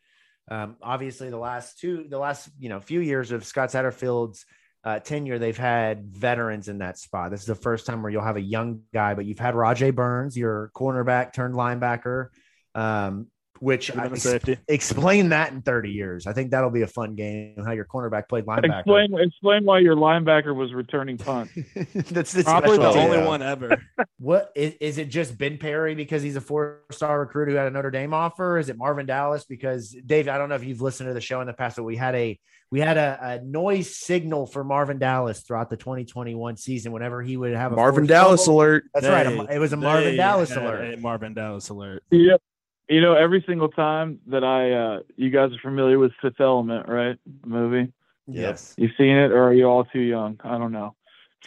Um, 0.50 0.78
obviously, 0.82 1.30
the 1.30 1.38
last 1.38 1.80
two, 1.80 2.06
the 2.10 2.18
last 2.18 2.50
you 2.60 2.70
know 2.70 2.80
few 2.80 3.02
years 3.02 3.32
of 3.32 3.46
Scott 3.46 3.70
Satterfield's 3.70 4.46
uh, 4.84 5.00
tenure, 5.00 5.38
they've 5.38 5.58
had 5.58 6.08
veterans 6.08 6.70
in 6.70 6.80
that 6.80 6.98
spot. 6.98 7.32
This 7.32 7.42
is 7.42 7.48
the 7.48 7.56
first 7.56 7.86
time 7.86 8.02
where 8.02 8.12
you'll 8.12 8.24
have 8.24 8.38
a 8.38 8.42
young 8.42 8.82
guy, 8.94 9.14
but 9.14 9.26
you've 9.26 9.40
had 9.40 9.54
Rodjay 9.54 9.94
Burns, 9.94 10.38
your 10.38 10.72
cornerback 10.76 11.34
turned 11.34 11.56
linebacker, 11.56 12.30
um, 12.74 13.28
which 13.60 13.86
Should've 13.86 14.04
been 14.04 14.12
a 14.12 14.16
ex- 14.16 14.24
safety. 14.24 14.58
explain 14.68 15.30
that 15.30 15.52
in 15.52 15.62
30 15.62 15.92
years. 15.92 16.28
I 16.28 16.34
think 16.34 16.52
that'll 16.52 16.70
be 16.70 16.82
a 16.84 16.88
fun 16.88 17.16
game. 17.16 17.56
How 17.66 17.72
your 17.72 17.86
cornerback 17.86 18.30
played 18.30 18.46
linebacker. 18.46 18.80
Explain 18.80 19.20
explain 19.20 19.66
why 19.66 19.80
your 19.80 19.96
linebacker 19.96 20.56
was 20.56 20.74
returning 20.74 21.18
punt. 21.18 21.50
That's 21.94 22.32
the 22.34 22.44
Probably 22.44 22.78
the 22.78 22.88
only 22.88 23.20
one 23.26 23.42
ever. 23.42 23.82
What 24.20 24.52
is, 24.56 24.74
is 24.82 24.98
it? 24.98 25.10
Just 25.10 25.38
Ben 25.38 25.58
Perry 25.60 25.94
because 25.94 26.24
he's 26.24 26.36
a 26.36 26.42
four-star 26.42 27.20
recruit 27.20 27.50
who 27.50 27.56
had 27.56 27.68
a 27.68 27.72
Notre 27.72 27.92
Dame 27.92 28.16
offer? 28.16 28.58
Is 28.58 28.68
it 28.70 28.76
Marvin 28.78 29.06
Dallas 29.06 29.46
because 29.46 29.96
Dave? 30.06 30.28
I 30.28 30.40
don't 30.40 30.50
know 30.50 30.56
if 30.56 30.64
you've 30.64 30.82
listened 30.82 31.08
to 31.10 31.14
the 31.14 31.22
show 31.22 31.40
in 31.42 31.48
the 31.48 31.54
past, 31.54 31.78
but 31.78 31.84
we 31.84 31.96
had 31.96 32.16
a 32.16 32.40
we 32.72 32.80
had 32.80 32.98
a, 32.98 33.18
a 33.22 33.44
noise 33.46 33.96
signal 33.96 34.48
for 34.48 34.64
Marvin 34.64 34.98
Dallas 34.98 35.42
throughout 35.42 35.70
the 35.70 35.78
2021 35.78 36.58
season. 36.58 36.92
Whenever 36.92 37.22
he 37.22 37.38
would 37.38 37.54
have 37.54 37.74
a 37.74 37.76
Marvin 37.76 38.08
Dallas 38.08 38.46
fumble. 38.46 38.60
alert. 38.62 38.84
That's 38.94 39.06
right. 39.08 39.50
It 39.52 39.60
was 39.60 39.72
a 39.74 39.78
Marvin 39.78 40.04
they 40.12 40.18
Dallas 40.18 40.50
had 40.50 40.64
alert. 40.64 40.94
a 40.96 40.98
Marvin 40.98 41.34
Dallas 41.36 41.70
alert. 41.70 42.04
Yep. 42.10 42.42
You 42.90 43.02
know, 43.02 43.14
every 43.16 43.44
single 43.48 43.68
time 43.70 44.20
that 44.28 44.44
I, 44.46 44.72
uh, 44.72 45.00
you 45.18 45.30
guys 45.30 45.52
are 45.52 45.60
familiar 45.62 46.00
with 46.00 46.14
Fifth 46.22 46.40
Element, 46.40 46.88
right? 46.88 47.18
The 47.44 47.48
movie. 47.48 47.92
Yes, 48.30 48.74
You've 48.78 48.92
seen 48.98 49.16
it, 49.16 49.32
or 49.32 49.44
are 49.44 49.54
you 49.54 49.66
all 49.66 49.86
too 49.86 50.00
young? 50.02 50.40
I 50.44 50.58
don't 50.58 50.72
know. 50.74 50.96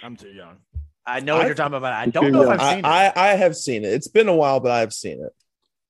I'm 0.02 0.16
too 0.16 0.28
young. 0.30 0.56
I 1.06 1.20
know 1.20 1.36
what 1.36 1.44
I- 1.44 1.46
you're 1.46 1.54
talking 1.54 1.74
about. 1.76 1.92
I 1.92 2.06
don't 2.06 2.32
know 2.32 2.42
if 2.44 2.48
I've 2.50 2.60
I, 2.60 2.70
seen 2.74 2.78
it. 2.80 2.86
I, 2.86 3.12
I 3.16 3.28
have 3.36 3.56
seen 3.56 3.84
it. 3.84 3.92
It's 3.92 4.08
been 4.08 4.28
a 4.28 4.34
while, 4.34 4.60
but 4.60 4.72
I've 4.72 4.92
seen 4.92 5.20
it. 5.22 5.34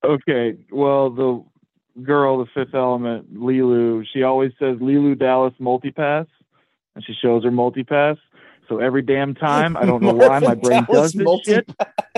Okay. 0.05 0.57
Well, 0.71 1.09
the 1.09 1.43
girl, 2.03 2.39
the 2.39 2.45
Fifth 2.53 2.73
Element, 2.73 3.33
Leeloo, 3.33 4.05
she 4.11 4.23
always 4.23 4.51
says 4.59 4.77
Leeloo 4.77 5.17
Dallas 5.17 5.53
multipass, 5.61 6.27
and 6.95 7.03
she 7.05 7.13
shows 7.13 7.43
her 7.43 7.51
multipass. 7.51 8.17
So 8.67 8.79
every 8.79 9.01
damn 9.01 9.33
time, 9.35 9.77
I 9.77 9.85
don't 9.85 10.01
know 10.01 10.13
why 10.27 10.39
my 10.39 10.55
brain 10.55 10.85
Dallas 10.85 11.11
does 11.11 11.13
this 11.13 11.39
shit. 11.45 11.69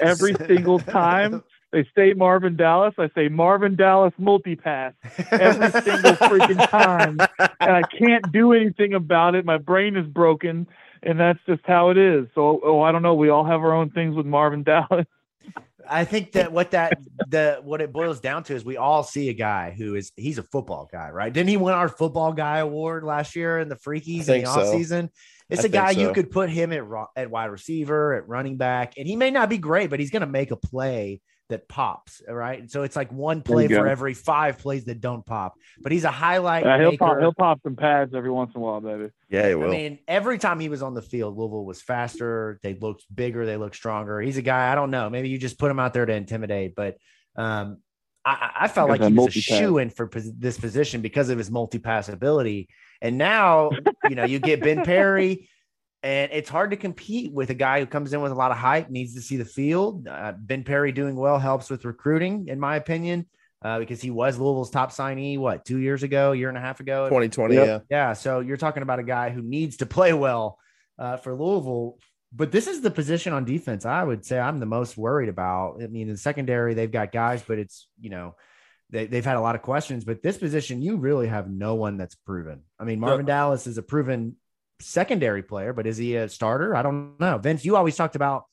Every 0.01 0.35
single 0.47 0.79
time 0.91 1.43
they 1.73 1.85
say 1.95 2.13
Marvin 2.13 2.55
Dallas, 2.55 2.93
I 2.99 3.09
say 3.15 3.29
Marvin 3.29 3.75
Dallas 3.75 4.13
multipass 4.21 4.93
every 5.31 5.71
single 5.81 6.13
freaking 6.13 6.69
time, 6.69 7.17
and 7.59 7.71
I 7.71 7.81
can't 7.81 8.31
do 8.31 8.53
anything 8.53 8.93
about 8.93 9.33
it. 9.33 9.43
My 9.43 9.57
brain 9.57 9.97
is 9.97 10.05
broken, 10.05 10.67
and 11.01 11.19
that's 11.19 11.39
just 11.47 11.61
how 11.65 11.89
it 11.89 11.97
is. 11.97 12.27
So, 12.35 12.61
oh, 12.63 12.81
I 12.81 12.91
don't 12.91 13.01
know. 13.01 13.15
We 13.15 13.29
all 13.29 13.43
have 13.43 13.61
our 13.61 13.73
own 13.73 13.89
things 13.89 14.15
with 14.15 14.27
Marvin 14.27 14.61
Dallas. 14.63 15.07
I 15.89 16.05
think 16.05 16.33
that 16.33 16.51
what 16.51 16.71
that 16.71 16.99
the 17.27 17.59
what 17.63 17.81
it 17.81 17.91
boils 17.91 18.19
down 18.19 18.43
to 18.43 18.55
is 18.55 18.63
we 18.63 18.77
all 18.77 19.03
see 19.03 19.29
a 19.29 19.33
guy 19.33 19.71
who 19.75 19.95
is 19.95 20.11
he's 20.15 20.37
a 20.37 20.43
football 20.43 20.87
guy, 20.89 21.09
right? 21.09 21.33
Didn't 21.33 21.49
he 21.49 21.57
win 21.57 21.73
our 21.73 21.89
football 21.89 22.33
guy 22.33 22.59
award 22.59 23.03
last 23.03 23.35
year 23.35 23.59
in 23.59 23.67
the 23.67 23.75
Freakies 23.75 24.19
in 24.19 24.25
think 24.25 24.45
the 24.45 24.53
so. 24.53 24.59
offseason? 24.61 25.09
It's 25.49 25.63
I 25.63 25.67
a 25.67 25.69
guy 25.69 25.87
think 25.89 26.01
you 26.01 26.13
could 26.13 26.31
put 26.31 26.49
him 26.51 26.71
at 26.71 26.83
at 27.15 27.31
wide 27.31 27.45
receiver, 27.45 28.13
at 28.13 28.29
running 28.29 28.57
back, 28.57 28.93
and 28.97 29.07
he 29.07 29.15
may 29.15 29.31
not 29.31 29.49
be 29.49 29.57
great, 29.57 29.89
but 29.89 29.99
he's 29.99 30.11
going 30.11 30.21
to 30.21 30.27
make 30.27 30.51
a 30.51 30.55
play 30.55 31.19
that 31.49 31.67
pops, 31.67 32.21
all 32.27 32.33
right? 32.35 32.69
So 32.71 32.83
it's 32.83 32.95
like 32.95 33.11
one 33.11 33.41
play 33.41 33.67
for 33.67 33.75
go. 33.75 33.83
every 33.83 34.13
five 34.13 34.59
plays 34.59 34.85
that 34.85 35.01
don't 35.01 35.25
pop. 35.25 35.55
But 35.81 35.91
he's 35.91 36.03
a 36.05 36.11
highlight 36.11 36.65
Uh, 36.65 36.79
he'll 36.79 36.91
maker. 36.91 37.05
pop. 37.05 37.19
He'll 37.19 37.33
pop 37.33 37.59
some 37.63 37.75
pads 37.75 38.13
every 38.15 38.31
once 38.31 38.51
in 38.55 38.61
a 38.61 38.63
while, 38.63 38.79
baby. 38.81 39.09
Yeah, 39.29 39.47
he 39.49 39.53
I 39.53 39.67
mean, 39.67 39.99
every 40.07 40.37
time 40.37 40.59
he 40.59 40.69
was 40.69 40.81
on 40.81 40.93
the 40.93 41.01
field, 41.01 41.37
Louisville 41.37 41.65
was 41.65 41.81
faster. 41.81 42.59
They 42.63 42.73
looked 42.75 43.03
bigger. 43.13 43.45
They 43.45 43.57
looked 43.57 43.75
stronger. 43.75 44.21
He's 44.21 44.37
a 44.37 44.41
guy. 44.41 44.71
I 44.71 44.75
don't 44.75 44.89
know. 44.91 45.09
Maybe 45.09 45.29
you 45.29 45.37
just 45.37 45.59
put 45.59 45.69
him 45.69 45.79
out 45.79 45.93
there 45.93 46.05
to 46.05 46.13
intimidate, 46.13 46.75
but 46.75 46.97
um, 47.35 47.77
I, 48.25 48.31
I 48.31 48.51
I 48.63 48.67
felt 48.69 48.87
Got 48.87 48.99
like 48.99 49.01
he 49.01 49.05
was 49.05 49.11
a 49.11 49.15
multi-pass. 49.15 49.59
shoe 49.59 49.77
in 49.79 49.89
for 49.89 50.07
pos- 50.07 50.31
this 50.37 50.57
position 50.57 51.01
because 51.01 51.29
of 51.29 51.37
his 51.37 51.51
multi-pass 51.51 52.07
ability. 52.09 52.69
And 53.01 53.17
now, 53.17 53.71
you 54.09 54.15
know, 54.15 54.23
you 54.23 54.39
get 54.39 54.61
Ben 54.61 54.85
Perry, 54.85 55.49
and 56.03 56.31
it's 56.33 56.49
hard 56.49 56.71
to 56.71 56.77
compete 56.77 57.31
with 57.31 57.49
a 57.49 57.53
guy 57.53 57.79
who 57.79 57.85
comes 57.85 58.11
in 58.13 58.21
with 58.21 58.31
a 58.31 58.35
lot 58.35 58.51
of 58.51 58.57
hype, 58.57 58.89
needs 58.89 59.15
to 59.15 59.21
see 59.21 59.37
the 59.37 59.45
field. 59.45 60.07
Uh, 60.07 60.33
ben 60.37 60.63
Perry 60.63 60.91
doing 60.91 61.15
well 61.15 61.39
helps 61.39 61.69
with 61.69 61.85
recruiting, 61.85 62.47
in 62.49 62.59
my 62.59 62.75
opinion, 62.75 63.25
uh, 63.63 63.79
because 63.79 64.01
he 64.01 64.11
was 64.11 64.37
Louisville's 64.37 64.69
top 64.69 64.91
signee. 64.91 65.37
What 65.39 65.63
two 65.65 65.77
years 65.79 66.03
ago, 66.03 66.33
year 66.33 66.49
and 66.49 66.57
a 66.57 66.61
half 66.61 66.81
ago? 66.81 67.05
2020, 67.07 67.55
Yep. 67.55 67.65
yeah. 67.65 67.79
Yeah, 67.89 68.13
so 68.13 68.41
you're 68.41 68.57
talking 68.57 68.83
about 68.83 68.99
a 68.99 69.03
guy 69.03 69.29
who 69.29 69.41
needs 69.41 69.77
to 69.77 69.85
play 69.85 70.11
well 70.13 70.59
uh, 70.99 71.17
for 71.17 71.33
Louisville, 71.33 71.97
but 72.33 72.51
this 72.51 72.67
is 72.67 72.81
the 72.81 72.91
position 72.91 73.31
on 73.31 73.45
defense 73.45 73.85
I 73.85 74.03
would 74.03 74.25
say 74.25 74.37
I'm 74.39 74.59
the 74.59 74.65
most 74.65 74.97
worried 74.97 75.29
about. 75.29 75.81
I 75.81 75.87
mean, 75.87 76.07
in 76.07 76.13
the 76.13 76.17
secondary, 76.17 76.73
they've 76.73 76.91
got 76.91 77.11
guys, 77.11 77.41
but 77.47 77.59
it's 77.59 77.87
you 78.01 78.09
know 78.09 78.35
they, 78.89 79.05
they've 79.07 79.25
had 79.25 79.37
a 79.37 79.41
lot 79.41 79.55
of 79.55 79.61
questions. 79.61 80.03
But 80.03 80.21
this 80.21 80.37
position, 80.37 80.81
you 80.81 80.97
really 80.97 81.27
have 81.27 81.49
no 81.49 81.75
one 81.75 81.97
that's 81.97 82.15
proven. 82.15 82.63
I 82.79 82.83
mean, 82.83 82.99
Marvin 82.99 83.25
Dallas 83.25 83.65
is 83.67 83.77
a 83.77 83.83
proven 83.83 84.35
secondary 84.79 85.43
player, 85.43 85.73
but 85.73 85.87
is 85.87 85.97
he 85.97 86.15
a 86.15 86.27
starter? 86.29 86.75
I 86.75 86.81
don't 86.81 87.19
know. 87.19 87.37
Vince, 87.37 87.63
you 87.65 87.75
always 87.75 87.95
talked 87.95 88.15
about 88.15 88.45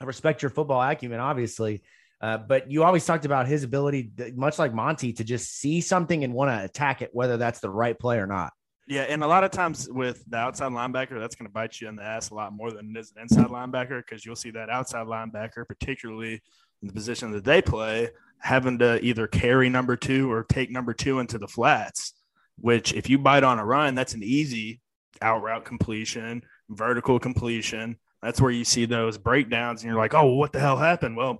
I 0.00 0.04
respect 0.04 0.42
your 0.42 0.50
football 0.50 0.80
acumen, 0.80 1.20
obviously. 1.20 1.82
Uh, 2.20 2.36
but 2.36 2.70
you 2.70 2.82
always 2.82 3.04
talked 3.04 3.24
about 3.24 3.46
his 3.46 3.62
ability, 3.62 4.10
much 4.34 4.58
like 4.58 4.74
Monty, 4.74 5.12
to 5.14 5.24
just 5.24 5.56
see 5.56 5.80
something 5.80 6.24
and 6.24 6.34
want 6.34 6.50
to 6.50 6.64
attack 6.64 7.00
it, 7.00 7.10
whether 7.12 7.36
that's 7.36 7.60
the 7.60 7.70
right 7.70 7.96
play 7.98 8.18
or 8.18 8.26
not. 8.26 8.52
Yeah, 8.88 9.02
and 9.02 9.22
a 9.22 9.26
lot 9.26 9.44
of 9.44 9.50
times 9.50 9.88
with 9.88 10.24
the 10.26 10.38
outside 10.38 10.72
linebacker, 10.72 11.20
that's 11.20 11.36
going 11.36 11.46
to 11.46 11.52
bite 11.52 11.80
you 11.80 11.88
in 11.88 11.96
the 11.96 12.02
ass 12.02 12.30
a 12.30 12.34
lot 12.34 12.52
more 12.52 12.72
than 12.72 12.90
it 12.96 12.98
is 12.98 13.12
an 13.14 13.22
inside 13.22 13.48
linebacker 13.48 13.98
because 13.98 14.24
you'll 14.24 14.34
see 14.34 14.50
that 14.52 14.70
outside 14.70 15.06
linebacker, 15.06 15.66
particularly 15.66 16.40
in 16.82 16.88
the 16.88 16.92
position 16.92 17.30
that 17.32 17.44
they 17.44 17.60
play, 17.60 18.08
having 18.40 18.78
to 18.78 19.04
either 19.04 19.26
carry 19.26 19.68
number 19.68 19.94
two 19.94 20.32
or 20.32 20.42
take 20.44 20.70
number 20.70 20.94
two 20.94 21.20
into 21.20 21.38
the 21.38 21.48
flats. 21.48 22.14
Which, 22.60 22.92
if 22.94 23.08
you 23.08 23.18
bite 23.18 23.44
on 23.44 23.60
a 23.60 23.64
run, 23.64 23.94
that's 23.94 24.14
an 24.14 24.22
easy 24.24 24.80
out 25.22 25.42
route 25.42 25.64
completion, 25.64 26.42
vertical 26.68 27.18
completion. 27.18 27.96
That's 28.22 28.40
where 28.40 28.50
you 28.50 28.64
see 28.64 28.84
those 28.84 29.18
breakdowns, 29.18 29.82
and 29.82 29.90
you're 29.90 30.00
like, 30.00 30.14
"Oh, 30.14 30.34
what 30.34 30.52
the 30.52 30.60
hell 30.60 30.76
happened?" 30.76 31.16
Well, 31.16 31.38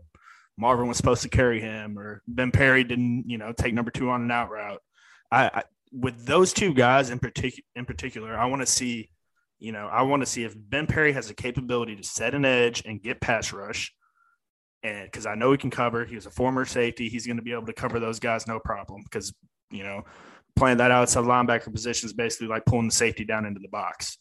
Marvin 0.56 0.88
was 0.88 0.96
supposed 0.96 1.22
to 1.22 1.28
carry 1.28 1.60
him, 1.60 1.98
or 1.98 2.22
Ben 2.26 2.50
Perry 2.50 2.84
didn't, 2.84 3.24
you 3.26 3.38
know, 3.38 3.52
take 3.52 3.74
number 3.74 3.90
two 3.90 4.10
on 4.10 4.22
an 4.22 4.30
out 4.30 4.50
route. 4.50 4.82
I, 5.30 5.46
I 5.46 5.62
with 5.92 6.26
those 6.26 6.52
two 6.52 6.74
guys 6.74 7.10
in 7.10 7.18
particular, 7.18 7.64
in 7.76 7.84
particular, 7.84 8.36
I 8.36 8.46
want 8.46 8.62
to 8.62 8.66
see, 8.66 9.10
you 9.58 9.72
know, 9.72 9.86
I 9.86 10.02
want 10.02 10.22
to 10.22 10.26
see 10.26 10.44
if 10.44 10.54
Ben 10.56 10.86
Perry 10.86 11.12
has 11.12 11.28
the 11.28 11.34
capability 11.34 11.96
to 11.96 12.02
set 12.02 12.34
an 12.34 12.44
edge 12.44 12.82
and 12.84 13.02
get 13.02 13.20
pass 13.20 13.52
rush, 13.52 13.94
and 14.82 15.04
because 15.04 15.26
I 15.26 15.34
know 15.34 15.52
he 15.52 15.58
can 15.58 15.70
cover. 15.70 16.04
He 16.04 16.16
was 16.16 16.26
a 16.26 16.30
former 16.30 16.64
safety. 16.64 17.08
He's 17.08 17.26
going 17.26 17.36
to 17.36 17.42
be 17.42 17.52
able 17.52 17.66
to 17.66 17.72
cover 17.72 18.00
those 18.00 18.18
guys 18.18 18.46
no 18.46 18.58
problem. 18.58 19.02
Because 19.02 19.32
you 19.70 19.84
know, 19.84 20.04
playing 20.58 20.78
that 20.78 20.90
outside 20.90 21.24
linebacker 21.24 21.72
position 21.72 22.06
is 22.06 22.12
basically 22.12 22.48
like 22.48 22.64
pulling 22.66 22.88
the 22.88 22.94
safety 22.94 23.24
down 23.24 23.46
into 23.46 23.60
the 23.60 23.68
box. 23.68 24.18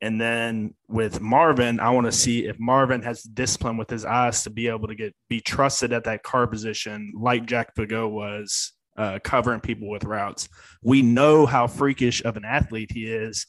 And 0.00 0.20
then 0.20 0.74
with 0.88 1.20
Marvin, 1.20 1.80
I 1.80 1.90
want 1.90 2.06
to 2.06 2.12
see 2.12 2.46
if 2.46 2.58
Marvin 2.58 3.02
has 3.02 3.22
discipline 3.22 3.76
with 3.76 3.90
his 3.90 4.04
eyes 4.04 4.44
to 4.44 4.50
be 4.50 4.68
able 4.68 4.88
to 4.88 4.94
get 4.94 5.14
be 5.28 5.40
trusted 5.40 5.92
at 5.92 6.04
that 6.04 6.22
car 6.22 6.46
position, 6.46 7.12
like 7.16 7.46
Jack 7.46 7.74
Pago 7.74 8.06
was 8.08 8.72
uh, 8.96 9.18
covering 9.22 9.60
people 9.60 9.88
with 9.88 10.04
routes. 10.04 10.48
We 10.82 11.02
know 11.02 11.46
how 11.46 11.66
freakish 11.66 12.24
of 12.24 12.36
an 12.36 12.44
athlete 12.44 12.92
he 12.92 13.06
is, 13.06 13.46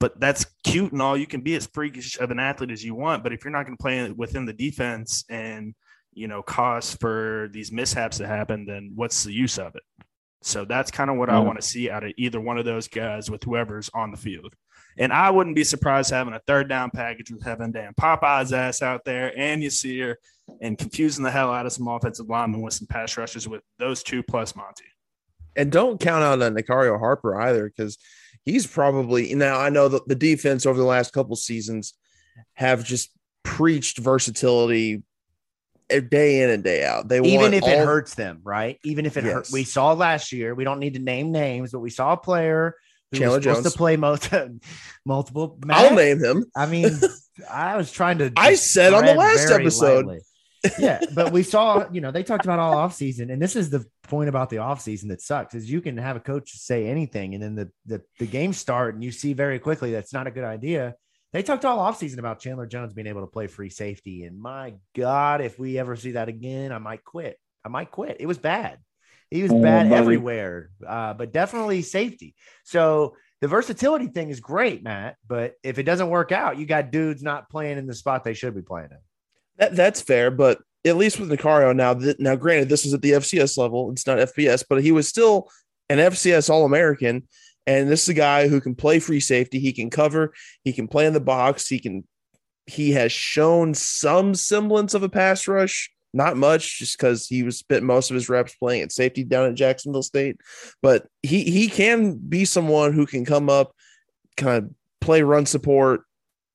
but 0.00 0.18
that's 0.18 0.44
cute 0.64 0.92
and 0.92 1.00
all. 1.00 1.16
You 1.16 1.26
can 1.26 1.42
be 1.42 1.54
as 1.54 1.68
freakish 1.72 2.18
of 2.18 2.32
an 2.32 2.40
athlete 2.40 2.72
as 2.72 2.84
you 2.84 2.96
want, 2.96 3.22
but 3.22 3.32
if 3.32 3.44
you're 3.44 3.52
not 3.52 3.64
going 3.66 3.76
to 3.76 3.82
play 3.82 4.10
within 4.10 4.44
the 4.44 4.52
defense 4.52 5.24
and 5.30 5.74
you 6.12 6.26
know 6.26 6.42
cause 6.42 6.96
for 6.96 7.48
these 7.52 7.70
mishaps 7.70 8.18
to 8.18 8.26
happen, 8.26 8.66
then 8.66 8.92
what's 8.96 9.22
the 9.22 9.32
use 9.32 9.58
of 9.58 9.76
it? 9.76 9.82
So 10.44 10.64
that's 10.64 10.90
kind 10.90 11.10
of 11.10 11.16
what 11.16 11.30
I 11.30 11.38
want 11.38 11.60
to 11.60 11.66
see 11.66 11.88
out 11.90 12.04
of 12.04 12.12
either 12.16 12.40
one 12.40 12.58
of 12.58 12.64
those 12.64 12.88
guys 12.88 13.30
with 13.30 13.44
whoever's 13.44 13.90
on 13.94 14.10
the 14.10 14.16
field. 14.16 14.54
And 14.98 15.12
I 15.12 15.30
wouldn't 15.30 15.56
be 15.56 15.64
surprised 15.64 16.10
having 16.10 16.34
a 16.34 16.40
third 16.40 16.68
down 16.68 16.90
package 16.90 17.30
with 17.30 17.42
having 17.42 17.72
Dan 17.72 17.94
Popeye's 17.98 18.52
ass 18.52 18.82
out 18.82 19.04
there 19.04 19.32
and 19.38 19.62
you 19.62 19.70
see 19.70 20.00
her 20.00 20.18
and 20.60 20.76
confusing 20.76 21.24
the 21.24 21.30
hell 21.30 21.52
out 21.52 21.66
of 21.66 21.72
some 21.72 21.88
offensive 21.88 22.28
linemen 22.28 22.60
with 22.60 22.74
some 22.74 22.86
pass 22.86 23.16
rushes 23.16 23.48
with 23.48 23.62
those 23.78 24.02
two 24.02 24.22
plus 24.22 24.54
Monty. 24.54 24.84
And 25.56 25.70
don't 25.70 26.00
count 26.00 26.24
out 26.24 26.42
on 26.42 26.54
Nicario 26.54 26.98
Harper 26.98 27.40
either, 27.40 27.68
because 27.68 27.98
he's 28.44 28.66
probably 28.66 29.34
now 29.34 29.58
I 29.58 29.68
know 29.68 29.88
that 29.88 30.08
the 30.08 30.14
defense 30.14 30.66
over 30.66 30.78
the 30.78 30.84
last 30.84 31.12
couple 31.12 31.36
seasons 31.36 31.94
have 32.54 32.84
just 32.84 33.10
preached 33.42 33.98
versatility 33.98 35.02
day 36.00 36.42
in 36.42 36.50
and 36.50 36.64
day 36.64 36.84
out. 36.84 37.08
They 37.08 37.20
even 37.20 37.54
if 37.54 37.66
it 37.66 37.78
hurts 37.78 38.14
them, 38.14 38.40
right? 38.42 38.78
Even 38.84 39.06
if 39.06 39.16
it 39.16 39.24
hurts. 39.24 39.52
We 39.52 39.64
saw 39.64 39.92
last 39.92 40.32
year. 40.32 40.54
We 40.54 40.64
don't 40.64 40.78
need 40.78 40.94
to 40.94 41.00
name 41.00 41.32
names, 41.32 41.72
but 41.72 41.80
we 41.80 41.90
saw 41.90 42.12
a 42.12 42.16
player 42.16 42.76
who 43.10 43.18
Chandler 43.18 43.36
was 43.36 43.44
supposed 43.44 43.62
Jones. 43.62 43.72
to 43.72 43.78
play 43.78 43.96
most 43.96 44.30
multiple. 45.06 45.58
I'll 45.68 45.94
name 45.94 46.22
him. 46.22 46.44
I 46.56 46.66
mean, 46.66 46.90
I 47.50 47.76
was 47.76 47.92
trying 47.92 48.18
to. 48.18 48.32
I 48.36 48.54
said 48.54 48.94
on 48.94 49.04
the 49.04 49.14
last 49.14 49.50
episode. 49.50 50.06
lightly. 50.06 50.20
yeah, 50.78 51.00
but 51.12 51.32
we 51.32 51.42
saw, 51.42 51.90
you 51.90 52.00
know, 52.00 52.12
they 52.12 52.22
talked 52.22 52.44
about 52.44 52.60
all 52.60 52.74
offseason, 52.74 53.32
and 53.32 53.42
this 53.42 53.56
is 53.56 53.68
the 53.68 53.84
point 54.04 54.28
about 54.28 54.48
the 54.48 54.56
offseason 54.56 55.08
that 55.08 55.20
sucks 55.20 55.54
is 55.54 55.68
you 55.68 55.80
can 55.80 55.96
have 55.96 56.14
a 56.14 56.20
coach 56.20 56.52
say 56.52 56.86
anything, 56.86 57.34
and 57.34 57.42
then 57.42 57.54
the 57.56 57.70
the, 57.86 58.02
the 58.18 58.26
games 58.26 58.58
start, 58.58 58.94
and 58.94 59.02
you 59.02 59.10
see 59.10 59.32
very 59.32 59.58
quickly 59.58 59.90
that's 59.90 60.12
not 60.12 60.26
a 60.26 60.30
good 60.30 60.44
idea. 60.44 60.94
They 61.32 61.42
talked 61.42 61.64
all 61.64 61.78
offseason 61.78 62.18
about 62.18 62.40
Chandler 62.40 62.66
Jones 62.66 62.92
being 62.92 63.06
able 63.06 63.22
to 63.22 63.26
play 63.26 63.46
free 63.46 63.70
safety, 63.70 64.24
and 64.24 64.40
my 64.40 64.74
God, 64.94 65.40
if 65.40 65.58
we 65.58 65.78
ever 65.78 65.96
see 65.96 66.12
that 66.12 66.28
again, 66.28 66.72
I 66.72 66.78
might 66.78 67.04
quit. 67.04 67.38
I 67.64 67.68
might 67.68 67.90
quit. 67.90 68.18
It 68.20 68.26
was 68.26 68.38
bad. 68.38 68.78
He 69.30 69.42
was 69.42 69.52
Oh, 69.52 69.62
bad 69.62 69.88
buddy. 69.88 69.94
everywhere, 70.00 70.70
uh, 70.86 71.14
but 71.14 71.32
definitely 71.32 71.80
safety. 71.80 72.34
So 72.64 73.16
the 73.40 73.48
versatility 73.48 74.08
thing 74.08 74.28
is 74.28 74.40
great, 74.40 74.82
Matt. 74.82 75.16
But 75.26 75.54
if 75.62 75.78
it 75.78 75.84
doesn't 75.84 76.10
work 76.10 76.32
out, 76.32 76.58
you 76.58 76.66
got 76.66 76.90
dudes 76.90 77.22
not 77.22 77.48
playing 77.48 77.78
in 77.78 77.86
the 77.86 77.94
spot 77.94 78.24
they 78.24 78.34
should 78.34 78.54
be 78.54 78.60
playing 78.62 78.88
in. 78.90 78.98
That, 79.56 79.74
that's 79.74 80.02
fair, 80.02 80.30
but 80.30 80.60
at 80.84 80.96
least 80.96 81.18
with 81.18 81.30
Nicario 81.30 81.74
now. 81.74 81.94
That 81.94 82.20
now, 82.20 82.36
granted, 82.36 82.68
this 82.68 82.84
is 82.84 82.92
at 82.92 83.00
the 83.00 83.12
FCS 83.12 83.56
level; 83.56 83.90
it's 83.90 84.06
not 84.06 84.18
FBS, 84.18 84.64
but 84.68 84.82
he 84.82 84.92
was 84.92 85.08
still 85.08 85.48
an 85.88 85.96
FCS 85.98 86.50
All 86.50 86.66
American. 86.66 87.26
And 87.66 87.88
this 87.88 88.02
is 88.02 88.08
a 88.08 88.14
guy 88.14 88.48
who 88.48 88.60
can 88.60 88.74
play 88.74 88.98
free 88.98 89.20
safety. 89.20 89.58
He 89.58 89.72
can 89.72 89.90
cover. 89.90 90.32
He 90.64 90.72
can 90.72 90.88
play 90.88 91.06
in 91.06 91.12
the 91.12 91.20
box. 91.20 91.68
He 91.68 91.78
can. 91.78 92.06
He 92.66 92.92
has 92.92 93.12
shown 93.12 93.74
some 93.74 94.34
semblance 94.34 94.94
of 94.94 95.02
a 95.02 95.08
pass 95.08 95.46
rush. 95.48 95.90
Not 96.14 96.36
much, 96.36 96.78
just 96.78 96.98
because 96.98 97.26
he 97.26 97.42
was 97.42 97.56
spent 97.58 97.84
most 97.84 98.10
of 98.10 98.14
his 98.14 98.28
reps 98.28 98.54
playing 98.56 98.82
at 98.82 98.92
safety 98.92 99.24
down 99.24 99.46
at 99.46 99.54
Jacksonville 99.54 100.02
State. 100.02 100.36
But 100.82 101.06
he 101.22 101.44
he 101.44 101.68
can 101.68 102.16
be 102.16 102.44
someone 102.44 102.92
who 102.92 103.06
can 103.06 103.24
come 103.24 103.48
up, 103.48 103.74
kind 104.36 104.64
of 104.64 104.70
play 105.00 105.22
run 105.22 105.46
support. 105.46 106.02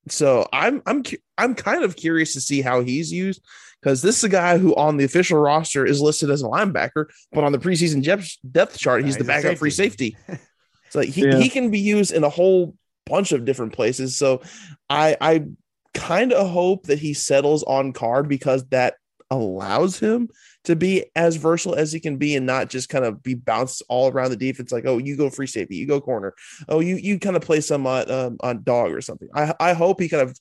So 0.09 0.47
I'm 0.53 0.81
I'm 0.85 1.03
I'm 1.38 1.55
kind 1.55 1.84
of 1.84 1.95
curious 1.95 2.34
to 2.34 2.41
see 2.41 2.61
how 2.61 2.81
he's 2.81 3.11
used 3.11 3.41
because 3.81 4.01
this 4.01 4.17
is 4.17 4.23
a 4.23 4.29
guy 4.29 4.57
who 4.57 4.75
on 4.75 4.97
the 4.97 5.05
official 5.05 5.39
roster 5.39 5.85
is 5.85 6.01
listed 6.01 6.29
as 6.29 6.41
a 6.41 6.45
linebacker, 6.45 7.05
but 7.31 7.43
on 7.43 7.51
the 7.51 7.59
preseason 7.59 8.03
depth, 8.03 8.38
depth 8.49 8.77
chart 8.77 9.03
he's 9.03 9.15
the 9.15 9.23
he's 9.23 9.25
a 9.25 9.27
backup 9.27 9.57
free 9.57 9.71
safety. 9.71 10.17
So 10.89 11.01
he, 11.01 11.26
Yeah. 11.26 11.38
he 11.38 11.49
can 11.49 11.69
be 11.69 11.80
used 11.80 12.11
in 12.11 12.23
a 12.23 12.30
whole 12.30 12.76
bunch 13.05 13.31
of 13.31 13.45
different 13.45 13.73
places. 13.73 14.18
So 14.18 14.41
I 14.89 15.18
I 15.19 15.45
kind 15.93 16.31
of 16.31 16.49
hope 16.49 16.88
that 16.88 16.99
he 16.99 17.14
settles 17.14 17.64
on 17.64 17.93
card 17.93 18.27
because 18.27 18.65
that 18.68 18.95
allows 19.30 19.99
him 19.99 20.30
to 20.64 20.76
be 20.76 21.05
as 21.15 21.35
versatile 21.35 21.76
as 21.76 21.91
he 21.91 21.99
can 21.99 22.18
be 22.18 22.35
and 22.35 22.45
not 22.45 22.69
just 22.69 22.88
kind 22.88 23.03
of 23.03 23.22
be 23.22 23.34
bounced 23.34 23.84
all 23.89 24.09
around 24.09 24.30
the 24.30 24.38
defense 24.38 24.72
like 24.72 24.85
oh 24.85 24.99
you 24.99 25.18
go 25.18 25.30
free 25.30 25.47
safety 25.47 25.76
you 25.76 25.85
go 25.85 25.99
corner 25.99 26.34
oh 26.69 26.80
you 26.80 26.95
you 26.95 27.19
kind 27.19 27.35
of 27.35 27.41
play 27.41 27.59
some 27.59 27.85
on 27.85 28.09
um, 28.09 28.38
on 28.41 28.64
dog 28.64 28.91
or 28.91 29.01
something 29.01 29.27
I 29.34 29.53
I 29.59 29.73
hope 29.73 29.99
he 29.99 30.07
kind 30.07 30.23
of 30.23 30.38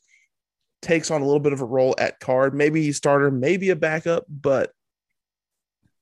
takes 0.82 1.10
on 1.10 1.20
a 1.20 1.24
little 1.24 1.40
bit 1.40 1.52
of 1.52 1.60
a 1.60 1.64
role 1.64 1.96
at 1.98 2.20
card 2.20 2.54
maybe 2.54 2.82
he's 2.82 2.96
starter 2.96 3.30
maybe 3.30 3.70
a 3.70 3.76
backup 3.76 4.24
but 4.28 4.70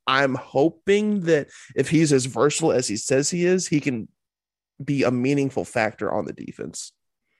I'm 0.06 0.34
hoping 0.34 1.20
that 1.22 1.48
if 1.74 1.88
he's 1.88 2.12
as 2.12 2.26
versatile 2.26 2.72
as 2.72 2.86
he 2.86 2.96
says 2.96 3.30
he 3.30 3.46
is 3.46 3.66
he 3.66 3.80
can 3.80 4.08
be 4.84 5.02
a 5.04 5.10
meaningful 5.10 5.64
factor 5.64 6.12
on 6.12 6.24
the 6.24 6.32
defense 6.32 6.92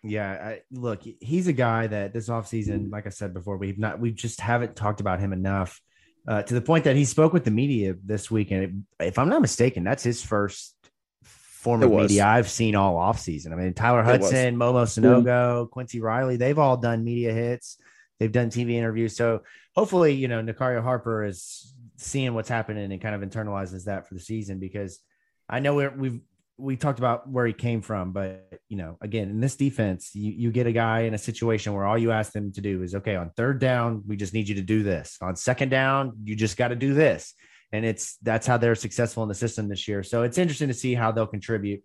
Yeah, 0.03 0.31
I, 0.33 0.61
look, 0.71 1.03
he's 1.21 1.47
a 1.49 1.53
guy 1.53 1.87
that 1.87 2.13
this 2.13 2.29
offseason, 2.29 2.93
like 2.93 3.07
I 3.07 3.11
said 3.11 3.33
before, 3.33 3.57
we've 3.57 3.79
not, 3.79 3.99
we 3.99 4.13
just 4.13 4.41
haven't 4.41 4.77
talked 4.77 5.01
about 5.01 5.19
him 5.19 5.33
enough 5.33 5.81
uh, 6.29 6.43
to 6.43 6.55
the 6.55 6.61
point 6.61 6.85
that 6.85 6.95
he 6.95 7.07
spoke 7.07 7.33
with 7.33 7.45
the 7.45 7.51
media 7.51 7.95
this 8.05 8.31
week. 8.31 8.51
And 8.51 8.85
if 9.01 9.19
I'm 9.19 9.31
not 9.31 9.41
mistaken, 9.41 9.83
that's 9.83 10.03
his 10.03 10.23
first 10.23 10.75
form 11.23 11.83
It 11.83 11.87
of 11.87 11.93
was. 11.93 12.11
media 12.11 12.27
I've 12.27 12.51
seen 12.51 12.77
all 12.77 12.97
offseason. 12.97 13.53
I 13.53 13.57
mean, 13.57 13.73
Tyler 13.73 14.03
Hudson, 14.03 14.57
Momo 14.57 14.85
Sanogo, 14.85 15.71
Quincy 15.71 16.01
Riley, 16.01 16.37
they've 16.37 16.59
all 16.59 16.77
done 16.77 17.03
media 17.03 17.33
hits. 17.33 17.79
They've 18.21 18.31
done 18.31 18.51
TV 18.51 18.73
interviews. 18.73 19.17
So 19.17 19.43
hopefully, 19.75 20.13
you 20.13 20.29
know, 20.29 20.43
Nicario 20.43 20.83
Harper 20.83 21.25
is 21.25 21.75
seeing 21.97 22.35
what's 22.35 22.51
happening 22.51 22.93
and 22.93 23.01
kind 23.01 23.15
of 23.15 23.29
internalizes 23.29 23.85
that 23.85 24.07
for 24.07 24.15
the 24.15 24.21
season 24.21 24.59
because 24.59 25.01
I 25.49 25.61
know 25.61 25.75
we're, 25.75 25.97
we've, 25.97 26.21
we 26.57 26.77
talked 26.77 26.99
about 26.99 27.29
where 27.29 27.47
he 27.47 27.53
came 27.53 27.83
from, 27.83 28.13
but 28.13 28.49
you 28.69 28.77
know, 28.77 28.97
again, 29.01 29.29
in 29.29 29.41
this 29.41 29.57
defense, 29.57 30.11
you, 30.15 30.33
you 30.33 30.51
get 30.53 30.67
a 30.67 30.73
guy 30.73 31.01
in 31.01 31.15
a 31.15 31.19
situation 31.19 31.73
where 31.73 31.85
all 31.85 31.99
you 31.99 32.13
ask 32.13 32.33
them 32.33 32.53
to 32.53 32.61
do 32.61 32.83
is 32.83 32.95
okay, 32.95 33.17
on 33.17 33.31
third 33.37 33.59
down, 33.59 34.03
we 34.07 34.17
just 34.17 34.35
need 34.35 34.49
you 34.49 34.55
to 34.57 34.63
do 34.63 34.83
this. 34.83 35.19
On 35.21 35.35
second 35.37 35.71
down, 35.71 36.13
you 36.25 36.37
just 36.37 36.57
got 36.57 36.69
to 36.69 36.77
do 36.77 36.95
this. 36.95 37.35
And 37.73 37.85
it's 37.85 38.17
that's 38.23 38.47
how 38.47 38.57
they're 38.57 38.77
successful 38.77 39.25
in 39.25 39.29
the 39.29 39.35
system 39.35 39.69
this 39.69 39.89
year. 39.89 40.03
So 40.05 40.23
it's 40.23 40.39
interesting 40.39 40.69
to 40.69 40.75
see 40.75 40.95
how 40.95 41.11
they'll 41.11 41.27
contribute. 41.27 41.83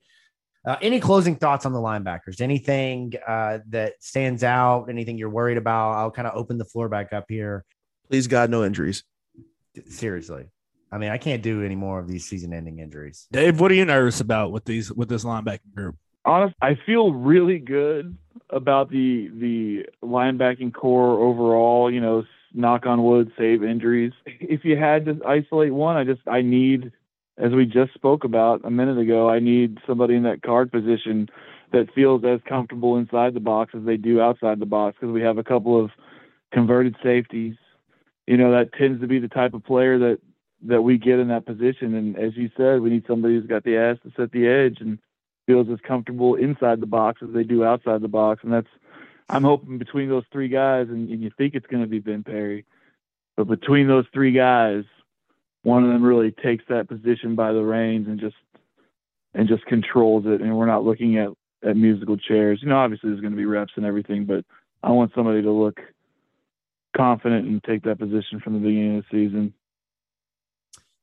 Uh, 0.67 0.75
any 0.81 0.99
closing 0.99 1.35
thoughts 1.35 1.65
on 1.65 1.73
the 1.73 1.79
linebackers? 1.79 2.41
Anything 2.41 3.13
uh, 3.25 3.59
that 3.69 3.93
stands 4.01 4.43
out? 4.43 4.85
Anything 4.89 5.17
you're 5.17 5.29
worried 5.29 5.57
about? 5.57 5.93
I'll 5.93 6.11
kind 6.11 6.27
of 6.27 6.35
open 6.35 6.57
the 6.57 6.65
floor 6.65 6.89
back 6.89 7.11
up 7.13 7.25
here. 7.27 7.65
please 8.07 8.27
god 8.27 8.49
no 8.49 8.63
injuries 8.63 9.03
Seriously, 9.87 10.45
I 10.91 10.97
mean, 10.97 11.11
I 11.11 11.17
can't 11.17 11.43
do 11.43 11.63
any 11.63 11.75
more 11.75 11.99
of 11.99 12.07
these 12.07 12.25
season-ending 12.25 12.79
injuries. 12.79 13.27
Dave, 13.31 13.59
what 13.59 13.71
are 13.71 13.75
you 13.75 13.85
nervous 13.85 14.21
about 14.21 14.51
with 14.51 14.65
these 14.65 14.91
with 14.91 15.09
this 15.09 15.23
linebacking 15.23 15.73
group? 15.75 15.95
honest, 16.25 16.55
I 16.61 16.77
feel 16.85 17.13
really 17.13 17.59
good 17.59 18.17
about 18.49 18.89
the 18.89 19.29
the 19.29 19.85
linebacking 20.03 20.73
core 20.73 21.19
overall. 21.19 21.91
You 21.91 22.01
know, 22.01 22.23
knock 22.53 22.85
on 22.85 23.03
wood, 23.03 23.31
save 23.37 23.63
injuries. 23.63 24.13
If 24.25 24.63
you 24.63 24.77
had 24.77 25.05
to 25.05 25.19
isolate 25.25 25.73
one, 25.73 25.97
I 25.97 26.03
just 26.03 26.21
I 26.27 26.41
need, 26.41 26.91
as 27.37 27.51
we 27.51 27.65
just 27.65 27.93
spoke 27.93 28.23
about 28.23 28.61
a 28.63 28.71
minute 28.71 28.97
ago, 28.97 29.29
I 29.29 29.39
need 29.39 29.79
somebody 29.87 30.15
in 30.15 30.23
that 30.23 30.41
card 30.41 30.71
position 30.71 31.29
that 31.71 31.93
feels 31.93 32.23
as 32.25 32.39
comfortable 32.47 32.97
inside 32.97 33.33
the 33.33 33.39
box 33.39 33.73
as 33.75 33.85
they 33.85 33.97
do 33.97 34.19
outside 34.19 34.59
the 34.59 34.65
box 34.65 34.97
because 34.99 35.13
we 35.13 35.21
have 35.21 35.37
a 35.37 35.43
couple 35.43 35.83
of 35.83 35.91
converted 36.51 36.95
safeties. 37.03 37.55
You 38.25 38.37
know, 38.37 38.51
that 38.51 38.73
tends 38.73 39.01
to 39.01 39.07
be 39.07 39.19
the 39.19 39.27
type 39.27 39.53
of 39.53 39.63
player 39.63 39.99
that 39.99 40.19
that 40.63 40.81
we 40.81 40.97
get 40.97 41.19
in 41.19 41.29
that 41.29 41.45
position. 41.45 41.93
And 41.95 42.17
as 42.17 42.35
you 42.35 42.49
said, 42.57 42.81
we 42.81 42.89
need 42.89 43.05
somebody 43.07 43.35
who's 43.35 43.47
got 43.47 43.63
the 43.63 43.77
ass 43.77 43.97
to 44.03 44.11
set 44.17 44.31
the 44.31 44.47
edge 44.47 44.77
and 44.81 44.99
feels 45.47 45.67
as 45.69 45.79
comfortable 45.79 46.35
inside 46.35 46.79
the 46.79 46.85
box 46.85 47.21
as 47.23 47.33
they 47.33 47.43
do 47.43 47.63
outside 47.63 48.01
the 48.01 48.07
box. 48.07 48.41
And 48.43 48.53
that's, 48.53 48.67
I'm 49.29 49.43
hoping 49.43 49.77
between 49.77 50.09
those 50.09 50.25
three 50.31 50.49
guys, 50.49 50.87
and, 50.89 51.09
and 51.09 51.21
you 51.21 51.31
think 51.37 51.55
it's 51.55 51.67
going 51.67 51.83
to 51.83 51.89
be 51.89 51.99
Ben 51.99 52.23
Perry, 52.23 52.65
but 53.37 53.47
between 53.47 53.87
those 53.87 54.05
three 54.13 54.31
guys, 54.31 54.83
one 55.63 55.83
of 55.83 55.89
them 55.89 56.03
really 56.03 56.31
takes 56.31 56.63
that 56.69 56.87
position 56.87 57.35
by 57.35 57.51
the 57.51 57.61
reins 57.61 58.07
and 58.07 58.19
just 58.19 58.35
and 59.33 59.47
just 59.47 59.65
controls 59.65 60.25
it. 60.25 60.41
And 60.41 60.57
we're 60.57 60.65
not 60.65 60.83
looking 60.83 61.17
at 61.17 61.29
at 61.63 61.77
musical 61.77 62.17
chairs. 62.17 62.59
You 62.61 62.69
know, 62.69 62.77
obviously 62.77 63.09
there's 63.09 63.21
going 63.21 63.33
to 63.33 63.37
be 63.37 63.45
reps 63.45 63.73
and 63.75 63.85
everything, 63.85 64.25
but 64.25 64.45
I 64.81 64.91
want 64.91 65.11
somebody 65.13 65.41
to 65.41 65.51
look 65.51 65.79
confident 66.95 67.47
and 67.47 67.63
take 67.63 67.83
that 67.83 67.99
position 67.99 68.39
from 68.39 68.53
the 68.53 68.59
beginning 68.59 68.97
of 68.97 69.05
the 69.09 69.25
season. 69.25 69.53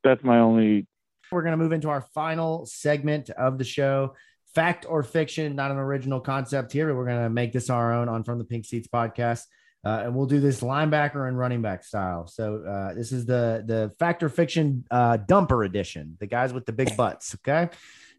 That's 0.06 0.22
my 0.24 0.38
only 0.38 0.86
We're 1.32 1.42
going 1.42 1.52
to 1.52 1.56
move 1.56 1.72
into 1.72 1.88
our 1.88 2.00
final 2.00 2.64
segment 2.66 3.30
of 3.30 3.58
the 3.58 3.64
show. 3.64 4.14
Fact 4.54 4.86
or 4.88 5.02
fiction, 5.02 5.54
not 5.54 5.70
an 5.70 5.76
original 5.76 6.20
concept 6.20 6.72
here, 6.72 6.86
but 6.86 6.96
we're 6.96 7.06
going 7.06 7.24
to 7.24 7.28
make 7.30 7.52
this 7.52 7.68
our 7.68 7.92
own 7.92 8.08
on 8.08 8.24
From 8.24 8.38
the 8.38 8.44
Pink 8.44 8.64
Seats 8.64 8.88
podcast. 8.88 9.42
Uh, 9.84 10.02
and 10.04 10.14
we'll 10.14 10.26
do 10.26 10.40
this 10.40 10.60
linebacker 10.62 11.28
and 11.28 11.38
running 11.38 11.62
back 11.62 11.84
style. 11.84 12.26
So 12.26 12.64
uh, 12.64 12.94
this 12.94 13.12
is 13.12 13.26
the 13.26 13.62
the 13.66 13.92
fact 13.98 14.22
or 14.22 14.28
fiction 14.28 14.84
uh, 14.90 15.18
dumper 15.18 15.64
edition, 15.64 16.16
the 16.18 16.26
guys 16.26 16.52
with 16.52 16.66
the 16.66 16.72
big 16.72 16.96
butts. 16.96 17.36
Okay. 17.36 17.68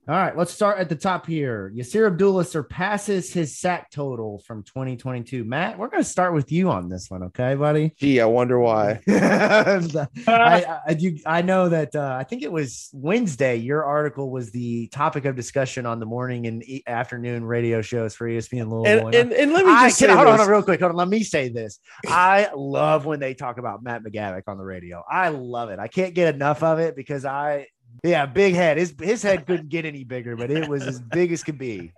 All 0.10 0.16
right, 0.16 0.38
let's 0.38 0.54
start 0.54 0.80
at 0.80 0.88
the 0.88 0.96
top 0.96 1.26
here. 1.26 1.70
Yasir 1.76 2.08
Abdullah 2.08 2.46
surpasses 2.46 3.34
his 3.34 3.58
sack 3.58 3.92
total 3.92 4.40
from 4.48 4.64
2022. 4.64 5.44
Matt, 5.44 5.78
we're 5.78 5.90
going 5.90 6.02
to 6.02 6.08
start 6.08 6.34
with 6.34 6.50
you 6.50 6.70
on 6.70 6.88
this 6.88 7.12
one, 7.12 7.24
okay, 7.24 7.56
buddy? 7.56 7.92
gee 8.00 8.22
i 8.22 8.26
wonder 8.26 8.58
why 8.58 9.02
I, 9.10 10.00
I, 10.26 10.80
I, 10.88 10.92
you, 10.98 11.20
I 11.26 11.42
know 11.42 11.68
that 11.68 11.94
uh, 11.94 12.16
I 12.18 12.24
think 12.24 12.44
it 12.44 12.52
was 12.52 12.90
Wednesday. 12.94 13.58
Your 13.58 13.84
article 13.84 14.32
was 14.32 14.50
the 14.52 14.88
topic 14.94 15.26
of 15.26 15.36
discussion 15.36 15.86
on 15.86 16.00
the 16.00 16.06
morning 16.06 16.48
and 16.48 16.64
e- 16.64 16.84
afternoon 16.88 17.44
radio 17.44 17.82
shows 17.82 18.16
for 18.16 18.30
ESPN 18.30 18.72
Louisville. 18.72 19.08
and, 19.08 19.16
and, 19.16 19.34
and 19.34 19.52
let 19.52 19.66
me 19.66 19.74
I, 19.74 19.90
just 19.90 20.00
can, 20.00 20.08
say 20.08 20.16
hold 20.16 20.28
on 20.28 20.48
real 20.48 20.64
quick. 20.64 20.80
Hold 20.80 20.92
on. 20.92 20.96
Let 20.96 21.10
me 21.10 21.24
say 21.24 21.50
this. 21.50 21.80
I 22.08 22.50
love 22.56 23.06
when 23.06 23.20
they 23.20 23.34
talk 23.34 23.58
about 23.58 23.84
Matt 23.84 24.04
McGavic 24.04 24.44
on 24.48 24.58
the 24.58 24.64
radio. 24.64 25.04
I 25.12 25.30
love 25.30 25.70
it. 25.70 25.80
I 25.80 25.90
can't 25.90 26.14
get 26.14 26.34
enough 26.34 26.64
of 26.64 26.80
it 26.80 26.96
because 26.96 27.26
I, 27.26 27.68
yeah, 28.03 28.26
big 28.26 28.53
head. 28.53 28.78
His 28.78 28.94
his 29.02 29.22
head 29.24 29.45
couldn't 29.45 29.69
get 29.69 29.86
any 29.86 30.03
bigger, 30.03 30.36
but 30.36 30.52
it 30.52 30.68
was 30.68 30.84
as 30.84 30.99
big 30.99 31.32
as 31.32 31.44
could 31.44 31.57
be. 31.57 31.91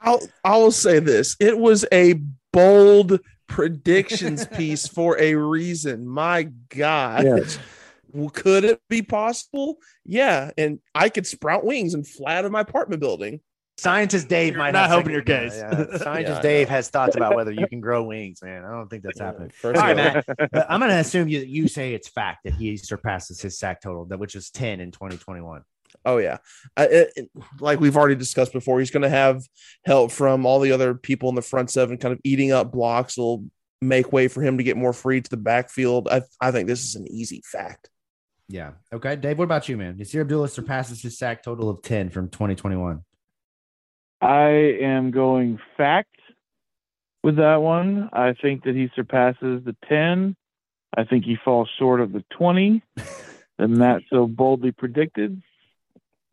I'll 0.00 0.20
I 0.44 0.56
will 0.56 0.72
say 0.72 0.98
this: 0.98 1.36
it 1.40 1.58
was 1.58 1.84
a 1.92 2.14
bold 2.52 3.20
predictions 3.46 4.46
piece 4.56 4.86
for 4.86 5.18
a 5.20 5.34
reason. 5.34 6.06
My 6.06 6.44
God, 6.68 7.24
Yes. 7.24 7.58
Well, 8.12 8.30
could 8.30 8.64
it 8.64 8.80
be 8.88 9.02
possible? 9.02 9.78
Yeah, 10.04 10.52
and 10.56 10.78
I 10.94 11.08
could 11.08 11.26
sprout 11.26 11.64
wings 11.64 11.94
and 11.94 12.06
fly 12.06 12.36
out 12.36 12.44
of 12.44 12.52
my 12.52 12.60
apartment 12.60 13.00
building. 13.00 13.40
Scientist 13.76 14.28
Dave 14.28 14.52
You're 14.52 14.58
might 14.62 14.70
not 14.70 14.82
have 14.82 14.90
helping 14.90 15.12
your 15.12 15.22
case. 15.22 15.56
yeah, 15.56 15.86
yeah. 15.90 15.96
Scientist 15.98 16.36
Yeah, 16.36 16.42
Dave 16.42 16.68
has 16.68 16.88
thoughts 16.90 17.16
about 17.16 17.34
whether 17.34 17.50
you 17.52 17.66
can 17.66 17.80
grow 17.86 18.04
wings, 18.04 18.40
man. 18.42 18.64
I 18.64 18.70
don't 18.70 18.88
think 18.88 19.02
that's 19.02 19.18
happening. 19.18 19.50
First 19.50 19.80
All 19.80 19.86
right, 19.86 19.96
Matt. 19.96 20.24
But 20.52 20.66
I'm 20.70 20.78
going 20.80 20.90
to 20.92 20.98
assume 20.98 21.28
you 21.28 21.40
you 21.40 21.66
say 21.68 21.92
it's 21.92 22.08
fact 22.08 22.44
that 22.44 22.54
he 22.54 22.76
surpasses 22.76 23.40
his 23.40 23.58
sack 23.58 23.80
total, 23.80 24.04
that 24.06 24.18
which 24.18 24.36
is 24.36 24.50
10 24.50 24.80
in 24.80 24.92
2021. 24.92 25.62
Oh 26.04 26.18
yeah, 26.18 26.38
uh, 26.76 26.86
it- 26.90 27.12
it- 27.16 27.30
like 27.60 27.80
we've 27.80 27.96
already 27.96 28.14
discussed 28.16 28.52
before, 28.52 28.78
he's 28.78 28.90
going 28.90 29.02
to 29.02 29.08
have 29.08 29.42
help 29.84 30.10
from 30.12 30.46
all 30.46 30.60
the 30.60 30.72
other 30.72 30.94
people 30.94 31.28
in 31.28 31.34
the 31.34 31.42
front 31.42 31.70
seven, 31.70 31.98
kind 31.98 32.12
of 32.12 32.20
eating 32.24 32.52
up 32.52 32.70
blocks. 32.72 33.16
Will 33.18 33.44
make 33.80 34.12
way 34.12 34.28
for 34.28 34.40
him 34.42 34.56
to 34.58 34.64
get 34.64 34.76
more 34.76 34.92
free 34.92 35.20
to 35.20 35.30
the 35.30 35.36
backfield. 35.36 36.08
I 36.08 36.22
I 36.40 36.52
think 36.52 36.68
this 36.68 36.84
is 36.84 36.94
an 36.94 37.06
easy 37.10 37.42
fact. 37.44 37.90
Yeah. 38.48 38.72
Okay, 38.92 39.16
Dave. 39.16 39.38
What 39.38 39.44
about 39.44 39.68
you, 39.68 39.76
man? 39.76 39.96
Yasir 39.96 40.20
Abdullah 40.20 40.48
surpasses 40.48 41.00
his 41.02 41.16
sack 41.18 41.42
total 41.42 41.70
of 41.70 41.80
10 41.82 42.10
from 42.10 42.28
2021. 42.28 43.00
I 44.24 44.78
am 44.80 45.10
going 45.10 45.58
fact 45.76 46.16
with 47.22 47.36
that 47.36 47.56
one. 47.56 48.08
I 48.10 48.32
think 48.32 48.64
that 48.64 48.74
he 48.74 48.88
surpasses 48.96 49.62
the 49.64 49.76
10. 49.86 50.34
I 50.96 51.04
think 51.04 51.26
he 51.26 51.36
falls 51.44 51.68
short 51.78 52.00
of 52.00 52.12
the 52.12 52.24
20 52.30 52.82
that 53.58 53.68
Matt 53.68 54.00
so 54.08 54.26
boldly 54.26 54.72
predicted. 54.72 55.42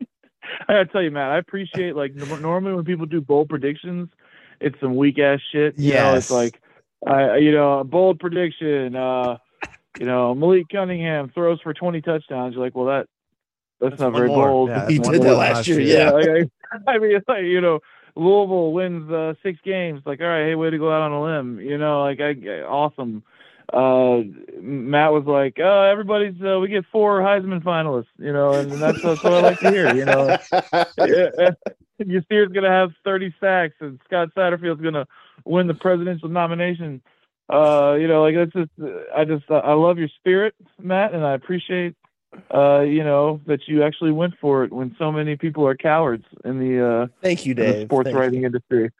I 0.00 0.72
gotta 0.72 0.86
tell 0.86 1.02
you, 1.02 1.10
Matt, 1.10 1.32
I 1.32 1.38
appreciate 1.38 1.94
like 1.94 2.14
normally 2.14 2.72
when 2.72 2.86
people 2.86 3.04
do 3.04 3.20
bold 3.20 3.50
predictions, 3.50 4.08
it's 4.58 4.80
some 4.80 4.96
weak 4.96 5.18
ass 5.18 5.40
shit. 5.52 5.78
You 5.78 5.94
know, 5.94 6.14
it's 6.14 6.30
like, 6.30 6.62
I 7.06 7.36
you 7.36 7.52
know, 7.52 7.80
a 7.80 7.84
bold 7.84 8.20
prediction. 8.20 8.96
Uh, 8.96 9.36
you 10.00 10.06
know, 10.06 10.34
Malik 10.34 10.66
Cunningham 10.72 11.30
throws 11.34 11.60
for 11.60 11.74
20 11.74 12.00
touchdowns. 12.00 12.54
You're 12.54 12.64
like, 12.64 12.74
well, 12.74 12.86
that 12.86 13.06
that's, 13.82 13.90
That's 13.92 14.00
not 14.02 14.12
very 14.12 14.28
more. 14.28 14.48
bold. 14.48 14.70
Yeah, 14.70 14.88
he 14.88 14.98
did 14.98 15.22
that 15.22 15.34
last 15.34 15.56
last 15.56 15.68
year. 15.68 15.80
year. 15.80 15.98
Yeah. 15.98 16.10
like, 16.12 16.50
I, 16.86 16.92
I 16.92 16.98
mean, 16.98 17.16
it's 17.16 17.28
like 17.28 17.42
you 17.44 17.60
know, 17.60 17.80
Louisville 18.14 18.72
wins 18.72 19.10
uh, 19.10 19.34
six 19.42 19.58
games. 19.64 20.02
Like, 20.06 20.20
all 20.20 20.26
right, 20.28 20.46
hey, 20.46 20.54
way 20.54 20.70
to 20.70 20.78
go 20.78 20.92
out 20.92 21.02
on 21.02 21.12
a 21.12 21.22
limb. 21.22 21.60
You 21.60 21.78
know, 21.78 22.02
like, 22.02 22.20
I, 22.20 22.30
I- 22.30 22.62
awesome. 22.62 23.22
Uh, 23.72 24.22
Matt 24.60 25.12
was 25.12 25.24
like, 25.24 25.56
oh, 25.58 25.82
everybody's 25.90 26.34
uh, 26.42 26.58
we 26.60 26.68
get 26.68 26.84
four 26.92 27.20
Heisman 27.20 27.62
finalists. 27.62 28.06
You 28.18 28.32
know, 28.32 28.52
and 28.52 28.70
that's, 28.70 29.02
that's 29.02 29.22
what 29.22 29.32
I 29.32 29.40
like 29.40 29.60
to 29.60 29.70
hear. 29.70 29.94
You 29.94 30.04
know, 30.04 30.36
yeah, 30.98 31.50
Yasir's 32.00 32.52
gonna 32.52 32.70
have 32.70 32.92
30 33.04 33.34
sacks, 33.40 33.74
and 33.80 33.98
Scott 34.04 34.28
Satterfield's 34.36 34.82
gonna 34.82 35.06
win 35.44 35.66
the 35.66 35.74
presidential 35.74 36.28
nomination. 36.28 37.02
Uh, 37.52 37.96
you 37.98 38.08
know, 38.08 38.22
like 38.22 38.34
that's 38.34 38.52
just, 38.52 38.70
I 39.14 39.24
just, 39.24 39.50
I 39.50 39.72
love 39.72 39.98
your 39.98 40.08
spirit, 40.18 40.54
Matt, 40.80 41.12
and 41.12 41.24
I 41.24 41.32
appreciate, 41.34 41.96
uh, 42.54 42.80
you 42.80 43.04
know, 43.04 43.40
that 43.46 43.60
you 43.66 43.82
actually 43.82 44.12
went 44.12 44.34
for 44.40 44.64
it 44.64 44.72
when 44.72 44.94
so 44.98 45.10
many 45.12 45.36
people 45.36 45.66
are 45.66 45.76
cowards 45.76 46.24
in 46.44 46.58
the, 46.58 46.86
uh, 46.86 47.06
Thank 47.22 47.44
you, 47.46 47.52
in 47.52 47.56
the 47.56 47.72
Dave. 47.72 47.86
sports 47.88 48.06
Thank 48.06 48.18
writing 48.18 48.40
you. 48.40 48.46
industry. 48.46 48.90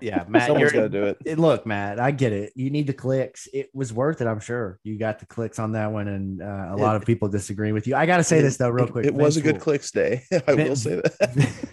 Yeah, 0.00 0.24
Matt, 0.28 0.46
Someone's 0.46 0.72
you're, 0.72 0.82
got 0.82 0.92
to 0.92 1.00
do 1.00 1.04
it. 1.06 1.18
it- 1.24 1.38
look, 1.38 1.66
Matt, 1.66 1.98
I 1.98 2.12
get 2.12 2.32
it. 2.32 2.52
You 2.54 2.70
need 2.70 2.86
the 2.86 2.92
clicks. 2.92 3.48
It 3.52 3.70
was 3.74 3.92
worth 3.92 4.20
it, 4.20 4.26
I'm 4.28 4.38
sure. 4.38 4.78
You 4.84 4.96
got 4.96 5.18
the 5.18 5.26
clicks 5.26 5.58
on 5.58 5.72
that 5.72 5.90
one, 5.90 6.06
and 6.06 6.40
uh, 6.40 6.68
a 6.70 6.76
lot 6.76 6.94
of 6.96 7.04
people 7.04 7.28
disagree 7.28 7.72
with 7.72 7.86
you. 7.88 7.96
I 7.96 8.06
got 8.06 8.18
to 8.18 8.24
say 8.24 8.40
this 8.40 8.56
though, 8.56 8.70
real 8.70 8.84
It- 8.86 8.92
quick. 8.92 9.06
It, 9.06 9.14
was 9.14 9.36
a 9.36 9.40
good 9.40 9.56
will- 9.56 9.60
clicks 9.62 9.90
day. 9.90 10.22
I 10.46 10.54
will 10.54 10.76
say 10.76 10.94
that. 10.96 11.68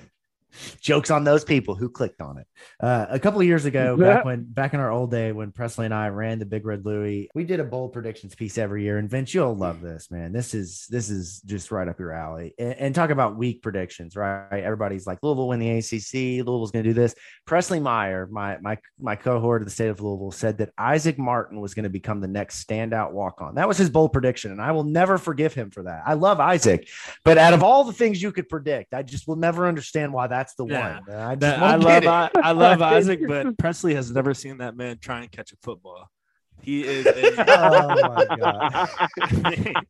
Jokes 0.81 1.11
on 1.11 1.23
those 1.23 1.43
people 1.43 1.75
who 1.75 1.89
clicked 1.89 2.21
on 2.21 2.37
it. 2.37 2.47
Uh, 2.79 3.05
a 3.09 3.19
couple 3.19 3.39
of 3.39 3.47
years 3.47 3.65
ago, 3.65 3.97
back 3.97 4.25
when 4.25 4.43
back 4.43 4.73
in 4.73 4.79
our 4.79 4.91
old 4.91 5.11
day 5.11 5.31
when 5.31 5.51
Presley 5.51 5.85
and 5.85 5.93
I 5.93 6.09
ran 6.09 6.39
the 6.39 6.45
Big 6.45 6.65
Red 6.65 6.85
Louie, 6.85 7.29
we 7.33 7.43
did 7.43 7.59
a 7.59 7.63
bold 7.63 7.93
predictions 7.93 8.35
piece 8.35 8.57
every 8.57 8.83
year. 8.83 8.97
And 8.97 9.09
Vince, 9.09 9.33
you'll 9.33 9.55
love 9.55 9.81
this, 9.81 10.09
man. 10.11 10.31
This 10.31 10.53
is 10.53 10.87
this 10.89 11.09
is 11.09 11.41
just 11.41 11.71
right 11.71 11.87
up 11.87 11.99
your 11.99 12.11
alley. 12.11 12.53
And, 12.57 12.73
and 12.73 12.95
talk 12.95 13.09
about 13.09 13.37
weak 13.37 13.61
predictions, 13.61 14.15
right? 14.15 14.63
Everybody's 14.63 15.07
like 15.07 15.19
Louisville 15.21 15.47
win 15.47 15.59
the 15.59 15.77
ACC. 15.77 16.45
Louisville's 16.45 16.71
going 16.71 16.83
to 16.83 16.89
do 16.89 16.93
this. 16.93 17.15
Presley 17.45 17.79
Meyer, 17.79 18.27
my 18.27 18.57
my 18.59 18.77
my 18.99 19.15
cohort 19.15 19.61
of 19.61 19.67
the 19.67 19.73
state 19.73 19.89
of 19.89 20.01
Louisville, 20.01 20.31
said 20.31 20.57
that 20.59 20.71
Isaac 20.77 21.17
Martin 21.17 21.61
was 21.61 21.73
going 21.73 21.83
to 21.83 21.89
become 21.89 22.21
the 22.21 22.27
next 22.27 22.65
standout 22.65 23.11
walk 23.11 23.41
on. 23.41 23.55
That 23.55 23.67
was 23.67 23.77
his 23.77 23.89
bold 23.89 24.13
prediction, 24.13 24.51
and 24.51 24.61
I 24.61 24.71
will 24.71 24.83
never 24.83 25.17
forgive 25.17 25.53
him 25.53 25.71
for 25.71 25.83
that. 25.83 26.03
I 26.05 26.13
love 26.13 26.39
Isaac, 26.39 26.87
but 27.23 27.37
out 27.37 27.53
of 27.53 27.63
all 27.63 27.83
the 27.83 27.93
things 27.93 28.21
you 28.21 28.31
could 28.31 28.49
predict, 28.49 28.93
I 28.93 29.03
just 29.03 29.27
will 29.27 29.35
never 29.35 29.67
understand 29.67 30.13
why 30.13 30.27
that's 30.47 30.55
the 30.55 30.65
Yeah. 30.65 30.99
one. 31.07 31.19
I 31.19 31.35
That- 31.35 31.59
I 31.61 31.75
love. 31.75 32.05
I, 32.05 32.29
I 32.41 32.51
love 32.53 32.81
Isaac, 32.81 33.19
but 33.27 33.57
Presley 33.57 33.95
has 33.95 34.11
never 34.11 34.33
seen 34.33 34.57
that 34.59 34.75
man 34.77 34.97
try 34.99 35.21
and 35.21 35.31
catch 35.31 35.51
a 35.51 35.57
football. 35.61 36.09
He 36.61 36.83
is. 36.85 37.05
A, 37.05 37.35
Oh 37.47 38.01
my 38.01 38.25
god! 38.35 38.87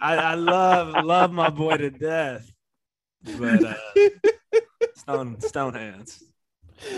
I, 0.00 0.16
I 0.16 0.34
love 0.34 1.04
love 1.04 1.32
my 1.32 1.50
boy 1.50 1.76
to 1.78 1.90
death, 1.90 2.50
but 3.38 3.64
uh, 3.64 3.74
stone 4.94 5.40
stone 5.40 5.74
hands. 5.74 6.22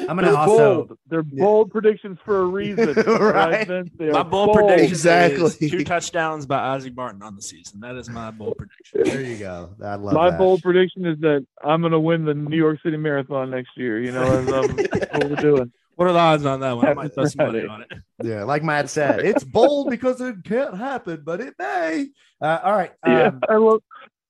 I'm 0.08 0.16
They're 0.16 0.26
gonna 0.26 0.36
also 0.36 0.84
bold. 0.86 0.98
They're 1.08 1.22
bold 1.22 1.70
predictions 1.70 2.18
for 2.24 2.42
a 2.42 2.44
reason, 2.46 2.94
Right. 3.06 3.68
My 3.98 4.18
are 4.20 4.24
bold 4.24 4.54
prediction 4.56 4.88
Exactly. 4.88 5.44
is 5.44 5.58
two 5.58 5.84
touchdowns 5.84 6.46
by 6.46 6.58
Isaac 6.74 6.94
Martin 6.96 7.22
on 7.22 7.36
the 7.36 7.42
season. 7.42 7.80
That 7.80 7.96
is 7.96 8.08
my 8.08 8.30
bold 8.30 8.56
prediction. 8.56 9.02
there 9.04 9.20
you 9.22 9.38
go. 9.38 9.70
I 9.82 9.94
love 9.96 10.14
My 10.14 10.30
that. 10.30 10.38
bold 10.38 10.62
prediction 10.62 11.04
is 11.06 11.18
that 11.20 11.46
I'm 11.64 11.80
going 11.80 11.92
to 11.92 12.00
win 12.00 12.24
the 12.24 12.34
New 12.34 12.56
York 12.56 12.80
City 12.82 12.96
Marathon 12.96 13.50
next 13.50 13.70
year. 13.76 14.00
You 14.00 14.12
know, 14.12 14.38
and, 14.38 14.48
um, 14.50 14.76
that's 14.76 15.12
what 15.12 15.30
we're 15.30 15.36
doing. 15.36 15.72
What 15.96 16.08
are 16.08 16.12
the 16.12 16.18
odds 16.18 16.46
on 16.46 16.60
that 16.60 16.72
one? 16.76 16.86
I 16.86 16.94
might 16.94 17.12
throw 17.14 17.26
some 17.26 17.46
money 17.46 17.66
on 17.66 17.82
it. 17.82 17.88
Yeah, 18.22 18.44
like 18.44 18.62
Matt 18.62 18.88
said, 18.88 19.20
it's 19.20 19.44
bold 19.44 19.90
because 19.90 20.20
it 20.22 20.36
can't 20.44 20.76
happen, 20.76 21.22
but 21.24 21.40
it 21.40 21.54
may. 21.58 22.08
Uh, 22.40 22.58
all 22.64 22.72
right, 22.72 22.92
Yeah, 23.06 23.26
um, 23.26 23.40
I 23.48 23.56
love. 23.56 23.82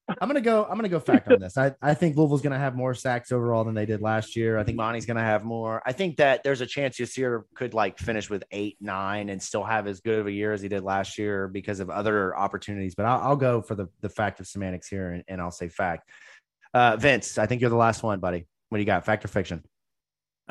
I'm 0.09 0.29
gonna 0.29 0.41
go. 0.41 0.65
I'm 0.65 0.77
gonna 0.77 0.89
go 0.89 1.01
fact 1.01 1.31
on 1.31 1.41
this. 1.41 1.57
I, 1.57 1.75
I 1.81 1.95
think 1.95 2.17
Louisville's 2.17 2.43
gonna 2.43 2.59
have 2.59 2.75
more 2.75 2.95
sacks 2.95 3.31
overall 3.31 3.65
than 3.65 3.75
they 3.75 3.87
did 3.87 4.03
last 4.03 4.35
year. 4.37 4.59
I 4.59 4.65
think 4.65 4.77
Monty's 4.77 5.07
gonna 5.07 5.21
have 5.21 5.45
more. 5.45 5.81
I 5.87 5.93
think 5.93 6.17
that 6.17 6.43
there's 6.43 6.61
a 6.61 6.67
chance 6.67 6.97
Yasir 6.99 7.43
could 7.55 7.73
like 7.73 7.99
finish 7.99 8.29
with 8.29 8.43
eight, 8.51 8.77
nine, 8.81 9.29
and 9.29 9.41
still 9.41 9.63
have 9.63 9.87
as 9.87 10.01
good 10.01 10.19
of 10.19 10.27
a 10.27 10.33
year 10.33 10.53
as 10.53 10.61
he 10.61 10.69
did 10.69 10.83
last 10.83 11.19
year 11.19 11.49
because 11.49 11.81
of 11.81 11.89
other 11.89 12.37
opportunities. 12.37 12.95
But 12.95 13.07
I'll, 13.07 13.21
I'll 13.21 13.37
go 13.37 13.63
for 13.63 13.75
the 13.75 13.89
the 14.01 14.09
fact 14.09 14.41
of 14.41 14.47
semantics 14.47 14.89
here, 14.89 15.13
and, 15.13 15.25
and 15.29 15.41
I'll 15.41 15.51
say 15.51 15.69
fact. 15.69 16.09
Uh, 16.75 16.97
Vince, 16.97 17.39
I 17.39 17.47
think 17.47 17.61
you're 17.61 17.71
the 17.71 17.77
last 17.77 18.03
one, 18.03 18.19
buddy. 18.19 18.47
What 18.71 18.79
do 18.79 18.83
you 18.83 18.87
got? 18.87 19.05
Fact 19.05 19.25
or 19.25 19.29
fiction? 19.29 19.63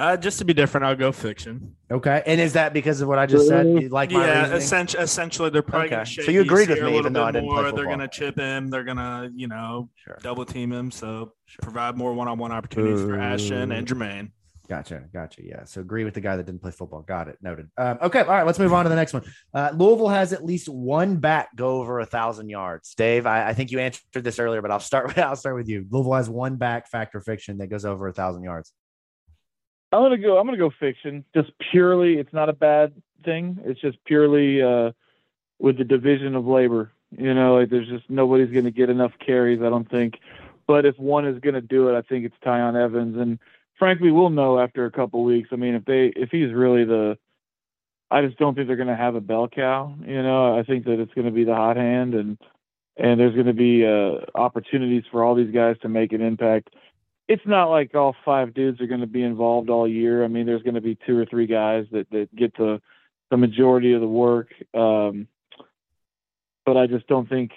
Uh, 0.01 0.17
just 0.17 0.39
to 0.39 0.45
be 0.45 0.51
different, 0.51 0.83
I'll 0.83 0.95
go 0.95 1.11
fiction. 1.11 1.75
Okay, 1.91 2.23
and 2.25 2.41
is 2.41 2.53
that 2.53 2.73
because 2.73 3.01
of 3.01 3.07
what 3.07 3.19
I 3.19 3.27
just 3.27 3.47
said? 3.47 3.67
You 3.67 3.89
like 3.89 4.09
my 4.09 4.25
yeah, 4.25 4.55
essentially, 4.55 5.03
essentially, 5.03 5.51
they're 5.51 5.61
probably 5.61 5.89
Okay. 5.89 5.95
going 5.97 6.05
to 6.07 6.23
So 6.23 6.31
you 6.31 6.41
agreed 6.41 6.69
with 6.69 6.81
me, 6.81 6.97
even 6.97 7.13
though 7.13 7.23
I 7.23 7.31
didn't 7.31 7.49
play. 7.49 7.71
They're 7.71 7.85
going 7.85 7.99
to 7.99 8.07
chip 8.07 8.35
him. 8.35 8.71
They're 8.71 8.83
going 8.83 8.97
to, 8.97 9.29
you 9.35 9.47
know, 9.47 9.89
Sure. 9.97 10.17
double 10.23 10.43
team 10.43 10.71
him. 10.71 10.89
So 10.89 11.33
provide 11.61 11.97
more 11.97 12.15
one-on-one 12.15 12.51
opportunities 12.51 12.99
for 12.99 13.15
Ashton 13.15 13.71
and 13.71 13.87
Jermayne. 13.87 14.31
Gotcha, 14.67 15.03
gotcha. 15.13 15.45
Yeah, 15.45 15.65
so 15.65 15.81
agree 15.81 16.03
with 16.03 16.15
the 16.15 16.21
guy 16.21 16.35
that 16.35 16.47
didn't 16.47 16.63
play 16.63 16.71
football. 16.71 17.01
Got 17.03 17.27
it, 17.27 17.37
noted. 17.43 17.69
Um, 17.77 17.99
okay, 18.01 18.21
all 18.21 18.25
right, 18.27 18.45
let's 18.45 18.57
move 18.57 18.73
on 18.73 18.85
to 18.85 18.89
the 18.89 18.95
next 18.95 19.13
one. 19.13 19.23
Uh, 19.53 19.69
Louisville 19.75 20.07
has 20.09 20.33
at 20.33 20.43
least 20.43 20.67
one 20.67 21.17
back 21.17 21.55
go 21.55 21.79
over 21.79 21.99
a 21.99 22.05
thousand 22.07 22.49
yards. 22.49 22.95
Dave, 22.95 23.27
I, 23.27 23.49
I 23.49 23.53
think 23.53 23.69
you 23.69 23.77
answered 23.79 24.23
this 24.23 24.39
earlier, 24.39 24.63
but 24.63 24.71
I'll 24.71 24.79
start. 24.79 25.07
With, 25.09 25.17
I'll 25.19 25.35
start 25.35 25.55
with 25.57 25.67
you. 25.67 25.85
Louisville 25.91 26.13
has 26.13 26.27
one 26.29 26.55
back, 26.55 26.89
factor 26.89 27.19
fiction, 27.21 27.59
that 27.59 27.67
goes 27.67 27.85
over 27.85 28.07
a 28.07 28.13
thousand 28.13 28.43
yards. 28.43 28.71
I'm 29.91 30.01
gonna 30.01 30.17
go. 30.17 30.37
I'm 30.37 30.45
gonna 30.45 30.57
go 30.57 30.71
fiction. 30.79 31.25
Just 31.35 31.51
purely, 31.71 32.17
it's 32.17 32.31
not 32.31 32.49
a 32.49 32.53
bad 32.53 32.93
thing. 33.25 33.59
It's 33.65 33.81
just 33.81 34.03
purely 34.05 34.61
uh, 34.61 34.91
with 35.59 35.77
the 35.77 35.83
division 35.83 36.35
of 36.35 36.45
labor. 36.45 36.91
You 37.17 37.33
know, 37.33 37.57
like 37.57 37.69
there's 37.69 37.89
just 37.89 38.09
nobody's 38.09 38.53
gonna 38.53 38.71
get 38.71 38.89
enough 38.89 39.11
carries. 39.25 39.61
I 39.61 39.69
don't 39.69 39.89
think. 39.89 40.19
But 40.65 40.85
if 40.85 40.97
one 40.97 41.27
is 41.27 41.39
gonna 41.39 41.61
do 41.61 41.89
it, 41.89 41.97
I 41.97 42.01
think 42.03 42.25
it's 42.25 42.35
Tiyon 42.45 42.81
Evans. 42.81 43.17
And 43.17 43.37
frankly, 43.77 44.11
we'll 44.11 44.29
know 44.29 44.59
after 44.59 44.85
a 44.85 44.91
couple 44.91 45.23
weeks. 45.25 45.49
I 45.51 45.57
mean, 45.57 45.75
if 45.75 45.83
they 45.83 46.07
if 46.15 46.29
he's 46.29 46.53
really 46.53 46.85
the, 46.85 47.17
I 48.09 48.21
just 48.25 48.37
don't 48.37 48.55
think 48.55 48.67
they're 48.67 48.77
gonna 48.77 48.95
have 48.95 49.15
a 49.15 49.21
bell 49.21 49.49
cow. 49.49 49.93
You 50.05 50.23
know, 50.23 50.57
I 50.57 50.63
think 50.63 50.85
that 50.85 51.01
it's 51.01 51.13
gonna 51.13 51.31
be 51.31 51.43
the 51.43 51.55
hot 51.55 51.77
hand 51.77 52.13
and. 52.13 52.37
And 52.97 53.19
there's 53.19 53.33
going 53.33 53.47
to 53.47 53.53
be 53.53 53.85
uh, 53.85 54.17
opportunities 54.35 55.05
for 55.09 55.23
all 55.23 55.33
these 55.33 55.51
guys 55.51 55.77
to 55.81 55.87
make 55.87 56.11
an 56.11 56.21
impact 56.21 56.71
it's 57.31 57.45
not 57.45 57.69
like 57.69 57.95
all 57.95 58.13
five 58.25 58.53
dudes 58.53 58.81
are 58.81 58.87
going 58.87 58.99
to 58.99 59.07
be 59.07 59.23
involved 59.23 59.69
all 59.69 59.87
year. 59.87 60.25
I 60.25 60.27
mean, 60.27 60.45
there's 60.45 60.63
going 60.63 60.75
to 60.75 60.81
be 60.81 60.97
two 61.07 61.17
or 61.17 61.25
three 61.25 61.47
guys 61.47 61.85
that, 61.93 62.09
that 62.11 62.35
get 62.35 62.57
the 62.57 62.81
the 63.29 63.37
majority 63.37 63.93
of 63.93 64.01
the 64.01 64.07
work. 64.07 64.49
Um, 64.73 65.29
but 66.65 66.75
I 66.75 66.87
just 66.87 67.07
don't 67.07 67.29
think 67.29 67.51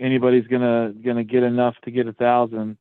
anybody's 0.00 0.48
gonna 0.48 0.92
gonna 1.04 1.22
get 1.22 1.44
enough 1.44 1.76
to 1.84 1.92
get 1.92 2.08
a 2.08 2.12
thousand. 2.12 2.78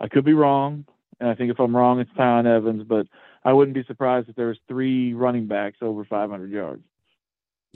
I 0.00 0.08
could 0.08 0.24
be 0.24 0.32
wrong, 0.32 0.86
and 1.20 1.28
I 1.28 1.34
think 1.34 1.50
if 1.50 1.60
I'm 1.60 1.76
wrong, 1.76 2.00
it's 2.00 2.10
Tiyon 2.12 2.46
Evans. 2.46 2.84
But 2.84 3.06
I 3.44 3.52
wouldn't 3.52 3.74
be 3.74 3.84
surprised 3.84 4.30
if 4.30 4.36
there 4.36 4.48
was 4.48 4.58
three 4.68 5.12
running 5.12 5.46
backs 5.46 5.78
over 5.82 6.06
500 6.06 6.50
yards. 6.50 6.84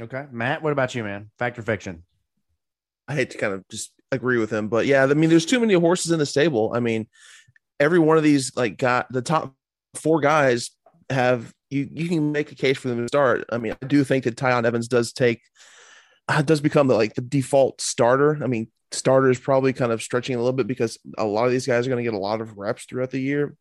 Okay, 0.00 0.24
Matt, 0.30 0.62
what 0.62 0.72
about 0.72 0.94
you, 0.94 1.04
man? 1.04 1.30
Fact 1.38 1.58
or 1.58 1.62
fiction? 1.62 2.02
I 3.08 3.14
hate 3.14 3.30
to 3.32 3.38
kind 3.38 3.52
of 3.52 3.68
just 3.68 3.92
agree 4.10 4.38
with 4.38 4.50
him, 4.50 4.68
but 4.68 4.86
yeah, 4.86 5.04
I 5.04 5.12
mean, 5.12 5.28
there's 5.28 5.44
too 5.44 5.60
many 5.60 5.74
horses 5.74 6.12
in 6.12 6.18
the 6.18 6.26
stable. 6.26 6.72
I 6.74 6.80
mean, 6.80 7.08
every 7.80 7.98
one 7.98 8.16
of 8.16 8.22
these 8.22 8.56
like 8.56 8.76
got 8.76 9.10
the 9.12 9.22
top 9.22 9.54
four 9.94 10.20
guys 10.20 10.70
have 11.10 11.52
you. 11.70 11.88
You 11.92 12.08
can 12.08 12.32
make 12.32 12.52
a 12.52 12.56
case 12.56 12.78
for 12.78 12.88
them 12.88 13.02
to 13.02 13.08
start. 13.08 13.44
I 13.50 13.58
mean, 13.58 13.76
I 13.80 13.86
do 13.86 14.04
think 14.04 14.24
that 14.24 14.36
Tiyon 14.36 14.64
Evans 14.64 14.88
does 14.88 15.12
take 15.12 15.42
uh, 16.28 16.42
does 16.42 16.60
become 16.60 16.88
the, 16.88 16.94
like 16.94 17.14
the 17.14 17.20
default 17.20 17.80
starter. 17.80 18.38
I 18.42 18.46
mean, 18.46 18.68
starter 18.92 19.30
is 19.30 19.38
probably 19.38 19.72
kind 19.72 19.92
of 19.92 20.02
stretching 20.02 20.34
a 20.34 20.38
little 20.38 20.52
bit 20.52 20.66
because 20.66 20.98
a 21.18 21.24
lot 21.24 21.46
of 21.46 21.52
these 21.52 21.66
guys 21.66 21.86
are 21.86 21.90
going 21.90 22.04
to 22.04 22.10
get 22.10 22.16
a 22.16 22.22
lot 22.22 22.40
of 22.40 22.56
reps 22.56 22.84
throughout 22.84 23.10
the 23.10 23.20
year. 23.20 23.56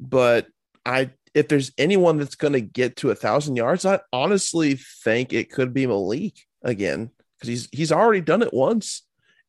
But 0.00 0.46
I, 0.86 1.10
if 1.34 1.48
there's 1.48 1.72
anyone 1.76 2.18
that's 2.18 2.36
going 2.36 2.54
to 2.54 2.60
get 2.60 2.96
to 2.96 3.10
a 3.10 3.14
thousand 3.14 3.56
yards, 3.56 3.84
I 3.84 4.00
honestly 4.12 4.78
think 5.04 5.32
it 5.32 5.50
could 5.50 5.74
be 5.74 5.86
Malik 5.86 6.34
again 6.62 7.10
because 7.36 7.48
he's 7.48 7.68
he's 7.72 7.92
already 7.92 8.20
done 8.20 8.42
it 8.42 8.52
once, 8.54 9.02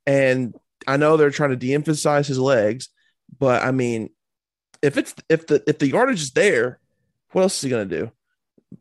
and 0.06 0.56
I 0.88 0.98
know 0.98 1.18
they're 1.18 1.31
trying 1.31 1.52
to 1.52 1.56
de-emphasize 1.56 2.27
his 2.27 2.40
legs, 2.40 2.90
but 3.38 3.64
I 3.64 3.72
mean, 3.72 4.10
if 4.82 4.98
it's 4.98 5.14
if 5.30 5.48
the 5.48 5.64
if 5.68 5.80
the 5.80 5.88
yardage 5.88 6.22
is 6.22 6.32
there, 6.32 6.80
what 7.32 7.42
else 7.42 7.56
is 7.58 7.62
he 7.62 7.70
going 7.70 7.88
to 7.88 7.98
do? 7.98 8.12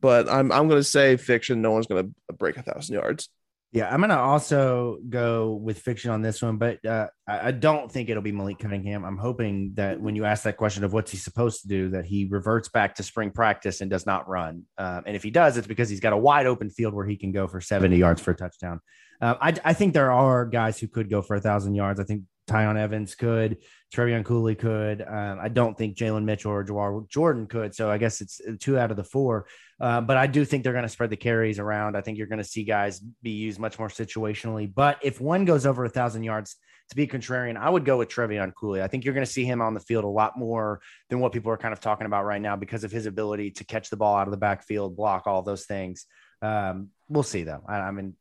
But 0.01 0.29
I'm 0.29 0.53
I'm 0.53 0.69
going 0.69 0.81
to 0.81 0.85
say 0.85 1.17
fiction. 1.17 1.63
No 1.63 1.73
one's 1.73 1.87
going 1.87 2.05
to 2.05 2.35
break 2.35 2.57
a 2.57 2.63
thousand 2.63 2.95
yards. 2.95 3.29
Yeah, 3.71 3.93
I'm 3.93 4.01
gonna 4.01 4.17
also 4.17 4.99
go 5.11 5.53
with 5.53 5.79
fiction 5.79 6.11
on 6.11 6.23
this 6.23 6.41
one, 6.41 6.57
but 6.57 6.83
uh, 6.87 7.09
I 7.29 7.49
I 7.49 7.51
don't 7.51 7.93
think 7.93 8.09
it'll 8.09 8.23
be 8.23 8.33
Malik 8.33 8.61
Cunningham. 8.61 9.05
I'm 9.05 9.19
hoping 9.19 9.73
that 9.75 10.01
when 10.01 10.17
you 10.17 10.25
ask 10.25 10.45
that 10.45 10.57
question 10.57 10.85
of 10.85 10.95
what's 10.95 11.11
he 11.11 11.19
supposed 11.19 11.61
to 11.63 11.69
do, 11.69 11.91
that 11.91 12.07
he 12.07 12.27
reverts 12.31 12.71
back 12.71 12.95
to 12.95 13.03
spring 13.03 13.31
practice 13.31 13.83
and 13.83 13.91
does 13.91 14.07
not 14.07 14.27
run. 14.27 14.63
Um, 14.79 15.03
and 15.05 15.15
if 15.15 15.23
he 15.23 15.31
does, 15.31 15.59
it's 15.59 15.67
because 15.67 15.91
he's 15.91 16.01
got 16.01 16.15
a 16.15 16.17
wide 16.17 16.47
open 16.47 16.71
field 16.71 16.95
where 16.95 17.05
he 17.05 17.17
can 17.17 17.31
go 17.31 17.47
for 17.47 17.61
70 17.61 17.95
yards 17.95 18.23
for 18.23 18.31
a 18.31 18.37
touchdown. 18.37 18.81
Uh, 19.21 19.35
I, 19.39 19.55
I 19.63 19.75
think 19.75 19.93
there 19.93 20.13
are 20.13 20.47
guys 20.47 20.79
who 20.79 20.89
could 20.89 21.11
go 21.11 21.21
for 21.21 21.37
a 21.37 21.41
thousand 21.41 21.75
yards. 21.75 22.01
I 22.01 22.05
think 22.05 22.23
Tiyon 22.49 22.77
Evans 22.77 23.15
could, 23.15 23.59
Trevion 23.95 24.25
Cooley 24.25 24.55
could. 24.55 25.03
Um, 25.03 25.39
I 25.41 25.49
don't 25.49 25.77
think 25.77 25.97
Jalen 25.97 26.25
Mitchell 26.25 26.51
or 26.51 26.65
Jawhar 26.65 27.09
Jordan 27.09 27.47
could. 27.47 27.75
So 27.75 27.91
I 27.91 27.99
guess 27.99 28.21
it's 28.21 28.41
two 28.59 28.79
out 28.79 28.91
of 28.91 28.97
the 28.97 29.05
four. 29.05 29.47
Uh, 29.81 30.01
but 30.01 30.17
I 30.17 30.27
do 30.27 30.45
think 30.45 30.65
they're 30.65 30.73
going 30.73 30.83
to 30.83 30.89
spread 30.89 31.11
the 31.11 31.17
carries 31.17 31.59
around. 31.59 31.97
I 31.97 32.01
think 32.01 32.19
you're 32.19 32.27
going 32.27 32.39
to 32.39 32.45
see 32.45 32.65
guys 32.65 33.01
be 33.23 33.31
used 33.31 33.61
much 33.61 33.79
more 33.79 33.89
situationally. 33.89 34.73
But 34.73 34.99
if 35.03 35.21
one 35.21 35.45
goes 35.45 35.67
over 35.67 35.85
a 35.85 35.89
thousand 35.89 36.25
yards, 36.25 36.57
to 36.91 36.97
be 36.97 37.07
contrarian, 37.07 37.59
I 37.59 37.69
would 37.69 37.85
go 37.85 37.99
with 37.99 38.09
Trevion 38.09 38.53
Cooley. 38.55 38.83
I 38.83 38.89
think 38.89 39.05
you're 39.05 39.15
going 39.15 39.27
to 39.27 39.31
see 39.31 39.45
him 39.45 39.61
on 39.61 39.75
the 39.75 39.81
field 39.81 40.05
a 40.05 40.09
lot 40.09 40.39
more 40.39 40.81
than 41.11 41.21
what 41.21 41.33
people 41.33 41.53
are 41.53 41.59
kind 41.59 41.73
of 41.73 41.81
talking 41.81 42.07
about 42.07 42.25
right 42.25 42.41
now 42.41 42.57
because 42.57 42.83
of 42.83 42.91
his 42.91 43.05
ability 43.05 43.51
to 43.53 43.65
catch 43.65 43.91
the 43.91 43.97
ball 43.97 44.17
out 44.17 44.27
of 44.27 44.31
the 44.31 44.39
backfield, 44.39 44.97
block 44.97 45.27
all 45.27 45.43
those 45.43 45.67
things. 45.67 46.07
Um, 46.41 46.89
we'll 47.09 47.23
see 47.23 47.43
though. 47.43 47.63
I, 47.67 47.79
I, 47.79 47.91
mean, 47.91 48.15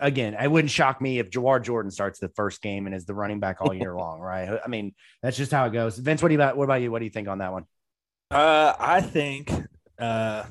again, 0.00 0.34
it 0.34 0.50
wouldn't 0.50 0.70
shock 0.70 1.00
me 1.00 1.18
if 1.18 1.30
Jawhar 1.30 1.62
Jordan 1.62 1.90
starts 1.90 2.18
the 2.18 2.28
first 2.30 2.62
game 2.62 2.86
and 2.86 2.94
is 2.94 3.04
the 3.04 3.14
running 3.14 3.40
back 3.40 3.60
all 3.60 3.72
year 3.72 3.94
long, 3.98 4.20
right? 4.20 4.58
I 4.64 4.68
mean, 4.68 4.94
that's 5.22 5.36
just 5.36 5.52
how 5.52 5.64
it 5.66 5.72
goes. 5.72 5.98
Vince, 5.98 6.22
what 6.22 6.28
do 6.28 6.34
you 6.34 6.38
about? 6.40 6.56
What 6.56 6.64
about 6.64 6.80
you? 6.80 6.90
What 6.90 6.98
do 6.98 7.04
you 7.04 7.10
think 7.10 7.28
on 7.28 7.38
that 7.38 7.52
one? 7.52 7.64
Uh, 8.30 8.74
I 8.78 9.00
think 9.00 9.50
uh, 9.98 10.44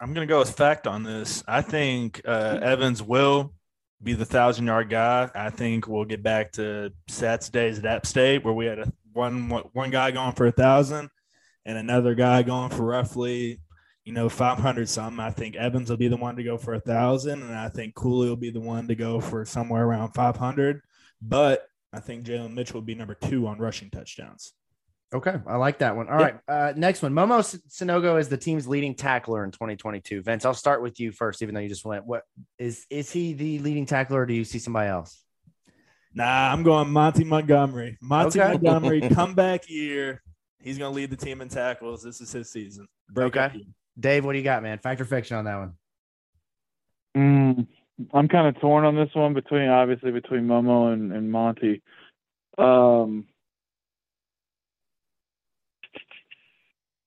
I'm 0.00 0.14
going 0.14 0.26
to 0.26 0.30
go 0.30 0.40
with 0.40 0.56
fact 0.56 0.86
on 0.86 1.02
this. 1.02 1.42
I 1.48 1.62
think 1.62 2.20
uh, 2.24 2.58
Evans 2.62 3.02
will 3.02 3.54
be 4.02 4.12
the 4.12 4.24
thousand 4.24 4.66
yard 4.66 4.90
guy. 4.90 5.30
I 5.34 5.50
think 5.50 5.88
we'll 5.88 6.04
get 6.04 6.22
back 6.22 6.52
to 6.52 6.92
Sats 7.10 7.50
days 7.50 7.78
at 7.78 7.86
App 7.86 8.06
State 8.06 8.44
where 8.44 8.54
we 8.54 8.66
had 8.66 8.78
a 8.78 8.92
one 9.12 9.48
one 9.72 9.90
guy 9.90 10.10
going 10.12 10.34
for 10.34 10.46
a 10.46 10.52
thousand 10.52 11.10
and 11.64 11.76
another 11.76 12.14
guy 12.14 12.42
going 12.42 12.70
for 12.70 12.84
roughly 12.84 13.58
you 14.08 14.14
know, 14.14 14.30
500 14.30 14.88
something. 14.88 15.20
I 15.20 15.30
think 15.30 15.54
Evans 15.54 15.90
will 15.90 15.98
be 15.98 16.08
the 16.08 16.16
one 16.16 16.36
to 16.36 16.42
go 16.42 16.56
for 16.56 16.72
a 16.72 16.80
thousand, 16.80 17.42
and 17.42 17.54
I 17.54 17.68
think 17.68 17.94
Cooley 17.94 18.30
will 18.30 18.36
be 18.36 18.48
the 18.48 18.58
one 18.58 18.88
to 18.88 18.94
go 18.94 19.20
for 19.20 19.44
somewhere 19.44 19.84
around 19.84 20.14
500. 20.14 20.80
But 21.20 21.68
I 21.92 22.00
think 22.00 22.24
Jalen 22.24 22.54
Mitchell 22.54 22.80
will 22.80 22.86
be 22.86 22.94
number 22.94 23.12
two 23.12 23.46
on 23.46 23.58
rushing 23.58 23.90
touchdowns. 23.90 24.54
Okay, 25.12 25.34
I 25.46 25.56
like 25.56 25.80
that 25.80 25.94
one. 25.94 26.08
All 26.08 26.16
right, 26.16 26.38
uh, 26.48 26.72
next 26.74 27.02
one. 27.02 27.12
Momo 27.12 27.40
Sanogo 27.68 28.18
is 28.18 28.30
the 28.30 28.38
team's 28.38 28.66
leading 28.66 28.94
tackler 28.94 29.44
in 29.44 29.50
2022. 29.50 30.22
Vince, 30.22 30.46
I'll 30.46 30.54
start 30.54 30.80
with 30.80 30.98
you 30.98 31.12
first, 31.12 31.42
even 31.42 31.54
though 31.54 31.60
you 31.60 31.68
just 31.68 31.84
went. 31.84 32.06
What 32.06 32.22
is 32.58 32.86
is 32.88 33.10
he 33.10 33.34
the 33.34 33.58
leading 33.58 33.84
tackler, 33.84 34.22
or 34.22 34.26
do 34.26 34.32
you 34.32 34.44
see 34.44 34.58
somebody 34.58 34.88
else? 34.88 35.22
Nah, 36.14 36.50
I'm 36.50 36.62
going 36.62 36.90
Monty 36.90 37.24
Montgomery. 37.24 37.98
Monty 38.00 38.40
okay. 38.40 38.52
Montgomery, 38.52 39.00
comeback 39.12 39.68
year. 39.68 40.22
He's 40.62 40.78
going 40.78 40.92
to 40.92 40.96
lead 40.96 41.10
the 41.10 41.16
team 41.16 41.42
in 41.42 41.50
tackles. 41.50 42.02
This 42.02 42.22
is 42.22 42.32
his 42.32 42.50
season. 42.50 42.88
Break 43.10 43.36
okay. 43.36 43.66
Dave, 43.98 44.24
what 44.24 44.32
do 44.32 44.38
you 44.38 44.44
got, 44.44 44.62
man? 44.62 44.78
Fact 44.78 45.00
or 45.00 45.04
fiction 45.04 45.36
on 45.36 45.44
that 45.44 45.58
one? 45.58 45.72
Mm, 47.16 47.66
I'm 48.12 48.28
kind 48.28 48.46
of 48.46 48.60
torn 48.60 48.84
on 48.84 48.94
this 48.94 49.10
one 49.14 49.34
between 49.34 49.68
obviously 49.68 50.12
between 50.12 50.42
Momo 50.42 50.92
and, 50.92 51.12
and 51.12 51.32
Monty. 51.32 51.82
Um, 52.56 53.26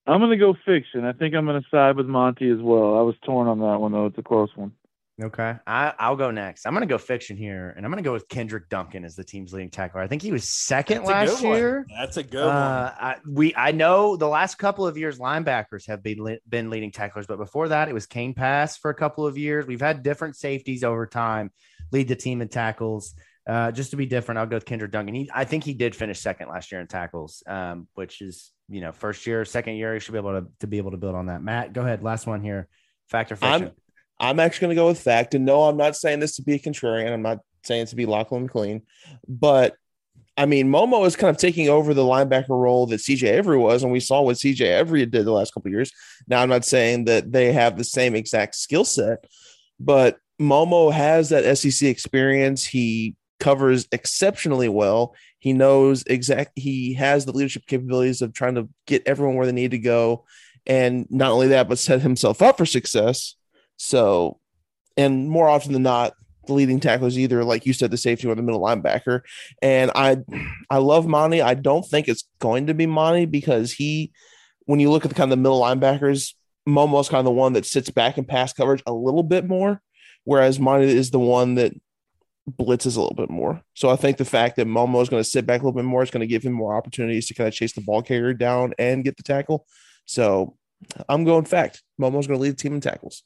I'm 0.07 0.19
gonna 0.19 0.37
go 0.37 0.55
fiction. 0.65 1.05
I 1.05 1.13
think 1.13 1.35
I'm 1.35 1.45
gonna 1.45 1.61
side 1.71 1.95
with 1.95 2.07
Monty 2.07 2.49
as 2.49 2.59
well. 2.59 2.97
I 2.97 3.01
was 3.01 3.15
torn 3.23 3.47
on 3.47 3.59
that 3.59 3.79
one 3.79 3.91
though. 3.91 4.07
It's 4.07 4.17
a 4.17 4.23
close 4.23 4.49
one. 4.55 4.73
Okay. 5.21 5.55
I, 5.67 5.93
I'll 5.99 6.15
go 6.15 6.31
next. 6.31 6.65
I'm 6.65 6.73
going 6.73 6.87
to 6.87 6.91
go 6.91 6.97
fiction 6.97 7.37
here, 7.37 7.73
and 7.75 7.85
I'm 7.85 7.91
going 7.91 8.03
to 8.03 8.07
go 8.07 8.13
with 8.13 8.27
Kenderick 8.27 8.69
Duncan 8.69 9.05
as 9.05 9.15
the 9.15 9.23
team's 9.23 9.53
leading 9.53 9.69
tackler. 9.69 10.01
I 10.01 10.07
think 10.07 10.21
he 10.21 10.31
was 10.31 10.49
second 10.49 11.05
That's 11.05 11.31
last 11.31 11.43
year. 11.43 11.85
That's 11.99 12.17
a 12.17 12.23
good 12.23 12.43
uh, 12.43 12.93
one. 12.93 13.09
I, 13.09 13.15
we 13.29 13.55
I 13.55 13.71
know 13.71 14.15
the 14.15 14.27
last 14.27 14.55
couple 14.55 14.87
of 14.87 14.97
years 14.97 15.19
linebackers 15.19 15.87
have 15.87 16.01
been 16.01 16.39
been 16.47 16.69
leading 16.69 16.91
tacklers, 16.91 17.27
but 17.27 17.37
before 17.37 17.67
that 17.67 17.89
it 17.89 17.93
was 17.93 18.05
Kane 18.05 18.33
Pass 18.33 18.77
for 18.77 18.89
a 18.89 18.95
couple 18.95 19.27
of 19.27 19.37
years. 19.37 19.67
We've 19.67 19.81
had 19.81 20.03
different 20.03 20.35
safeties 20.35 20.83
over 20.83 21.05
time 21.05 21.51
lead 21.91 22.07
the 22.07 22.15
team 22.15 22.41
in 22.41 22.47
tackles. 22.47 23.13
Uh, 23.47 23.71
just 23.71 23.91
to 23.91 23.97
be 23.97 24.05
different, 24.05 24.37
I'll 24.39 24.45
go 24.45 24.55
with 24.55 24.65
Kenderick 24.65 24.91
Duncan. 24.91 25.15
He, 25.15 25.29
I 25.33 25.45
think 25.45 25.63
he 25.63 25.73
did 25.73 25.95
finish 25.95 26.19
second 26.19 26.49
last 26.49 26.71
year 26.71 26.79
in 26.79 26.87
tackles, 26.87 27.43
um, 27.47 27.87
which 27.95 28.21
is 28.21 28.51
you 28.69 28.81
know 28.81 28.91
first 28.91 29.25
year, 29.25 29.45
second 29.45 29.75
year, 29.75 29.93
he 29.93 29.99
should 29.99 30.11
be 30.11 30.19
able 30.19 30.41
to, 30.41 30.47
to 30.59 30.67
be 30.67 30.77
able 30.77 30.91
to 30.91 30.97
build 30.97 31.15
on 31.15 31.25
that. 31.25 31.41
Matt, 31.41 31.73
go 31.73 31.81
ahead. 31.81 32.03
Last 32.03 32.27
one 32.27 32.41
here. 32.41 32.67
Factor 33.07 33.35
fiction. 33.35 33.63
I'm, 33.67 33.71
I'm 34.21 34.39
actually 34.39 34.67
going 34.67 34.75
to 34.75 34.81
go 34.81 34.87
with 34.87 35.01
fact. 35.01 35.33
And 35.33 35.45
no, 35.45 35.63
I'm 35.63 35.77
not 35.77 35.95
saying 35.97 36.19
this 36.19 36.35
to 36.35 36.43
be 36.43 36.59
contrarian. 36.59 37.11
I'm 37.11 37.23
not 37.23 37.39
saying 37.63 37.81
it 37.81 37.87
to 37.87 37.95
be 37.95 38.05
Lachlan 38.05 38.43
McLean, 38.43 38.83
but 39.27 39.75
I 40.37 40.45
mean, 40.45 40.71
Momo 40.71 41.05
is 41.05 41.15
kind 41.15 41.35
of 41.35 41.41
taking 41.41 41.69
over 41.69 41.93
the 41.93 42.03
linebacker 42.03 42.49
role 42.49 42.85
that 42.87 43.01
CJ 43.01 43.23
Avery 43.23 43.57
was, 43.57 43.83
and 43.83 43.91
we 43.91 43.99
saw 43.99 44.21
what 44.21 44.37
CJ 44.37 44.79
Avery 44.79 45.05
did 45.05 45.25
the 45.25 45.31
last 45.31 45.53
couple 45.53 45.71
years. 45.71 45.91
Now, 46.27 46.41
I'm 46.41 46.49
not 46.49 46.65
saying 46.65 47.05
that 47.05 47.31
they 47.31 47.51
have 47.51 47.77
the 47.77 47.83
same 47.83 48.15
exact 48.15 48.55
skill 48.55 48.85
set, 48.85 49.25
but 49.79 50.17
Momo 50.39 50.91
has 50.91 51.29
that 51.29 51.57
SEC 51.57 51.89
experience. 51.89 52.65
He 52.65 53.15
covers 53.39 53.87
exceptionally 53.91 54.69
well. 54.69 55.15
He 55.39 55.51
knows 55.51 56.03
exact. 56.03 56.51
He 56.55 56.93
has 56.93 57.25
the 57.25 57.33
leadership 57.33 57.65
capabilities 57.67 58.21
of 58.21 58.33
trying 58.33 58.55
to 58.55 58.69
get 58.87 59.03
everyone 59.05 59.35
where 59.35 59.47
they 59.47 59.51
need 59.51 59.71
to 59.71 59.79
go, 59.79 60.25
and 60.65 61.07
not 61.09 61.31
only 61.31 61.49
that, 61.49 61.67
but 61.67 61.79
set 61.79 62.01
himself 62.01 62.41
up 62.41 62.57
for 62.57 62.65
success 62.65 63.35
so, 63.83 64.37
and 64.95 65.27
more 65.27 65.49
often 65.49 65.73
than 65.73 65.81
not, 65.81 66.13
the 66.45 66.53
leading 66.53 66.79
tackle 66.79 67.07
is 67.07 67.17
either, 67.17 67.43
like 67.43 67.65
you 67.65 67.73
said, 67.73 67.89
the 67.89 67.97
safety 67.97 68.27
or 68.27 68.35
the 68.35 68.43
middle 68.43 68.61
linebacker. 68.61 69.21
And 69.59 69.89
I, 69.95 70.17
I 70.69 70.77
love 70.77 71.07
Monty. 71.07 71.41
I 71.41 71.55
don't 71.55 71.83
think 71.83 72.07
it's 72.07 72.29
going 72.39 72.67
to 72.67 72.75
be 72.75 72.85
Monty 72.85 73.25
because 73.25 73.73
he, 73.73 74.11
when 74.65 74.79
you 74.79 74.91
look 74.91 75.03
at 75.03 75.09
the 75.09 75.15
kind 75.15 75.31
of 75.31 75.37
the 75.37 75.41
middle 75.41 75.59
linebackers, 75.59 76.35
Momo's 76.69 77.09
kind 77.09 77.21
of 77.21 77.25
the 77.25 77.31
one 77.31 77.53
that 77.53 77.65
sits 77.65 77.89
back 77.89 78.19
in 78.19 78.23
pass 78.23 78.53
coverage 78.53 78.83
a 78.85 78.93
little 78.93 79.23
bit 79.23 79.47
more, 79.47 79.81
whereas 80.25 80.59
Monty 80.59 80.85
is 80.85 81.09
the 81.09 81.19
one 81.19 81.55
that 81.55 81.73
blitzes 82.47 82.97
a 82.97 83.01
little 83.01 83.15
bit 83.15 83.31
more. 83.31 83.63
So 83.73 83.89
I 83.89 83.95
think 83.95 84.17
the 84.17 84.25
fact 84.25 84.57
that 84.57 84.67
Momo 84.67 85.01
is 85.01 85.09
going 85.09 85.23
to 85.23 85.29
sit 85.29 85.47
back 85.47 85.61
a 85.61 85.63
little 85.63 85.79
bit 85.79 85.85
more 85.85 86.03
is 86.03 86.11
going 86.11 86.21
to 86.21 86.27
give 86.27 86.43
him 86.43 86.53
more 86.53 86.75
opportunities 86.75 87.27
to 87.27 87.33
kind 87.33 87.47
of 87.47 87.53
chase 87.55 87.73
the 87.73 87.81
ball 87.81 88.03
carrier 88.03 88.35
down 88.35 88.75
and 88.77 89.03
get 89.03 89.17
the 89.17 89.23
tackle. 89.23 89.65
So 90.05 90.55
I'm 91.09 91.23
going 91.23 91.45
fact. 91.45 91.81
Momo's 91.99 92.27
going 92.27 92.37
to 92.37 92.43
lead 92.43 92.51
the 92.51 92.61
team 92.61 92.75
in 92.75 92.81
tackles. 92.81 93.23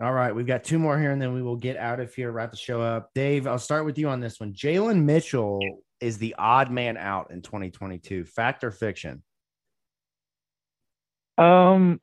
All 0.00 0.12
right, 0.12 0.32
we've 0.32 0.46
got 0.46 0.62
two 0.62 0.78
more 0.78 0.98
here, 0.98 1.10
and 1.10 1.20
then 1.20 1.34
we 1.34 1.42
will 1.42 1.56
get 1.56 1.76
out 1.76 1.98
of 1.98 2.14
here, 2.14 2.30
wrap 2.30 2.52
the 2.52 2.56
show 2.56 2.80
up. 2.80 3.10
Dave, 3.14 3.48
I'll 3.48 3.58
start 3.58 3.84
with 3.84 3.98
you 3.98 4.08
on 4.08 4.20
this 4.20 4.38
one. 4.38 4.52
Jalen 4.52 5.02
Mitchell 5.02 5.58
is 6.00 6.18
the 6.18 6.36
odd 6.38 6.70
man 6.70 6.96
out 6.96 7.32
in 7.32 7.42
2022. 7.42 8.24
Fact 8.24 8.62
or 8.62 8.70
fiction? 8.70 9.24
Um, 11.36 12.00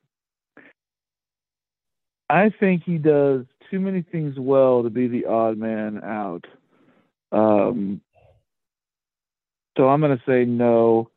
I 2.28 2.50
think 2.60 2.82
he 2.84 2.98
does 2.98 3.46
too 3.70 3.80
many 3.80 4.02
things 4.02 4.38
well 4.38 4.82
to 4.82 4.90
be 4.90 5.08
the 5.08 5.24
odd 5.24 5.56
man 5.56 6.02
out. 6.04 6.44
Um, 7.32 8.02
so 9.78 9.88
I'm 9.88 10.00
going 10.00 10.16
to 10.16 10.24
say 10.26 10.44
no. 10.44 11.10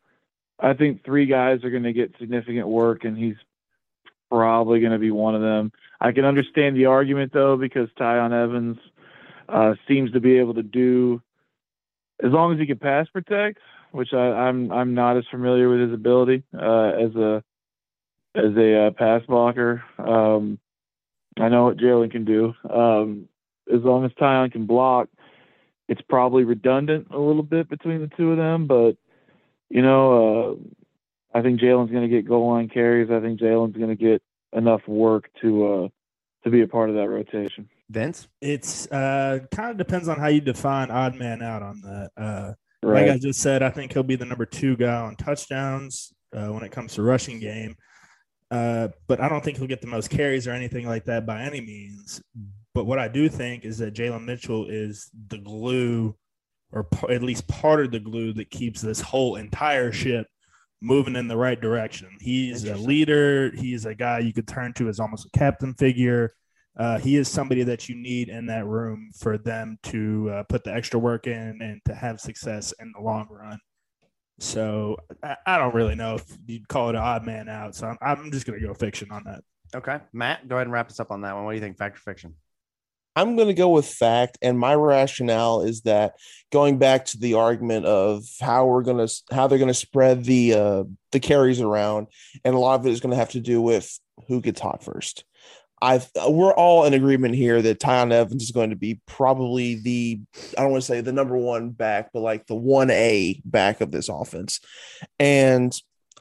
I 0.60 0.74
think 0.74 1.04
three 1.04 1.26
guys 1.26 1.64
are 1.66 1.70
going 1.70 1.84
to 1.84 1.94
get 1.94 2.16
significant 2.20 2.68
work, 2.68 3.04
and 3.04 3.18
he's 3.18 3.38
probably 4.32 4.80
going 4.80 4.94
to 4.94 5.00
be 5.00 5.12
one 5.12 5.36
of 5.36 5.42
them. 5.42 5.72
I 6.02 6.12
can 6.12 6.26
understand 6.26 6.76
the 6.76 6.86
argument 6.86 7.34
though 7.34 7.58
because 7.58 7.90
Tiyon 8.00 8.32
Evans 8.32 8.78
uh, 9.48 9.74
seems 9.88 10.12
to 10.12 10.20
be 10.20 10.38
able 10.38 10.54
to 10.56 10.64
do 10.64 11.22
as 12.24 12.32
long 12.32 12.54
as 12.54 12.60
he 12.60 12.66
can 12.66 12.78
pass 12.78 13.08
protect, 13.10 13.60
which 13.92 14.14
I, 14.14 14.28
am 14.28 14.72
I'm, 14.72 14.72
I'm 14.72 14.94
not 14.94 15.18
as 15.18 15.24
familiar 15.32 15.70
with 15.70 15.82
his 15.82 15.94
ability 15.94 16.44
uh, 16.54 16.92
as 16.92 17.16
a 17.16 17.44
as 18.36 18.56
a 18.56 18.88
uh, 18.88 18.92
pass 18.92 19.22
blocker. 19.28 19.84
Um, 19.98 20.60
I 21.38 21.50
know 21.50 21.66
what 21.66 21.78
Jalen 21.78 22.12
can 22.12 22.26
do. 22.26 22.54
Um, 22.70 23.28
as 23.74 23.82
long 23.82 24.06
as 24.06 24.12
Tiyon 24.12 24.52
can 24.52 24.66
block, 24.66 25.10
it's 25.88 26.02
probably 26.08 26.44
redundant 26.44 27.08
a 27.12 27.18
little 27.18 27.44
bit 27.44 27.70
between 27.70 28.02
the 28.02 28.12
two 28.16 28.32
of 28.32 28.38
them, 28.38 28.68
but 28.68 28.98
you 29.70 29.82
know, 29.82 30.60
uh, 31.34 31.38
I 31.38 31.42
think 31.42 31.60
Jalen's 31.60 31.92
going 31.92 32.10
to 32.10 32.16
get 32.16 32.28
goal 32.28 32.50
line 32.52 32.70
carries. 32.70 33.12
I 33.12 33.20
think 33.20 33.40
Jalen's 33.40 33.78
going 33.78 33.96
to 33.96 33.96
get 33.96 34.22
enough 34.54 34.88
work 34.88 35.30
to 35.42 35.68
uh, 35.68 35.88
to 36.44 36.50
be 36.50 36.62
a 36.62 36.68
part 36.68 36.90
of 36.90 36.96
that 36.96 37.10
rotation. 37.10 37.70
Vince, 37.90 38.28
it's 38.42 38.88
uh, 38.92 39.40
kind 39.52 39.72
of 39.72 39.78
depends 39.78 40.08
on 40.08 40.20
how 40.20 40.28
you 40.28 40.42
define 40.42 40.92
odd 40.92 41.16
man 41.16 41.42
out 41.42 41.64
on 41.64 41.82
that. 41.82 42.12
Uh, 42.16 42.54
right. 42.84 43.08
Like 43.08 43.16
I 43.16 43.18
just 43.18 43.42
said, 43.42 43.64
I 43.64 43.70
think 43.70 43.94
he'll 43.94 44.04
be 44.04 44.16
the 44.16 44.26
number 44.26 44.46
two 44.46 44.78
guy 44.78 45.02
on 45.02 45.16
touchdowns 45.16 46.14
uh, 46.36 46.48
when 46.48 46.64
it 46.64 46.72
comes 46.72 46.94
to 46.94 47.02
rushing 47.02 47.40
game. 47.40 47.76
Uh, 48.52 48.90
but 49.08 49.20
I 49.20 49.30
don't 49.30 49.44
think 49.44 49.58
he'll 49.58 49.68
get 49.68 49.82
the 49.82 49.88
most 49.88 50.10
carries 50.10 50.48
or 50.48 50.52
anything 50.52 50.88
like 50.88 51.06
that 51.06 51.26
by 51.26 51.42
any 51.42 51.62
means. 51.62 52.22
But 52.74 52.86
what 52.86 53.00
I 53.00 53.08
do 53.08 53.30
think 53.30 53.66
is 53.66 53.80
that 53.80 53.94
Jalen 53.94 54.26
Mitchell 54.26 54.68
is 54.68 55.10
the 55.28 55.38
glue, 55.38 56.16
or 56.72 56.84
p- 56.86 57.14
at 57.14 57.24
least 57.24 57.48
part 57.48 57.84
of 57.84 57.92
the 57.92 58.00
glue 58.00 58.34
that 58.34 58.50
keeps 58.50 58.82
this 58.82 59.02
whole 59.02 59.36
entire 59.36 59.92
ship 59.92 60.28
moving 60.82 61.16
in 61.16 61.28
the 61.28 61.38
right 61.38 61.60
direction. 61.60 62.10
He's 62.22 62.64
a 62.66 62.76
leader. 62.76 63.52
He's 63.56 63.86
a 63.86 63.96
guy 63.96 64.20
you 64.20 64.34
could 64.34 64.48
turn 64.48 64.74
to 64.74 64.88
as 64.88 65.00
almost 65.00 65.26
a 65.26 65.38
captain 65.38 65.74
figure. 65.74 66.34
Uh, 66.78 66.98
he 66.98 67.18
is 67.18 67.28
somebody 67.28 67.64
that 67.64 67.90
you 67.90 67.96
need 67.96 68.30
in 68.30 68.46
that 68.46 68.66
room 68.66 69.10
for 69.18 69.38
them 69.38 69.78
to 69.84 70.30
uh, 70.32 70.44
put 70.44 70.64
the 70.64 70.74
extra 70.74 71.00
work 71.00 71.28
in 71.28 71.60
and 71.62 71.82
to 71.86 71.94
have 71.94 72.22
success 72.22 72.74
in 72.80 72.92
the 72.96 73.02
long 73.02 73.28
run. 73.30 73.60
So 74.40 74.98
I, 75.22 75.36
I 75.46 75.58
don't 75.58 75.76
really 75.76 75.96
know 75.96 76.16
if 76.16 76.38
you'd 76.48 76.70
call 76.70 76.90
it 76.90 76.96
an 76.96 77.02
odd 77.02 77.26
man 77.26 77.50
out. 77.50 77.76
So 77.76 77.88
I'm, 77.88 77.98
I'm 78.02 78.32
just 78.32 78.46
going 78.46 78.60
to 78.60 78.66
go 78.66 78.74
fiction 78.74 79.12
on 79.12 79.24
that. 79.26 79.42
Okay. 79.76 80.00
Matt, 80.14 80.48
go 80.48 80.56
ahead 80.56 80.68
and 80.68 80.74
wrap 80.74 80.90
us 80.90 81.00
up 81.00 81.12
on 81.12 81.22
that 81.22 81.36
one. 81.36 81.44
What 81.44 81.52
do 81.52 81.56
you 81.56 81.62
think? 81.62 81.78
Fact 81.78 81.98
or 81.98 82.00
fiction? 82.00 82.36
I'm 83.16 83.36
going 83.36 83.48
to 83.48 83.54
go 83.54 83.70
with 83.70 83.86
fact, 83.86 84.38
and 84.42 84.58
my 84.58 84.76
rationale 84.76 85.62
is 85.62 85.82
that 85.82 86.14
going 86.52 86.78
back 86.78 87.06
to 87.06 87.18
the 87.18 87.34
argument 87.34 87.86
of 87.86 88.24
how 88.40 88.66
we're 88.68 88.84
going 88.84 89.06
to 89.06 89.14
how 89.32 89.48
they're 89.48 89.58
going 89.58 89.68
to 89.68 89.74
spread 89.74 90.24
the 90.24 90.54
uh, 90.54 90.84
the 91.12 91.20
carries 91.20 91.62
around, 91.62 92.08
and 92.46 92.56
a 92.56 92.60
lot 92.60 92.80
of 92.80 92.86
it 92.86 92.92
is 92.92 93.00
going 93.00 93.12
to 93.12 93.18
have 93.18 93.32
to 93.32 93.40
do 93.40 93.62
with 93.62 94.00
who 94.28 94.42
gets 94.42 94.62
hot 94.62 94.84
first. 94.84 95.26
I 95.82 96.02
we're 96.28 96.54
all 96.54 96.86
in 96.86 96.94
agreement 96.94 97.36
here 97.36 97.62
that 97.62 97.80
Tiyon 97.80 98.12
Evans 98.12 98.44
is 98.44 98.52
going 98.52 98.72
to 98.72 98.76
be 98.76 99.00
probably 99.06 99.76
the 99.76 100.20
I 100.58 100.62
don't 100.62 100.72
want 100.72 100.84
to 100.84 100.88
say 100.88 101.02
the 101.02 101.14
number 101.14 101.38
one 101.38 101.70
back, 101.70 102.12
but 102.14 102.22
like 102.22 102.48
the 102.48 102.56
one 102.56 102.90
A 102.90 103.42
back 103.46 103.82
of 103.82 103.92
this 103.92 104.10
offense, 104.10 104.60
and 105.18 105.74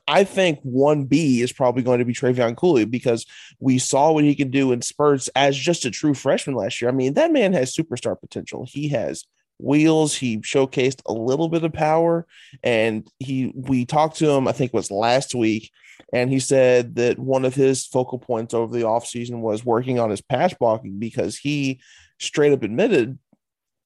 I 0.09 0.25
think 0.25 0.65
1B 0.65 1.41
is 1.41 1.53
probably 1.53 1.83
going 1.83 1.99
to 1.99 2.05
be 2.05 2.15
Trevion 2.15 2.57
Cooley 2.57 2.87
because 2.87 3.27
we 3.61 3.79
saw 3.79 4.11
what 4.11 4.25
he 4.25 4.35
can 4.35 4.51
do 4.51 4.73
in 4.73 4.81
spurts 4.81 5.29
as 5.37 5.57
just 5.57 5.85
a 5.85 5.91
true 5.91 6.15
freshman 6.15 6.57
last 6.57 6.81
year. 6.81 6.91
I 6.91 6.95
mean, 6.95 7.15
that 7.15 7.31
man 7.31 7.53
has 7.53 7.75
superstar 7.75 8.19
potential. 8.19 8.67
He 8.67 8.89
has 8.89 9.25
wheels. 9.59 10.15
He 10.15 10.39
showcased 10.39 11.03
a 11.07 11.13
little 11.13 11.49
bit 11.49 11.65
of 11.65 11.73
power. 11.73 12.27
And 12.63 13.07
he 13.19 13.53
we 13.55 13.85
talked 13.85 14.17
to 14.17 14.31
him, 14.31 14.49
I 14.49 14.53
think 14.53 14.73
was 14.73 14.91
last 14.91 15.35
week, 15.35 15.71
and 16.13 16.31
he 16.31 16.41
said 16.41 16.95
that 16.97 17.19
one 17.19 17.45
of 17.45 17.55
his 17.55 17.87
focal 17.87 18.19
points 18.19 18.55
over 18.55 18.75
the 18.75 18.85
offseason 18.85 19.41
was 19.41 19.65
working 19.65 19.99
on 19.99 20.11
his 20.11 20.23
pass 20.23 20.55
blocking 20.55 20.99
because 20.99 21.37
he 21.37 21.81
straight 22.19 22.53
up 22.53 22.63
admitted 22.63 23.19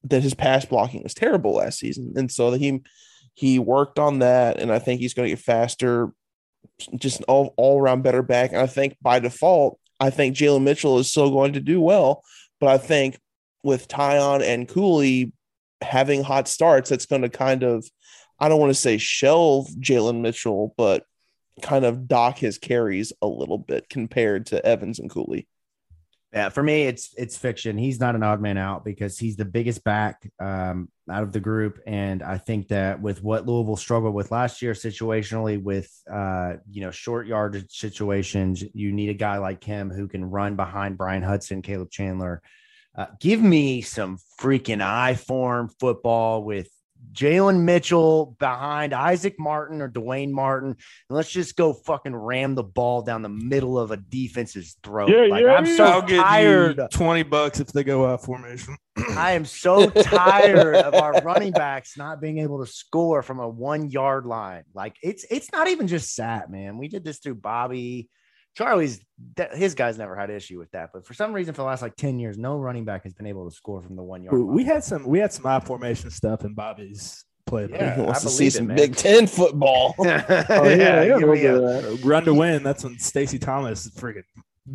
that 0.05 0.23
his 0.23 0.33
pass 0.33 0.65
blocking 0.65 1.03
was 1.03 1.13
terrible 1.13 1.55
last 1.55 1.79
season. 1.79 2.13
And 2.15 2.31
so 2.31 2.51
that 2.51 2.61
he 2.61 2.81
he 3.33 3.59
worked 3.59 3.99
on 3.99 4.19
that, 4.19 4.59
and 4.59 4.71
I 4.71 4.79
think 4.79 5.01
he's 5.01 5.13
going 5.13 5.27
to 5.27 5.35
get 5.35 5.43
faster, 5.43 6.11
just 6.95 7.19
an 7.19 7.25
all, 7.27 7.53
all 7.57 7.79
around 7.79 8.03
better 8.03 8.21
back. 8.21 8.51
And 8.51 8.61
I 8.61 8.67
think 8.67 8.97
by 9.01 9.19
default, 9.19 9.79
I 9.99 10.09
think 10.09 10.35
Jalen 10.35 10.63
Mitchell 10.63 10.99
is 10.99 11.09
still 11.09 11.31
going 11.31 11.53
to 11.53 11.59
do 11.59 11.81
well. 11.81 12.23
But 12.59 12.69
I 12.69 12.77
think 12.77 13.19
with 13.63 13.87
Tiyon 13.87 14.41
and 14.41 14.67
Cooley 14.67 15.33
having 15.81 16.23
hot 16.23 16.47
starts, 16.47 16.89
that's 16.89 17.05
going 17.05 17.23
to 17.23 17.29
kind 17.29 17.63
of, 17.63 17.85
I 18.39 18.49
don't 18.49 18.59
want 18.59 18.69
to 18.69 18.79
say 18.79 18.97
shelve 18.97 19.67
Jalen 19.79 20.21
Mitchell, 20.21 20.73
but 20.77 21.05
kind 21.61 21.85
of 21.85 22.07
dock 22.07 22.37
his 22.37 22.57
carries 22.57 23.13
a 23.21 23.27
little 23.27 23.57
bit 23.57 23.89
compared 23.89 24.47
to 24.47 24.65
Evans 24.65 24.99
and 24.99 25.09
Cooley. 25.09 25.47
Yeah, 26.33 26.49
for 26.49 26.63
me, 26.63 26.83
it's 26.87 27.13
it's 27.15 27.37
fiction. 27.37 27.77
He's 27.77 27.99
not 27.99 28.15
an 28.15 28.23
odd 28.23 28.41
man 28.41 28.57
out 28.57 28.83
because 28.83 29.19
he's 29.19 29.35
the 29.35 29.45
biggest 29.45 29.83
back 29.83 30.27
um, 30.39 30.89
out 31.07 31.21
of 31.21 31.31
the 31.31 31.39
group, 31.39 31.79
and 31.85 32.23
I 32.23 32.39
think 32.39 32.69
that 32.69 32.99
with 32.99 33.21
what 33.21 33.45
Louisville 33.45 33.75
struggled 33.75 34.15
with 34.15 34.31
last 34.31 34.59
year, 34.63 34.73
situationally 34.73 35.61
with 35.61 35.91
uh, 36.11 36.53
you 36.67 36.81
know 36.81 36.89
short 36.89 37.27
yardage 37.27 37.69
situations, 37.69 38.63
you 38.73 38.91
need 38.91 39.09
a 39.09 39.13
guy 39.13 39.37
like 39.37 39.63
him 39.63 39.91
who 39.91 40.07
can 40.07 40.25
run 40.25 40.55
behind 40.55 40.97
Bryan 40.97 41.21
Hudson, 41.21 41.61
Caleb 41.61 41.91
Chandler. 41.91 42.41
Uh, 42.97 43.07
give 43.19 43.39
me 43.39 43.81
some 43.81 44.17
freaking 44.39 44.81
I 44.81 45.13
form 45.13 45.69
football 45.79 46.43
with 46.43 46.67
Jalen 47.13 47.61
Mitchell 47.61 48.35
behind 48.39 48.93
Isaac 48.93 49.35
Martin 49.39 49.81
or 49.81 49.89
Dwayne 49.89 50.31
Martin, 50.31 50.69
and 50.69 50.77
let's 51.09 51.29
just 51.29 51.55
go 51.55 51.73
fucking 51.73 52.15
ram 52.15 52.55
the 52.55 52.63
ball 52.63 53.01
down 53.01 53.21
the 53.21 53.29
middle 53.29 53.77
of 53.79 53.91
a 53.91 53.97
defense's 53.97 54.77
throat. 54.83 55.09
Yeah, 55.09 55.27
like, 55.29 55.43
yeah, 55.43 55.53
I'm 55.53 55.65
so 55.65 55.85
I'll 55.85 56.01
tired. 56.01 56.77
you 56.77 56.87
twenty 56.91 57.23
bucks 57.23 57.59
if 57.59 57.67
they 57.67 57.83
go 57.83 58.05
out 58.05 58.23
formation. 58.23 58.75
I 59.11 59.31
am 59.31 59.45
so 59.45 59.89
tired 59.89 60.75
of 60.75 60.95
our 60.95 61.13
running 61.21 61.51
backs 61.51 61.97
not 61.97 62.21
being 62.21 62.39
able 62.39 62.63
to 62.63 62.71
score 62.71 63.21
from 63.21 63.39
a 63.39 63.47
one 63.47 63.89
yard 63.89 64.25
line. 64.25 64.63
Like 64.73 64.95
it's 65.01 65.25
it's 65.29 65.51
not 65.51 65.67
even 65.67 65.87
just 65.87 66.13
Sat, 66.13 66.51
man. 66.51 66.77
We 66.77 66.87
did 66.87 67.03
this 67.03 67.19
through 67.19 67.35
Bobby. 67.35 68.09
Charlie's 68.55 68.99
that 69.35 69.55
his 69.55 69.73
guys 69.73 69.97
never 69.97 70.15
had 70.15 70.29
issue 70.29 70.59
with 70.59 70.71
that, 70.71 70.91
but 70.93 71.05
for 71.05 71.13
some 71.13 71.33
reason, 71.33 71.53
for 71.53 71.61
the 71.61 71.67
last 71.67 71.81
like 71.81 71.95
ten 71.95 72.19
years, 72.19 72.37
no 72.37 72.57
running 72.57 72.85
back 72.85 73.03
has 73.03 73.13
been 73.13 73.25
able 73.25 73.49
to 73.49 73.55
score 73.55 73.81
from 73.81 73.95
the 73.95 74.03
one 74.03 74.23
yard. 74.23 74.39
We 74.39 74.63
had 74.63 74.83
some 74.83 75.05
we 75.07 75.19
had 75.19 75.33
some 75.33 75.45
I 75.45 75.59
formation 75.59 76.11
stuff 76.11 76.43
in 76.45 76.53
Bobby's 76.53 77.25
play. 77.45 77.67
Yeah. 77.69 77.95
he 77.95 78.01
wants 78.01 78.21
I 78.21 78.23
to 78.23 78.29
see 78.29 78.37
believe 78.37 78.47
it, 78.47 78.57
some 78.57 78.67
man. 78.67 78.77
Big 78.77 78.95
Ten 78.95 79.27
football. 79.27 79.95
Oh, 79.99 80.03
yeah, 80.05 80.23
yeah, 81.03 81.19
give 81.19 81.29
a 81.29 81.31
little 81.31 81.33
me 81.33 81.41
bit 81.41 82.03
a. 82.03 82.07
Run 82.07 82.25
to 82.25 82.33
win. 82.33 82.63
That's 82.63 82.83
when 82.83 82.97
Stacy 82.99 83.39
Thomas 83.39 83.89
freaking 83.89 84.23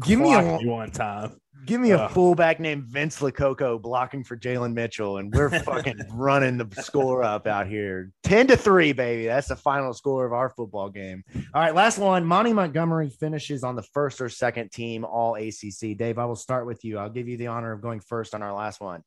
give 0.05 0.19
me 0.19 0.27
clocked 0.33 0.63
a 0.63 0.65
me 0.65 0.71
one 0.71 0.91
time. 0.91 1.41
Give 1.69 1.81
me 1.83 1.91
a 1.91 1.99
Ugh. 1.99 2.11
fullback 2.11 2.59
named 2.59 2.85
Vince 2.85 3.21
Lococo 3.21 3.81
blocking 3.81 4.25
for 4.25 4.37
Jalen 4.37 4.73
Mitchell, 4.73 5.19
and 5.19 5.33
we're 5.33 5.51
fucking 5.61 6.01
running 6.15 6.57
the 6.57 6.83
score 6.83 7.23
up 7.23 7.47
out 7.47 7.67
here. 7.67 8.11
10 8.23 8.47
to 8.49 8.57
3, 8.57 8.93
baby. 8.95 9.27
That's 9.27 9.49
the 9.49 9.57
final 9.57 9.93
score 9.93 10.25
of 10.25 10.33
our 10.33 10.49
football 10.49 10.89
game. 10.89 11.23
All 11.55 11.61
right, 11.61 11.75
last 11.75 11.99
one. 11.99 12.25
Monty 12.25 12.55
Montgomery 12.55 13.11
finishes 13.11 13.63
on 13.63 13.77
the 13.77 13.83
first 13.83 14.21
or 14.23 14.31
second 14.31 14.73
team 14.73 15.05
all 15.05 15.35
ACC. 15.35 15.97
Dave, 15.97 16.19
I 16.19 16.25
will 16.25 16.37
start 16.37 16.67
with 16.67 16.85
you. 16.85 16.99
I'll 16.99 17.11
give 17.11 17.29
you 17.29 17.37
the 17.37 17.49
honor 17.49 17.73
of 17.73 17.83
going 17.83 18.01
first 18.01 18.35
on 18.35 18.43
our 18.43 18.55
last 18.55 18.81
one. 18.81 19.05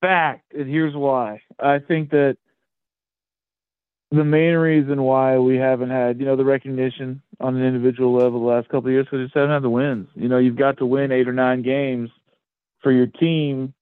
fact, 0.00 0.54
and 0.54 0.68
here's 0.68 0.94
why. 0.96 1.40
I 1.58 1.80
think 1.80 2.10
that 2.10 2.38
the 4.10 4.24
main 4.24 4.54
reason 4.54 5.02
why 5.02 5.38
we 5.38 5.56
haven't 5.56 5.90
had, 5.90 6.18
you 6.18 6.24
know, 6.24 6.36
the 6.36 6.44
recognition 6.44 7.20
on 7.40 7.56
an 7.56 7.64
individual 7.64 8.14
level 8.14 8.40
the 8.40 8.46
last 8.46 8.68
couple 8.68 8.88
of 8.88 8.92
years 8.92 9.06
because 9.06 9.18
you 9.18 9.24
just 9.26 9.34
haven't 9.34 9.50
had 9.50 9.62
the 9.62 9.70
wins. 9.70 10.08
You 10.14 10.28
know, 10.28 10.38
you've 10.38 10.56
got 10.56 10.78
to 10.78 10.86
win 10.86 11.12
eight 11.12 11.28
or 11.28 11.32
nine 11.32 11.62
games 11.62 12.10
for 12.82 12.92
your 12.92 13.06
team. 13.06 13.74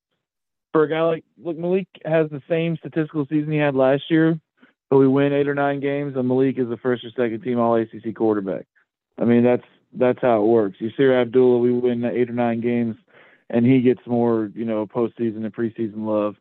For 0.72 0.84
a 0.84 0.88
guy 0.88 1.02
like 1.02 1.24
look, 1.42 1.58
Malik 1.58 1.88
has 2.04 2.30
the 2.30 2.42
same 2.48 2.76
statistical 2.78 3.26
season 3.26 3.52
he 3.52 3.58
had 3.58 3.74
last 3.74 4.04
year, 4.08 4.40
but 4.88 4.98
we 4.98 5.06
win 5.06 5.32
eight 5.32 5.48
or 5.48 5.54
nine 5.54 5.80
games, 5.80 6.16
and 6.16 6.26
Malik 6.26 6.58
is 6.58 6.68
the 6.68 6.78
first 6.78 7.04
or 7.04 7.10
second 7.10 7.42
team 7.42 7.58
All 7.58 7.76
ACC 7.76 8.14
quarterback. 8.14 8.66
I 9.18 9.24
mean, 9.24 9.44
that's 9.44 9.64
that's 9.92 10.20
how 10.22 10.42
it 10.42 10.46
works. 10.46 10.78
Yasir 10.80 11.20
Abdullah, 11.20 11.58
we 11.58 11.72
win 11.72 12.04
eight 12.04 12.30
or 12.30 12.34
nine 12.34 12.60
games, 12.60 12.96
and 13.50 13.66
he 13.66 13.82
gets 13.82 14.00
more, 14.06 14.50
you 14.54 14.64
know, 14.64 14.86
postseason 14.86 15.44
and 15.44 15.54
preseason 15.54 16.06
love. 16.06 16.36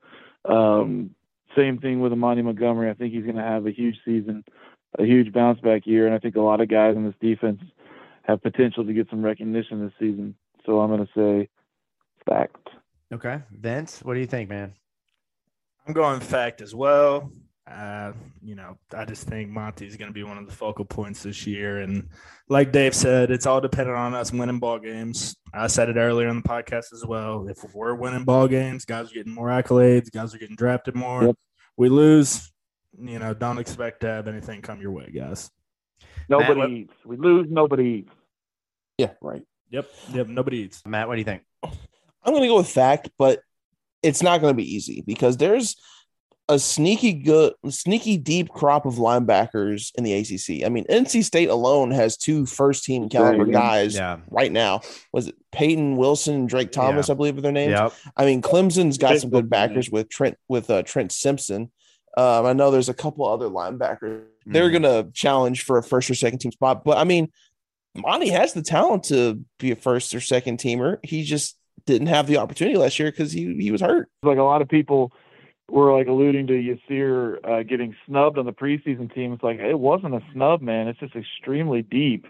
Um, 0.45 1.13
same 1.55 1.79
thing 1.79 1.99
with 1.99 2.13
Amani 2.13 2.41
Montgomery. 2.41 2.89
I 2.89 2.93
think 2.93 3.13
he's 3.13 3.23
going 3.23 3.35
to 3.35 3.41
have 3.41 3.67
a 3.67 3.71
huge 3.71 3.97
season, 4.05 4.43
a 4.99 5.05
huge 5.05 5.33
bounce 5.33 5.59
back 5.61 5.85
year, 5.85 6.05
and 6.05 6.15
I 6.15 6.19
think 6.19 6.35
a 6.35 6.41
lot 6.41 6.61
of 6.61 6.69
guys 6.69 6.95
in 6.95 7.05
this 7.05 7.15
defense 7.21 7.61
have 8.23 8.41
potential 8.41 8.85
to 8.85 8.93
get 8.93 9.09
some 9.09 9.23
recognition 9.23 9.83
this 9.83 9.93
season. 9.99 10.35
So 10.65 10.79
I'm 10.79 10.89
going 10.89 11.05
to 11.05 11.13
say 11.15 11.49
fact. 12.27 12.69
Okay. 13.11 13.41
Vince, 13.51 14.01
what 14.03 14.13
do 14.13 14.19
you 14.19 14.27
think, 14.27 14.49
man? 14.49 14.73
I'm 15.87 15.93
going 15.93 16.19
fact 16.19 16.61
as 16.61 16.75
well. 16.75 17.31
Uh, 17.69 18.11
you 18.43 18.55
know, 18.55 18.77
I 18.95 19.05
just 19.05 19.27
think 19.27 19.49
Monty 19.49 19.87
is 19.87 19.95
going 19.95 20.09
to 20.09 20.13
be 20.13 20.23
one 20.23 20.37
of 20.37 20.45
the 20.45 20.51
focal 20.51 20.83
points 20.83 21.23
this 21.23 21.45
year, 21.47 21.77
and 21.77 22.09
like 22.49 22.71
Dave 22.71 22.93
said, 22.93 23.31
it's 23.31 23.45
all 23.45 23.61
dependent 23.61 23.97
on 23.97 24.13
us 24.13 24.33
winning 24.33 24.59
ball 24.59 24.79
games. 24.79 25.35
I 25.53 25.67
said 25.67 25.87
it 25.87 25.95
earlier 25.95 26.27
in 26.27 26.37
the 26.37 26.47
podcast 26.47 26.91
as 26.91 27.05
well. 27.05 27.47
If 27.47 27.63
we're 27.73 27.95
winning 27.95 28.25
ball 28.25 28.47
games, 28.47 28.83
guys 28.83 29.11
are 29.11 29.13
getting 29.13 29.33
more 29.33 29.47
accolades, 29.47 30.11
guys 30.11 30.33
are 30.33 30.37
getting 30.37 30.55
drafted 30.55 30.95
more. 30.95 31.23
Yep. 31.23 31.35
We 31.77 31.89
lose, 31.89 32.50
you 32.99 33.19
know, 33.19 33.33
don't 33.33 33.57
expect 33.57 34.01
to 34.01 34.07
have 34.07 34.27
anything 34.27 34.61
come 34.61 34.81
your 34.81 34.91
way, 34.91 35.11
guys. 35.13 35.49
Nobody 36.29 36.59
what- 36.59 36.69
eats. 36.69 36.93
We 37.05 37.17
lose. 37.17 37.47
Nobody 37.49 37.83
eats. 38.05 38.13
yeah, 38.97 39.11
right. 39.21 39.43
Yep, 39.69 39.89
yep. 40.13 40.27
Nobody 40.27 40.57
eats. 40.59 40.81
Matt, 40.85 41.07
what 41.07 41.15
do 41.15 41.19
you 41.19 41.25
think? 41.25 41.43
I'm 41.63 42.33
going 42.33 42.41
to 42.41 42.47
go 42.47 42.57
with 42.57 42.69
fact, 42.69 43.09
but 43.17 43.39
it's 44.03 44.21
not 44.21 44.41
going 44.41 44.51
to 44.51 44.57
be 44.57 44.75
easy 44.75 45.01
because 45.05 45.37
there's 45.37 45.75
a 46.49 46.59
sneaky 46.59 47.13
good, 47.13 47.53
sneaky 47.69 48.17
deep 48.17 48.49
crop 48.49 48.85
of 48.85 48.95
linebackers 48.95 49.91
in 49.95 50.03
the 50.03 50.13
ACC. 50.13 50.65
I 50.65 50.69
mean, 50.69 50.85
NC 50.89 51.23
State 51.23 51.49
alone 51.49 51.91
has 51.91 52.17
two 52.17 52.45
first 52.45 52.83
team 52.83 53.07
caliber 53.07 53.45
guys 53.45 53.95
Yeah. 53.95 54.17
right 54.29 54.51
now. 54.51 54.81
Was 55.13 55.29
it 55.29 55.35
Peyton 55.53 55.95
Wilson 55.95 56.35
and 56.35 56.49
Drake 56.49 56.71
Thomas? 56.71 57.09
I 57.09 57.13
believe 57.13 57.37
are 57.37 57.41
their 57.41 57.51
names. 57.53 57.71
Yep. 57.71 57.93
I 58.17 58.25
mean, 58.25 58.41
Clemson's 58.41 58.97
got 58.97 59.17
some 59.19 59.29
good 59.29 59.49
backers 59.49 59.89
with 59.89 60.09
Trent 60.09 60.37
with 60.49 60.69
uh, 60.69 60.83
Trent 60.83 61.11
Simpson. 61.13 61.71
Um, 62.17 62.45
I 62.45 62.53
know 62.53 62.71
there's 62.71 62.89
a 62.89 62.93
couple 62.93 63.25
other 63.27 63.47
linebackers. 63.47 64.23
They're 64.45 64.69
Mhm. 64.69 64.81
going 64.81 65.05
to 65.05 65.11
challenge 65.13 65.63
for 65.63 65.77
a 65.77 65.83
first 65.83 66.09
or 66.09 66.15
second 66.15 66.39
team 66.39 66.51
spot, 66.51 66.83
but 66.83 66.97
I 66.97 67.03
mean, 67.03 67.29
Monty 67.95 68.29
has 68.29 68.53
the 68.53 68.61
talent 68.61 69.03
to 69.05 69.39
be 69.59 69.71
a 69.71 69.75
first 69.75 70.13
or 70.15 70.19
second 70.21 70.57
teamer. 70.59 70.97
He 71.03 71.23
just 71.23 71.57
didn't 71.85 72.07
have 72.07 72.27
the 72.27 72.37
opportunity 72.37 72.77
last 72.77 72.99
year 72.99 73.11
because 73.11 73.31
he 73.31 73.53
he 73.55 73.71
was 73.71 73.81
hurt. 73.81 74.09
like 74.23 74.37
a 74.37 74.43
lot 74.43 74.61
of 74.61 74.69
people 74.69 75.11
were 75.69 75.91
like 75.97 76.07
alluding 76.07 76.47
to 76.47 76.53
Yasir 76.53 77.37
uh, 77.47 77.63
getting 77.63 77.95
snubbed 78.05 78.37
on 78.37 78.45
the 78.45 78.53
preseason 78.53 79.13
team. 79.13 79.33
It's 79.33 79.43
like 79.43 79.59
it 79.59 79.77
wasn't 79.79 80.15
a 80.15 80.21
snub, 80.33 80.61
man. 80.61 80.87
It's 80.87 80.99
just 80.99 81.15
extremely 81.15 81.81
deep 81.81 82.27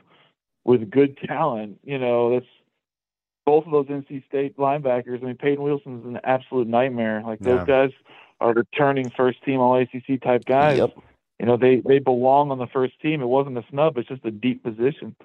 with 0.64 0.90
good 0.92 1.18
talent. 1.26 1.80
You 1.84 1.98
know, 2.00 2.32
that's 2.34 2.46
both 3.46 3.66
of 3.66 3.72
those 3.72 3.88
NC 3.88 4.24
State 4.28 4.58
linebackers. 4.58 5.22
I 5.24 5.26
mean, 5.28 5.38
Peyton 5.38 5.64
Wilson's 5.64 6.06
an 6.06 6.20
absolute 6.24 6.68
nightmare. 6.68 7.24
Like 7.26 7.40
those 7.40 7.60
Yeah. 7.68 7.86
guys 7.88 7.92
are 8.42 8.54
returning 8.54 9.10
first 9.16 9.44
team 9.44 9.60
All 9.60 9.76
ACC 9.80 10.22
type 10.22 10.44
guys. 10.46 10.80
Yep. 10.80 10.96
You 11.40 11.46
know, 11.46 11.58
they 11.58 11.82
they 11.86 12.00
belong 12.00 12.52
on 12.52 12.58
the 12.58 12.68
first 12.68 13.00
team. 13.02 13.22
It 13.22 13.26
wasn't 13.28 13.58
a 13.58 13.64
snub. 13.70 13.98
It's 13.98 14.10
just 14.10 14.26
a 14.26 14.32
deep 14.32 14.64
position. 14.64 15.16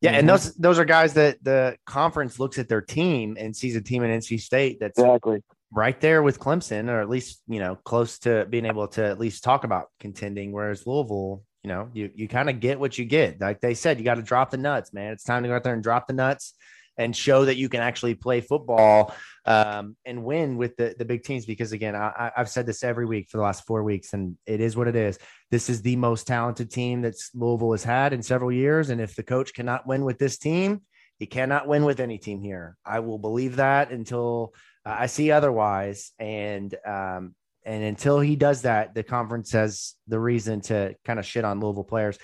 Yeah, 0.00 0.12
and 0.12 0.24
Mhm. 0.26 0.32
those 0.32 0.54
those 0.54 0.78
are 0.78 0.84
guys 0.84 1.14
that 1.14 1.42
the 1.42 1.76
conference 1.86 2.38
looks 2.38 2.58
at 2.58 2.68
their 2.68 2.82
team 2.82 3.36
and 3.38 3.54
sees 3.56 3.76
a 3.76 3.80
team 3.80 4.02
in 4.02 4.10
NC 4.10 4.38
State 4.38 4.78
that's 4.80 4.98
Exactly. 4.98 5.42
right 5.72 5.98
there 6.00 6.22
with 6.22 6.38
Clemson, 6.38 6.88
or 6.90 7.00
at 7.00 7.08
least 7.08 7.42
you 7.48 7.58
know 7.60 7.76
close 7.84 8.18
to 8.20 8.46
being 8.46 8.66
able 8.66 8.86
to 8.88 9.04
at 9.04 9.18
least 9.18 9.42
talk 9.44 9.64
about 9.64 9.88
contending. 10.00 10.52
Whereas 10.52 10.86
Louisville, 10.86 11.42
you 11.62 11.68
know, 11.68 11.88
you 11.94 12.10
you 12.14 12.28
kind 12.28 12.50
of 12.50 12.60
get 12.60 12.78
what 12.78 12.98
you 12.98 13.04
get. 13.04 13.40
Like 13.40 13.60
they 13.60 13.74
said, 13.74 13.98
you 13.98 14.04
got 14.04 14.16
to 14.16 14.22
drop 14.22 14.50
the 14.50 14.58
nuts, 14.58 14.92
man. 14.92 15.12
It's 15.12 15.24
time 15.24 15.42
to 15.42 15.48
go 15.48 15.54
out 15.56 15.64
there 15.64 15.74
and 15.74 15.82
drop 15.82 16.06
the 16.08 16.14
nuts. 16.14 16.54
And 16.98 17.14
show 17.14 17.44
that 17.44 17.56
you 17.56 17.68
can 17.68 17.80
actually 17.80 18.14
play 18.14 18.40
football 18.40 19.14
um, 19.44 19.96
and 20.04 20.24
win 20.24 20.56
with 20.56 20.76
the, 20.76 20.94
the 20.98 21.04
big 21.04 21.22
teams. 21.22 21.46
Because 21.46 21.72
again, 21.72 21.94
I, 21.94 22.32
I've 22.36 22.48
said 22.48 22.66
this 22.66 22.82
every 22.82 23.06
week 23.06 23.28
for 23.30 23.36
the 23.36 23.42
last 23.42 23.66
four 23.66 23.82
weeks, 23.82 24.12
and 24.12 24.36
it 24.46 24.60
is 24.60 24.76
what 24.76 24.88
it 24.88 24.96
is. 24.96 25.18
This 25.50 25.68
is 25.68 25.82
the 25.82 25.96
most 25.96 26.26
talented 26.26 26.70
team 26.70 27.02
that 27.02 27.14
Louisville 27.34 27.72
has 27.72 27.84
had 27.84 28.12
in 28.12 28.22
several 28.22 28.50
years. 28.50 28.90
And 28.90 29.00
if 29.00 29.14
the 29.14 29.22
coach 29.22 29.54
cannot 29.54 29.86
win 29.86 30.04
with 30.04 30.18
this 30.18 30.38
team, 30.38 30.82
he 31.18 31.26
cannot 31.26 31.66
win 31.66 31.84
with 31.84 32.00
any 32.00 32.18
team 32.18 32.42
here. 32.42 32.76
I 32.84 33.00
will 33.00 33.18
believe 33.18 33.56
that 33.56 33.90
until 33.90 34.54
uh, 34.84 34.96
I 34.98 35.06
see 35.06 35.30
otherwise. 35.30 36.12
And 36.18 36.74
um, 36.86 37.34
and 37.64 37.82
until 37.82 38.20
he 38.20 38.36
does 38.36 38.62
that, 38.62 38.94
the 38.94 39.02
conference 39.02 39.50
has 39.52 39.94
the 40.06 40.20
reason 40.20 40.60
to 40.62 40.94
kind 41.04 41.18
of 41.18 41.26
shit 41.26 41.44
on 41.44 41.58
Louisville 41.58 41.84
players. 41.84 42.16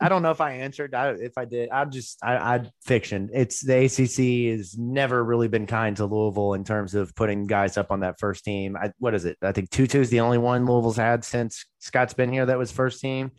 I 0.00 0.08
don't 0.10 0.22
know 0.22 0.30
if 0.30 0.40
I 0.42 0.52
answered. 0.52 0.94
I, 0.94 1.10
if 1.12 1.38
I 1.38 1.46
did, 1.46 1.70
I'm 1.70 1.90
just 1.90 2.18
I, 2.22 2.36
I 2.36 2.70
fiction. 2.84 3.30
It's 3.32 3.60
the 3.60 3.84
ACC 3.86 4.54
has 4.58 4.76
never 4.76 5.24
really 5.24 5.48
been 5.48 5.66
kind 5.66 5.96
to 5.96 6.04
Louisville 6.06 6.52
in 6.54 6.64
terms 6.64 6.94
of 6.94 7.14
putting 7.14 7.46
guys 7.46 7.78
up 7.78 7.90
on 7.90 8.00
that 8.00 8.18
first 8.20 8.44
team. 8.44 8.76
I, 8.76 8.92
what 8.98 9.14
is 9.14 9.24
it? 9.24 9.38
I 9.40 9.52
think 9.52 9.70
Tutu 9.70 10.00
is 10.00 10.10
the 10.10 10.20
only 10.20 10.38
one 10.38 10.66
Louisville's 10.66 10.96
had 10.98 11.24
since 11.24 11.64
Scott's 11.78 12.12
been 12.14 12.30
here 12.30 12.44
that 12.46 12.58
was 12.58 12.70
first 12.70 13.00
team. 13.00 13.30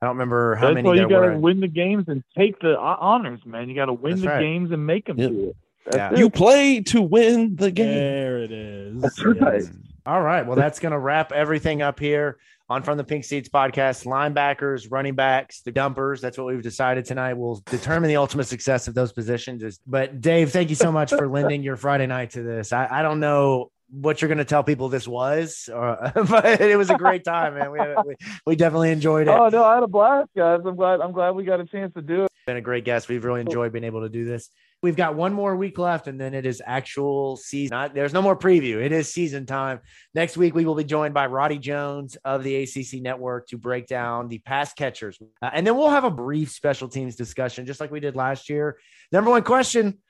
I 0.00 0.06
don't 0.06 0.16
remember 0.16 0.54
how 0.54 0.66
That's 0.66 0.74
many 0.74 0.88
why 0.88 0.94
you 0.96 1.08
got 1.08 1.26
to 1.26 1.38
win 1.38 1.60
the 1.60 1.68
games 1.68 2.04
and 2.08 2.22
take 2.36 2.60
the 2.60 2.78
honors, 2.78 3.40
man. 3.46 3.68
You 3.68 3.74
got 3.74 3.86
to 3.86 3.92
win 3.92 4.12
That's 4.12 4.22
the 4.22 4.28
right. 4.28 4.40
games 4.40 4.70
and 4.70 4.86
make 4.86 5.06
them 5.06 5.18
Yep. 5.18 5.30
do 5.30 5.48
it. 5.48 5.56
Yeah. 5.94 6.12
it. 6.12 6.18
You 6.18 6.30
play 6.30 6.80
to 6.80 7.02
win 7.02 7.56
the 7.56 7.70
game. 7.70 7.86
There 7.88 8.38
it 8.38 8.52
is. 8.52 9.02
That's 9.02 9.24
right. 9.24 9.62
Yes. 9.62 9.70
All 10.06 10.20
right. 10.22 10.46
Well, 10.46 10.56
that's 10.56 10.78
going 10.78 10.92
to 10.92 10.98
wrap 10.98 11.32
everything 11.32 11.80
up 11.82 11.98
here 11.98 12.36
on 12.68 12.82
From 12.82 12.96
the 12.96 13.04
Pink 13.04 13.24
Seats 13.24 13.48
podcast. 13.48 14.06
Linebackers, 14.06 14.86
running 14.90 15.14
backs, 15.14 15.60
the 15.62 15.72
dumpers. 15.72 16.20
That's 16.20 16.38
what 16.38 16.46
we've 16.46 16.62
decided 16.62 17.04
tonight. 17.04 17.34
We'll 17.34 17.62
determine 17.66 18.08
the 18.08 18.16
ultimate 18.16 18.44
success 18.44 18.88
of 18.88 18.94
those 18.94 19.12
positions. 19.12 19.80
But 19.86 20.20
Dave, 20.20 20.50
thank 20.50 20.70
you 20.70 20.76
so 20.76 20.90
much 20.90 21.10
for 21.10 21.28
lending 21.30 21.62
your 21.62 21.76
Friday 21.76 22.06
night 22.06 22.30
to 22.30 22.42
this. 22.42 22.72
I, 22.72 22.88
I 22.90 23.02
don't 23.02 23.20
know 23.20 23.70
what 23.90 24.20
you're 24.20 24.28
going 24.28 24.38
to 24.38 24.44
tell 24.44 24.64
people 24.64 24.88
this 24.88 25.06
was, 25.06 25.68
or, 25.72 26.04
uh, 26.04 26.24
but 26.28 26.60
it 26.60 26.76
was 26.76 26.90
a 26.90 26.96
great 26.96 27.24
time, 27.24 27.54
man. 27.54 27.70
We, 27.70 27.78
we, 28.06 28.14
we 28.46 28.56
definitely 28.56 28.90
enjoyed 28.90 29.28
it. 29.28 29.30
Oh 29.30 29.48
no, 29.48 29.62
I 29.64 29.74
had 29.74 29.82
a 29.82 29.88
blast, 29.88 30.30
guys. 30.36 30.60
I'm 30.64 30.76
glad. 30.76 31.00
I'm 31.00 31.12
glad 31.12 31.32
we 31.32 31.44
got 31.44 31.60
a 31.60 31.66
chance 31.66 31.92
to 31.94 32.02
do 32.02 32.24
it. 32.24 32.30
been 32.46 32.56
a 32.56 32.62
great 32.62 32.84
guest. 32.84 33.08
We've 33.08 33.24
really 33.24 33.42
enjoyed 33.42 33.72
being 33.72 33.84
able 33.84 34.02
to 34.02 34.08
do 34.08 34.24
this. 34.24 34.48
We've 34.84 34.94
got 34.94 35.14
one 35.14 35.32
more 35.32 35.56
week 35.56 35.78
left, 35.78 36.08
and 36.08 36.20
then 36.20 36.34
it 36.34 36.44
is 36.44 36.60
actual 36.66 37.38
season. 37.38 37.74
Not, 37.74 37.94
there's 37.94 38.12
no 38.12 38.20
more 38.20 38.36
preview. 38.36 38.84
It 38.84 38.92
is 38.92 39.10
season 39.10 39.46
time. 39.46 39.80
Next 40.14 40.36
week, 40.36 40.54
we 40.54 40.66
will 40.66 40.74
be 40.74 40.84
joined 40.84 41.14
by 41.14 41.24
Roddy 41.24 41.56
Jones 41.56 42.18
of 42.22 42.44
the 42.44 42.56
ACC 42.56 43.00
Network 43.00 43.48
to 43.48 43.56
break 43.56 43.86
down 43.86 44.28
the 44.28 44.40
pass 44.40 44.74
catchers. 44.74 45.18
Uh, 45.40 45.48
and 45.54 45.66
then 45.66 45.78
we'll 45.78 45.88
have 45.88 46.04
a 46.04 46.10
brief 46.10 46.50
special 46.50 46.86
teams 46.86 47.16
discussion, 47.16 47.64
just 47.64 47.80
like 47.80 47.90
we 47.90 47.98
did 47.98 48.14
last 48.14 48.50
year. 48.50 48.76
Number 49.10 49.30
one 49.30 49.42
question 49.42 50.00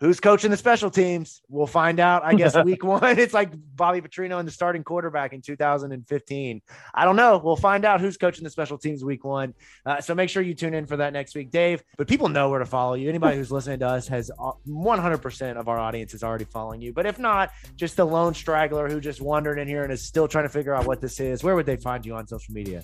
Who's 0.00 0.18
coaching 0.18 0.50
the 0.50 0.56
special 0.56 0.90
teams? 0.90 1.42
We'll 1.50 1.66
find 1.66 2.00
out, 2.00 2.24
I 2.24 2.32
guess, 2.32 2.56
week 2.64 2.82
one. 2.84 3.18
It's 3.18 3.34
like 3.34 3.50
Bobby 3.76 4.00
Petrino 4.00 4.38
and 4.38 4.48
the 4.48 4.52
starting 4.52 4.82
quarterback 4.82 5.34
in 5.34 5.42
2015. 5.42 6.62
I 6.94 7.04
don't 7.04 7.16
know. 7.16 7.36
We'll 7.36 7.54
find 7.54 7.84
out 7.84 8.00
who's 8.00 8.16
coaching 8.16 8.42
the 8.42 8.48
special 8.48 8.78
teams 8.78 9.04
week 9.04 9.24
one. 9.24 9.52
Uh, 9.84 10.00
so 10.00 10.14
make 10.14 10.30
sure 10.30 10.42
you 10.42 10.54
tune 10.54 10.72
in 10.72 10.86
for 10.86 10.96
that 10.96 11.12
next 11.12 11.34
week, 11.34 11.50
Dave. 11.50 11.82
But 11.98 12.08
people 12.08 12.30
know 12.30 12.48
where 12.48 12.60
to 12.60 12.64
follow 12.64 12.94
you. 12.94 13.10
Anybody 13.10 13.36
who's 13.36 13.52
listening 13.52 13.80
to 13.80 13.88
us 13.88 14.08
has 14.08 14.30
uh, 14.38 14.52
100% 14.66 15.56
of 15.58 15.68
our 15.68 15.78
audience 15.78 16.14
is 16.14 16.24
already 16.24 16.46
following 16.46 16.80
you. 16.80 16.94
But 16.94 17.04
if 17.04 17.18
not, 17.18 17.50
just 17.76 17.98
the 17.98 18.06
lone 18.06 18.32
straggler 18.32 18.88
who 18.88 19.00
just 19.00 19.20
wandered 19.20 19.58
in 19.58 19.68
here 19.68 19.82
and 19.82 19.92
is 19.92 20.00
still 20.00 20.26
trying 20.26 20.46
to 20.46 20.50
figure 20.50 20.74
out 20.74 20.86
what 20.86 21.02
this 21.02 21.20
is, 21.20 21.44
where 21.44 21.54
would 21.54 21.66
they 21.66 21.76
find 21.76 22.06
you 22.06 22.14
on 22.14 22.26
social 22.26 22.54
media? 22.54 22.82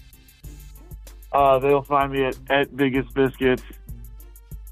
Uh, 1.33 1.59
they'll 1.61 1.81
find 1.81 2.13
me 2.13 2.25
at, 2.25 2.37
at 2.51 2.77
Biggest 2.77 3.15
Biscuits. 3.15 3.63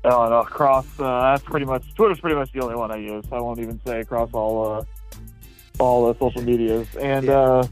Uh, 0.04 0.24
and 0.24 0.34
across, 0.34 0.86
uh, 1.00 1.32
that's 1.32 1.42
pretty 1.44 1.64
much 1.66 1.94
Twitter's 1.94 2.20
pretty 2.20 2.36
much 2.36 2.52
the 2.52 2.60
only 2.60 2.74
one 2.76 2.90
I 2.90 2.96
use. 2.96 3.24
I 3.32 3.40
won't 3.40 3.58
even 3.58 3.80
say 3.86 4.00
across 4.00 4.30
all 4.34 4.72
uh, 4.80 4.84
all 5.78 6.12
the 6.12 6.18
social 6.18 6.42
medias. 6.42 6.86
And 6.96 7.28
uh, 7.30 7.64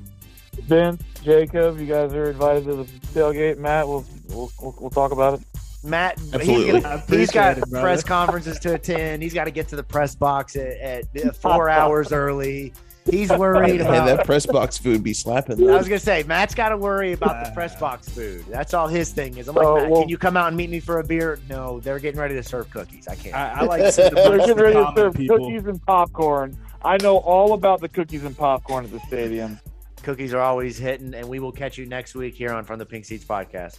Vince, 0.62 1.02
Jacob, 1.22 1.78
you 1.78 1.86
guys 1.86 2.12
are 2.14 2.30
invited 2.30 2.64
to 2.64 2.76
the 2.76 2.84
tailgate. 3.14 3.58
Matt, 3.58 3.86
we'll 3.86 4.04
we'll, 4.28 4.50
we'll, 4.60 4.74
we'll 4.80 4.90
talk 4.90 5.12
about 5.12 5.40
it. 5.40 5.46
Matt, 5.84 6.18
he's, 6.18 6.34
Absolutely. 6.34 6.80
gonna- 6.80 6.88
I 6.88 6.96
he's 6.96 7.04
appreciate 7.04 7.34
got 7.34 7.58
it, 7.58 7.70
press 7.70 8.02
conferences 8.04 8.58
to 8.60 8.74
attend. 8.74 9.22
He's 9.22 9.34
got 9.34 9.44
to 9.44 9.50
get 9.50 9.68
to 9.68 9.76
the 9.76 9.82
press 9.82 10.14
box 10.14 10.54
at, 10.56 11.04
at 11.16 11.36
four 11.40 11.68
hours 11.68 12.12
early. 12.12 12.72
He's 13.10 13.30
worried 13.30 13.68
Hey, 13.80 13.86
about 13.86 14.06
that 14.06 14.26
press 14.26 14.46
box 14.46 14.78
food 14.78 15.02
be 15.02 15.12
slapping. 15.12 15.68
I 15.68 15.76
was 15.76 15.88
gonna 15.88 15.98
say 15.98 16.22
Matt's 16.24 16.54
got 16.54 16.68
to 16.70 16.76
worry 16.76 17.12
about 17.12 17.44
the 17.44 17.50
press 17.52 17.74
ah. 17.76 17.80
box 17.80 18.08
food. 18.08 18.44
That's 18.48 18.74
all 18.74 18.86
his 18.86 19.10
thing 19.12 19.36
is. 19.38 19.48
I'm 19.48 19.56
like, 19.56 19.66
Oh, 19.66 19.76
Matt, 19.76 19.90
well- 19.90 20.00
can 20.02 20.08
you 20.08 20.18
come 20.18 20.36
out 20.36 20.48
and 20.48 20.56
meet 20.56 20.70
me 20.70 20.80
for 20.80 20.98
a 21.00 21.04
beer? 21.04 21.38
No, 21.48 21.80
they're 21.80 21.98
getting 21.98 22.20
ready 22.20 22.34
to 22.34 22.42
serve 22.42 22.70
cookies. 22.70 23.08
I 23.08 23.16
can't. 23.16 23.34
I, 23.34 23.60
I 23.60 23.62
like 23.64 23.82
to 23.82 23.92
see 23.92 24.02
the 24.04 24.10
They're 24.10 24.38
getting 24.38 24.56
ready 24.56 24.74
to 24.74 24.92
serve 24.96 25.14
people. 25.14 25.38
cookies 25.38 25.66
and 25.66 25.82
popcorn. 25.84 26.56
I 26.84 26.96
know 27.02 27.18
all 27.18 27.54
about 27.54 27.80
the 27.80 27.88
cookies 27.88 28.24
and 28.24 28.36
popcorn 28.36 28.84
at 28.84 28.90
the 28.92 29.00
stadium. 29.00 29.58
cookies 30.02 30.32
are 30.34 30.40
always 30.40 30.78
hitting, 30.78 31.14
and 31.14 31.28
we 31.28 31.38
will 31.38 31.52
catch 31.52 31.78
you 31.78 31.86
next 31.86 32.14
week 32.14 32.34
here 32.34 32.52
on 32.52 32.64
From 32.64 32.78
the 32.78 32.86
Pink 32.86 33.04
Seats 33.04 33.24
podcast. 33.24 33.78